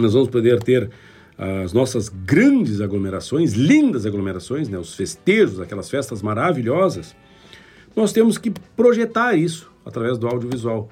nós 0.00 0.14
vamos 0.14 0.28
poder 0.28 0.62
ter 0.62 0.90
as 1.36 1.72
nossas 1.72 2.08
grandes 2.08 2.80
aglomerações, 2.80 3.52
lindas 3.52 4.04
aglomerações, 4.04 4.68
né, 4.68 4.78
os 4.78 4.94
festejos, 4.94 5.60
aquelas 5.60 5.88
festas 5.88 6.20
maravilhosas, 6.20 7.14
nós 7.94 8.12
temos 8.12 8.36
que 8.36 8.50
projetar 8.76 9.34
isso 9.34 9.70
através 9.84 10.18
do 10.18 10.26
audiovisual. 10.26 10.90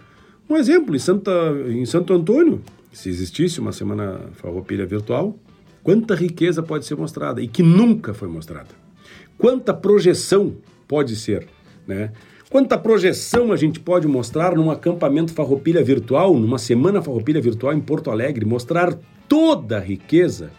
Um 0.48 0.56
exemplo, 0.56 0.94
em, 0.94 0.98
Santa, 0.98 1.32
em 1.68 1.84
Santo 1.84 2.12
Antônio, 2.12 2.62
se 2.92 3.08
existisse 3.08 3.58
uma 3.58 3.72
semana 3.72 4.20
farroupilha 4.34 4.86
virtual, 4.86 5.36
Quanta 5.86 6.16
riqueza 6.16 6.64
pode 6.64 6.84
ser 6.84 6.96
mostrada 6.96 7.40
e 7.40 7.46
que 7.46 7.62
nunca 7.62 8.12
foi 8.12 8.26
mostrada. 8.26 8.70
Quanta 9.38 9.72
projeção 9.72 10.56
pode 10.88 11.14
ser, 11.14 11.46
né? 11.86 12.10
Quanta 12.50 12.78
projeção 12.78 13.52
a 13.52 13.56
gente 13.56 13.80
pode 13.80 14.06
mostrar 14.06 14.54
num 14.54 14.70
acampamento 14.70 15.32
farroupilha 15.32 15.82
virtual, 15.82 16.34
numa 16.34 16.58
semana 16.58 17.02
farroupilha 17.02 17.40
virtual 17.40 17.72
em 17.72 17.80
Porto 17.80 18.10
Alegre, 18.10 18.44
mostrar 18.44 18.96
toda 19.28 19.78
a 19.78 19.80
riqueza 19.80 20.50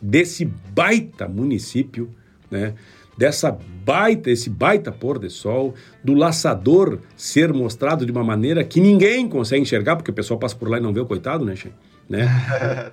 desse 0.00 0.44
baita 0.44 1.26
município, 1.28 2.08
né? 2.50 2.74
Dessa 3.18 3.56
baita, 3.84 4.30
esse 4.30 4.48
baita 4.48 4.90
pôr 4.90 5.18
de 5.18 5.28
sol, 5.28 5.74
do 6.02 6.14
laçador 6.14 6.98
ser 7.16 7.52
mostrado 7.52 8.06
de 8.06 8.12
uma 8.12 8.24
maneira 8.24 8.64
que 8.64 8.80
ninguém 8.80 9.28
consegue 9.28 9.62
enxergar, 9.62 9.96
porque 9.96 10.10
o 10.10 10.14
pessoal 10.14 10.40
passa 10.40 10.56
por 10.56 10.70
lá 10.70 10.78
e 10.78 10.80
não 10.80 10.92
vê 10.92 11.00
o 11.00 11.06
coitado, 11.06 11.44
né, 11.44 11.54
Che? 11.54 11.70
né? 12.08 12.26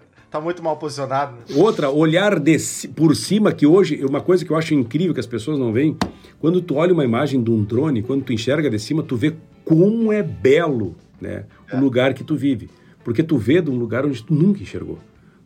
tá 0.29 0.39
muito 0.39 0.63
mal 0.63 0.77
posicionado. 0.77 1.33
Né? 1.33 1.55
Outra, 1.55 1.89
olhar 1.89 2.39
de, 2.39 2.57
por 2.95 3.15
cima, 3.15 3.51
que 3.51 3.65
hoje, 3.65 4.03
uma 4.05 4.21
coisa 4.21 4.45
que 4.45 4.51
eu 4.51 4.57
acho 4.57 4.73
incrível 4.73 5.13
que 5.13 5.19
as 5.19 5.25
pessoas 5.25 5.57
não 5.57 5.73
veem, 5.73 5.97
quando 6.39 6.61
tu 6.61 6.75
olha 6.75 6.93
uma 6.93 7.03
imagem 7.03 7.41
de 7.41 7.49
um 7.49 7.63
drone, 7.63 8.01
quando 8.01 8.23
tu 8.23 8.33
enxerga 8.33 8.69
de 8.69 8.79
cima, 8.79 9.01
tu 9.01 9.15
vê 9.15 9.35
como 9.65 10.11
é 10.11 10.21
belo 10.21 10.95
né, 11.19 11.45
é. 11.71 11.75
o 11.75 11.79
lugar 11.79 12.13
que 12.13 12.23
tu 12.23 12.35
vive. 12.35 12.69
Porque 13.03 13.23
tu 13.23 13.37
vê 13.37 13.61
de 13.61 13.69
um 13.69 13.75
lugar 13.75 14.05
onde 14.05 14.23
tu 14.23 14.33
nunca 14.33 14.61
enxergou. 14.61 14.99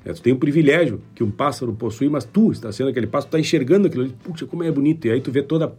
É, 0.06 0.12
tu 0.12 0.22
tem 0.22 0.34
o 0.34 0.38
privilégio 0.38 1.02
que 1.16 1.24
um 1.24 1.32
pássaro 1.32 1.74
possui, 1.74 2.10
mas 2.10 2.26
tu 2.26 2.52
está 2.52 2.70
sendo 2.74 2.90
aquele 2.90 3.08
pássaro, 3.08 3.32
tu 3.32 3.38
está 3.38 3.40
enxergando 3.40 3.88
aquilo 3.88 4.04
ali, 4.04 4.16
puxa, 4.22 4.46
como 4.46 4.64
é 4.64 4.72
bonito. 4.72 5.08
E 5.08 5.12
aí 5.12 5.22
tu 5.22 5.32
vê 5.32 5.42
toda, 5.42 5.74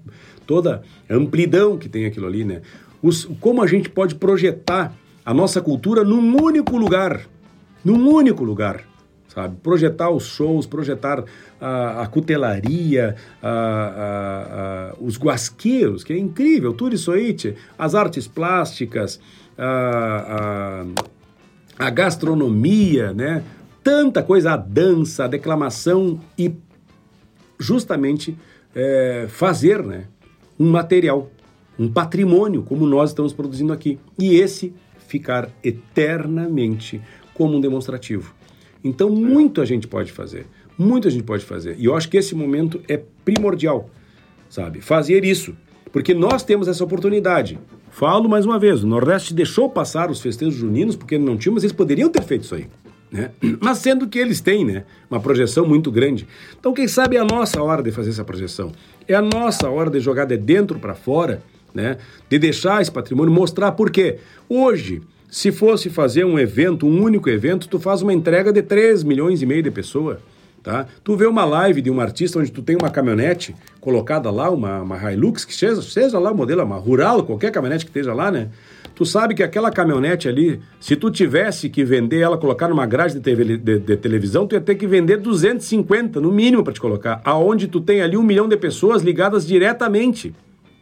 toda 0.47 0.83
a 1.09 1.15
amplidão 1.15 1.77
que 1.77 1.91
tem 1.91 2.07
aquilo 2.07 2.27
ali, 2.27 2.43
né? 2.43 2.63
Os, 3.03 3.27
como 3.39 3.63
a 3.63 3.67
gente 3.67 3.91
pode 3.91 4.15
projetar 4.15 4.97
a 5.23 5.35
nossa 5.35 5.61
cultura 5.61 6.03
num 6.03 6.43
único 6.43 6.79
lugar, 6.79 7.27
num 7.85 8.09
único 8.09 8.43
lugar 8.45 8.83
sabe? 9.35 9.57
Projetar 9.63 10.11
os 10.11 10.27
shows, 10.27 10.67
projetar 10.67 11.25
a, 11.61 12.03
a 12.03 12.07
cutelaria, 12.07 13.17
a, 13.43 14.93
a, 14.93 14.95
os 15.01 15.19
guasqueiros, 15.19 16.05
que 16.05 16.13
é 16.13 16.19
incrível, 16.19 16.73
tudo 16.73 16.95
isso 16.95 17.11
aí, 17.11 17.37
as 17.79 17.95
artes 17.95 18.29
plásticas, 18.29 19.21
a, 19.59 20.85
a, 21.79 21.91
gastronomia, 21.91 23.13
né? 23.13 23.43
Tanta 23.83 24.23
coisa, 24.23 24.53
a 24.53 24.57
dança, 24.57 25.25
a 25.25 25.29
declamação 25.29 26.19
e 26.39 26.55
justamente 27.59 28.37
é, 28.75 29.27
fazer, 29.29 29.83
né? 29.83 30.05
Um 30.59 30.71
material, 30.71 31.31
um 31.79 31.91
patrimônio, 31.91 32.63
como 32.63 32.87
nós 32.87 33.11
estamos 33.11 33.33
produzindo 33.33 33.73
aqui. 33.73 33.99
E 34.19 34.37
esse 34.37 34.73
ficar 35.07 35.51
eternamente 35.63 37.01
como 37.35 37.57
um 37.57 37.61
demonstrativo. 37.61 38.34
Então, 38.85 39.09
muito 39.09 39.63
a 39.63 39.65
gente 39.65 39.89
pode 39.89 40.13
fazer. 40.13 40.47
Muito 40.77 41.09
a 41.09 41.11
gente 41.11 41.25
pode 41.25 41.45
fazer. 41.45 41.77
E 41.79 41.87
eu 41.87 41.97
acho 41.97 42.09
que 42.09 42.19
esse 42.19 42.35
momento 42.35 42.81
é 42.87 43.01
primordial, 43.25 43.89
sabe? 44.49 44.81
Fazer 44.81 45.25
isso. 45.25 45.57
Porque 45.91 46.13
nós 46.13 46.45
temos 46.45 46.69
essa 46.69 46.85
oportunidade. 46.85 47.59
Falo 47.91 48.29
mais 48.29 48.45
uma 48.45 48.59
vez: 48.59 48.83
o 48.83 48.87
Nordeste 48.87 49.33
deixou 49.33 49.71
passar 49.71 50.11
os 50.11 50.21
festejos 50.21 50.55
juninos 50.55 50.97
porque 50.97 51.17
não 51.17 51.37
tinha, 51.37 51.53
mas 51.53 51.63
eles 51.63 51.73
poderiam 51.73 52.11
ter 52.11 52.23
feito 52.23 52.43
isso 52.43 52.55
aí. 52.55 52.67
Né? 53.15 53.31
Mas 53.63 53.79
sendo 53.79 54.09
que 54.09 54.19
eles 54.19 54.41
têm 54.41 54.65
né, 54.65 54.85
uma 55.09 55.21
projeção 55.21 55.65
muito 55.65 55.93
grande. 55.93 56.27
Então, 56.59 56.75
quem 56.75 56.89
sabe 56.89 57.17
é 57.17 57.21
a 57.21 57.25
nossa 57.25 57.63
hora 57.63 57.81
de 57.81 57.93
fazer 57.93 58.11
essa 58.11 58.25
projeção. 58.25 58.73
É 59.07 59.15
a 59.15 59.23
nossa 59.23 59.71
hora 59.71 59.89
de 59.89 60.01
jogar 60.01 60.25
de 60.25 60.37
dentro 60.37 60.81
para 60.81 60.97
fora, 60.97 61.41
né? 61.73 61.97
de 62.29 62.39
deixar 62.41 62.83
esse 62.83 62.91
patrimônio, 62.91 63.33
mostrar 63.33 63.71
por 63.73 63.89
quê. 63.89 64.19
Hoje, 64.49 65.01
se 65.35 65.51
fosse 65.51 65.91
fazer 65.91 66.25
um 66.25 66.39
evento, 66.39 66.87
um 66.87 67.03
único 67.03 67.29
evento, 67.29 67.67
tu 67.67 67.81
faz 67.81 68.03
uma 68.03 68.13
entrega 68.13 68.53
de 68.53 68.63
3 68.63 69.03
milhões 69.03 69.43
e 69.43 69.47
meio 69.47 69.65
de 69.65 69.71
pessoas. 69.73 70.19
Tá? 70.63 70.87
Tu 71.03 71.17
vê 71.17 71.27
uma 71.27 71.45
live 71.45 71.83
de 71.83 71.91
um 71.91 72.01
artista 72.01 72.39
onde 72.39 72.53
tu 72.53 72.63
tem 72.63 72.77
uma 72.77 72.89
caminhonete 72.89 73.53
colocada 73.81 74.31
lá, 74.31 74.49
uma, 74.49 74.83
uma 74.83 75.13
Hilux, 75.13 75.45
que 75.45 75.53
seja, 75.53 75.83
seja 75.83 76.21
lá 76.21 76.31
o 76.31 76.37
modelo, 76.37 76.63
uma 76.63 76.77
rural, 76.77 77.25
qualquer 77.25 77.51
caminhonete 77.51 77.85
que 77.85 77.91
esteja 77.91 78.15
lá, 78.15 78.31
né? 78.31 78.51
Tu 78.95 79.05
sabe 79.05 79.35
que 79.35 79.43
aquela 79.43 79.73
caminhonete 79.73 80.29
ali, 80.29 80.61
se 80.79 80.95
tu 80.95 81.11
tivesse 81.11 81.69
que 81.69 81.85
vender 81.85 82.21
ela, 82.21 82.39
colocar 82.39 82.69
numa 82.69 82.87
grade 82.87 83.15
de, 83.15 83.21
TV, 83.21 83.59
de, 83.59 83.79
de 83.81 83.97
televisão, 83.97 84.47
tu 84.47 84.55
ia 84.55 84.61
ter 84.61 84.77
que 84.77 84.87
vender 84.87 85.17
250 85.17 86.21
no 86.21 86.31
mínimo 86.31 86.63
para 86.63 86.73
te 86.73 86.81
colocar. 86.81 87.21
Aonde 87.25 87.67
tu 87.67 87.81
tem 87.81 88.03
ali 88.03 88.17
um 88.17 88.23
milhão 88.23 88.47
de 88.47 88.57
pessoas 88.57 89.03
ligadas 89.03 89.45
diretamente, 89.45 90.33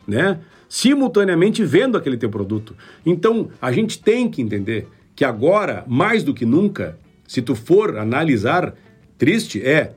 né? 0.06 0.40
Simultaneamente 0.72 1.62
vendo 1.62 1.98
aquele 1.98 2.16
teu 2.16 2.30
produto. 2.30 2.74
Então, 3.04 3.50
a 3.60 3.70
gente 3.70 3.98
tem 3.98 4.26
que 4.26 4.40
entender 4.40 4.88
que 5.14 5.22
agora, 5.22 5.84
mais 5.86 6.24
do 6.24 6.32
que 6.32 6.46
nunca, 6.46 6.98
se 7.28 7.42
tu 7.42 7.54
for 7.54 7.98
analisar, 7.98 8.74
triste 9.18 9.60
é 9.60 9.92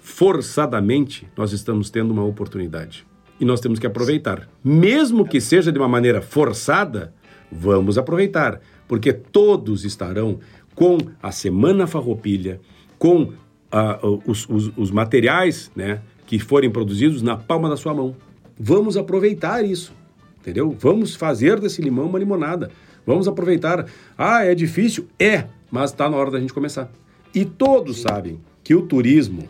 forçadamente, 0.00 1.28
nós 1.36 1.52
estamos 1.52 1.90
tendo 1.90 2.10
uma 2.10 2.24
oportunidade. 2.24 3.06
E 3.38 3.44
nós 3.44 3.60
temos 3.60 3.78
que 3.78 3.86
aproveitar. 3.86 4.48
Mesmo 4.64 5.24
que 5.24 5.40
seja 5.40 5.70
de 5.70 5.78
uma 5.78 5.86
maneira 5.86 6.20
forçada, 6.20 7.14
vamos 7.48 7.96
aproveitar. 7.96 8.60
Porque 8.88 9.12
todos 9.12 9.84
estarão 9.84 10.40
com 10.74 10.98
a 11.22 11.30
Semana 11.30 11.86
Farroupilha, 11.86 12.60
com 12.98 13.22
uh, 13.22 14.22
os, 14.26 14.44
os, 14.48 14.72
os 14.76 14.90
materiais 14.90 15.70
né, 15.76 16.00
que 16.26 16.40
forem 16.40 16.68
produzidos 16.68 17.22
na 17.22 17.36
palma 17.36 17.68
da 17.68 17.76
sua 17.76 17.94
mão. 17.94 18.16
Vamos 18.58 18.96
aproveitar 18.96 19.64
isso, 19.64 19.94
entendeu? 20.40 20.74
Vamos 20.78 21.14
fazer 21.14 21.60
desse 21.60 21.80
limão 21.80 22.06
uma 22.06 22.18
limonada. 22.18 22.70
Vamos 23.06 23.28
aproveitar. 23.28 23.86
Ah, 24.16 24.44
é 24.44 24.54
difícil? 24.54 25.06
É, 25.18 25.46
mas 25.70 25.90
está 25.90 26.08
na 26.08 26.16
hora 26.16 26.30
da 26.30 26.40
gente 26.40 26.52
começar. 26.52 26.90
E 27.34 27.44
todos 27.44 27.98
Sim. 27.98 28.02
sabem 28.08 28.40
que 28.62 28.74
o 28.74 28.82
turismo 28.82 29.48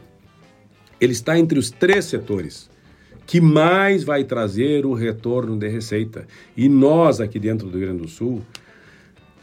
ele 1.01 1.12
está 1.12 1.38
entre 1.38 1.59
os 1.59 1.70
três 1.70 2.05
setores 2.05 2.68
que 3.26 3.41
mais 3.41 4.03
vai 4.03 4.24
trazer 4.24 4.84
o 4.84 4.93
retorno 4.93 5.57
de 5.57 5.68
receita. 5.68 6.26
E 6.57 6.68
nós 6.68 7.20
aqui 7.20 7.38
dentro 7.38 7.68
do 7.68 7.78
Rio 7.78 7.86
Grande 7.86 8.03
do 8.03 8.09
Sul, 8.09 8.43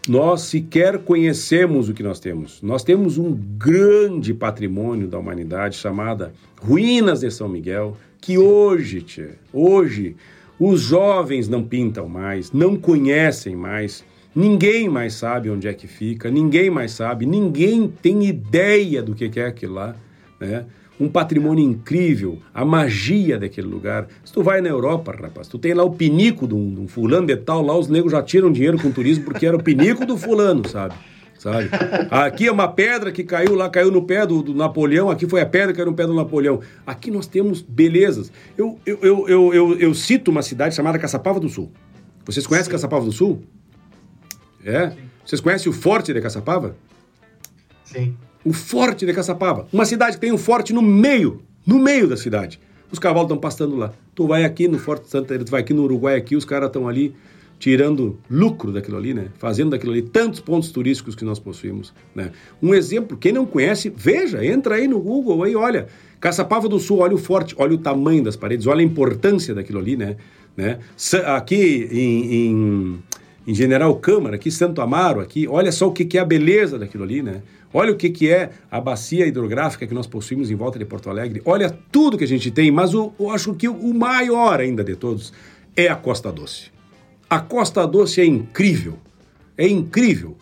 nós 0.08 0.42
sequer 0.42 1.00
conhecemos 1.00 1.88
o 1.88 1.94
que 1.94 2.04
nós 2.04 2.20
temos. 2.20 2.62
Nós 2.62 2.84
temos 2.84 3.18
um 3.18 3.34
grande 3.34 4.34
patrimônio 4.34 5.08
da 5.08 5.18
humanidade 5.18 5.78
chamada 5.78 6.34
Ruínas 6.60 7.22
de 7.22 7.32
São 7.32 7.48
Miguel, 7.48 7.96
que 8.20 8.38
hoje, 8.38 9.02
tchê, 9.02 9.30
hoje 9.54 10.18
os 10.60 10.82
jovens 10.82 11.48
não 11.48 11.64
pintam 11.64 12.08
mais, 12.08 12.52
não 12.52 12.76
conhecem 12.76 13.56
mais, 13.56 14.04
ninguém 14.36 14.90
mais 14.90 15.14
sabe 15.14 15.50
onde 15.50 15.68
é 15.68 15.74
que 15.74 15.88
fica, 15.88 16.32
ninguém 16.32 16.70
mais 16.70 16.92
sabe, 16.92 17.26
ninguém 17.26 17.88
tem 17.88 18.26
ideia 18.26 19.02
do 19.02 19.14
que 19.14 19.40
é 19.40 19.46
aquilo 19.46 19.76
lá, 19.76 19.96
né? 20.40 20.66
um 21.00 21.08
patrimônio 21.08 21.64
incrível, 21.64 22.40
a 22.54 22.66
magia 22.66 23.38
daquele 23.38 23.68
lugar. 23.68 24.08
Se 24.26 24.34
tu 24.34 24.42
vai 24.42 24.62
na 24.62 24.70
Europa, 24.70 25.16
rapaz, 25.20 25.48
tu 25.48 25.60
tem 25.60 25.74
lá 25.74 25.84
o 25.84 25.92
pinico 25.92 26.48
de 26.48 26.56
um, 26.56 26.88
fulano 26.88 27.28
de 27.28 27.36
tal, 27.38 27.62
lá 27.62 27.78
os 27.78 27.88
negros 27.88 28.12
já 28.12 28.24
tiram 28.24 28.52
dinheiro 28.52 28.80
com 28.80 28.92
turismo 28.92 29.26
porque 29.26 29.46
era 29.46 29.56
o 29.56 29.62
pinico 29.62 30.06
do 30.06 30.18
fulano, 30.18 30.68
sabe? 30.68 30.96
Sabe? 31.38 31.70
Aqui 32.10 32.48
é 32.48 32.52
uma 32.52 32.68
pedra 32.68 33.12
que 33.12 33.24
caiu 33.24 33.56
lá, 33.56 33.70
caiu 33.70 33.92
no 33.92 34.04
pé 34.04 34.26
do, 34.26 34.42
do, 34.42 34.54
Napoleão, 34.56 35.10
aqui 35.10 35.28
foi 35.28 35.42
a 35.42 35.46
pedra 35.46 35.68
que 35.68 35.78
caiu 35.78 35.92
no 35.92 35.96
pé 35.96 36.06
do 36.06 36.14
Napoleão. 36.14 36.62
Aqui 36.86 37.12
nós 37.12 37.28
temos 37.28 37.62
belezas. 37.62 38.32
Eu, 38.58 38.80
eu, 38.86 39.00
eu, 39.02 39.30
eu, 39.30 39.54
eu, 39.54 39.80
eu 39.80 39.94
cito 39.94 40.32
uma 40.32 40.42
cidade 40.42 40.76
chamada 40.76 40.98
Caçapava 40.98 41.40
do 41.40 41.48
Sul. 41.48 41.72
Vocês 42.26 42.46
conhecem 42.48 42.66
Sim. 42.66 42.72
Caçapava 42.72 43.06
do 43.06 43.12
Sul? 43.12 43.44
É? 44.64 44.90
Sim. 44.90 44.98
Vocês 45.24 45.42
conhecem 45.42 45.70
o 45.70 45.74
Forte 45.74 46.14
de 46.14 46.22
Caçapava? 46.22 46.76
Sim 47.84 48.16
o 48.48 48.54
Forte 48.54 49.06
de 49.06 49.14
Caçapava. 49.14 49.68
Uma 49.74 49.84
cidade 49.84 50.16
que 50.16 50.22
tem 50.22 50.32
um 50.32 50.38
forte 50.38 50.72
no 50.72 50.82
meio, 50.82 51.42
no 51.66 51.78
meio 51.78 52.08
da 52.08 52.16
cidade. 52.16 52.62
Os 52.90 52.98
cavalos 52.98 53.26
estão 53.26 53.38
pastando 53.38 53.76
lá. 53.76 53.92
Tu 54.16 54.26
vai 54.26 54.46
aqui 54.46 54.70
no 54.70 54.80
Forte 54.80 55.10
Santa, 55.10 55.38
tu 55.38 55.52
vai 55.52 55.60
aqui 55.60 55.74
no 55.74 55.84
Uruguai, 55.84 56.16
aqui 56.16 56.34
os 56.34 56.46
caras 56.46 56.68
estão 56.68 56.88
ali 56.88 57.14
tirando 57.60 58.20
lucro 58.30 58.72
daquilo 58.72 58.98
ali, 58.98 59.14
né? 59.14 59.28
Fazendo 59.38 59.72
daquilo 59.72 59.92
ali 59.92 60.02
tantos 60.02 60.40
pontos 60.40 60.72
turísticos 60.72 61.16
que 61.16 61.26
nós 61.26 61.40
possuímos, 61.40 61.94
né? 62.14 62.32
Um 62.62 62.74
exemplo, 62.74 63.18
quem 63.18 63.32
não 63.32 63.46
conhece, 63.46 63.92
veja, 63.96 64.46
entra 64.46 64.76
aí 64.76 64.88
no 64.88 65.00
Google 65.00 65.44
aí, 65.44 65.56
olha, 65.56 65.88
Caçapava 66.20 66.68
do 66.68 66.80
Sul, 66.80 67.00
olha 67.00 67.14
o 67.14 67.18
forte, 67.18 67.54
olha 67.58 67.76
o 67.76 67.78
tamanho 67.78 68.24
das 68.24 68.36
paredes, 68.36 68.66
olha 68.66 68.82
a 68.82 68.84
importância 68.84 69.54
daquilo 69.54 69.80
ali, 69.80 69.96
né? 69.96 70.16
né? 70.56 70.80
Aqui 71.26 71.88
em, 71.92 72.34
em, 72.34 73.04
em 73.46 73.54
General 73.54 73.96
Câmara, 73.98 74.36
aqui 74.36 74.50
Santo 74.50 74.82
Amaro, 74.82 75.20
aqui, 75.20 75.48
olha 75.48 75.72
só 75.72 75.88
o 75.88 75.92
que, 75.92 76.06
que 76.06 76.18
é 76.18 76.22
a 76.22 76.26
beleza 76.26 76.80
daquilo 76.80 77.04
ali, 77.04 77.22
né? 77.22 77.44
Olha 77.72 77.92
o 77.92 77.96
que, 77.96 78.10
que 78.10 78.30
é 78.30 78.50
a 78.72 78.82
bacia 78.82 79.28
hidrográfica 79.28 79.86
que 79.86 79.94
nós 79.94 80.08
possuímos 80.08 80.50
em 80.50 80.56
volta 80.56 80.80
de 80.80 80.86
Porto 80.86 81.10
Alegre. 81.10 81.42
Olha 81.46 81.70
tudo 81.92 82.18
que 82.18 82.24
a 82.24 82.28
gente 82.28 82.50
tem, 82.50 82.72
mas 82.72 82.94
eu 82.94 83.14
acho 83.32 83.54
que 83.54 83.68
o 83.68 83.94
maior 83.94 84.60
ainda 84.60 84.84
de 84.84 84.96
todos 84.96 85.32
é 85.76 85.88
a 85.88 85.96
Costa 85.96 86.32
Doce. 86.32 86.77
A 87.30 87.40
Costa 87.40 87.86
Doce 87.86 88.22
é 88.22 88.26
incrível. 88.26 88.98
É 89.58 89.68
incrível. 89.68 90.38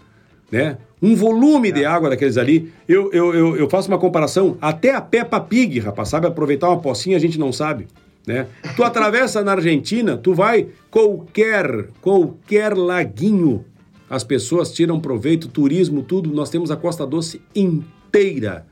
Né? 0.51 0.77
Um 1.01 1.15
volume 1.15 1.71
de 1.71 1.85
água 1.85 2.09
daqueles 2.09 2.37
ali. 2.37 2.71
Eu, 2.87 3.11
eu, 3.11 3.33
eu, 3.33 3.55
eu 3.57 3.69
faço 3.69 3.87
uma 3.87 3.97
comparação. 3.97 4.57
Até 4.61 4.93
a 4.93 5.01
Peppa 5.01 5.39
Pig, 5.39 5.79
rapaz, 5.79 6.09
sabe 6.09 6.27
aproveitar 6.27 6.69
uma 6.69 6.79
pocinha, 6.79 7.17
a 7.17 7.19
gente 7.19 7.39
não 7.39 7.51
sabe. 7.51 7.87
Né? 8.25 8.47
Tu 8.75 8.83
atravessa 8.83 9.43
na 9.43 9.53
Argentina, 9.53 10.17
tu 10.17 10.33
vai 10.33 10.67
qualquer, 10.89 11.87
qualquer 12.01 12.75
laguinho 12.75 13.65
as 14.09 14.23
pessoas 14.23 14.71
tiram 14.71 14.99
proveito, 14.99 15.47
turismo, 15.47 16.03
tudo. 16.03 16.31
Nós 16.31 16.49
temos 16.49 16.69
a 16.71 16.75
Costa 16.75 17.05
Doce 17.05 17.41
inteira 17.55 18.65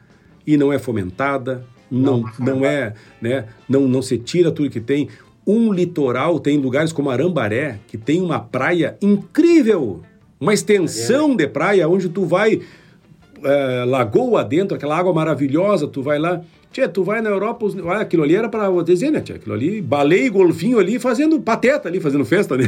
e 0.45 0.57
não 0.57 0.71
é 0.71 0.77
fomentada, 0.77 1.65
não, 1.89 2.23
não 2.39 2.65
é, 2.65 2.93
né? 3.21 3.45
Não, 3.67 3.87
não 3.87 4.01
se 4.01 4.17
tira 4.17 4.51
tudo 4.51 4.69
que 4.69 4.79
tem. 4.79 5.09
Um 5.45 5.73
litoral 5.73 6.39
tem 6.39 6.57
lugares 6.57 6.93
como 6.93 7.09
Arambaré, 7.09 7.79
que 7.87 7.97
tem 7.97 8.21
uma 8.21 8.39
praia 8.39 8.97
incrível, 9.01 10.01
uma 10.39 10.53
extensão 10.53 11.35
de 11.35 11.47
praia 11.47 11.87
onde 11.87 12.09
tu 12.09 12.25
vai 12.25 12.61
é, 13.43 13.85
lagoa 13.85 14.43
dentro, 14.43 14.75
aquela 14.75 14.97
água 14.97 15.13
maravilhosa, 15.13 15.87
tu 15.87 16.01
vai 16.01 16.17
lá 16.17 16.41
Tia, 16.73 16.89
tu 16.89 17.03
vai 17.03 17.21
na 17.21 17.29
Europa, 17.29 17.67
aquilo 17.99 18.23
ali 18.23 18.35
era 18.35 18.49
para 18.49 18.67
dizer, 18.81 19.11
né, 19.11 19.21
tia? 19.21 19.35
Aquilo 19.35 19.53
ali, 19.53 19.79
baleia 19.79 20.25
e 20.25 20.29
golfinho 20.29 20.79
ali 20.79 20.97
fazendo 20.97 21.39
pateta 21.39 21.87
ali, 21.87 21.99
fazendo 21.99 22.25
festa, 22.25 22.57
né? 22.57 22.63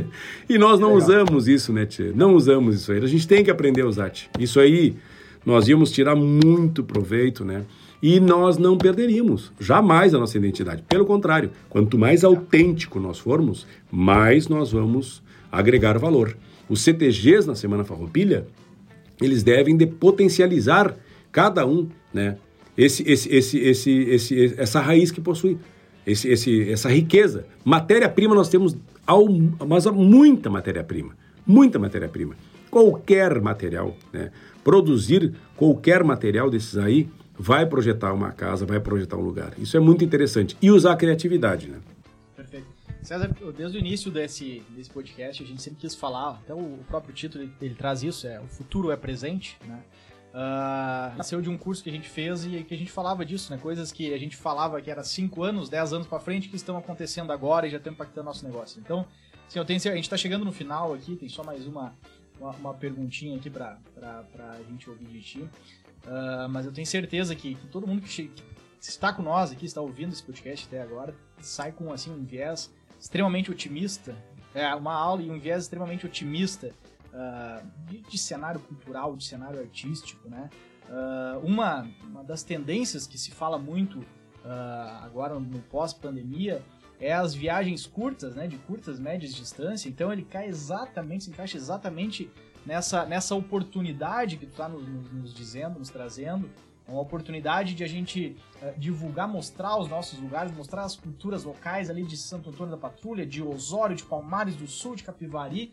e 0.48 0.56
nós 0.56 0.80
não 0.80 0.94
Legal. 0.94 1.02
usamos 1.02 1.46
isso, 1.46 1.70
né, 1.70 1.84
tia? 1.84 2.10
Não 2.14 2.34
usamos 2.34 2.74
isso 2.76 2.90
aí. 2.90 3.04
A 3.04 3.06
gente 3.06 3.28
tem 3.28 3.44
que 3.44 3.50
aprender 3.50 3.82
a 3.82 3.86
usar, 3.86 4.08
tia. 4.08 4.30
Isso 4.38 4.58
aí, 4.58 4.96
nós 5.44 5.68
íamos 5.68 5.92
tirar 5.92 6.16
muito 6.16 6.82
proveito, 6.82 7.44
né? 7.44 7.64
E 8.02 8.18
nós 8.18 8.56
não 8.56 8.78
perderíamos 8.78 9.52
jamais 9.60 10.14
a 10.14 10.18
nossa 10.18 10.38
identidade. 10.38 10.82
Pelo 10.88 11.04
contrário, 11.04 11.50
quanto 11.68 11.98
mais 11.98 12.24
autêntico 12.24 12.98
nós 12.98 13.18
formos, 13.18 13.66
mais 13.90 14.48
nós 14.48 14.72
vamos 14.72 15.22
agregar 15.52 15.98
valor. 15.98 16.36
Os 16.68 16.82
CTGs 16.82 17.46
na 17.46 17.54
Semana 17.54 17.84
Farroupilha, 17.84 18.46
eles 19.20 19.42
devem 19.42 19.76
de 19.76 19.86
potencializar 19.86 20.96
cada 21.30 21.66
um, 21.66 21.88
né? 22.12 22.36
esse, 22.76 23.02
esse, 23.10 23.28
esse, 23.34 23.58
esse, 23.58 23.92
esse, 23.92 24.54
essa 24.56 24.80
raiz 24.80 25.10
que 25.10 25.20
possui, 25.20 25.58
esse, 26.06 26.28
esse, 26.28 26.70
essa 26.70 26.88
riqueza. 26.88 27.44
Matéria-prima 27.64 28.34
nós 28.34 28.48
temos, 28.48 28.76
ao, 29.06 29.28
mas 29.68 29.84
muita 29.86 30.48
matéria-prima, 30.48 31.14
muita 31.46 31.78
matéria-prima. 31.78 32.34
Qualquer 32.70 33.40
material, 33.40 33.96
né? 34.12 34.30
produzir 34.62 35.32
qualquer 35.56 36.04
material 36.04 36.48
desses 36.48 36.78
aí 36.78 37.08
vai 37.40 37.64
projetar 37.64 38.12
uma 38.12 38.32
casa, 38.32 38.66
vai 38.66 38.78
projetar 38.78 39.16
um 39.16 39.22
lugar. 39.22 39.54
Isso 39.58 39.74
é 39.74 39.80
muito 39.80 40.04
interessante. 40.04 40.58
E 40.60 40.70
usar 40.70 40.92
a 40.92 40.96
criatividade, 40.96 41.68
né? 41.68 41.80
Perfeito. 42.36 42.66
César, 43.02 43.34
desde 43.56 43.78
o 43.78 43.80
início 43.80 44.10
desse, 44.10 44.62
desse 44.68 44.90
podcast, 44.90 45.42
a 45.42 45.46
gente 45.46 45.62
sempre 45.62 45.80
quis 45.80 45.94
falar, 45.94 46.32
até 46.32 46.52
o 46.52 46.78
próprio 46.86 47.14
título 47.14 47.42
ele, 47.42 47.52
ele 47.62 47.74
traz 47.74 48.02
isso, 48.02 48.26
é 48.26 48.38
o 48.38 48.46
futuro 48.46 48.90
é 48.90 48.96
presente, 48.96 49.56
né? 49.66 49.80
Uh, 50.32 51.16
nasceu 51.16 51.40
de 51.40 51.48
um 51.48 51.56
curso 51.56 51.82
que 51.82 51.88
a 51.88 51.92
gente 51.92 52.08
fez 52.08 52.44
e 52.44 52.62
que 52.62 52.74
a 52.74 52.76
gente 52.76 52.92
falava 52.92 53.24
disso, 53.24 53.50
né? 53.50 53.58
Coisas 53.58 53.90
que 53.90 54.12
a 54.12 54.18
gente 54.18 54.36
falava 54.36 54.80
que 54.82 54.90
era 54.90 55.02
5 55.02 55.42
anos, 55.42 55.70
10 55.70 55.94
anos 55.94 56.06
para 56.06 56.20
frente 56.20 56.48
que 56.50 56.56
estão 56.56 56.76
acontecendo 56.76 57.32
agora 57.32 57.66
e 57.66 57.70
já 57.70 57.78
estão 57.78 57.92
impactando 57.92 58.26
nosso 58.26 58.44
negócio. 58.44 58.78
Então, 58.84 59.06
assim, 59.48 59.58
eu 59.58 59.64
tenho, 59.64 59.78
a 59.78 59.96
gente 59.96 60.04
está 60.04 60.16
chegando 60.18 60.44
no 60.44 60.52
final 60.52 60.92
aqui, 60.92 61.16
tem 61.16 61.28
só 61.28 61.42
mais 61.42 61.66
uma, 61.66 61.94
uma, 62.38 62.50
uma 62.50 62.74
perguntinha 62.74 63.34
aqui 63.36 63.48
para 63.48 63.78
a 63.98 64.62
gente 64.68 64.90
ouvir 64.90 65.06
de 65.06 65.20
ti. 65.22 65.48
Uh, 66.06 66.48
mas 66.48 66.66
eu 66.66 66.72
tenho 66.72 66.86
certeza 66.86 67.34
que, 67.34 67.54
que 67.54 67.66
todo 67.66 67.86
mundo 67.86 68.02
que, 68.02 68.28
que, 68.28 68.42
está 68.80 69.12
com 69.12 69.22
nós 69.22 69.52
aqui, 69.52 69.66
está 69.66 69.80
ouvindo 69.80 70.12
esse 70.12 70.22
podcast 70.22 70.66
até 70.66 70.80
agora, 70.80 71.14
sai 71.40 71.72
com 71.72 71.92
assim, 71.92 72.10
um 72.10 72.24
viés 72.24 72.72
extremamente 72.98 73.50
otimista, 73.50 74.14
é, 74.54 74.74
uma 74.74 74.94
aula 74.94 75.22
e 75.22 75.30
um 75.30 75.38
viés 75.38 75.64
extremamente 75.64 76.06
otimista 76.06 76.72
uh, 77.12 77.66
de, 77.86 78.00
de, 78.00 78.18
cenário 78.18 78.60
cultural, 78.60 79.14
de 79.16 79.24
cenário 79.24 79.60
artístico, 79.60 80.28
né? 80.28 80.48
Uh, 80.88 81.46
uma, 81.46 81.88
uma 82.02 82.24
das 82.24 82.42
tendências 82.42 83.06
que 83.06 83.16
se 83.16 83.30
fala 83.30 83.58
muito 83.58 84.04
agora 85.02 85.38
no 85.38 85.58
pós-pandemia 85.58 86.62
é 86.98 87.12
as 87.12 87.34
viagens 87.34 87.86
curtas, 87.86 88.34
né? 88.34 88.46
De 88.46 88.56
curtas, 88.56 88.98
médias 88.98 89.34
distâncias. 89.34 89.86
Então 89.86 90.10
ele 90.10 90.22
cai 90.22 90.48
exatamente, 90.48 91.24
se 91.24 91.30
encaixa 91.30 91.58
exatamente 91.58 92.30
nessa, 92.64 93.04
nessa 93.04 93.34
oportunidade 93.34 94.36
que 94.36 94.46
tu 94.46 94.52
está 94.52 94.68
nos, 94.68 94.86
nos, 95.12 95.34
dizendo, 95.34 95.78
nos 95.78 95.90
trazendo, 95.90 96.48
é 96.86 96.90
uma 96.90 97.00
oportunidade 97.00 97.74
de 97.74 97.84
a 97.84 97.88
gente 97.88 98.36
uh, 98.62 98.78
divulgar, 98.78 99.28
mostrar 99.28 99.78
os 99.78 99.88
nossos 99.88 100.18
lugares, 100.18 100.52
mostrar 100.52 100.82
as 100.82 100.96
culturas 100.96 101.44
locais 101.44 101.88
ali 101.88 102.02
de 102.02 102.16
Santo 102.16 102.50
Antônio 102.50 102.72
da 102.72 102.78
Patrulha, 102.78 103.24
de 103.24 103.42
Osório, 103.42 103.94
de 103.94 104.02
Palmares 104.02 104.56
do 104.56 104.66
Sul, 104.66 104.96
de 104.96 105.02
Capivari, 105.02 105.72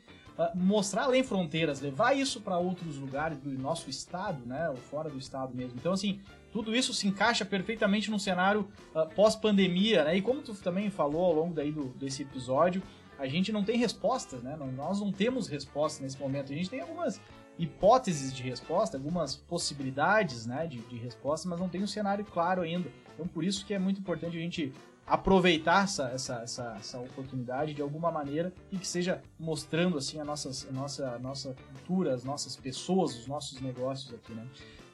mostrar 0.53 1.03
além 1.03 1.23
fronteiras, 1.23 1.81
levar 1.81 2.15
isso 2.15 2.41
para 2.41 2.57
outros 2.57 2.97
lugares 2.97 3.37
do 3.39 3.49
nosso 3.49 3.89
estado, 3.89 4.45
né, 4.45 4.69
ou 4.69 4.75
fora 4.75 5.09
do 5.09 5.17
estado 5.17 5.55
mesmo. 5.55 5.73
Então, 5.79 5.93
assim, 5.93 6.19
tudo 6.51 6.75
isso 6.75 6.93
se 6.93 7.07
encaixa 7.07 7.43
perfeitamente 7.43 8.11
num 8.11 8.19
cenário 8.19 8.67
uh, 8.93 9.07
pós-pandemia, 9.15 10.03
né? 10.03 10.17
E 10.17 10.21
como 10.21 10.41
tu 10.41 10.53
também 10.55 10.89
falou 10.89 11.25
ao 11.25 11.33
longo 11.33 11.53
daí 11.53 11.71
do, 11.71 11.85
desse 11.89 12.21
episódio, 12.21 12.81
a 13.17 13.27
gente 13.27 13.51
não 13.51 13.63
tem 13.63 13.77
respostas, 13.77 14.43
né? 14.43 14.57
Nós 14.75 14.99
não 14.99 15.11
temos 15.11 15.47
respostas 15.47 16.01
nesse 16.01 16.19
momento. 16.19 16.51
A 16.51 16.55
gente 16.55 16.69
tem 16.69 16.81
algumas 16.81 17.19
hipóteses 17.57 18.33
de 18.33 18.43
resposta, 18.43 18.97
algumas 18.97 19.35
possibilidades 19.35 20.45
né, 20.45 20.67
de, 20.67 20.77
de 20.79 20.95
resposta, 20.97 21.49
mas 21.49 21.59
não 21.59 21.67
tem 21.67 21.81
um 21.81 21.87
cenário 21.87 22.23
claro 22.23 22.61
ainda. 22.61 22.91
Então, 23.13 23.27
por 23.27 23.43
isso 23.43 23.65
que 23.65 23.73
é 23.73 23.79
muito 23.79 23.99
importante 23.99 24.37
a 24.37 24.39
gente 24.39 24.71
aproveitar 25.07 25.85
essa, 25.85 26.09
essa, 26.09 26.41
essa, 26.43 26.75
essa 26.77 26.99
oportunidade 26.99 27.73
de 27.73 27.81
alguma 27.81 28.11
maneira 28.11 28.53
e 28.71 28.77
que 28.77 28.85
seja 28.85 29.21
mostrando 29.39 29.97
assim 29.97 30.19
a, 30.19 30.25
nossas, 30.25 30.67
a 30.69 30.71
nossa, 30.71 31.09
a 31.11 31.19
nossa 31.19 31.55
cultura, 31.73 32.13
as 32.13 32.23
nossas 32.23 32.55
pessoas, 32.55 33.17
os 33.17 33.25
nossos 33.25 33.59
negócios 33.61 34.13
aqui, 34.13 34.33
né? 34.33 34.45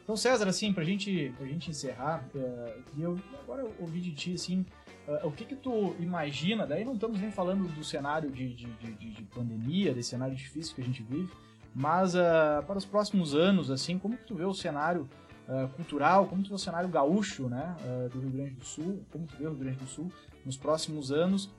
Então, 0.04 0.18
César, 0.18 0.48
assim, 0.48 0.72
pra 0.74 0.84
gente, 0.84 1.34
pra 1.38 1.48
gente 1.48 1.70
encerrar, 1.72 2.26
uh, 2.36 2.84
eu 3.00 3.18
agora 3.41 3.62
eu 3.62 3.74
ouvi 3.80 4.02
de 4.02 4.12
ti, 4.12 4.34
assim, 4.34 4.66
uh, 5.07 5.27
o 5.27 5.31
que 5.31 5.45
que 5.45 5.55
tu 5.55 5.95
imagina, 5.99 6.65
daí 6.65 6.84
não 6.84 6.93
estamos 6.93 7.19
nem 7.19 7.31
falando 7.31 7.67
do 7.73 7.84
cenário 7.84 8.31
de, 8.31 8.53
de, 8.53 8.65
de, 8.65 9.11
de 9.11 9.23
pandemia, 9.23 9.93
desse 9.93 10.09
cenário 10.09 10.35
difícil 10.35 10.75
que 10.75 10.81
a 10.81 10.84
gente 10.84 11.03
vive, 11.03 11.31
mas 11.73 12.15
uh, 12.15 12.63
para 12.67 12.77
os 12.77 12.85
próximos 12.85 13.34
anos, 13.34 13.71
assim, 13.71 13.97
como 13.97 14.17
que 14.17 14.25
tu 14.25 14.35
vê 14.35 14.45
o 14.45 14.53
cenário 14.53 15.09
uh, 15.47 15.67
cultural, 15.69 16.27
como 16.27 16.43
tu 16.43 16.49
vê 16.49 16.55
o 16.55 16.59
cenário 16.59 16.89
gaúcho, 16.89 17.47
né, 17.47 17.75
do 18.11 18.19
Rio 18.19 18.30
Grande 18.30 18.51
do 18.51 18.65
Sul, 18.65 19.03
como 19.11 19.25
tu 19.25 19.35
vê 19.38 19.45
o 19.45 19.49
Rio 19.49 19.59
Grande 19.59 19.77
do 19.77 19.88
Sul 19.88 20.11
nos 20.45 20.57
próximos 20.57 21.11
anos, 21.11 21.49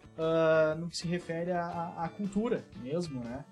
no 0.79 0.89
que 0.89 0.97
se 0.97 1.09
refere 1.09 1.51
à, 1.51 1.95
à 1.97 2.09
cultura 2.09 2.63
mesmo, 2.83 3.25
né? 3.25 3.45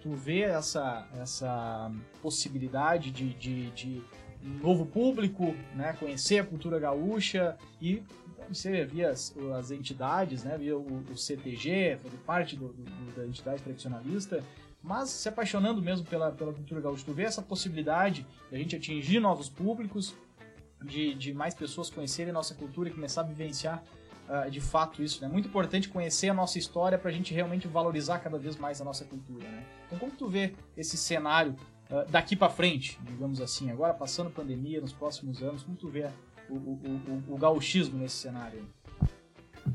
tu 0.00 0.10
vê 0.12 0.40
essa, 0.40 1.06
essa 1.20 1.92
possibilidade 2.20 3.12
de, 3.12 3.34
de, 3.34 3.70
de 3.70 4.02
um 4.44 4.58
novo 4.58 4.84
público, 4.84 5.54
né, 5.74 5.94
conhecer 5.98 6.40
a 6.40 6.44
cultura 6.44 6.78
gaúcha 6.78 7.56
e 7.80 8.02
você 8.48 8.84
via 8.84 9.10
as, 9.10 9.34
as 9.58 9.70
entidades, 9.70 10.44
né, 10.44 10.56
via 10.58 10.76
o, 10.76 11.04
o 11.10 11.16
CTG, 11.16 11.98
fazer 12.02 12.16
parte 12.18 12.56
do, 12.56 12.68
do, 12.68 13.16
da 13.16 13.26
entidade 13.26 13.62
tradicionalista, 13.62 14.42
mas 14.82 15.10
se 15.10 15.28
apaixonando 15.28 15.80
mesmo 15.80 16.04
pela, 16.06 16.32
pela 16.32 16.52
cultura 16.52 16.80
gaúcha. 16.80 17.04
Tu 17.04 17.12
vê 17.12 17.22
essa 17.22 17.42
possibilidade 17.42 18.26
de 18.50 18.56
a 18.56 18.58
gente 18.58 18.74
atingir 18.74 19.20
novos 19.20 19.48
públicos, 19.48 20.14
de, 20.84 21.14
de 21.14 21.32
mais 21.32 21.54
pessoas 21.54 21.88
conhecerem 21.88 22.32
nossa 22.32 22.54
cultura 22.54 22.88
e 22.88 22.92
começar 22.92 23.20
a 23.20 23.24
vivenciar 23.24 23.82
uh, 24.28 24.50
de 24.50 24.60
fato 24.60 25.02
isso. 25.02 25.24
É 25.24 25.28
né? 25.28 25.32
muito 25.32 25.48
importante 25.48 25.88
conhecer 25.88 26.28
a 26.28 26.34
nossa 26.34 26.58
história 26.58 26.98
para 26.98 27.10
a 27.10 27.12
gente 27.12 27.32
realmente 27.32 27.68
valorizar 27.68 28.18
cada 28.18 28.38
vez 28.38 28.56
mais 28.56 28.80
a 28.80 28.84
nossa 28.84 29.04
cultura. 29.04 29.46
Né? 29.48 29.64
Então, 29.86 29.98
como 29.98 30.12
tu 30.12 30.28
vê 30.28 30.54
esse 30.76 30.96
cenário 30.96 31.54
uh, 31.90 32.10
daqui 32.10 32.34
para 32.34 32.48
frente, 32.48 32.98
digamos 33.02 33.40
assim, 33.40 33.70
agora 33.70 33.94
passando 33.94 34.30
pandemia, 34.30 34.80
nos 34.80 34.92
próximos 34.92 35.42
anos, 35.42 35.62
como 35.62 35.76
tu 35.76 35.88
vê 35.88 36.08
o, 36.48 36.54
o, 36.54 37.22
o, 37.28 37.36
gauchismo 37.36 37.98
nesse 37.98 38.16
cenário? 38.16 38.60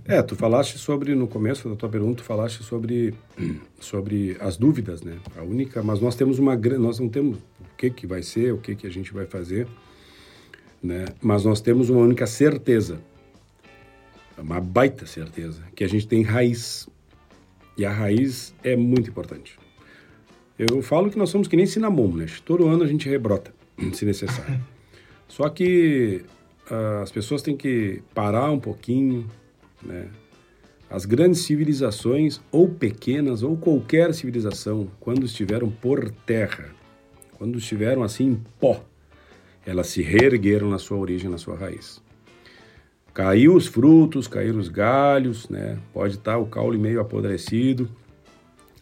É, 0.06 0.22
tu 0.22 0.36
falaste 0.36 0.78
sobre, 0.78 1.16
no 1.16 1.28
começo 1.28 1.70
da 1.70 1.76
tua 1.76 1.90
pergunta, 1.90 2.22
tu 2.22 2.24
falaste 2.24 2.64
sobre, 2.64 3.14
sobre 3.80 4.38
as 4.40 4.58
dúvidas, 4.58 5.02
né? 5.02 5.18
A 5.38 5.44
única, 5.44 5.82
mas 5.82 6.02
nós 6.02 6.16
temos 6.16 6.40
uma 6.40 6.56
nós 6.56 7.00
não 7.00 7.10
temos 7.10 7.38
o 7.38 7.76
que 7.78 7.90
que 7.90 8.06
vai 8.06 8.22
ser, 8.22 8.54
o 8.54 8.58
que 8.58 8.76
que 8.76 8.88
a 8.88 8.90
gente 8.90 9.14
vai 9.14 9.26
fazer, 9.26 9.68
né? 10.82 11.06
Mas 11.22 11.44
nós 11.44 11.62
temos 11.62 11.90
uma 11.90 12.02
única 12.02 12.28
certeza, 12.28 13.00
uma 14.38 14.60
baita 14.60 15.06
certeza, 15.06 15.62
que 15.76 15.84
a 15.84 15.90
gente 15.90 16.08
tem 16.08 16.22
raiz. 16.22 16.88
E 17.78 17.86
a 17.86 17.92
raiz 17.92 18.56
é 18.64 18.76
muito 18.76 19.08
importante. 19.10 19.60
Eu 20.58 20.82
falo 20.82 21.12
que 21.12 21.18
nós 21.18 21.30
somos 21.30 21.48
que 21.48 21.56
nem 21.56 21.68
cinnamon, 21.68 22.08
né? 22.14 22.26
Todo 22.44 22.68
ano 22.68 22.84
a 22.84 22.88
gente 22.88 23.08
rebrota, 23.08 23.54
se 23.94 24.04
necessário. 24.06 24.60
Só 25.28 25.50
que 25.50 26.26
as 27.02 27.12
pessoas 27.12 27.42
têm 27.42 27.56
que 27.56 28.02
parar 28.14 28.52
um 28.52 28.60
pouquinho, 28.60 29.28
né? 29.82 30.08
As 30.90 31.06
grandes 31.06 31.42
civilizações, 31.42 32.40
ou 32.50 32.70
pequenas, 32.70 33.44
ou 33.44 33.58
qualquer 33.58 34.14
civilização, 34.14 34.90
quando 35.02 35.26
estiveram 35.26 35.70
por 35.70 36.10
terra, 36.26 36.70
quando 37.38 37.58
estiveram 37.58 38.04
assim 38.04 38.28
em 38.28 38.44
pó, 38.58 38.86
elas 39.66 39.88
se 39.88 40.02
reergueram 40.02 40.70
na 40.70 40.80
sua 40.80 40.98
origem, 40.98 41.30
na 41.30 41.38
sua 41.38 41.58
raiz. 41.58 42.02
Caiu 43.14 43.56
os 43.56 43.68
frutos, 43.68 44.28
caíram 44.28 44.60
os 44.60 44.70
galhos, 44.70 45.50
né? 45.50 45.78
pode 45.92 46.16
estar 46.16 46.38
o 46.38 46.46
caule 46.46 46.78
meio 46.78 47.02
apodrecido, 47.02 47.90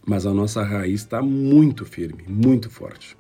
mas 0.06 0.28
a 0.28 0.34
nossa 0.34 0.62
raiz 0.62 1.02
está 1.02 1.24
muito 1.24 1.86
firme, 1.86 2.24
muito 2.28 2.70
forte. 2.70 3.18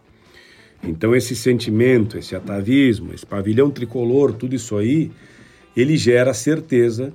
Então 0.86 1.16
esse 1.16 1.36
sentimento, 1.36 2.18
esse 2.18 2.36
atavismo, 2.36 3.14
esse 3.14 3.26
pavilhão 3.26 3.72
tricolor, 3.72 4.34
tudo 4.34 4.56
isso 4.56 4.78
aí, 4.78 5.12
ele 5.76 5.98
gera 5.98 6.34
certeza 6.34 7.12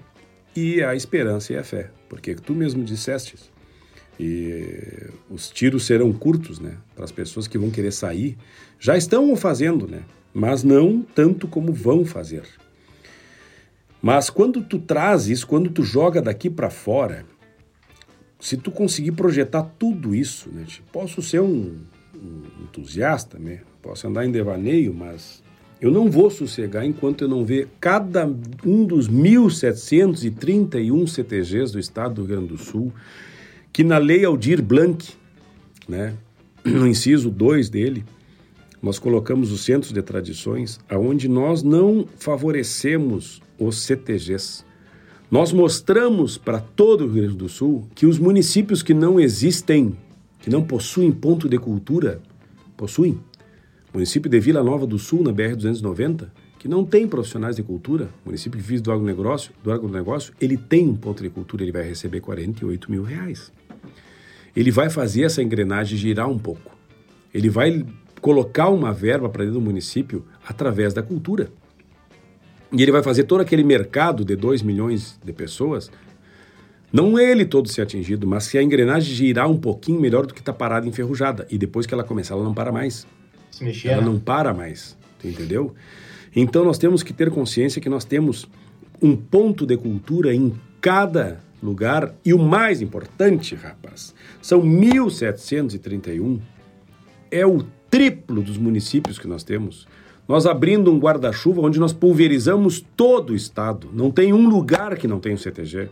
e 0.54 0.82
a 0.82 0.94
esperança 0.94 1.52
e 1.52 1.56
a 1.56 1.62
fé, 1.62 1.90
porque 2.08 2.34
tu 2.34 2.52
mesmo 2.52 2.82
disseste, 2.82 3.36
e 4.18 5.08
os 5.30 5.48
tiros 5.48 5.86
serão 5.86 6.12
curtos, 6.12 6.58
né, 6.58 6.76
para 6.94 7.04
as 7.04 7.12
pessoas 7.12 7.46
que 7.46 7.56
vão 7.56 7.70
querer 7.70 7.92
sair, 7.92 8.36
já 8.78 8.96
estão 8.96 9.34
fazendo, 9.36 9.86
né, 9.86 10.02
mas 10.34 10.62
não 10.64 11.02
tanto 11.02 11.46
como 11.46 11.72
vão 11.72 12.04
fazer. 12.04 12.42
Mas 14.02 14.28
quando 14.28 14.62
tu 14.62 14.78
traz 14.78 15.28
isso, 15.28 15.46
quando 15.46 15.70
tu 15.70 15.82
joga 15.82 16.20
daqui 16.20 16.50
para 16.50 16.70
fora, 16.70 17.24
se 18.40 18.56
tu 18.56 18.70
conseguir 18.70 19.12
projetar 19.12 19.62
tudo 19.78 20.14
isso, 20.14 20.50
né, 20.50 20.66
posso 20.92 21.22
ser 21.22 21.40
um 21.40 21.78
entusiasta, 22.62 23.38
né, 23.38 23.60
posso 23.82 24.06
andar 24.06 24.26
em 24.26 24.30
devaneio, 24.30 24.94
mas 24.94 25.42
eu 25.80 25.90
não 25.90 26.10
vou 26.10 26.30
sossegar 26.30 26.84
enquanto 26.84 27.22
eu 27.22 27.28
não 27.28 27.44
ver 27.44 27.68
cada 27.80 28.26
um 28.64 28.84
dos 28.84 29.08
1.731 29.08 31.06
CTGs 31.06 31.72
do 31.72 31.78
estado 31.78 32.16
do 32.16 32.22
Rio 32.22 32.36
Grande 32.36 32.48
do 32.48 32.58
Sul, 32.58 32.92
que 33.72 33.82
na 33.82 33.96
lei 33.98 34.24
Aldir 34.24 34.62
Blanc, 34.62 35.08
né, 35.88 36.14
no 36.64 36.86
inciso 36.86 37.30
2 37.30 37.70
dele, 37.70 38.04
nós 38.82 38.98
colocamos 38.98 39.52
os 39.52 39.64
centros 39.64 39.92
de 39.92 40.02
tradições, 40.02 40.80
aonde 40.88 41.28
nós 41.28 41.62
não 41.62 42.06
favorecemos 42.16 43.42
os 43.58 43.82
CTGs. 43.82 44.64
Nós 45.30 45.52
mostramos 45.52 46.36
para 46.36 46.60
todo 46.60 47.04
o 47.04 47.06
Rio 47.06 47.22
Grande 47.22 47.36
do 47.36 47.48
Sul 47.48 47.86
que 47.94 48.06
os 48.06 48.18
municípios 48.18 48.82
que 48.82 48.92
não 48.92 49.20
existem, 49.20 49.96
que 50.40 50.50
não 50.50 50.62
possuem 50.62 51.12
ponto 51.12 51.48
de 51.48 51.58
cultura, 51.58 52.20
possuem 52.76 53.20
município 53.92 54.30
de 54.30 54.40
Vila 54.40 54.62
Nova 54.62 54.86
do 54.86 54.98
Sul, 54.98 55.22
na 55.22 55.32
BR-290, 55.32 56.28
que 56.58 56.68
não 56.68 56.84
tem 56.84 57.08
profissionais 57.08 57.56
de 57.56 57.62
cultura, 57.62 58.08
município 58.24 58.60
que 58.60 58.66
vive 58.66 58.82
do 58.82 58.92
agronegócio, 58.92 59.52
do 59.62 59.72
agronegócio, 59.72 60.32
ele 60.40 60.56
tem 60.56 60.88
um 60.88 60.94
ponto 60.94 61.22
de 61.22 61.30
cultura, 61.30 61.62
ele 61.62 61.72
vai 61.72 61.82
receber 61.82 62.20
48 62.20 62.90
mil 62.90 63.02
reais. 63.02 63.50
Ele 64.54 64.70
vai 64.70 64.90
fazer 64.90 65.22
essa 65.22 65.42
engrenagem 65.42 65.96
girar 65.96 66.28
um 66.28 66.38
pouco. 66.38 66.76
Ele 67.32 67.48
vai 67.48 67.86
colocar 68.20 68.68
uma 68.68 68.92
verba 68.92 69.28
para 69.28 69.44
dentro 69.44 69.58
do 69.58 69.64
município 69.64 70.24
através 70.46 70.92
da 70.92 71.02
cultura. 71.02 71.50
E 72.72 72.82
ele 72.82 72.92
vai 72.92 73.02
fazer 73.02 73.24
todo 73.24 73.40
aquele 73.40 73.64
mercado 73.64 74.24
de 74.24 74.36
2 74.36 74.62
milhões 74.62 75.18
de 75.24 75.32
pessoas, 75.32 75.90
não 76.92 77.18
ele 77.18 77.44
todo 77.44 77.68
ser 77.68 77.82
atingido, 77.82 78.26
mas 78.26 78.44
se 78.44 78.58
a 78.58 78.62
engrenagem 78.62 79.14
girar 79.14 79.48
um 79.48 79.56
pouquinho 79.56 80.00
melhor 80.00 80.26
do 80.26 80.34
que 80.34 80.40
está 80.40 80.52
parada 80.52 80.88
enferrujada. 80.88 81.46
E 81.50 81.56
depois 81.56 81.86
que 81.86 81.94
ela 81.94 82.02
começar, 82.02 82.34
ela 82.34 82.44
não 82.44 82.54
para 82.54 82.72
mais 82.72 83.06
se 83.50 83.64
mexer. 83.64 83.88
Ela 83.88 84.02
né? 84.02 84.08
não 84.08 84.18
para 84.18 84.52
mais, 84.52 84.96
entendeu? 85.22 85.74
Então 86.34 86.64
nós 86.64 86.78
temos 86.78 87.02
que 87.02 87.12
ter 87.12 87.30
consciência 87.30 87.80
que 87.80 87.88
nós 87.88 88.04
temos 88.04 88.48
um 89.02 89.16
ponto 89.16 89.66
de 89.66 89.76
cultura 89.76 90.34
em 90.34 90.52
cada 90.80 91.40
lugar 91.62 92.14
e 92.24 92.32
o 92.32 92.38
mais 92.38 92.80
importante, 92.80 93.54
rapaz, 93.54 94.14
são 94.40 94.62
1731. 94.62 96.40
É 97.30 97.46
o 97.46 97.62
triplo 97.90 98.42
dos 98.42 98.56
municípios 98.56 99.18
que 99.18 99.26
nós 99.26 99.44
temos. 99.44 99.86
Nós 100.26 100.46
abrindo 100.46 100.92
um 100.92 100.98
guarda-chuva 100.98 101.60
onde 101.60 101.78
nós 101.78 101.92
pulverizamos 101.92 102.84
todo 102.96 103.30
o 103.30 103.36
estado. 103.36 103.90
Não 103.92 104.10
tem 104.10 104.32
um 104.32 104.48
lugar 104.48 104.96
que 104.96 105.08
não 105.08 105.18
tenha 105.18 105.34
um 105.34 105.38
CTG. 105.38 105.88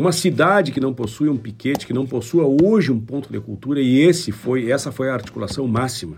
Uma 0.00 0.12
cidade 0.12 0.72
que 0.72 0.80
não 0.80 0.94
possui 0.94 1.28
um 1.28 1.36
piquete, 1.36 1.86
que 1.86 1.92
não 1.92 2.06
possua 2.06 2.46
hoje 2.46 2.90
um 2.90 2.98
ponto 2.98 3.30
de 3.30 3.38
cultura, 3.38 3.82
e 3.82 3.98
esse 3.98 4.32
foi, 4.32 4.70
essa 4.70 4.90
foi 4.90 5.10
a 5.10 5.12
articulação 5.12 5.68
máxima. 5.68 6.16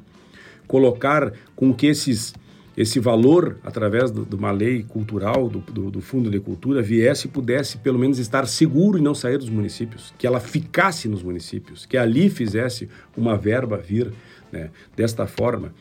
Colocar 0.69 1.33
com 1.57 1.75
que 1.75 1.89
esses, 1.89 2.33
esse 2.77 3.01
valor, 3.01 3.59
através 3.65 4.13
de 4.13 4.37
uma 4.37 4.53
lei 4.53 4.85
cultural, 4.85 5.49
do, 5.49 5.59
do, 5.59 5.91
do, 5.91 6.01
Fundo 6.01 6.31
de 6.31 6.39
Cultura, 6.39 6.81
viesse 6.81 7.27
e 7.27 7.29
pudesse 7.29 7.79
pelo 7.79 7.99
menos 7.99 8.21
estar 8.21 8.47
seguro 8.47 8.99
e 8.99 9.03
não 9.03 9.17
sair 9.17 9.37
dos 9.37 9.49
municípios, 9.49 10.15
que 10.17 10.29
ela 10.29 10.39
ficasse 10.39 11.09
nos 11.09 11.25
municípios, 11.25 11.85
que 11.85 11.97
ali 11.97 12.31
fizesse 12.31 12.89
uma 13.17 13.37
verba 13.37 13.79
vir 13.79 14.13
né, 14.53 14.71
desta 14.95 15.27
forma. 15.27 15.75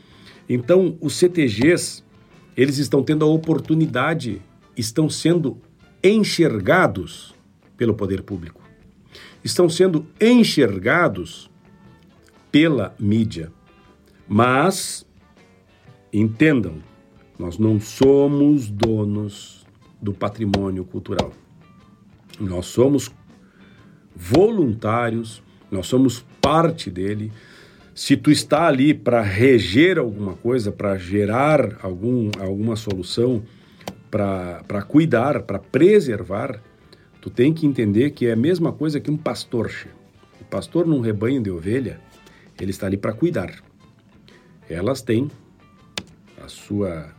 Então, 0.50 0.98
os 1.00 1.14
CTGs, 1.14 2.04
eles 2.58 2.80
estão 2.80 3.04
tendo 3.04 3.24
a 3.24 3.28
oportunidade, 3.28 4.42
estão 4.76 5.08
sendo 5.08 5.56
enxergados 6.04 7.40
pelo 7.82 7.96
poder 7.96 8.22
público, 8.22 8.62
estão 9.44 9.68
sendo 9.68 10.06
enxergados 10.22 11.50
pela 12.52 12.94
mídia. 13.00 13.52
Mas, 14.28 15.04
entendam, 16.14 16.76
nós 17.40 17.58
não 17.58 17.80
somos 17.80 18.70
donos 18.70 19.66
do 20.00 20.14
patrimônio 20.14 20.86
cultural. 20.86 21.34
Nós 22.40 22.68
somos 22.68 23.10
voluntários, 24.16 25.42
nós 25.72 25.88
somos 25.88 26.24
parte 26.40 26.92
dele. 26.92 27.32
Se 27.96 28.16
tu 28.16 28.30
está 28.30 28.68
ali 28.68 28.94
para 28.94 29.24
reger 29.24 29.98
alguma 29.98 30.36
coisa, 30.36 30.72
para 30.72 30.96
gerar 31.00 31.80
algum, 31.82 32.30
alguma 32.40 32.76
solução, 32.76 33.42
para 34.12 34.84
cuidar, 34.88 35.42
para 35.42 35.58
preservar, 35.58 36.62
tu 37.22 37.30
tem 37.30 37.54
que 37.54 37.68
entender 37.68 38.10
que 38.12 38.26
é 38.26 38.34
a 38.34 38.36
mesma 38.36 38.74
coisa 38.74 39.00
que 39.00 39.12
um 39.12 39.16
pastor. 39.16 39.72
O 40.42 40.44
pastor 40.46 40.88
num 40.88 41.00
rebanho 41.00 41.42
de 41.42 41.52
ovelha, 41.52 42.02
ele 42.60 42.72
está 42.72 42.88
ali 42.88 42.98
para 42.98 43.14
cuidar. 43.14 43.64
Elas 44.68 45.02
têm 45.02 45.30
a 46.44 46.48
sua, 46.48 47.14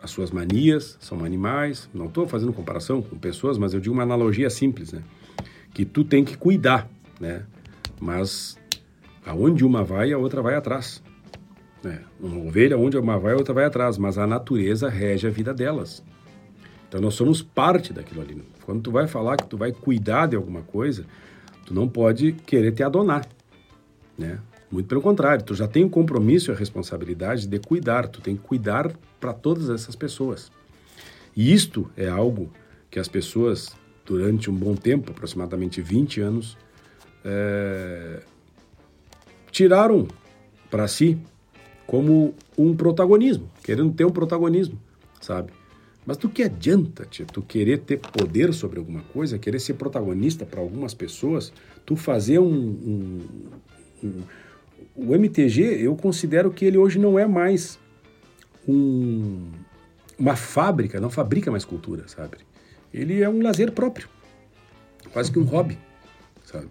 as 0.00 0.10
suas 0.10 0.30
manias, 0.30 0.98
são 1.00 1.24
animais. 1.24 1.88
Não 1.94 2.06
estou 2.06 2.28
fazendo 2.28 2.52
comparação 2.52 3.00
com 3.00 3.16
pessoas, 3.16 3.56
mas 3.56 3.72
eu 3.72 3.80
digo 3.80 3.94
uma 3.94 4.02
analogia 4.02 4.50
simples, 4.50 4.92
né? 4.92 5.02
Que 5.72 5.84
tu 5.84 6.04
tem 6.04 6.24
que 6.24 6.36
cuidar, 6.36 6.88
né? 7.18 7.44
Mas 8.00 8.58
aonde 9.24 9.64
uma 9.64 9.82
vai, 9.82 10.12
a 10.12 10.18
outra 10.18 10.42
vai 10.42 10.54
atrás. 10.54 11.02
Né? 11.82 12.02
Uma 12.20 12.38
ovelha, 12.46 12.76
onde 12.76 12.98
uma 12.98 13.18
vai, 13.18 13.32
a 13.32 13.36
outra 13.36 13.54
vai 13.54 13.64
atrás. 13.64 13.96
Mas 13.96 14.18
a 14.18 14.26
natureza 14.26 14.88
rege 14.88 15.26
a 15.26 15.30
vida 15.30 15.54
delas. 15.54 16.02
Então 16.88 17.00
nós 17.00 17.14
somos 17.14 17.42
parte 17.42 17.92
daquilo 17.92 18.20
ali. 18.20 18.42
Quando 18.66 18.82
tu 18.82 18.90
vai 18.90 19.06
falar 19.06 19.36
que 19.36 19.46
tu 19.46 19.56
vai 19.56 19.70
cuidar 19.70 20.26
de 20.26 20.34
alguma 20.34 20.60
coisa, 20.60 21.06
tu 21.64 21.72
não 21.72 21.88
pode 21.88 22.32
querer 22.32 22.72
te 22.72 22.82
adonar, 22.82 23.24
né? 24.18 24.40
Muito 24.68 24.88
pelo 24.88 25.00
contrário, 25.00 25.44
tu 25.44 25.54
já 25.54 25.68
tem 25.68 25.84
o 25.84 25.88
compromisso 25.88 26.50
e 26.50 26.52
a 26.52 26.56
responsabilidade 26.56 27.46
de 27.46 27.58
cuidar, 27.60 28.08
tu 28.08 28.20
tem 28.20 28.34
que 28.34 28.42
cuidar 28.42 28.92
para 29.20 29.32
todas 29.32 29.70
essas 29.70 29.94
pessoas. 29.94 30.50
E 31.36 31.52
isto 31.54 31.88
é 31.96 32.08
algo 32.08 32.50
que 32.90 32.98
as 32.98 33.06
pessoas, 33.06 33.72
durante 34.04 34.50
um 34.50 34.54
bom 34.54 34.74
tempo, 34.74 35.12
aproximadamente 35.12 35.80
20 35.80 36.20
anos, 36.20 36.58
é, 37.24 38.20
tiraram 39.52 40.08
para 40.68 40.88
si 40.88 41.16
como 41.86 42.34
um 42.58 42.74
protagonismo, 42.74 43.48
querendo 43.62 43.92
ter 43.92 44.04
um 44.04 44.10
protagonismo, 44.10 44.76
sabe? 45.20 45.52
Mas 46.06 46.16
do 46.16 46.28
que 46.28 46.44
adianta, 46.44 47.04
tia, 47.04 47.26
tu 47.26 47.42
querer 47.42 47.78
ter 47.78 47.98
poder 47.98 48.54
sobre 48.54 48.78
alguma 48.78 49.02
coisa, 49.02 49.38
querer 49.38 49.58
ser 49.58 49.74
protagonista 49.74 50.46
para 50.46 50.60
algumas 50.60 50.94
pessoas, 50.94 51.52
tu 51.84 51.96
fazer 51.96 52.38
um, 52.38 52.46
um, 52.46 53.20
um, 54.04 54.22
O 54.94 55.14
MTG, 55.16 55.62
eu 55.84 55.96
considero 55.96 56.52
que 56.52 56.64
ele 56.64 56.78
hoje 56.78 56.96
não 56.96 57.18
é 57.18 57.26
mais 57.26 57.76
um, 58.68 59.50
uma 60.16 60.36
fábrica, 60.36 61.00
não 61.00 61.10
fabrica 61.10 61.50
mais 61.50 61.64
cultura, 61.64 62.06
sabe? 62.06 62.36
Ele 62.94 63.20
é 63.20 63.28
um 63.28 63.42
lazer 63.42 63.72
próprio, 63.72 64.08
quase 65.12 65.32
que 65.32 65.40
um 65.40 65.44
hobby, 65.44 65.76
sabe? 66.44 66.68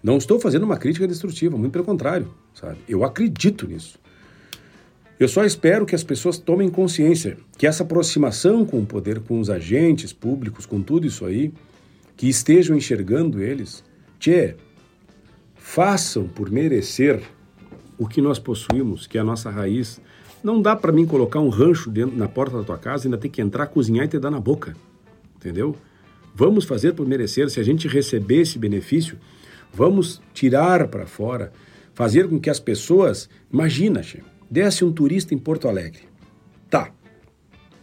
Não 0.00 0.18
estou 0.18 0.38
fazendo 0.38 0.62
uma 0.62 0.76
crítica 0.76 1.06
destrutiva, 1.08 1.58
muito 1.58 1.72
pelo 1.72 1.84
contrário, 1.84 2.32
sabe? 2.54 2.78
Eu 2.88 3.02
acredito 3.02 3.66
nisso. 3.66 3.98
Eu 5.22 5.28
só 5.28 5.44
espero 5.44 5.86
que 5.86 5.94
as 5.94 6.02
pessoas 6.02 6.36
tomem 6.36 6.68
consciência 6.68 7.36
que 7.56 7.64
essa 7.64 7.84
aproximação 7.84 8.66
com 8.66 8.80
o 8.80 8.84
poder, 8.84 9.20
com 9.20 9.38
os 9.38 9.48
agentes 9.48 10.12
públicos, 10.12 10.66
com 10.66 10.82
tudo 10.82 11.06
isso 11.06 11.24
aí, 11.24 11.52
que 12.16 12.28
estejam 12.28 12.76
enxergando 12.76 13.40
eles, 13.40 13.84
tchê, 14.18 14.56
façam 15.54 16.26
por 16.26 16.50
merecer 16.50 17.22
o 17.96 18.08
que 18.08 18.20
nós 18.20 18.40
possuímos, 18.40 19.06
que 19.06 19.16
é 19.16 19.20
a 19.20 19.24
nossa 19.24 19.48
raiz. 19.48 20.00
Não 20.42 20.60
dá 20.60 20.74
para 20.74 20.90
mim 20.90 21.06
colocar 21.06 21.38
um 21.38 21.50
rancho 21.50 21.88
dentro, 21.88 22.16
na 22.16 22.26
porta 22.26 22.58
da 22.58 22.64
tua 22.64 22.78
casa 22.78 23.04
e 23.04 23.06
ainda 23.06 23.16
ter 23.16 23.28
que 23.28 23.40
entrar, 23.40 23.68
cozinhar 23.68 24.06
e 24.06 24.08
te 24.08 24.18
dar 24.18 24.32
na 24.32 24.40
boca. 24.40 24.74
Entendeu? 25.36 25.76
Vamos 26.34 26.64
fazer 26.64 26.94
por 26.94 27.06
merecer. 27.06 27.48
Se 27.48 27.60
a 27.60 27.62
gente 27.62 27.86
receber 27.86 28.40
esse 28.40 28.58
benefício, 28.58 29.16
vamos 29.72 30.20
tirar 30.34 30.88
para 30.88 31.06
fora, 31.06 31.52
fazer 31.94 32.28
com 32.28 32.40
que 32.40 32.50
as 32.50 32.58
pessoas. 32.58 33.30
Imagina, 33.52 34.02
che, 34.02 34.20
desce 34.52 34.84
um 34.84 34.92
turista 34.92 35.32
em 35.32 35.38
Porto 35.38 35.66
Alegre. 35.66 36.02
Tá. 36.68 36.90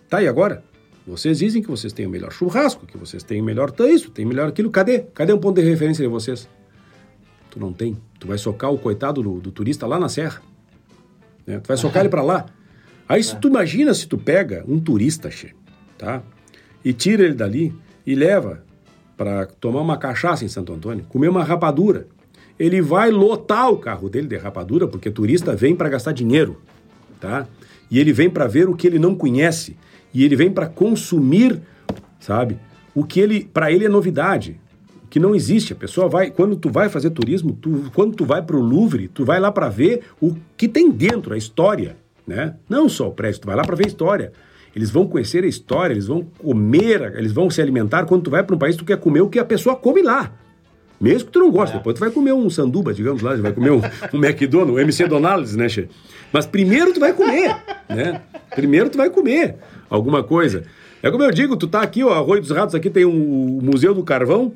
Tá, 0.07 0.21
e 0.21 0.27
agora? 0.27 0.63
Vocês 1.07 1.39
dizem 1.39 1.63
que 1.63 1.67
vocês 1.67 1.91
têm 1.91 2.05
o 2.05 2.09
melhor 2.11 2.31
churrasco, 2.31 2.85
que 2.85 2.95
vocês 2.95 3.23
têm 3.23 3.41
o 3.41 3.43
melhor 3.43 3.73
isso, 3.91 4.11
tem 4.11 4.23
o 4.23 4.27
melhor 4.27 4.47
aquilo. 4.47 4.69
Cadê? 4.69 4.99
Cadê 5.15 5.33
um 5.33 5.39
ponto 5.39 5.59
de 5.59 5.67
referência 5.67 6.03
de 6.03 6.07
vocês? 6.07 6.47
Tu 7.49 7.59
não 7.59 7.73
tem. 7.73 7.97
Tu 8.19 8.27
vai 8.27 8.37
socar 8.37 8.71
o 8.71 8.77
coitado 8.77 9.23
do, 9.23 9.39
do 9.39 9.51
turista 9.51 9.87
lá 9.87 9.99
na 9.99 10.07
serra. 10.09 10.43
Né? 11.47 11.59
Tu 11.59 11.67
vai 11.67 11.75
socar 11.75 12.03
ele 12.03 12.09
para 12.09 12.21
lá. 12.21 12.45
Aí 13.07 13.23
se 13.23 13.35
tu 13.37 13.47
imagina 13.47 13.91
se 13.95 14.07
tu 14.07 14.19
pega 14.19 14.63
um 14.67 14.79
turista, 14.79 15.31
che, 15.31 15.55
tá? 15.97 16.21
E 16.85 16.93
tira 16.93 17.23
ele 17.23 17.33
dali 17.33 17.73
e 18.05 18.13
leva 18.13 18.63
para 19.17 19.47
tomar 19.47 19.81
uma 19.81 19.97
cachaça 19.97 20.45
em 20.45 20.47
Santo 20.47 20.71
Antônio, 20.71 21.03
comer 21.09 21.29
uma 21.29 21.43
rapadura 21.43 22.05
ele 22.59 22.81
vai 22.81 23.09
lotar 23.09 23.71
o 23.71 23.77
carro 23.77 24.09
dele 24.09 24.27
de 24.27 24.35
rapadura, 24.35 24.87
porque 24.87 25.09
turista 25.09 25.55
vem 25.55 25.73
para 25.73 25.87
gastar 25.87 26.11
dinheiro, 26.11 26.57
tá? 27.19 27.47
E 27.89 27.97
ele 27.97 28.11
vem 28.11 28.29
para 28.29 28.45
ver 28.45 28.67
o 28.67 28.75
que 28.75 28.85
ele 28.85 28.99
não 28.99 29.15
conhece, 29.15 29.77
e 30.13 30.25
ele 30.25 30.35
vem 30.35 30.51
para 30.51 30.67
consumir, 30.67 31.61
sabe? 32.19 32.59
O 32.93 33.03
que 33.05 33.19
ele 33.19 33.45
para 33.45 33.71
ele 33.71 33.85
é 33.85 33.89
novidade, 33.89 34.59
que 35.09 35.19
não 35.19 35.33
existe. 35.33 35.73
A 35.73 35.75
pessoa 35.75 36.09
vai, 36.09 36.29
quando 36.29 36.55
tu 36.55 36.69
vai 36.69 36.89
fazer 36.89 37.11
turismo, 37.11 37.53
tu, 37.53 37.89
quando 37.95 38.15
tu 38.15 38.25
vai 38.25 38.41
para 38.41 38.57
o 38.57 38.61
Louvre, 38.61 39.07
tu 39.07 39.23
vai 39.23 39.39
lá 39.39 39.51
para 39.51 39.69
ver 39.69 40.01
o 40.21 40.35
que 40.57 40.67
tem 40.67 40.91
dentro, 40.91 41.33
a 41.33 41.37
história, 41.37 41.95
né? 42.27 42.55
Não 42.67 42.89
só 42.89 43.07
o 43.07 43.11
prédio, 43.11 43.41
tu 43.41 43.47
vai 43.47 43.55
lá 43.55 43.63
para 43.63 43.75
ver 43.75 43.85
a 43.85 43.87
história. 43.87 44.33
Eles 44.75 44.91
vão 44.91 45.07
conhecer 45.07 45.43
a 45.43 45.47
história, 45.47 45.93
eles 45.93 46.07
vão 46.07 46.23
comer, 46.37 47.13
eles 47.15 47.31
vão 47.31 47.49
se 47.49 47.61
alimentar. 47.61 48.05
Quando 48.05 48.23
tu 48.23 48.29
vai 48.29 48.43
para 48.43 48.55
um 48.55 48.59
país, 48.59 48.75
tu 48.75 48.85
quer 48.85 48.97
comer 48.97 49.21
o 49.21 49.29
que 49.29 49.39
a 49.39 49.45
pessoa 49.45 49.75
come 49.75 50.01
lá. 50.01 50.31
Mesmo 50.99 51.27
que 51.27 51.31
tu 51.31 51.39
não 51.39 51.51
goste, 51.51 51.75
é. 51.75 51.77
depois 51.77 51.95
tu 51.95 51.99
vai 51.99 52.11
comer 52.11 52.33
um 52.33 52.49
sanduba, 52.49 52.93
digamos 52.93 53.21
lá, 53.21 53.35
vai 53.35 53.53
comer 53.53 53.71
um, 53.71 53.81
um 54.13 54.23
McDonald's, 54.23 54.75
um 54.75 54.79
MC 54.79 55.07
Donald's, 55.07 55.55
né, 55.55 55.69
che? 55.69 55.87
Mas 56.31 56.45
primeiro 56.45 56.93
tu 56.93 56.99
vai 56.99 57.13
comer, 57.13 57.55
né? 57.87 58.21
Primeiro 58.53 58.89
tu 58.89 58.97
vai 58.97 59.09
comer 59.09 59.55
alguma 59.89 60.23
coisa. 60.23 60.63
É 61.01 61.09
como 61.09 61.23
eu 61.23 61.31
digo, 61.31 61.55
tu 61.55 61.67
tá 61.67 61.81
aqui, 61.81 62.03
ó, 62.03 62.13
Arroio 62.13 62.41
dos 62.41 62.51
Ratos, 62.51 62.75
aqui 62.75 62.89
tem 62.89 63.05
um, 63.05 63.57
o 63.57 63.61
Museu 63.63 63.93
do 63.93 64.03
Carvão, 64.03 64.51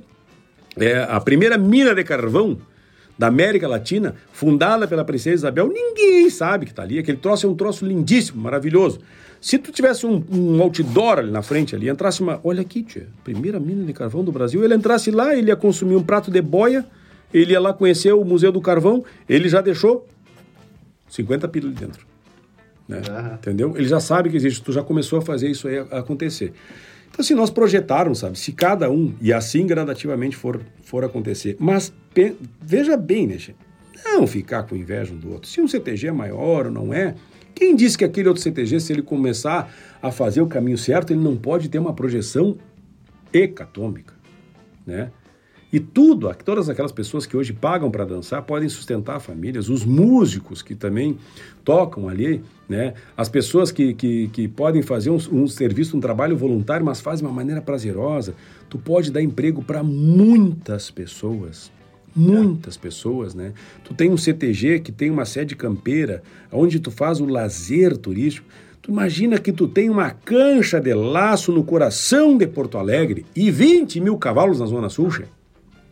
é 0.78 1.08
a 1.10 1.20
primeira 1.20 1.58
mina 1.58 1.96
de 1.96 2.04
carvão 2.04 2.58
da 3.18 3.28
América 3.28 3.68
Latina, 3.68 4.16
fundada 4.32 4.88
pela 4.88 5.06
princesa 5.06 5.36
Isabel. 5.36 5.68
Ninguém 5.68 6.30
sabe 6.30 6.66
que 6.66 6.74
tá 6.74 6.84
ali, 6.84 7.00
aquele 7.00 7.18
troço 7.18 7.46
é 7.46 7.50
um 7.50 7.56
troço 7.56 7.86
lindíssimo, 7.86 8.42
maravilhoso. 8.42 9.00
Se 9.40 9.58
tu 9.58 9.72
tivesse 9.74 10.06
um, 10.06 10.24
um, 10.32 10.62
outdoor 10.62 11.20
ali 11.20 11.30
na 11.30 11.42
frente, 11.42 11.76
ali, 11.76 11.90
entrasse 11.90 12.22
uma. 12.22 12.40
Olha 12.46 12.62
aqui, 12.62 12.82
tia, 12.82 13.08
primeira 13.26 13.60
mina 13.60 13.84
de 13.84 13.92
carvão 13.92 14.24
do 14.24 14.32
Brasil. 14.32 14.64
Ele 14.64 14.74
entrasse 14.74 15.12
lá, 15.12 15.36
ele 15.36 15.50
ia 15.50 15.56
consumir 15.56 15.98
um 15.98 16.04
prato 16.04 16.32
de 16.32 16.42
boia, 16.42 16.86
ele 17.34 17.52
ia 17.52 17.60
lá 17.60 17.74
conhecer 17.74 18.14
o 18.14 18.24
Museu 18.24 18.54
do 18.54 18.62
Carvão, 18.62 19.04
ele 19.28 19.50
já 19.50 19.60
deixou 19.60 20.08
50 21.10 21.48
pila 21.50 21.68
ali 21.68 21.76
dentro. 21.76 22.06
Né? 22.88 23.02
Uhum. 23.08 23.34
Entendeu? 23.34 23.74
Ele 23.76 23.88
já 23.88 24.00
sabe 24.00 24.30
que 24.30 24.38
existe, 24.38 24.62
tu 24.62 24.72
já 24.72 24.82
começou 24.82 25.20
a 25.20 25.22
fazer 25.22 25.50
isso 25.50 25.68
aí 25.68 25.78
acontecer. 25.78 26.54
Então, 27.14 27.24
se 27.24 27.36
nós 27.36 27.52
projetarmos, 27.52 28.20
sabe, 28.20 28.40
se 28.40 28.52
cada 28.52 28.90
um, 28.90 29.14
e 29.22 29.32
assim 29.32 29.68
gradativamente 29.68 30.36
for, 30.36 30.60
for 30.82 31.06
acontecer, 31.06 31.56
mas 31.60 31.94
veja 32.60 32.98
bem, 32.98 33.28
né, 33.28 33.38
não 34.04 34.26
ficar 34.26 34.64
com 34.64 34.76
inveja 34.76 35.14
um 35.14 35.18
do 35.18 35.32
outro. 35.32 35.48
Se 35.48 35.62
um 35.62 35.68
CTG 35.68 36.08
é 36.08 36.12
maior 36.12 36.66
ou 36.66 36.72
não 36.72 36.92
é, 36.92 37.14
quem 37.54 37.76
disse 37.76 37.96
que 37.96 38.04
aquele 38.04 38.28
outro 38.28 38.42
CTG, 38.42 38.80
se 38.80 38.92
ele 38.92 39.04
começar 39.04 39.72
a 40.02 40.12
fazer 40.12 40.42
o 40.42 40.48
caminho 40.48 40.78
certo, 40.78 41.14
ele 41.14 41.22
não 41.22 41.38
pode 41.38 41.70
ter 41.70 41.78
uma 41.78 41.94
projeção 41.94 42.58
hecatômica, 43.32 44.16
né? 44.84 45.12
E 45.74 45.80
tudo, 45.80 46.32
todas 46.46 46.70
aquelas 46.70 46.92
pessoas 46.92 47.26
que 47.26 47.36
hoje 47.36 47.52
pagam 47.52 47.90
para 47.90 48.06
dançar 48.06 48.44
podem 48.44 48.70
sustentar 48.70 49.20
famílias, 49.20 49.70
os 49.70 49.84
músicos 49.84 50.62
que 50.62 50.76
também 50.76 51.18
tocam 51.66 52.08
ali, 52.08 52.44
né? 52.70 52.94
as 53.18 53.28
pessoas 53.28 53.72
que, 53.72 53.96
que, 53.96 54.28
que 54.28 54.48
podem 54.48 54.84
fazer 54.84 55.10
um, 55.10 55.18
um 55.32 55.48
serviço, 55.48 55.98
um 55.98 56.00
trabalho 56.00 56.38
voluntário, 56.38 56.86
mas 56.86 57.02
fazem 57.02 57.26
de 57.26 57.32
uma 57.32 57.36
maneira 57.36 57.60
prazerosa. 57.60 58.36
Tu 58.70 58.78
pode 58.78 59.12
dar 59.12 59.20
emprego 59.24 59.64
para 59.64 59.82
muitas 59.82 60.92
pessoas 60.92 61.72
muitas 62.16 62.78
pessoas, 62.78 63.34
né? 63.34 63.54
Tu 63.84 63.92
tem 63.96 64.12
um 64.12 64.18
CTG 64.18 64.82
que 64.82 64.92
tem 64.92 65.10
uma 65.10 65.26
sede 65.26 65.56
campeira, 65.56 66.22
onde 66.52 66.80
tu 66.80 66.92
faz 66.92 67.20
o 67.20 67.26
lazer 67.26 67.98
turístico. 67.98 68.48
Tu 68.84 68.92
imagina 68.92 69.40
que 69.40 69.52
tu 69.52 69.68
tem 69.68 69.90
uma 69.90 70.12
cancha 70.12 70.80
de 70.80 70.94
laço 70.94 71.52
no 71.52 71.64
coração 71.64 72.38
de 72.38 72.46
Porto 72.46 72.78
Alegre 72.78 73.26
e 73.36 73.50
20 73.50 74.00
mil 74.00 74.16
cavalos 74.16 74.60
na 74.60 74.68
Zona 74.68 74.90
Sul, 74.90 75.10
che? 75.10 75.24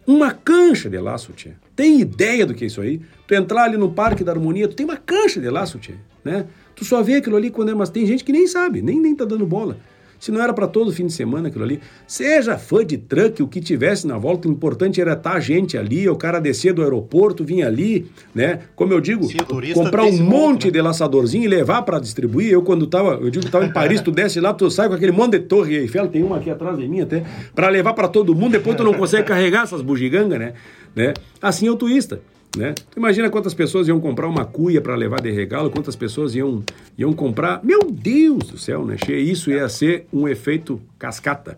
Uma 0.06 0.32
cancha 0.32 0.90
de 0.90 0.98
laço, 0.98 1.32
tia. 1.34 1.56
Tem 1.76 2.00
ideia 2.00 2.46
do 2.46 2.54
que 2.54 2.64
é 2.64 2.68
isso 2.68 2.82
aí? 2.82 3.02
Tu 3.28 3.36
entrar 3.36 3.64
ali 3.64 3.78
no 3.78 3.92
Parque 3.92 4.24
da 4.24 4.32
Harmonia, 4.32 4.68
tu 4.68 4.76
tem 4.76 4.86
uma 4.86 4.98
cancha 4.98 5.40
de 5.40 5.50
laço, 5.50 5.78
tia, 5.80 5.96
né? 6.24 6.48
Tu 6.76 6.84
só 6.84 7.02
vê 7.02 7.16
aquilo 7.16 7.36
ali 7.36 7.50
quando 7.50 7.70
é, 7.70 7.76
mas 7.76 7.90
tem 7.90 8.06
gente 8.06 8.24
que 8.24 8.32
nem 8.32 8.48
sabe, 8.48 8.82
nem, 8.82 9.00
nem 9.00 9.16
tá 9.16 9.26
dando 9.26 9.46
bola. 9.46 9.78
Se 10.22 10.32
não 10.32 10.40
era 10.40 10.54
para 10.54 10.68
todo 10.68 10.92
fim 10.92 11.08
de 11.08 11.14
semana 11.14 11.48
aquilo 11.48 11.64
ali, 11.64 11.80
seja 12.06 12.56
fã 12.56 12.86
de 12.86 12.96
truck, 12.96 13.42
o 13.42 13.48
que 13.48 13.60
tivesse 13.60 14.06
na 14.06 14.20
volta, 14.20 14.48
o 14.48 14.52
importante 14.52 15.02
era 15.02 15.14
estar 15.14 15.32
tá 15.32 15.36
a 15.36 15.40
gente 15.40 15.76
ali, 15.76 16.08
o 16.08 16.16
cara 16.16 16.40
descer 16.40 16.74
do 16.74 16.84
aeroporto, 16.84 17.44
vir 17.44 17.64
ali, 17.64 18.06
né? 18.36 18.60
Como 18.76 18.94
eu 18.94 19.02
digo, 19.02 19.28
comprar 19.74 20.04
um 20.04 20.24
monte 20.24 20.66
né? 20.66 20.74
de 20.74 20.80
laçadorzinho 20.80 21.46
e 21.46 21.48
levar 21.48 21.82
para 21.82 21.98
distribuir. 21.98 22.52
Eu 22.52 22.62
quando 22.62 22.86
tava, 22.86 23.14
eu 23.16 23.32
digo 23.32 23.44
que 23.44 23.52
tava 23.52 23.66
em 23.66 23.74
Paris, 23.74 24.00
tu 24.06 24.12
desce 24.12 24.40
lá, 24.40 24.54
tu 24.54 24.70
sai 24.70 24.88
com 24.88 24.94
aquele 24.94 25.12
monte 25.12 25.32
de 25.32 25.40
torre 25.40 25.76
Eiffel, 25.76 26.08
tem 26.08 26.22
uma 26.22 26.38
aqui 26.38 26.52
atrás 26.52 26.78
de 26.78 26.88
mim 26.88 27.02
até, 27.02 27.24
para 27.56 27.68
levar 27.70 27.94
para 27.96 28.08
todo 28.08 28.36
mundo, 28.36 28.52
depois 28.52 28.78
tu 28.78 28.84
não 28.84 28.94
consegue 28.94 29.24
carregar 29.28 29.64
essas 29.64 29.82
bugigangas, 29.82 30.38
né? 30.38 30.54
né? 30.96 31.16
Assim 31.42 31.66
é 31.66 31.72
o 31.72 31.76
turista. 31.76 32.22
Né? 32.58 32.76
Imagina 32.98 33.30
quantas 33.30 33.54
pessoas 33.54 33.88
iam 33.88 34.00
comprar 34.00 34.28
uma 34.28 34.44
cuia 34.44 34.82
para 34.82 34.96
levar 34.96 35.22
de 35.22 35.32
regalo, 35.32 35.70
quantas 35.70 35.96
pessoas 35.96 36.36
iam, 36.36 36.62
iam 36.98 37.14
comprar. 37.14 37.64
Meu 37.64 37.90
Deus 37.90 38.50
do 38.50 38.58
céu, 38.58 38.86
né? 38.86 38.98
Isso 39.08 39.50
ia 39.50 39.70
ser 39.70 40.06
um 40.12 40.28
efeito 40.28 40.82
cascata. 41.00 41.58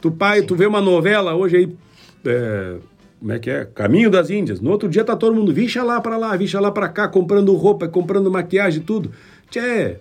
Tu 0.00 0.10
pai, 0.10 0.42
tu 0.42 0.54
vê 0.54 0.66
uma 0.66 0.80
novela 0.80 1.34
hoje 1.34 1.56
aí, 1.56 1.76
é, 2.24 2.76
como 3.18 3.32
é 3.32 3.38
que 3.38 3.50
é? 3.50 3.64
Caminho 3.64 4.10
das 4.10 4.30
Índias. 4.30 4.60
No 4.60 4.70
outro 4.70 4.88
dia 4.88 5.04
tá 5.04 5.16
todo 5.16 5.34
mundo, 5.34 5.52
vixa 5.52 5.82
lá 5.82 6.00
para 6.00 6.16
lá, 6.16 6.36
vixa 6.36 6.60
lá 6.60 6.70
para 6.70 6.88
cá, 6.88 7.08
comprando 7.08 7.54
roupa, 7.54 7.88
comprando 7.88 8.30
maquiagem, 8.30 8.82
tudo. 8.82 9.10
Tchê, 9.50 9.96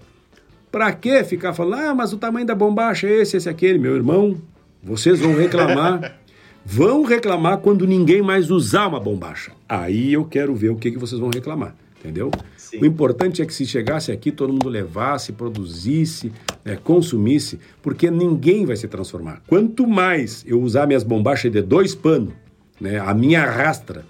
pra 0.71 0.91
que 0.93 1.23
ficar 1.23 1.53
falando, 1.53 1.81
ah, 1.81 1.95
mas 1.95 2.13
o 2.13 2.17
tamanho 2.17 2.45
da 2.45 2.55
bombacha 2.55 3.07
é 3.07 3.21
esse, 3.21 3.37
esse, 3.37 3.49
aquele? 3.49 3.77
Meu 3.77 3.95
irmão, 3.95 4.37
vocês 4.83 5.19
vão 5.19 5.35
reclamar 5.35 6.15
Vão 6.65 7.03
reclamar 7.03 7.57
quando 7.57 7.87
ninguém 7.87 8.21
mais 8.21 8.51
usar 8.51 8.87
uma 8.87 8.99
bombacha. 8.99 9.51
Aí 9.67 10.13
eu 10.13 10.25
quero 10.25 10.53
ver 10.53 10.69
o 10.69 10.75
que, 10.75 10.91
que 10.91 10.97
vocês 10.97 11.19
vão 11.19 11.29
reclamar, 11.33 11.75
entendeu? 11.99 12.31
Sim. 12.55 12.79
O 12.79 12.85
importante 12.85 13.41
é 13.41 13.45
que 13.45 13.53
se 13.53 13.65
chegasse 13.65 14.11
aqui, 14.11 14.31
todo 14.31 14.53
mundo 14.53 14.69
levasse, 14.69 15.33
produzisse, 15.33 16.31
né, 16.63 16.77
consumisse, 16.81 17.59
porque 17.81 18.09
ninguém 18.09 18.65
vai 18.65 18.77
se 18.77 18.87
transformar. 18.87 19.41
Quanto 19.47 19.87
mais 19.87 20.45
eu 20.47 20.61
usar 20.61 20.87
minhas 20.87 21.03
bombachas 21.03 21.51
de 21.51 21.61
dois 21.61 21.95
panos, 21.95 22.33
né, 22.79 22.99
a 22.99 23.13
minha 23.13 23.43
rastra, 23.43 24.05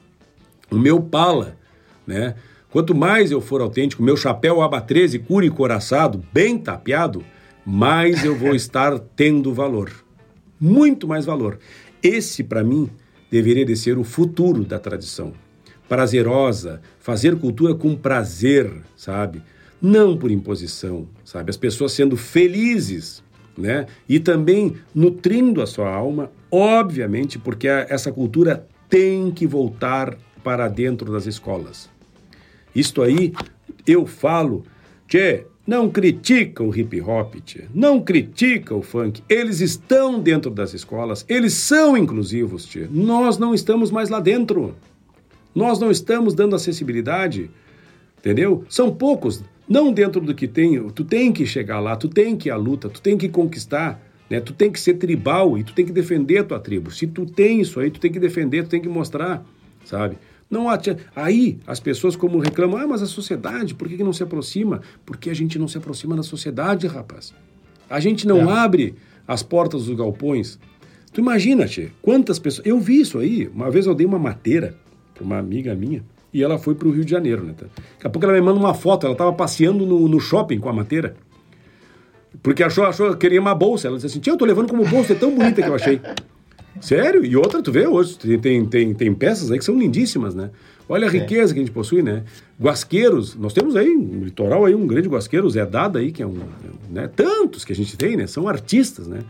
o 0.70 0.78
meu 0.78 1.02
pala, 1.02 1.58
né, 2.06 2.36
quanto 2.70 2.94
mais 2.94 3.32
eu 3.32 3.42
for 3.42 3.62
autêntico, 3.62 4.04
meu 4.04 4.18
chapéu 4.18 4.62
aba 4.62 4.80
13, 4.80 5.20
cura 5.20 5.46
e 5.46 5.50
coraçado, 5.50 6.24
bem 6.32 6.58
tapeado, 6.58 7.24
mais 7.66 8.24
eu 8.24 8.36
vou 8.36 8.54
estar 8.56 9.00
tendo 9.16 9.54
valor. 9.54 9.92
Muito 10.60 11.08
mais 11.08 11.26
valor. 11.26 11.58
Esse, 12.04 12.44
para 12.44 12.64
mim, 12.64 12.90
deveria 13.30 13.66
de 13.66 13.76
ser 13.76 13.98
o 13.98 14.04
futuro 14.04 14.64
da 14.64 14.80
tradição. 14.80 15.34
Prazerosa, 15.88 16.82
fazer 17.00 17.38
cultura 17.38 17.76
com 17.76 17.96
prazer, 17.96 18.72
sabe? 18.96 19.42
Não 19.82 20.18
por 20.18 20.32
imposição, 20.32 21.08
sabe? 21.24 21.50
As 21.50 21.58
pessoas 21.58 21.92
sendo 21.92 22.16
felizes, 22.16 23.24
né? 23.58 23.88
E 24.08 24.20
também 24.20 24.76
nutrindo 24.94 25.62
a 25.62 25.68
sua 25.68 25.94
alma, 25.94 26.32
obviamente, 26.50 27.38
porque 27.38 27.68
essa 27.68 28.12
cultura 28.12 28.68
tem 28.90 29.32
que 29.32 29.48
voltar 29.48 30.18
para 30.44 30.68
dentro 30.68 31.12
das 31.12 31.26
escolas. 31.26 31.90
Isto 32.74 33.02
aí, 33.02 33.34
eu 33.86 34.06
falo, 34.06 34.64
que 35.08 35.46
não 35.66 35.90
critica 35.90 36.64
o 36.64 36.76
hip 36.76 37.00
hop, 37.02 37.36
tia. 37.46 37.68
não 37.74 38.02
critica 38.02 38.76
o 38.76 38.82
funk. 38.82 39.24
Eles 39.30 39.62
estão 39.62 40.20
dentro 40.20 40.50
das 40.50 40.74
escolas, 40.74 41.24
eles 41.30 41.54
são 41.54 41.96
inclusivos, 41.96 42.66
tia. 42.66 42.90
Nós 42.92 43.38
não 43.38 43.54
estamos 43.54 43.92
mais 43.92 44.10
lá 44.10 44.20
dentro. 44.20 44.76
Nós 45.54 45.80
não 45.80 45.92
estamos 45.92 46.34
dando 46.34 46.56
acessibilidade, 46.56 47.52
entendeu? 48.20 48.64
São 48.70 48.94
poucos, 48.94 49.44
não 49.68 49.92
dentro 49.92 50.22
do 50.22 50.34
que 50.34 50.48
tem. 50.48 50.82
Tu 50.90 51.04
tem 51.04 51.32
que 51.32 51.46
chegar 51.46 51.80
lá, 51.80 51.96
tu 51.96 52.08
tem 52.08 52.36
que 52.36 52.50
ir 52.50 52.52
à 52.52 52.56
luta, 52.56 52.90
tu 52.90 53.02
tem 53.02 53.18
que 53.18 53.30
conquistar, 53.30 54.02
né? 54.30 54.40
Tu 54.40 54.54
tem 54.54 54.72
que 54.72 54.80
ser 54.80 54.96
tribal 54.96 55.58
e 55.58 55.64
tu 55.64 55.74
tem 55.74 55.86
que 55.86 55.92
defender 55.92 56.40
a 56.40 56.44
tua 56.44 56.60
tribo. 56.60 56.90
Se 56.90 57.06
tu 57.06 57.26
tem 57.26 57.62
isso 57.62 57.80
aí, 57.80 57.92
tu 57.92 58.00
tem 58.00 58.12
que 58.12 58.20
defender, 58.20 58.64
tu 58.64 58.70
tem 58.70 58.82
que 58.82 58.90
mostrar, 58.90 59.46
sabe? 59.86 60.18
Não 60.52 60.68
Aí 61.16 61.58
as 61.66 61.80
pessoas 61.80 62.18
como 62.18 62.38
reclamam, 62.38 62.78
ah, 62.78 62.86
mas 62.86 63.02
a 63.02 63.08
sociedade, 63.08 63.74
por 63.74 63.88
que, 63.88 64.04
não 64.04 64.12
se 64.12 64.22
aproxima? 64.22 64.82
Porque 65.06 65.30
a 65.30 65.34
gente 65.34 65.58
não 65.58 65.66
se 65.66 65.78
aproxima 65.78 66.14
da 66.14 66.24
sociedade, 66.24 66.86
rapaz. 66.88 67.34
A 67.90 68.02
gente 68.02 68.28
não 68.28 68.52
é. 68.52 68.54
abre 68.54 68.96
as 69.26 69.42
portas 69.42 69.86
dos 69.86 69.96
galpões. 69.96 70.60
Tu 71.14 71.22
imagina, 71.22 71.66
tchê, 71.66 71.90
quantas 72.02 72.38
pessoas. 72.38 72.68
Eu 72.68 72.80
vi 72.80 73.00
isso 73.00 73.18
aí. 73.18 73.50
Uma 73.54 73.72
vez 73.72 73.86
eu 73.86 73.96
dei 73.96 74.06
uma 74.06 74.20
mateira 74.20 74.76
para 75.14 75.24
uma 75.24 75.38
amiga 75.38 75.74
minha 75.74 76.04
e 76.34 76.44
ela 76.44 76.58
foi 76.58 76.76
para 76.76 76.88
o 76.88 76.92
Rio 76.92 77.06
de 77.06 77.12
Janeiro, 77.12 77.44
né? 77.44 77.54
Daqui 77.58 78.08
a 78.08 78.10
pouco 78.10 78.26
ela 78.26 78.34
me 78.34 78.42
manda 78.42 78.60
uma 78.60 78.74
foto, 78.74 79.06
ela 79.06 79.14
estava 79.14 79.32
passeando 79.32 79.86
no, 79.86 80.08
no 80.10 80.20
shopping 80.20 80.60
com 80.60 80.68
a 80.68 80.74
mateira. 80.74 81.16
Porque 82.44 82.62
achou, 82.62 82.86
achou, 82.86 83.16
queria 83.16 83.40
uma 83.40 83.56
bolsa. 83.56 83.88
Ela 83.88 83.96
disse 83.96 84.08
assim: 84.08 84.20
Tia, 84.20 84.34
eu 84.34 84.38
tô 84.38 84.46
levando 84.46 84.70
como 84.70 84.86
bolsa, 84.86 85.14
é 85.14 85.16
tão 85.16 85.34
bonita 85.34 85.62
que 85.62 85.68
eu 85.68 85.76
achei. 85.76 86.02
Sério? 86.80 87.26
E 87.26 87.36
outra, 87.36 87.62
tu 87.62 87.72
vê 87.72 87.86
hoje, 87.86 88.18
tem, 88.38 88.66
tem, 88.66 88.94
tem 88.94 89.14
peças 89.14 89.52
aí 89.52 89.60
que 89.60 89.66
são 89.66 89.78
lindíssimas, 89.78 90.34
né? 90.34 90.52
Olha 90.88 91.08
a 91.08 91.10
é. 91.10 91.20
riqueza 91.20 91.54
que 91.54 91.60
a 91.60 91.64
gente 91.64 91.74
possui, 91.74 92.02
né? 92.02 92.24
Guasqueiros, 92.60 93.36
nós 93.36 93.54
temos 93.54 93.76
aí 93.76 93.94
no 93.94 94.26
litoral 94.26 94.66
aí 94.66 94.76
um 94.76 94.86
grande 94.86 95.08
guasqueiro, 95.08 95.50
Zé 95.50 95.66
Dada 95.66 96.00
aí, 96.00 96.12
que 96.12 96.22
é 96.22 96.28
um, 96.28 96.38
né? 96.90 97.10
Tantos 97.16 97.66
que 97.66 97.72
a 97.72 97.76
gente 97.76 97.98
tem, 97.98 98.16
né? 98.16 98.28
São 98.28 98.48
artistas, 98.48 99.08
né? 99.08 99.22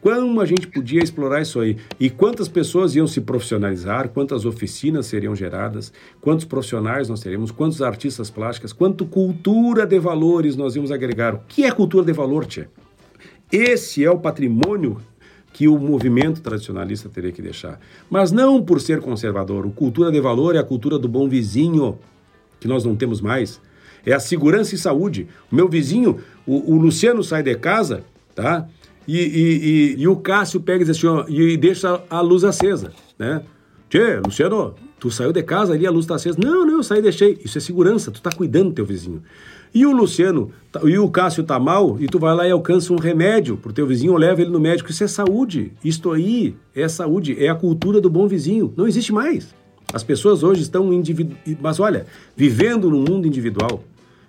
Como 0.00 0.40
a 0.40 0.44
gente 0.44 0.66
podia 0.66 1.00
explorar 1.00 1.40
isso 1.40 1.60
aí? 1.60 1.76
E 2.00 2.10
quantas 2.10 2.48
pessoas 2.48 2.96
iam 2.96 3.06
se 3.06 3.20
profissionalizar? 3.20 4.08
Quantas 4.08 4.44
oficinas 4.44 5.06
seriam 5.06 5.36
geradas? 5.36 5.92
Quantos 6.20 6.44
profissionais 6.44 7.08
nós 7.08 7.20
teríamos? 7.20 7.52
Quantos 7.52 7.80
artistas 7.80 8.28
plásticos? 8.28 8.72
Quanto 8.72 9.06
cultura 9.06 9.86
de 9.86 10.00
valores 10.00 10.56
nós 10.56 10.74
íamos 10.74 10.90
agregar? 10.90 11.34
O 11.36 11.42
que 11.46 11.64
é 11.64 11.70
cultura 11.70 12.04
de 12.04 12.12
valor, 12.12 12.46
Tia? 12.46 12.68
Esse 13.52 14.04
é 14.04 14.10
o 14.10 14.18
patrimônio 14.18 14.96
que 15.52 15.68
o 15.68 15.78
movimento 15.78 16.40
tradicionalista 16.40 17.08
teria 17.08 17.30
que 17.30 17.42
deixar. 17.42 17.78
Mas 18.08 18.32
não 18.32 18.62
por 18.62 18.80
ser 18.80 19.00
conservador. 19.00 19.66
O 19.66 19.70
cultura 19.70 20.10
de 20.10 20.20
valor 20.20 20.56
é 20.56 20.58
a 20.58 20.64
cultura 20.64 20.98
do 20.98 21.08
bom 21.08 21.28
vizinho, 21.28 21.98
que 22.58 22.66
nós 22.66 22.84
não 22.84 22.96
temos 22.96 23.20
mais. 23.20 23.60
É 24.04 24.12
a 24.12 24.20
segurança 24.20 24.74
e 24.74 24.78
saúde. 24.78 25.28
O 25.50 25.54
meu 25.54 25.68
vizinho, 25.68 26.18
o, 26.46 26.74
o 26.74 26.76
Luciano, 26.76 27.22
sai 27.22 27.42
de 27.42 27.54
casa, 27.54 28.02
tá? 28.34 28.66
E, 29.06 29.18
e, 29.18 29.96
e, 29.98 30.02
e, 30.02 30.08
o 30.08 30.16
Cássio 30.16 30.60
pega 30.60 30.82
e 30.82 30.86
diz 30.86 30.96
assim, 30.96 31.06
ó, 31.06 31.26
e 31.28 31.56
deixa 31.56 32.02
a 32.08 32.20
luz 32.20 32.44
acesa, 32.44 32.92
né? 33.18 33.42
Tchê, 33.90 34.20
Luciano, 34.24 34.74
tu 34.98 35.10
saiu 35.10 35.32
de 35.32 35.42
casa 35.42 35.74
ali, 35.74 35.86
a 35.86 35.90
luz 35.90 36.04
está 36.04 36.14
acesa. 36.14 36.38
Não, 36.42 36.64
não, 36.64 36.74
eu 36.74 36.82
saí 36.82 37.00
e 37.00 37.02
deixei. 37.02 37.38
Isso 37.44 37.58
é 37.58 37.60
segurança, 37.60 38.10
tu 38.10 38.16
está 38.16 38.30
cuidando 38.30 38.70
do 38.70 38.74
teu 38.74 38.86
vizinho. 38.86 39.22
E 39.74 39.86
o 39.86 39.92
Luciano 39.92 40.50
tá, 40.70 40.80
e 40.84 40.98
o 40.98 41.08
Cássio 41.08 41.44
tá 41.44 41.58
mal 41.58 41.96
e 41.98 42.06
tu 42.06 42.18
vai 42.18 42.34
lá 42.34 42.46
e 42.46 42.50
alcança 42.50 42.92
um 42.92 42.98
remédio 42.98 43.56
pro 43.56 43.72
teu 43.72 43.86
vizinho 43.86 44.12
ou 44.12 44.18
leva 44.18 44.42
ele 44.42 44.50
no 44.50 44.60
médico. 44.60 44.90
Isso 44.90 45.04
é 45.04 45.08
saúde. 45.08 45.72
Isto 45.84 46.12
aí 46.12 46.54
é 46.74 46.86
saúde, 46.88 47.42
é 47.42 47.48
a 47.48 47.54
cultura 47.54 48.00
do 48.00 48.10
bom 48.10 48.26
vizinho. 48.26 48.72
Não 48.76 48.86
existe 48.86 49.12
mais. 49.12 49.54
As 49.92 50.02
pessoas 50.02 50.42
hoje 50.42 50.62
estão 50.62 50.92
individu... 50.92 51.36
mas 51.60 51.80
olha, 51.80 52.06
vivendo 52.36 52.90
no 52.90 52.98
mundo 52.98 53.26
individual, 53.26 53.82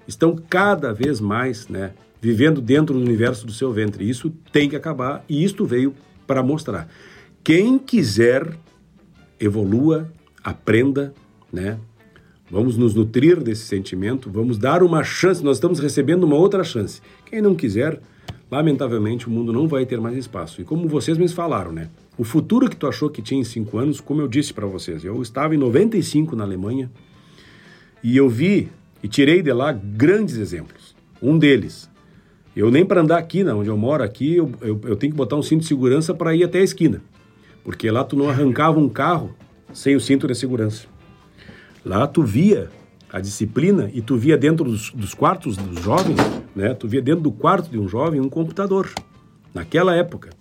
estão 0.08 0.36
cada 0.50 0.94
vez 0.94 1.20
mais, 1.20 1.68
né, 1.68 1.92
vivendo 2.22 2.62
dentro 2.62 2.96
do 2.96 3.02
universo 3.02 3.46
do 3.46 3.52
seu 3.52 3.72
ventre. 3.72 4.10
Isso 4.10 4.32
tem 4.52 4.70
que 4.70 4.76
acabar 4.76 5.24
e 5.28 5.44
isto 5.44 5.66
veio 5.66 5.94
para 6.26 6.44
mostrar. 6.44 6.88
Quem 7.44 7.78
quiser 7.78 8.58
evolua, 9.40 10.10
aprenda, 10.44 11.14
né? 11.52 11.78
Vamos 12.52 12.78
nos 12.78 12.94
nutrir 12.94 13.42
desse 13.42 13.64
sentimento, 13.66 14.30
vamos 14.30 14.58
dar 14.58 14.84
uma 14.84 15.04
chance, 15.04 15.44
nós 15.44 15.58
estamos 15.58 15.80
recebendo 15.80 16.24
uma 16.24 16.36
outra 16.36 16.64
chance. 16.64 17.02
Quem 17.26 17.42
não 17.42 17.56
quiser, 17.56 18.00
lamentavelmente 18.52 19.28
o 19.28 19.32
mundo 19.32 19.54
não 19.54 19.68
vai 19.68 19.86
ter 19.86 20.00
mais 20.00 20.18
espaço. 20.18 20.62
E 20.62 20.64
como 20.64 20.88
vocês 20.88 21.18
me 21.18 21.28
falaram, 21.28 21.72
né? 21.72 21.90
O 22.18 22.24
futuro 22.24 22.70
que 22.70 22.76
tu 22.76 22.86
achou 22.86 23.10
que 23.10 23.22
tinha 23.22 23.42
em 23.42 23.44
cinco 23.44 23.78
anos, 23.78 24.00
como 24.00 24.22
eu 24.22 24.28
disse 24.28 24.54
para 24.54 24.68
vocês, 24.68 25.04
eu 25.04 25.20
estava 25.22 25.56
em 25.56 25.58
95 25.58 26.36
na 26.36 26.44
Alemanha 26.44 26.92
e 28.04 28.16
eu 28.16 28.30
vi 28.30 28.70
e 29.02 29.08
tirei 29.08 29.42
de 29.42 29.52
lá 29.52 29.72
grandes 29.72 30.36
exemplos. 30.36 30.96
Um 31.22 31.40
deles, 31.40 31.90
eu 32.56 32.70
nem 32.70 32.86
para 32.86 33.02
andar 33.02 33.18
aqui, 33.18 33.44
onde 33.44 33.70
eu 33.70 33.78
moro 33.78 34.04
aqui, 34.04 34.36
eu, 34.36 34.52
eu, 34.62 34.80
eu 34.84 34.96
tenho 34.96 35.12
que 35.12 35.18
botar 35.18 35.38
um 35.38 35.42
cinto 35.42 35.62
de 35.62 35.68
segurança 35.68 36.14
para 36.14 36.36
ir 36.36 36.44
até 36.44 36.60
a 36.60 36.64
esquina, 36.64 37.02
porque 37.64 37.90
lá 37.90 38.04
tu 38.04 38.16
não 38.16 38.30
arrancava 38.30 38.80
um 38.80 38.90
carro 38.90 39.34
sem 39.74 39.96
o 39.96 40.00
cinto 40.00 40.28
de 40.28 40.36
segurança. 40.36 40.93
Lá 41.86 42.08
tu 42.08 42.24
via 42.24 42.70
a 43.12 43.20
disciplina 43.20 43.90
e 43.94 44.02
tu 44.02 44.18
via 44.18 44.38
dentro 44.38 44.66
dos, 44.66 44.90
dos, 44.92 45.14
quartos 45.14 45.58
dos 45.58 45.84
jovens, 45.84 46.18
né? 46.56 46.74
Tu 46.74 46.88
via 46.88 47.02
dentro 47.02 47.22
do 47.22 47.32
quarto 47.32 47.70
de 47.70 47.78
um 47.78 47.88
jovem 47.88 48.20
um 48.20 48.30
computador. 48.30 48.90
Naquela 49.54 49.96
época, 49.96 50.32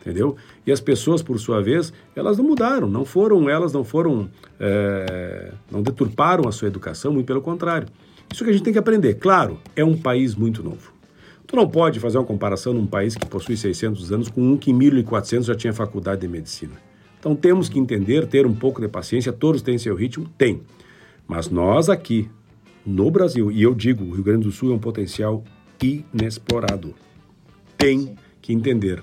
entendeu? 0.00 0.36
E 0.66 0.72
as 0.72 0.80
pessoas, 0.80 1.22
por 1.22 1.38
sua 1.38 1.62
vez, 1.62 1.92
elas 2.16 2.38
não 2.38 2.44
mudaram, 2.44 2.88
não 2.88 3.04
foram, 3.04 3.48
elas 3.48 3.72
não 3.72 3.84
foram, 3.84 4.28
é, 4.58 5.52
não 5.70 5.80
deturparam 5.80 6.48
a 6.48 6.52
sua 6.52 6.66
educação, 6.66 7.12
muito 7.12 7.26
pelo 7.26 7.40
contrário. 7.40 7.86
Isso 8.32 8.42
que 8.42 8.50
a 8.50 8.52
gente 8.52 8.64
tem 8.64 8.72
que 8.72 8.78
aprender. 8.78 9.14
Claro, 9.14 9.60
é 9.76 9.84
um 9.84 9.96
país 9.96 10.34
muito 10.34 10.62
novo. 10.62 10.92
Tu 11.46 11.54
não 11.54 11.68
pode 11.68 12.00
fazer 12.00 12.18
uma 12.18 12.24
comparação 12.24 12.74
num 12.74 12.86
país 12.86 13.14
que 13.14 13.26
possui 13.26 13.56
600 13.56 14.12
anos 14.12 14.28
com 14.28 14.42
um 14.42 14.56
que 14.56 14.70
em 14.70 14.74
1400 14.74 15.46
já 15.46 15.54
tinha 15.54 15.72
faculdade 15.72 16.20
de 16.20 16.28
medicina. 16.28 16.87
Então 17.18 17.34
temos 17.34 17.68
que 17.68 17.78
entender, 17.78 18.26
ter 18.26 18.46
um 18.46 18.54
pouco 18.54 18.80
de 18.80 18.88
paciência, 18.88 19.32
todos 19.32 19.62
têm 19.62 19.78
seu 19.78 19.94
ritmo? 19.94 20.28
Tem. 20.36 20.62
Mas 21.26 21.50
nós 21.50 21.88
aqui, 21.88 22.30
no 22.86 23.10
Brasil, 23.10 23.50
e 23.50 23.62
eu 23.62 23.74
digo, 23.74 24.04
o 24.04 24.12
Rio 24.12 24.24
Grande 24.24 24.44
do 24.44 24.52
Sul 24.52 24.72
é 24.72 24.74
um 24.74 24.78
potencial 24.78 25.44
inexplorado. 25.80 26.94
Tem 27.76 28.16
que 28.40 28.52
entender. 28.52 29.02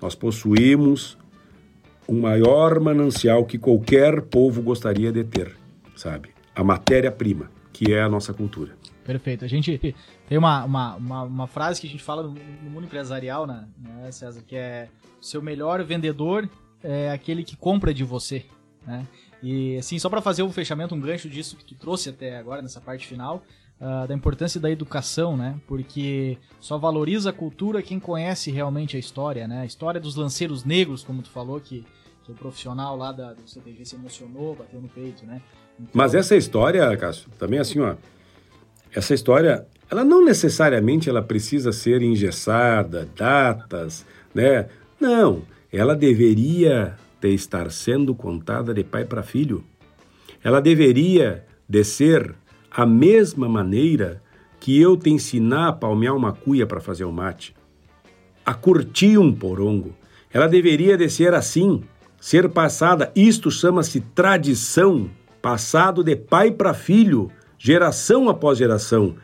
Nós 0.00 0.14
possuímos 0.14 1.18
o 2.06 2.12
maior 2.12 2.78
manancial 2.80 3.44
que 3.44 3.58
qualquer 3.58 4.22
povo 4.22 4.62
gostaria 4.62 5.10
de 5.10 5.24
ter, 5.24 5.56
sabe? 5.96 6.30
A 6.54 6.62
matéria-prima, 6.62 7.50
que 7.72 7.92
é 7.92 8.02
a 8.02 8.08
nossa 8.08 8.32
cultura. 8.32 8.76
Perfeito. 9.04 9.44
A 9.44 9.48
gente 9.48 9.94
tem 10.28 10.38
uma, 10.38 10.64
uma, 10.64 10.94
uma, 10.96 11.22
uma, 11.22 11.46
frase 11.46 11.80
que 11.80 11.86
a 11.86 11.90
gente 11.90 12.02
fala 12.02 12.22
no, 12.22 12.70
mundo 12.70 12.84
empresarial, 12.84 13.46
né, 13.46 13.66
né, 13.78 14.10
César, 14.10 14.42
que 14.46 14.56
é 14.56 14.88
seu 15.20 15.42
melhor 15.42 15.82
vendedor 15.84 16.48
é 16.84 17.10
aquele 17.10 17.42
que 17.42 17.56
compra 17.56 17.92
de 17.92 18.04
você. 18.04 18.44
né? 18.86 19.06
E 19.42 19.76
assim, 19.78 19.98
só 19.98 20.08
para 20.08 20.20
fazer 20.20 20.42
um 20.42 20.52
fechamento, 20.52 20.94
um 20.94 21.00
gancho 21.00 21.28
disso 21.28 21.56
que 21.56 21.64
tu 21.64 21.74
trouxe 21.74 22.10
até 22.10 22.38
agora 22.38 22.62
nessa 22.62 22.80
parte 22.80 23.06
final, 23.06 23.42
uh, 23.80 24.06
da 24.06 24.14
importância 24.14 24.60
da 24.60 24.70
educação, 24.70 25.36
né? 25.36 25.56
Porque 25.66 26.38
só 26.60 26.78
valoriza 26.78 27.30
a 27.30 27.32
cultura 27.32 27.82
quem 27.82 27.98
conhece 27.98 28.50
realmente 28.50 28.96
a 28.96 29.00
história, 29.00 29.48
né? 29.48 29.62
A 29.62 29.66
história 29.66 30.00
dos 30.00 30.14
lanceiros 30.14 30.64
negros, 30.64 31.02
como 31.02 31.22
tu 31.22 31.30
falou, 31.30 31.60
que, 31.60 31.84
que 32.24 32.32
o 32.32 32.34
profissional 32.34 32.96
lá 32.96 33.12
da, 33.12 33.32
do 33.32 33.48
CTG 33.48 33.84
se 33.84 33.96
emocionou, 33.96 34.54
bateu 34.54 34.80
no 34.80 34.88
peito, 34.88 35.26
né? 35.26 35.42
Então... 35.78 35.90
Mas 35.92 36.14
essa 36.14 36.36
história, 36.36 36.96
Cássio, 36.96 37.28
também 37.38 37.58
assim, 37.58 37.80
ó, 37.80 37.96
essa 38.94 39.12
história, 39.12 39.66
ela 39.90 40.04
não 40.04 40.24
necessariamente 40.24 41.10
ela 41.10 41.20
precisa 41.22 41.72
ser 41.72 42.00
engessada, 42.00 43.08
datas, 43.14 44.06
né? 44.34 44.68
Não, 45.00 45.42
ela 45.76 45.96
deveria 45.96 46.94
de 47.20 47.34
estar 47.34 47.68
sendo 47.72 48.14
contada 48.14 48.72
de 48.72 48.84
pai 48.84 49.04
para 49.04 49.24
filho. 49.24 49.64
Ela 50.42 50.60
deveria 50.60 51.44
de 51.68 51.82
ser 51.82 52.32
a 52.70 52.86
mesma 52.86 53.48
maneira 53.48 54.22
que 54.60 54.80
eu 54.80 54.96
te 54.96 55.10
ensinar 55.10 55.68
a 55.68 55.72
palmear 55.72 56.14
uma 56.14 56.32
cuia 56.32 56.64
para 56.64 56.80
fazer 56.80 57.04
o 57.04 57.08
um 57.08 57.12
mate, 57.12 57.56
a 58.46 58.54
curtir 58.54 59.18
um 59.18 59.32
porongo. 59.32 59.96
Ela 60.32 60.46
deveria 60.46 60.96
de 60.96 61.08
ser 61.08 61.34
assim, 61.34 61.82
ser 62.20 62.48
passada. 62.48 63.10
Isto 63.16 63.50
chama-se 63.50 64.00
tradição, 64.00 65.10
passado 65.42 66.04
de 66.04 66.14
pai 66.14 66.52
para 66.52 66.72
filho, 66.72 67.30
geração 67.58 68.28
após 68.28 68.58
geração. 68.58 69.16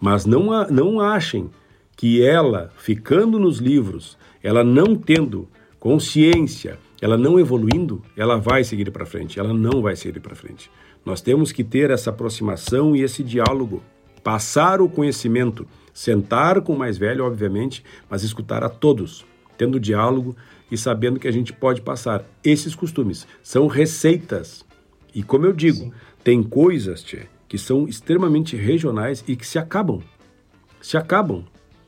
Mas 0.00 0.24
não, 0.24 0.64
não 0.70 1.00
achem 1.00 1.50
que 1.96 2.22
ela, 2.22 2.70
ficando 2.76 3.36
nos 3.38 3.58
livros, 3.58 4.16
ela 4.40 4.62
não 4.62 4.94
tendo 4.94 5.48
consciência, 5.78 6.78
ela 7.00 7.16
não 7.16 7.38
evoluindo, 7.38 8.02
ela 8.16 8.36
vai 8.36 8.64
seguir 8.64 8.90
para 8.90 9.06
frente. 9.06 9.38
Ela 9.38 9.54
não 9.54 9.80
vai 9.80 9.94
seguir 9.94 10.20
para 10.20 10.34
frente. 10.34 10.70
Nós 11.04 11.20
temos 11.20 11.52
que 11.52 11.62
ter 11.62 11.90
essa 11.90 12.10
aproximação 12.10 12.94
e 12.94 13.02
esse 13.02 13.22
diálogo, 13.22 13.82
passar 14.22 14.80
o 14.80 14.88
conhecimento, 14.88 15.66
sentar 15.94 16.60
com 16.60 16.74
o 16.74 16.78
mais 16.78 16.98
velho, 16.98 17.24
obviamente, 17.24 17.84
mas 18.10 18.22
escutar 18.22 18.64
a 18.64 18.68
todos, 18.68 19.24
tendo 19.56 19.80
diálogo 19.80 20.36
e 20.70 20.76
sabendo 20.76 21.18
que 21.18 21.28
a 21.28 21.32
gente 21.32 21.52
pode 21.52 21.80
passar 21.80 22.24
esses 22.44 22.74
costumes. 22.74 23.26
São 23.42 23.66
receitas. 23.66 24.64
E 25.14 25.22
como 25.22 25.46
eu 25.46 25.52
digo, 25.52 25.78
Sim. 25.78 25.92
tem 26.22 26.42
coisas 26.42 27.02
tchê, 27.02 27.26
que 27.48 27.56
são 27.56 27.88
extremamente 27.88 28.56
regionais 28.56 29.24
e 29.26 29.34
que 29.34 29.46
se 29.46 29.58
acabam. 29.58 30.02
Se 30.80 30.96
acabam. 30.96 31.44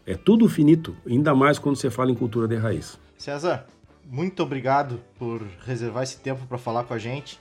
É 0.07 0.15
tudo 0.15 0.49
finito, 0.49 0.97
ainda 1.07 1.35
mais 1.35 1.59
quando 1.59 1.77
você 1.77 1.91
fala 1.91 2.11
em 2.11 2.15
cultura 2.15 2.49
de 2.49 2.57
raiz. 2.57 2.99
César, 3.19 3.67
muito 4.11 4.43
obrigado 4.43 5.01
por 5.16 5.41
reservar 5.65 6.03
esse 6.03 6.19
tempo 6.19 6.45
para 6.47 6.59
falar 6.59 6.82
com 6.82 6.93
a 6.93 6.99
gente. 6.99 7.39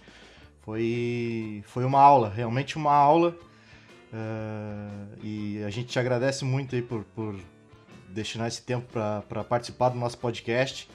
Foi, 0.62 1.64
foi 1.66 1.84
uma 1.84 2.00
aula, 2.00 2.30
realmente 2.30 2.78
uma 2.78 2.94
aula. 2.94 3.36
Uh, 4.14 5.18
e 5.24 5.64
a 5.64 5.70
gente 5.72 5.88
te 5.88 6.00
agradece 6.00 6.46
muito 6.46 6.76
aí 6.76 6.82
por, 6.82 7.04
por 7.16 7.36
destinar 8.08 8.48
esse 8.48 8.62
tempo 8.62 8.86
para 8.92 9.44
participar 9.44 9.90
do 9.90 9.98
nosso 9.98 10.20
podcast. 10.20 10.88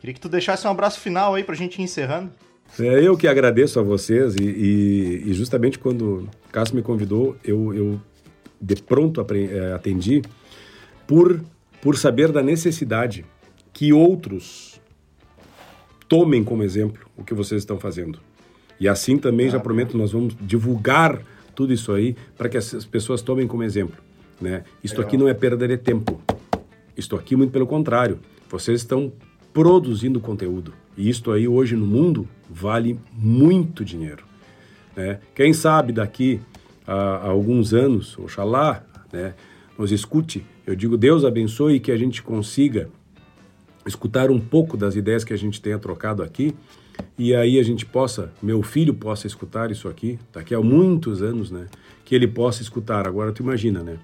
Queria 0.00 0.14
que 0.14 0.20
tu 0.20 0.28
deixasse 0.28 0.66
um 0.66 0.70
abraço 0.70 0.98
final 1.00 1.34
aí 1.34 1.44
para 1.44 1.54
a 1.54 1.58
gente 1.58 1.78
ir 1.78 1.82
encerrando. 1.82 2.32
É, 2.78 3.06
eu 3.06 3.16
que 3.16 3.28
agradeço 3.28 3.78
a 3.78 3.82
vocês 3.82 4.34
e, 4.36 4.44
e, 4.44 5.22
e 5.26 5.32
justamente 5.34 5.78
quando 5.78 6.28
o 6.46 6.50
Cássio 6.50 6.76
me 6.76 6.82
convidou, 6.82 7.36
eu, 7.44 7.74
eu 7.74 8.00
de 8.60 8.76
pronto 8.76 9.24
é, 9.34 9.72
atendi 9.72 10.22
por, 11.06 11.42
por 11.82 11.98
saber 11.98 12.30
da 12.30 12.42
necessidade 12.42 13.26
que 13.72 13.92
outros 13.92 14.69
tomem 16.10 16.42
como 16.42 16.64
exemplo 16.64 17.06
o 17.16 17.22
que 17.22 17.32
vocês 17.32 17.62
estão 17.62 17.78
fazendo. 17.78 18.18
E 18.80 18.88
assim 18.88 19.16
também 19.16 19.46
ah, 19.46 19.50
já 19.50 19.60
prometo, 19.60 19.96
nós 19.96 20.10
vamos 20.10 20.36
divulgar 20.40 21.22
tudo 21.54 21.72
isso 21.72 21.92
aí 21.92 22.16
para 22.36 22.48
que 22.48 22.56
as 22.56 22.84
pessoas 22.84 23.22
tomem 23.22 23.46
como 23.46 23.62
exemplo. 23.62 23.96
Né? 24.40 24.64
Isto 24.82 24.96
Legal. 24.96 25.06
aqui 25.06 25.16
não 25.16 25.28
é 25.28 25.34
perda 25.34 25.68
de 25.68 25.76
tempo. 25.76 26.20
Isto 26.96 27.14
aqui, 27.14 27.36
muito 27.36 27.52
pelo 27.52 27.66
contrário, 27.66 28.18
vocês 28.48 28.80
estão 28.80 29.12
produzindo 29.52 30.18
conteúdo. 30.18 30.74
E 30.96 31.08
isto 31.08 31.30
aí, 31.30 31.46
hoje 31.46 31.76
no 31.76 31.86
mundo, 31.86 32.26
vale 32.48 32.98
muito 33.12 33.84
dinheiro. 33.84 34.24
Né? 34.96 35.20
Quem 35.32 35.52
sabe 35.52 35.92
daqui 35.92 36.40
a, 36.84 36.94
a 36.94 37.28
alguns 37.28 37.72
anos, 37.72 38.18
oxalá, 38.18 38.84
né, 39.12 39.34
nos 39.78 39.92
escute, 39.92 40.44
eu 40.66 40.74
digo 40.74 40.96
Deus 40.96 41.24
abençoe 41.24 41.78
que 41.78 41.92
a 41.92 41.96
gente 41.96 42.20
consiga 42.20 42.88
escutar 43.90 44.30
um 44.30 44.40
pouco 44.40 44.76
das 44.76 44.96
ideias 44.96 45.22
que 45.24 45.32
a 45.32 45.36
gente 45.36 45.60
tenha 45.60 45.78
trocado 45.78 46.22
aqui 46.22 46.54
e 47.18 47.34
aí 47.34 47.58
a 47.58 47.62
gente 47.62 47.84
possa, 47.84 48.32
meu 48.42 48.62
filho 48.62 48.94
possa 48.94 49.26
escutar 49.26 49.70
isso 49.70 49.88
aqui, 49.88 50.18
daqui 50.32 50.54
a 50.54 50.60
muitos 50.60 51.22
anos, 51.22 51.50
né? 51.50 51.66
Que 52.04 52.14
ele 52.14 52.26
possa 52.26 52.62
escutar. 52.62 53.06
Agora 53.06 53.32
tu 53.32 53.42
imagina, 53.42 53.82
né? 53.82 53.98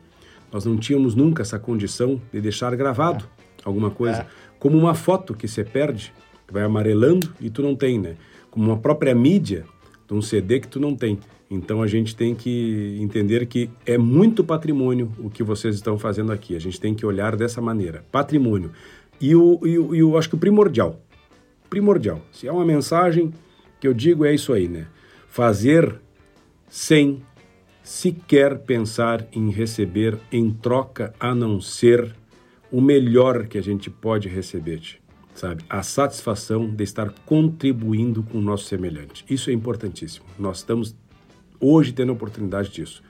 Nós 0.53 0.65
não 0.65 0.77
tínhamos 0.77 1.15
nunca 1.15 1.43
essa 1.43 1.59
condição 1.59 2.21
de 2.33 2.41
deixar 2.41 2.75
gravado 2.77 3.25
é. 3.25 3.63
alguma 3.65 3.91
coisa, 3.91 4.19
é. 4.19 4.27
como 4.59 4.77
uma 4.77 4.95
foto 4.95 5.35
que 5.35 5.49
você 5.49 5.65
perde, 5.65 6.13
que 6.47 6.53
vai 6.53 6.63
amarelando 6.63 7.33
e 7.41 7.51
tu 7.51 7.63
não 7.63 7.75
tem, 7.75 7.99
né? 7.99 8.17
Como 8.51 8.67
uma 8.67 8.79
própria 8.79 9.15
mídia 9.15 9.65
de 10.07 10.15
um 10.15 10.23
CD 10.23 10.61
que 10.61 10.69
tu 10.69 10.79
não 10.79 10.95
tem. 10.95 11.19
Então 11.51 11.81
a 11.81 11.87
gente 11.87 12.15
tem 12.17 12.35
que 12.35 12.99
entender 13.01 13.47
que 13.47 13.71
é 13.85 13.97
muito 13.97 14.43
patrimônio 14.43 15.13
o 15.19 15.31
que 15.31 15.43
vocês 15.43 15.75
estão 15.77 15.99
fazendo 15.99 16.33
aqui. 16.33 16.57
A 16.57 16.59
gente 16.59 16.81
tem 16.81 16.95
que 16.95 17.07
olhar 17.07 17.37
dessa 17.37 17.61
maneira. 17.61 18.05
Patrimônio. 18.11 18.71
E 19.21 19.35
o, 19.35 19.61
e 19.65 19.79
o, 19.79 19.95
e 19.95 20.03
o 20.03 20.17
acho 20.17 20.29
que 20.29 20.35
o 20.35 20.39
primordial, 20.39 21.01
primordial. 21.71 22.21
Se 22.33 22.47
é 22.47 22.53
uma 22.53 22.65
mensagem 22.65 23.33
que 23.81 23.89
eu 23.89 23.95
digo 23.95 24.25
é 24.25 24.35
isso 24.35 24.53
aí, 24.53 24.69
né? 24.69 24.87
Fazer 25.29 26.01
sem 26.69 27.23
sequer 27.83 28.59
pensar 28.59 29.27
em 29.33 29.51
receber 29.51 30.19
em 30.33 30.51
troca 30.51 31.15
a 31.21 31.35
não 31.35 31.61
ser 31.61 32.15
o 32.71 32.81
melhor 32.81 33.47
que 33.47 33.57
a 33.57 33.63
gente 33.63 33.89
pode 33.89 34.29
receber, 34.29 34.83
sabe? 35.35 35.63
A 35.69 35.83
satisfação 35.83 36.69
de 36.69 36.83
estar 36.83 37.11
contribuindo 37.25 38.23
com 38.25 38.39
o 38.39 38.43
nosso 38.43 38.65
semelhante. 38.65 39.25
Isso 39.31 39.51
é 39.51 39.53
importantíssimo. 39.53 40.27
Nós 40.39 40.59
estamos 40.59 40.97
hoje 41.61 41.93
tendo 41.93 42.11
a 42.11 42.15
oportunidade 42.15 42.71
disso. 42.71 43.03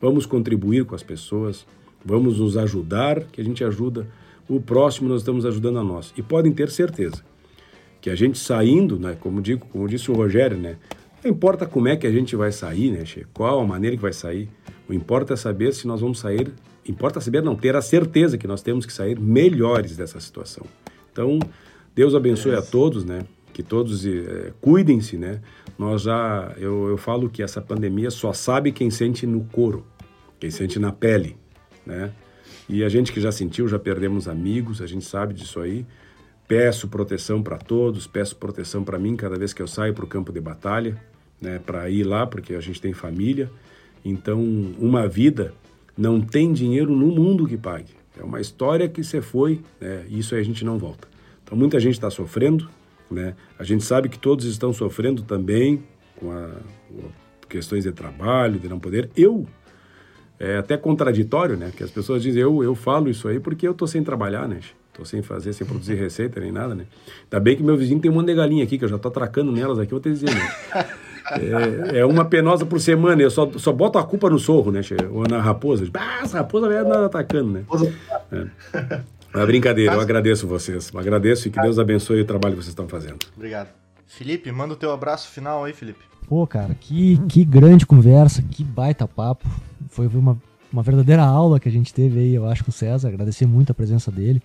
Vamos 0.00 0.26
contribuir 0.26 0.84
com 0.84 0.94
as 0.94 1.02
pessoas, 1.02 1.66
vamos 2.04 2.38
nos 2.38 2.56
ajudar, 2.56 3.24
que 3.24 3.40
a 3.40 3.44
gente 3.44 3.62
ajuda 3.62 4.08
o 4.48 4.60
próximo, 4.60 5.08
nós 5.08 5.20
estamos 5.20 5.46
ajudando 5.46 5.78
a 5.78 5.84
nós. 5.84 6.12
E 6.16 6.22
podem 6.22 6.52
ter 6.52 6.70
certeza 6.70 7.22
que 8.00 8.10
a 8.10 8.14
gente 8.14 8.38
saindo, 8.38 8.98
né, 8.98 9.16
como 9.18 9.40
digo, 9.40 9.66
como 9.66 9.88
disse 9.88 10.10
o 10.10 10.14
Rogério, 10.14 10.58
né, 10.58 10.76
não 11.22 11.30
importa 11.30 11.64
como 11.64 11.88
é 11.88 11.96
que 11.96 12.06
a 12.06 12.12
gente 12.12 12.36
vai 12.36 12.52
sair, 12.52 12.90
né, 12.90 13.04
che, 13.06 13.26
qual 13.32 13.60
a 13.60 13.66
maneira 13.66 13.96
que 13.96 14.02
vai 14.02 14.12
sair, 14.12 14.48
o 14.86 14.92
importa 14.92 15.32
é 15.32 15.36
saber 15.36 15.72
se 15.72 15.86
nós 15.86 16.02
vamos 16.02 16.18
sair, 16.18 16.52
importa 16.86 17.18
saber 17.18 17.42
não 17.42 17.56
ter 17.56 17.74
a 17.74 17.80
certeza 17.80 18.36
que 18.36 18.46
nós 18.46 18.60
temos 18.60 18.84
que 18.84 18.92
sair 18.92 19.18
melhores 19.18 19.96
dessa 19.96 20.20
situação. 20.20 20.66
Então, 21.10 21.38
Deus 21.94 22.14
abençoe 22.14 22.54
a 22.54 22.60
todos, 22.60 23.06
né, 23.06 23.20
que 23.54 23.62
todos 23.62 24.04
é, 24.04 24.52
cuidem-se, 24.60 25.16
né. 25.16 25.40
Nós 25.78 26.02
já, 26.02 26.52
eu, 26.58 26.88
eu 26.88 26.98
falo 26.98 27.30
que 27.30 27.42
essa 27.42 27.62
pandemia 27.62 28.10
só 28.10 28.34
sabe 28.34 28.70
quem 28.70 28.90
sente 28.90 29.26
no 29.26 29.44
couro, 29.44 29.86
quem 30.38 30.50
sente 30.50 30.78
na 30.78 30.92
pele, 30.92 31.38
né. 31.86 32.12
E 32.68 32.82
a 32.82 32.88
gente 32.88 33.12
que 33.12 33.20
já 33.20 33.30
sentiu, 33.30 33.68
já 33.68 33.78
perdemos 33.78 34.26
amigos, 34.26 34.80
a 34.80 34.86
gente 34.86 35.04
sabe 35.04 35.34
disso 35.34 35.60
aí. 35.60 35.84
Peço 36.48 36.88
proteção 36.88 37.42
para 37.42 37.58
todos, 37.58 38.06
peço 38.06 38.36
proteção 38.36 38.84
para 38.84 38.98
mim 38.98 39.16
cada 39.16 39.36
vez 39.36 39.52
que 39.52 39.62
eu 39.62 39.66
saio 39.66 39.94
para 39.94 40.04
o 40.04 40.08
campo 40.08 40.32
de 40.32 40.40
batalha, 40.40 40.96
né, 41.40 41.58
para 41.58 41.88
ir 41.88 42.04
lá, 42.04 42.26
porque 42.26 42.54
a 42.54 42.60
gente 42.60 42.80
tem 42.80 42.92
família. 42.92 43.50
Então, 44.04 44.40
uma 44.78 45.08
vida 45.08 45.54
não 45.96 46.20
tem 46.20 46.52
dinheiro 46.52 46.94
no 46.94 47.06
mundo 47.06 47.46
que 47.46 47.56
pague. 47.56 47.92
É 48.18 48.22
uma 48.22 48.40
história 48.40 48.88
que 48.88 49.02
você 49.02 49.20
foi, 49.20 49.60
né, 49.80 50.04
isso 50.08 50.34
aí 50.34 50.40
a 50.40 50.44
gente 50.44 50.64
não 50.64 50.78
volta. 50.78 51.08
Então, 51.42 51.56
muita 51.56 51.80
gente 51.80 51.94
está 51.94 52.10
sofrendo, 52.10 52.68
né? 53.10 53.34
A 53.58 53.64
gente 53.64 53.84
sabe 53.84 54.08
que 54.08 54.18
todos 54.18 54.44
estão 54.46 54.72
sofrendo 54.72 55.22
também 55.22 55.82
com, 56.16 56.30
a, 56.30 56.50
com 56.88 57.10
questões 57.48 57.84
de 57.84 57.92
trabalho, 57.92 58.58
de 58.58 58.68
não 58.68 58.78
poder. 58.78 59.10
Eu 59.16 59.46
é 60.38 60.58
até 60.58 60.76
contraditório, 60.76 61.56
né? 61.56 61.70
Que 61.76 61.84
as 61.84 61.90
pessoas 61.90 62.22
dizem, 62.22 62.42
eu, 62.42 62.62
eu 62.62 62.74
falo 62.74 63.08
isso 63.08 63.28
aí 63.28 63.38
porque 63.38 63.66
eu 63.66 63.74
tô 63.74 63.86
sem 63.86 64.02
trabalhar, 64.02 64.48
né? 64.48 64.60
Tô 64.92 65.04
sem 65.04 65.22
fazer, 65.22 65.52
sem 65.52 65.66
produzir 65.66 65.94
receita 65.94 66.40
nem 66.40 66.52
nada, 66.52 66.74
né? 66.74 66.86
Ainda 67.24 67.40
bem 67.40 67.56
que 67.56 67.62
meu 67.62 67.76
vizinho 67.76 68.00
tem 68.00 68.10
um 68.10 68.14
monte 68.14 68.26
de 68.26 68.34
galinha 68.34 68.62
aqui, 68.62 68.78
que 68.78 68.84
eu 68.84 68.88
já 68.88 68.98
tô 68.98 69.08
atracando 69.08 69.50
nelas 69.50 69.78
aqui, 69.78 69.90
vou 69.90 70.00
te 70.00 70.10
dizer, 70.10 70.32
né? 70.32 70.50
É, 71.32 72.00
é, 72.00 72.04
uma 72.04 72.24
penosa 72.24 72.66
por 72.66 72.78
semana, 72.78 73.22
eu 73.22 73.30
só, 73.30 73.50
só 73.56 73.72
boto 73.72 73.98
a 73.98 74.04
culpa 74.04 74.28
no 74.28 74.38
sorro, 74.38 74.70
né? 74.70 74.82
Ou 75.10 75.26
na 75.26 75.40
raposa. 75.40 75.88
Ah, 75.94 76.20
essa 76.22 76.36
raposa 76.36 76.68
vai 76.68 76.76
andar 76.76 77.02
atacando, 77.02 77.50
né? 77.50 77.64
É. 78.30 79.00
Uma 79.34 79.46
brincadeira, 79.46 79.94
eu 79.94 80.00
agradeço 80.00 80.46
vocês. 80.46 80.90
Eu 80.92 81.00
agradeço 81.00 81.48
e 81.48 81.50
que 81.50 81.60
Deus 81.60 81.78
abençoe 81.78 82.20
o 82.20 82.24
trabalho 82.24 82.54
que 82.54 82.62
vocês 82.62 82.72
estão 82.72 82.86
fazendo. 82.86 83.16
Obrigado. 83.34 83.68
Felipe, 84.06 84.52
manda 84.52 84.74
o 84.74 84.76
teu 84.76 84.92
abraço 84.92 85.28
final 85.28 85.64
aí, 85.64 85.72
Felipe. 85.72 86.04
Pô, 86.28 86.46
cara, 86.46 86.74
que, 86.78 87.18
que 87.28 87.44
grande 87.44 87.84
conversa, 87.84 88.42
que 88.42 88.62
baita 88.62 89.08
papo. 89.08 89.48
Foi 89.94 90.08
uma, 90.08 90.36
uma 90.72 90.82
verdadeira 90.82 91.22
aula 91.22 91.60
que 91.60 91.68
a 91.68 91.72
gente 91.72 91.94
teve 91.94 92.18
aí, 92.18 92.34
eu 92.34 92.48
acho, 92.48 92.64
com 92.64 92.70
o 92.70 92.74
César. 92.74 93.08
Agradecer 93.08 93.46
muito 93.46 93.70
a 93.70 93.74
presença 93.74 94.10
dele. 94.10 94.42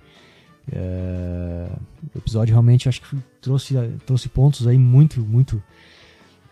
É, 0.72 1.68
o 2.14 2.20
episódio 2.20 2.54
realmente 2.54 2.88
acho 2.88 3.02
que 3.02 3.18
trouxe, 3.42 3.74
trouxe 4.06 4.30
pontos 4.30 4.68
aí 4.68 4.78
muito, 4.78 5.22
muito 5.22 5.62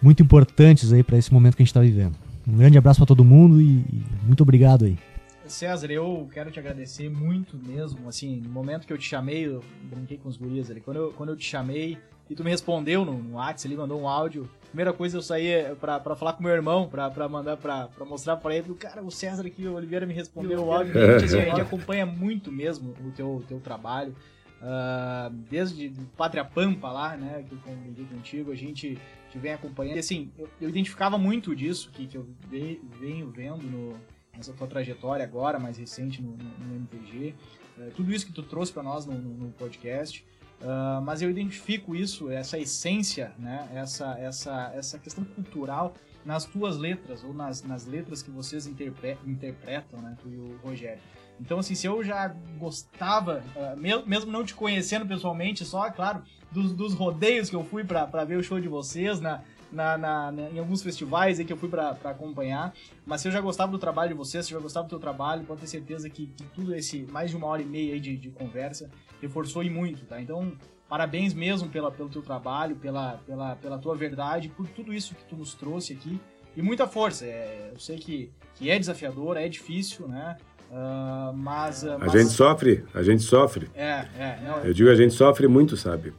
muito 0.02 0.24
importantes 0.24 0.92
aí 0.92 1.04
para 1.04 1.18
esse 1.18 1.32
momento 1.32 1.56
que 1.56 1.62
a 1.62 1.66
gente 1.66 1.70
está 1.70 1.82
vivendo. 1.82 2.16
Um 2.48 2.58
grande 2.58 2.78
abraço 2.78 3.00
para 3.00 3.06
todo 3.06 3.24
mundo 3.24 3.62
e 3.62 3.86
muito 4.24 4.42
obrigado 4.42 4.86
aí. 4.86 4.98
César, 5.46 5.92
eu 5.92 6.28
quero 6.34 6.52
te 6.52 6.60
agradecer 6.60 7.10
muito 7.10 7.58
mesmo. 7.58 8.10
Assim, 8.10 8.38
no 8.38 8.50
momento 8.50 8.86
que 8.86 8.92
eu 8.92 8.98
te 8.98 9.08
chamei, 9.08 9.46
eu 9.46 9.64
brinquei 9.84 10.18
com 10.18 10.28
os 10.28 10.38
gurias 10.38 10.72
ali. 10.72 10.82
Quando 10.82 10.98
eu, 10.98 11.14
quando 11.14 11.30
eu 11.30 11.38
te 11.38 11.46
chamei 11.46 11.98
e 12.30 12.36
tu 12.36 12.44
me 12.44 12.50
respondeu 12.50 13.06
no, 13.06 13.14
no 13.14 13.36
WhatsApp, 13.36 13.68
ele 13.68 13.80
mandou 13.80 14.02
um 14.02 14.08
áudio. 14.08 14.50
Primeira 14.68 14.92
coisa, 14.92 15.18
eu 15.18 15.22
saí 15.22 15.48
é, 15.48 15.76
pra, 15.76 16.00
pra 16.00 16.16
falar 16.16 16.34
com 16.34 16.44
meu 16.44 16.52
irmão, 16.52 16.90
pra, 16.90 17.10
pra 17.10 17.28
mandar, 17.30 17.58
pra, 17.58 17.88
pra 17.88 18.06
mostrar 18.06 18.36
pra 18.38 18.56
ele. 18.56 18.74
Cara, 18.76 19.02
o 19.02 19.10
César 19.10 19.46
aqui, 19.48 19.66
o 19.66 19.74
Oliveira 19.74 20.06
me 20.06 20.14
respondeu 20.14 20.66
o 20.66 20.72
áudio. 20.74 20.94
A 21.00 21.14
gente, 21.14 21.26
assim, 21.26 21.40
a 21.40 21.46
gente 21.46 21.62
acompanha 21.62 22.06
muito 22.06 22.52
mesmo 22.52 22.94
o 23.06 23.12
teu, 23.12 23.44
teu 23.48 23.60
trabalho. 23.60 24.14
Uh, 24.60 25.30
desde 25.50 25.92
Pátria 26.18 26.44
Pampa 26.44 26.92
lá, 26.92 27.16
né, 27.16 27.46
que 27.48 27.54
eu 27.54 27.60
convivi 27.60 28.06
contigo, 28.06 28.52
a 28.52 28.56
gente 28.56 28.98
te 29.30 29.38
vem 29.38 29.54
acompanhando. 29.54 29.98
E 29.98 30.00
assim, 30.00 30.32
eu, 30.38 30.50
eu 30.60 30.70
identificava 30.70 31.18
muito 31.18 31.56
disso 31.56 31.92
que, 31.94 32.08
que 32.08 32.18
eu 32.18 32.28
venho 32.50 33.30
vendo 33.30 33.64
no, 33.64 33.96
nessa 34.36 34.54
tua 34.54 34.68
trajetória 34.68 35.24
agora, 35.24 35.60
mais 35.60 35.78
recente 35.78 36.22
no, 36.22 36.32
no, 36.32 36.68
no 36.68 36.76
MTG. 36.76 37.36
Uh, 37.78 37.84
é, 37.84 37.90
tudo 37.92 38.12
isso 38.12 38.26
que 38.26 38.34
tu 38.34 38.44
trouxe 38.44 38.74
para 38.74 38.84
nós 38.84 39.06
no, 39.06 39.14
no 39.14 39.52
podcast. 39.52 40.26
Uh, 40.62 41.02
mas 41.04 41.22
eu 41.22 41.30
identifico 41.30 41.96
isso, 41.96 42.32
essa 42.32 42.58
essência, 42.58 43.32
né, 43.38 43.70
essa, 43.76 44.18
essa, 44.18 44.72
essa 44.76 44.98
questão 44.98 45.24
cultural 45.24 45.94
nas 46.26 46.46
tuas 46.46 46.78
letras, 46.78 47.24
ou 47.24 47.32
nas, 47.32 47.62
nas 47.62 47.86
letras 47.86 48.24
que 48.24 48.32
vocês 48.32 48.66
interpre 48.66 49.18
interpretam, 49.26 50.02
né, 50.02 50.18
tu 50.20 50.30
e 50.30 50.36
o 50.36 50.58
Rogério. 50.64 51.00
Então, 51.40 51.60
assim, 51.60 51.76
se 51.76 51.86
eu 51.86 52.04
já 52.04 52.30
gostava, 52.58 53.44
uh, 53.56 53.80
mesmo 53.80 54.32
não 54.32 54.44
te 54.44 54.56
conhecendo 54.56 55.06
pessoalmente, 55.06 55.64
só, 55.64 55.92
claro, 55.92 56.24
dos, 56.52 56.74
dos 56.74 56.94
rodeios 56.96 57.50
que 57.50 57.56
eu 57.56 57.64
fui 57.64 57.84
para 57.84 58.26
ver 58.26 58.38
o 58.38 58.44
show 58.44 58.60
de 58.60 58.68
vocês, 58.68 59.22
na, 59.22 59.44
na, 59.72 59.98
na, 59.98 60.32
na, 60.32 60.50
em 60.50 60.60
alguns 60.60 60.82
festivais 60.82 61.40
aí 61.40 61.46
que 61.46 61.54
eu 61.54 61.58
fui 61.58 61.70
para 61.70 61.92
acompanhar. 62.06 62.74
Mas 63.06 63.22
se 63.22 63.28
eu 63.28 63.32
já 63.32 63.42
gostava 63.42 63.72
do 63.72 63.78
trabalho 63.78 64.10
de 64.10 64.16
vocês, 64.16 64.46
se 64.46 64.54
eu 64.54 64.60
já 64.60 64.64
gostava 64.64 64.88
do 64.88 64.90
teu 64.90 65.00
trabalho, 65.00 65.44
pode 65.44 65.62
ter 65.62 65.68
certeza 65.68 66.10
que, 66.10 66.28
que 66.28 66.44
tudo 66.56 66.74
esse 66.76 67.04
mais 67.12 67.30
de 67.30 67.38
uma 67.38 67.48
hora 67.48 67.62
e 67.62 67.66
meia 67.66 67.94
aí 67.94 68.00
de, 68.00 68.18
de 68.18 68.30
conversa 68.30 68.90
reforçou 69.22 69.64
e 69.64 69.70
muito, 69.70 70.06
tá? 70.06 70.22
Então, 70.22 70.54
parabéns 70.88 71.34
mesmo 71.34 71.70
pela, 71.70 71.92
pelo 71.92 72.10
teu 72.10 72.22
trabalho, 72.22 72.76
pela, 72.76 73.20
pela, 73.26 73.56
pela 73.56 73.78
tua 73.78 73.96
verdade, 73.96 74.50
por 74.50 74.68
tudo 74.68 74.94
isso 74.94 75.16
que 75.16 75.24
tu 75.26 75.36
nos 75.36 75.54
trouxe 75.54 75.94
aqui. 75.94 76.20
E 76.56 76.62
muita 76.62 76.88
força. 76.88 77.26
É, 77.26 77.72
eu 77.74 77.80
sei 77.80 77.98
que, 77.98 78.32
que 78.56 78.70
é 78.70 78.80
desafiador, 78.80 79.38
é 79.38 79.48
difícil, 79.48 80.08
né? 80.08 80.38
Uh, 80.70 81.32
mas, 81.34 81.84
uh, 81.84 81.98
mas, 81.98 82.14
A 82.14 82.18
gente 82.18 82.32
sofre, 82.32 82.84
a 82.94 83.02
gente 83.02 83.24
sofre. 83.24 83.70
É, 83.74 84.06
é. 84.18 84.40
Não, 84.44 84.58
eu 84.66 84.74
digo, 84.74 84.90
a 84.90 84.96
gente 84.96 85.14
sofre 85.14 85.48
muito, 85.48 85.78
sabe? 85.78 86.14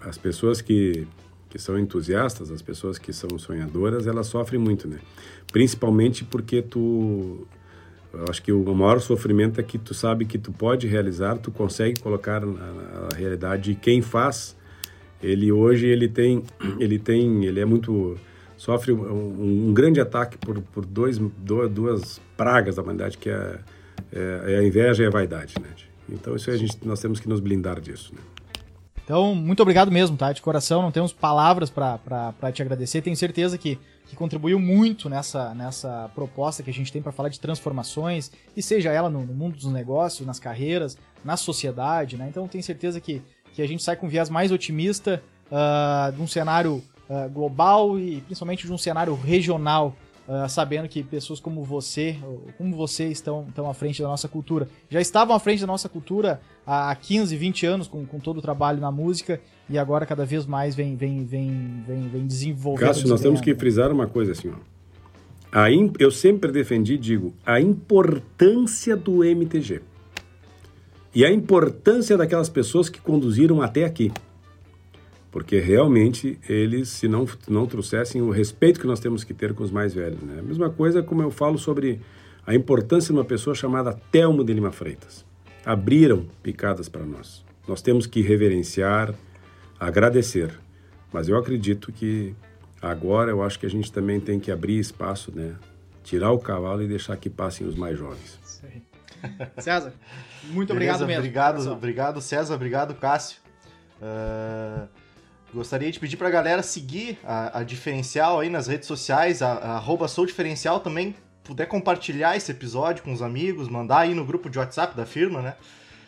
As 0.00 0.16
pessoas 0.16 0.62
que, 0.62 1.06
que 1.48 1.58
são 1.58 1.78
entusiastas, 1.78 2.50
as 2.50 2.62
pessoas 2.62 2.98
que 2.98 3.12
são 3.12 3.38
sonhadoras, 3.38 4.06
elas 4.06 4.26
sofrem 4.26 4.60
muito, 4.60 4.86
né? 4.86 4.98
Principalmente 5.52 6.24
porque 6.24 6.62
tu... 6.62 7.46
Eu 8.12 8.24
acho 8.30 8.42
que 8.42 8.50
o 8.50 8.74
maior 8.74 9.00
sofrimento 9.00 9.60
é 9.60 9.62
que 9.62 9.76
tu 9.76 9.92
sabe 9.92 10.24
que 10.24 10.38
tu 10.38 10.50
pode 10.50 10.86
realizar, 10.86 11.36
tu 11.36 11.50
consegue 11.50 12.00
colocar 12.00 12.40
na, 12.44 13.08
realidade. 13.14 13.72
E 13.72 13.74
quem 13.74 14.00
faz, 14.00 14.56
ele 15.22 15.52
hoje 15.52 15.86
ele 15.86 16.08
tem, 16.08 16.42
ele 16.80 16.98
tem, 16.98 17.44
ele 17.44 17.60
é 17.60 17.66
muito 17.66 18.16
sofre 18.58 18.92
um, 18.92 19.68
um 19.68 19.72
grande 19.72 20.00
ataque 20.00 20.36
por, 20.36 20.60
por 20.60 20.84
dois, 20.84 21.18
duas 21.18 22.20
pragas 22.36 22.76
da 22.76 22.82
humanidade, 22.82 23.16
que 23.16 23.30
é, 23.30 23.58
é, 24.12 24.42
é, 24.46 24.58
a 24.58 24.64
inveja 24.64 25.04
e 25.04 25.06
a 25.06 25.10
vaidade. 25.10 25.54
Né? 25.60 25.68
Então, 26.10 26.34
isso 26.34 26.50
a 26.50 26.56
gente, 26.56 26.76
nós 26.84 27.00
temos 27.00 27.20
que 27.20 27.28
nos 27.28 27.40
blindar 27.40 27.80
disso. 27.80 28.12
Né? 28.14 28.20
Então, 29.08 29.34
muito 29.34 29.62
obrigado 29.62 29.90
mesmo, 29.90 30.18
tá? 30.18 30.34
De 30.34 30.42
coração, 30.42 30.82
não 30.82 30.90
temos 30.90 31.14
palavras 31.14 31.70
para 31.70 32.52
te 32.52 32.60
agradecer. 32.60 33.00
Tenho 33.00 33.16
certeza 33.16 33.56
que, 33.56 33.78
que 34.04 34.14
contribuiu 34.14 34.60
muito 34.60 35.08
nessa, 35.08 35.54
nessa 35.54 36.10
proposta 36.14 36.62
que 36.62 36.68
a 36.68 36.74
gente 36.74 36.92
tem 36.92 37.00
para 37.00 37.10
falar 37.10 37.30
de 37.30 37.40
transformações, 37.40 38.30
e 38.54 38.60
seja 38.60 38.92
ela 38.92 39.08
no, 39.08 39.24
no, 39.24 39.32
mundo 39.32 39.56
dos 39.56 39.72
negócios, 39.72 40.26
nas 40.26 40.38
carreiras, 40.38 40.98
na 41.24 41.38
sociedade, 41.38 42.18
né? 42.18 42.26
Então, 42.28 42.46
tenho 42.46 42.62
certeza 42.62 43.00
que, 43.00 43.22
que 43.54 43.62
a 43.62 43.66
gente 43.66 43.82
sai 43.82 43.96
com 43.96 44.10
viés 44.10 44.28
mais 44.28 44.52
otimista 44.52 45.22
uh, 45.46 46.12
de 46.12 46.20
um 46.20 46.26
cenário 46.26 46.84
uh, 47.08 47.30
global 47.30 47.98
e 47.98 48.20
principalmente 48.20 48.66
de 48.66 48.72
um 48.74 48.76
cenário 48.76 49.14
regional, 49.14 49.96
uh, 50.28 50.46
sabendo 50.50 50.86
que 50.86 51.02
pessoas 51.02 51.40
como 51.40 51.64
você, 51.64 52.18
como 52.58 52.76
você 52.76 53.08
estão, 53.08 53.46
estão 53.48 53.70
à 53.70 53.72
frente 53.72 54.02
da 54.02 54.08
nossa 54.08 54.28
cultura. 54.28 54.68
Já 54.90 55.00
estavam 55.00 55.34
à 55.34 55.40
frente 55.40 55.62
da 55.62 55.66
nossa 55.66 55.88
cultura 55.88 56.42
há 56.68 56.94
15, 56.94 57.34
20 57.34 57.66
anos 57.66 57.88
com, 57.88 58.04
com 58.04 58.20
todo 58.20 58.38
o 58.38 58.42
trabalho 58.42 58.80
na 58.80 58.92
música 58.92 59.40
e 59.70 59.78
agora 59.78 60.04
cada 60.04 60.26
vez 60.26 60.44
mais 60.44 60.74
vem, 60.74 60.94
vem, 60.96 61.24
vem, 61.24 61.82
vem, 61.86 62.08
vem 62.08 62.26
desenvolvendo. 62.26 62.86
Cássio, 62.86 63.08
nós 63.08 63.20
temos 63.20 63.40
que 63.40 63.54
frisar 63.54 63.90
uma 63.90 64.06
coisa 64.06 64.32
assim, 64.32 64.50
ó. 64.50 64.78
A 65.50 65.70
in, 65.70 65.90
eu 65.98 66.10
sempre 66.10 66.52
defendi, 66.52 66.98
digo, 66.98 67.32
a 67.46 67.58
importância 67.58 68.94
do 68.94 69.24
MTG. 69.24 69.80
E 71.14 71.24
a 71.24 71.32
importância 71.32 72.18
daquelas 72.18 72.50
pessoas 72.50 72.90
que 72.90 73.00
conduziram 73.00 73.62
até 73.62 73.84
aqui 73.84 74.12
porque 75.30 75.58
realmente 75.58 76.38
eles, 76.48 76.88
se 76.88 77.06
não, 77.06 77.26
não 77.48 77.66
trouxessem 77.66 78.22
o 78.22 78.30
respeito 78.30 78.80
que 78.80 78.86
nós 78.86 78.98
temos 78.98 79.24
que 79.24 79.34
ter 79.34 79.52
com 79.52 79.62
os 79.62 79.70
mais 79.70 79.92
velhos. 79.94 80.20
Né? 80.22 80.38
A 80.38 80.42
mesma 80.42 80.70
coisa 80.70 81.02
como 81.02 81.22
eu 81.22 81.30
falo 81.30 81.58
sobre 81.58 82.00
a 82.46 82.54
importância 82.54 83.12
de 83.12 83.18
uma 83.18 83.24
pessoa 83.24 83.54
chamada 83.54 83.92
Telmo 84.10 84.42
de 84.42 84.52
Lima 84.54 84.72
Freitas. 84.72 85.27
Abriram 85.68 86.26
picadas 86.42 86.88
para 86.88 87.04
nós. 87.04 87.44
Nós 87.66 87.82
temos 87.82 88.06
que 88.06 88.22
reverenciar, 88.22 89.14
agradecer. 89.78 90.58
Mas 91.12 91.28
eu 91.28 91.36
acredito 91.36 91.92
que 91.92 92.34
agora 92.80 93.30
eu 93.30 93.42
acho 93.42 93.58
que 93.58 93.66
a 93.66 93.68
gente 93.68 93.92
também 93.92 94.18
tem 94.18 94.40
que 94.40 94.50
abrir 94.50 94.78
espaço, 94.78 95.30
né? 95.30 95.56
Tirar 96.02 96.32
o 96.32 96.38
cavalo 96.38 96.82
e 96.82 96.88
deixar 96.88 97.18
que 97.18 97.28
passem 97.28 97.66
os 97.66 97.74
mais 97.74 97.98
jovens. 97.98 98.40
César, 99.58 99.92
muito 100.44 100.72
Beleza, 100.72 101.04
obrigado 101.04 101.06
mesmo. 101.06 101.18
Obrigado, 101.20 101.70
obrigado 101.70 102.20
César, 102.22 102.54
obrigado 102.54 102.94
Cássio. 102.94 103.38
Uh... 104.00 104.88
Gostaria 105.52 105.90
de 105.90 105.98
pedir 105.98 106.16
pra 106.16 106.28
galera 106.28 106.62
seguir 106.62 107.18
a, 107.24 107.60
a 107.60 107.62
Diferencial 107.62 108.40
aí 108.40 108.50
nas 108.50 108.66
redes 108.66 108.86
sociais, 108.86 109.40
a, 109.40 109.52
a 109.52 109.76
arroba 109.76 110.06
Sou 110.06 110.26
Diferencial 110.26 110.80
também, 110.80 111.14
puder 111.48 111.66
compartilhar 111.66 112.36
esse 112.36 112.52
episódio 112.52 113.02
com 113.02 113.10
os 113.10 113.22
amigos, 113.22 113.68
mandar 113.68 114.00
aí 114.00 114.14
no 114.14 114.22
grupo 114.22 114.50
de 114.50 114.58
WhatsApp 114.58 114.94
da 114.94 115.06
firma, 115.06 115.40
né? 115.40 115.54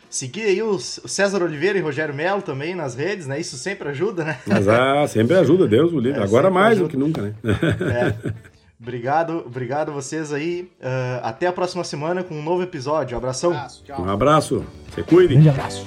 Seguir 0.07 0.43
aí 0.43 0.61
o 0.61 0.77
César 0.77 1.41
Oliveira 1.41 1.79
e 1.79 1.81
Rogério 1.81 2.13
Melo 2.13 2.41
também 2.43 2.75
nas 2.75 2.93
redes, 2.95 3.25
né? 3.25 3.39
Isso 3.39 3.57
sempre 3.57 3.89
ajuda, 3.89 4.23
né? 4.23 4.37
Mas 4.45 4.67
ah, 4.67 5.07
sempre 5.07 5.35
ajuda, 5.35 5.67
Deus 5.67 5.91
o 5.91 5.99
livre. 5.99 6.19
É, 6.19 6.23
Agora 6.23 6.51
mais 6.51 6.73
ajuda. 6.73 6.87
do 6.87 6.91
que 6.91 6.97
nunca, 6.97 7.21
né? 7.21 7.33
É. 7.43 8.31
Obrigado, 8.79 9.43
obrigado 9.45 9.89
a 9.89 9.93
vocês 9.93 10.33
aí. 10.33 10.71
Uh, 10.79 11.23
até 11.23 11.47
a 11.47 11.53
próxima 11.53 11.83
semana 11.83 12.23
com 12.23 12.35
um 12.35 12.43
novo 12.43 12.63
episódio. 12.63 13.15
Abração. 13.15 13.51
Um 13.51 13.55
abraço, 13.55 13.83
Um 13.99 14.09
abraço. 14.09 14.65
Você 14.89 15.03
cuide. 15.03 15.35
Um 15.35 15.41
grande 15.41 15.49
abraço. 15.49 15.85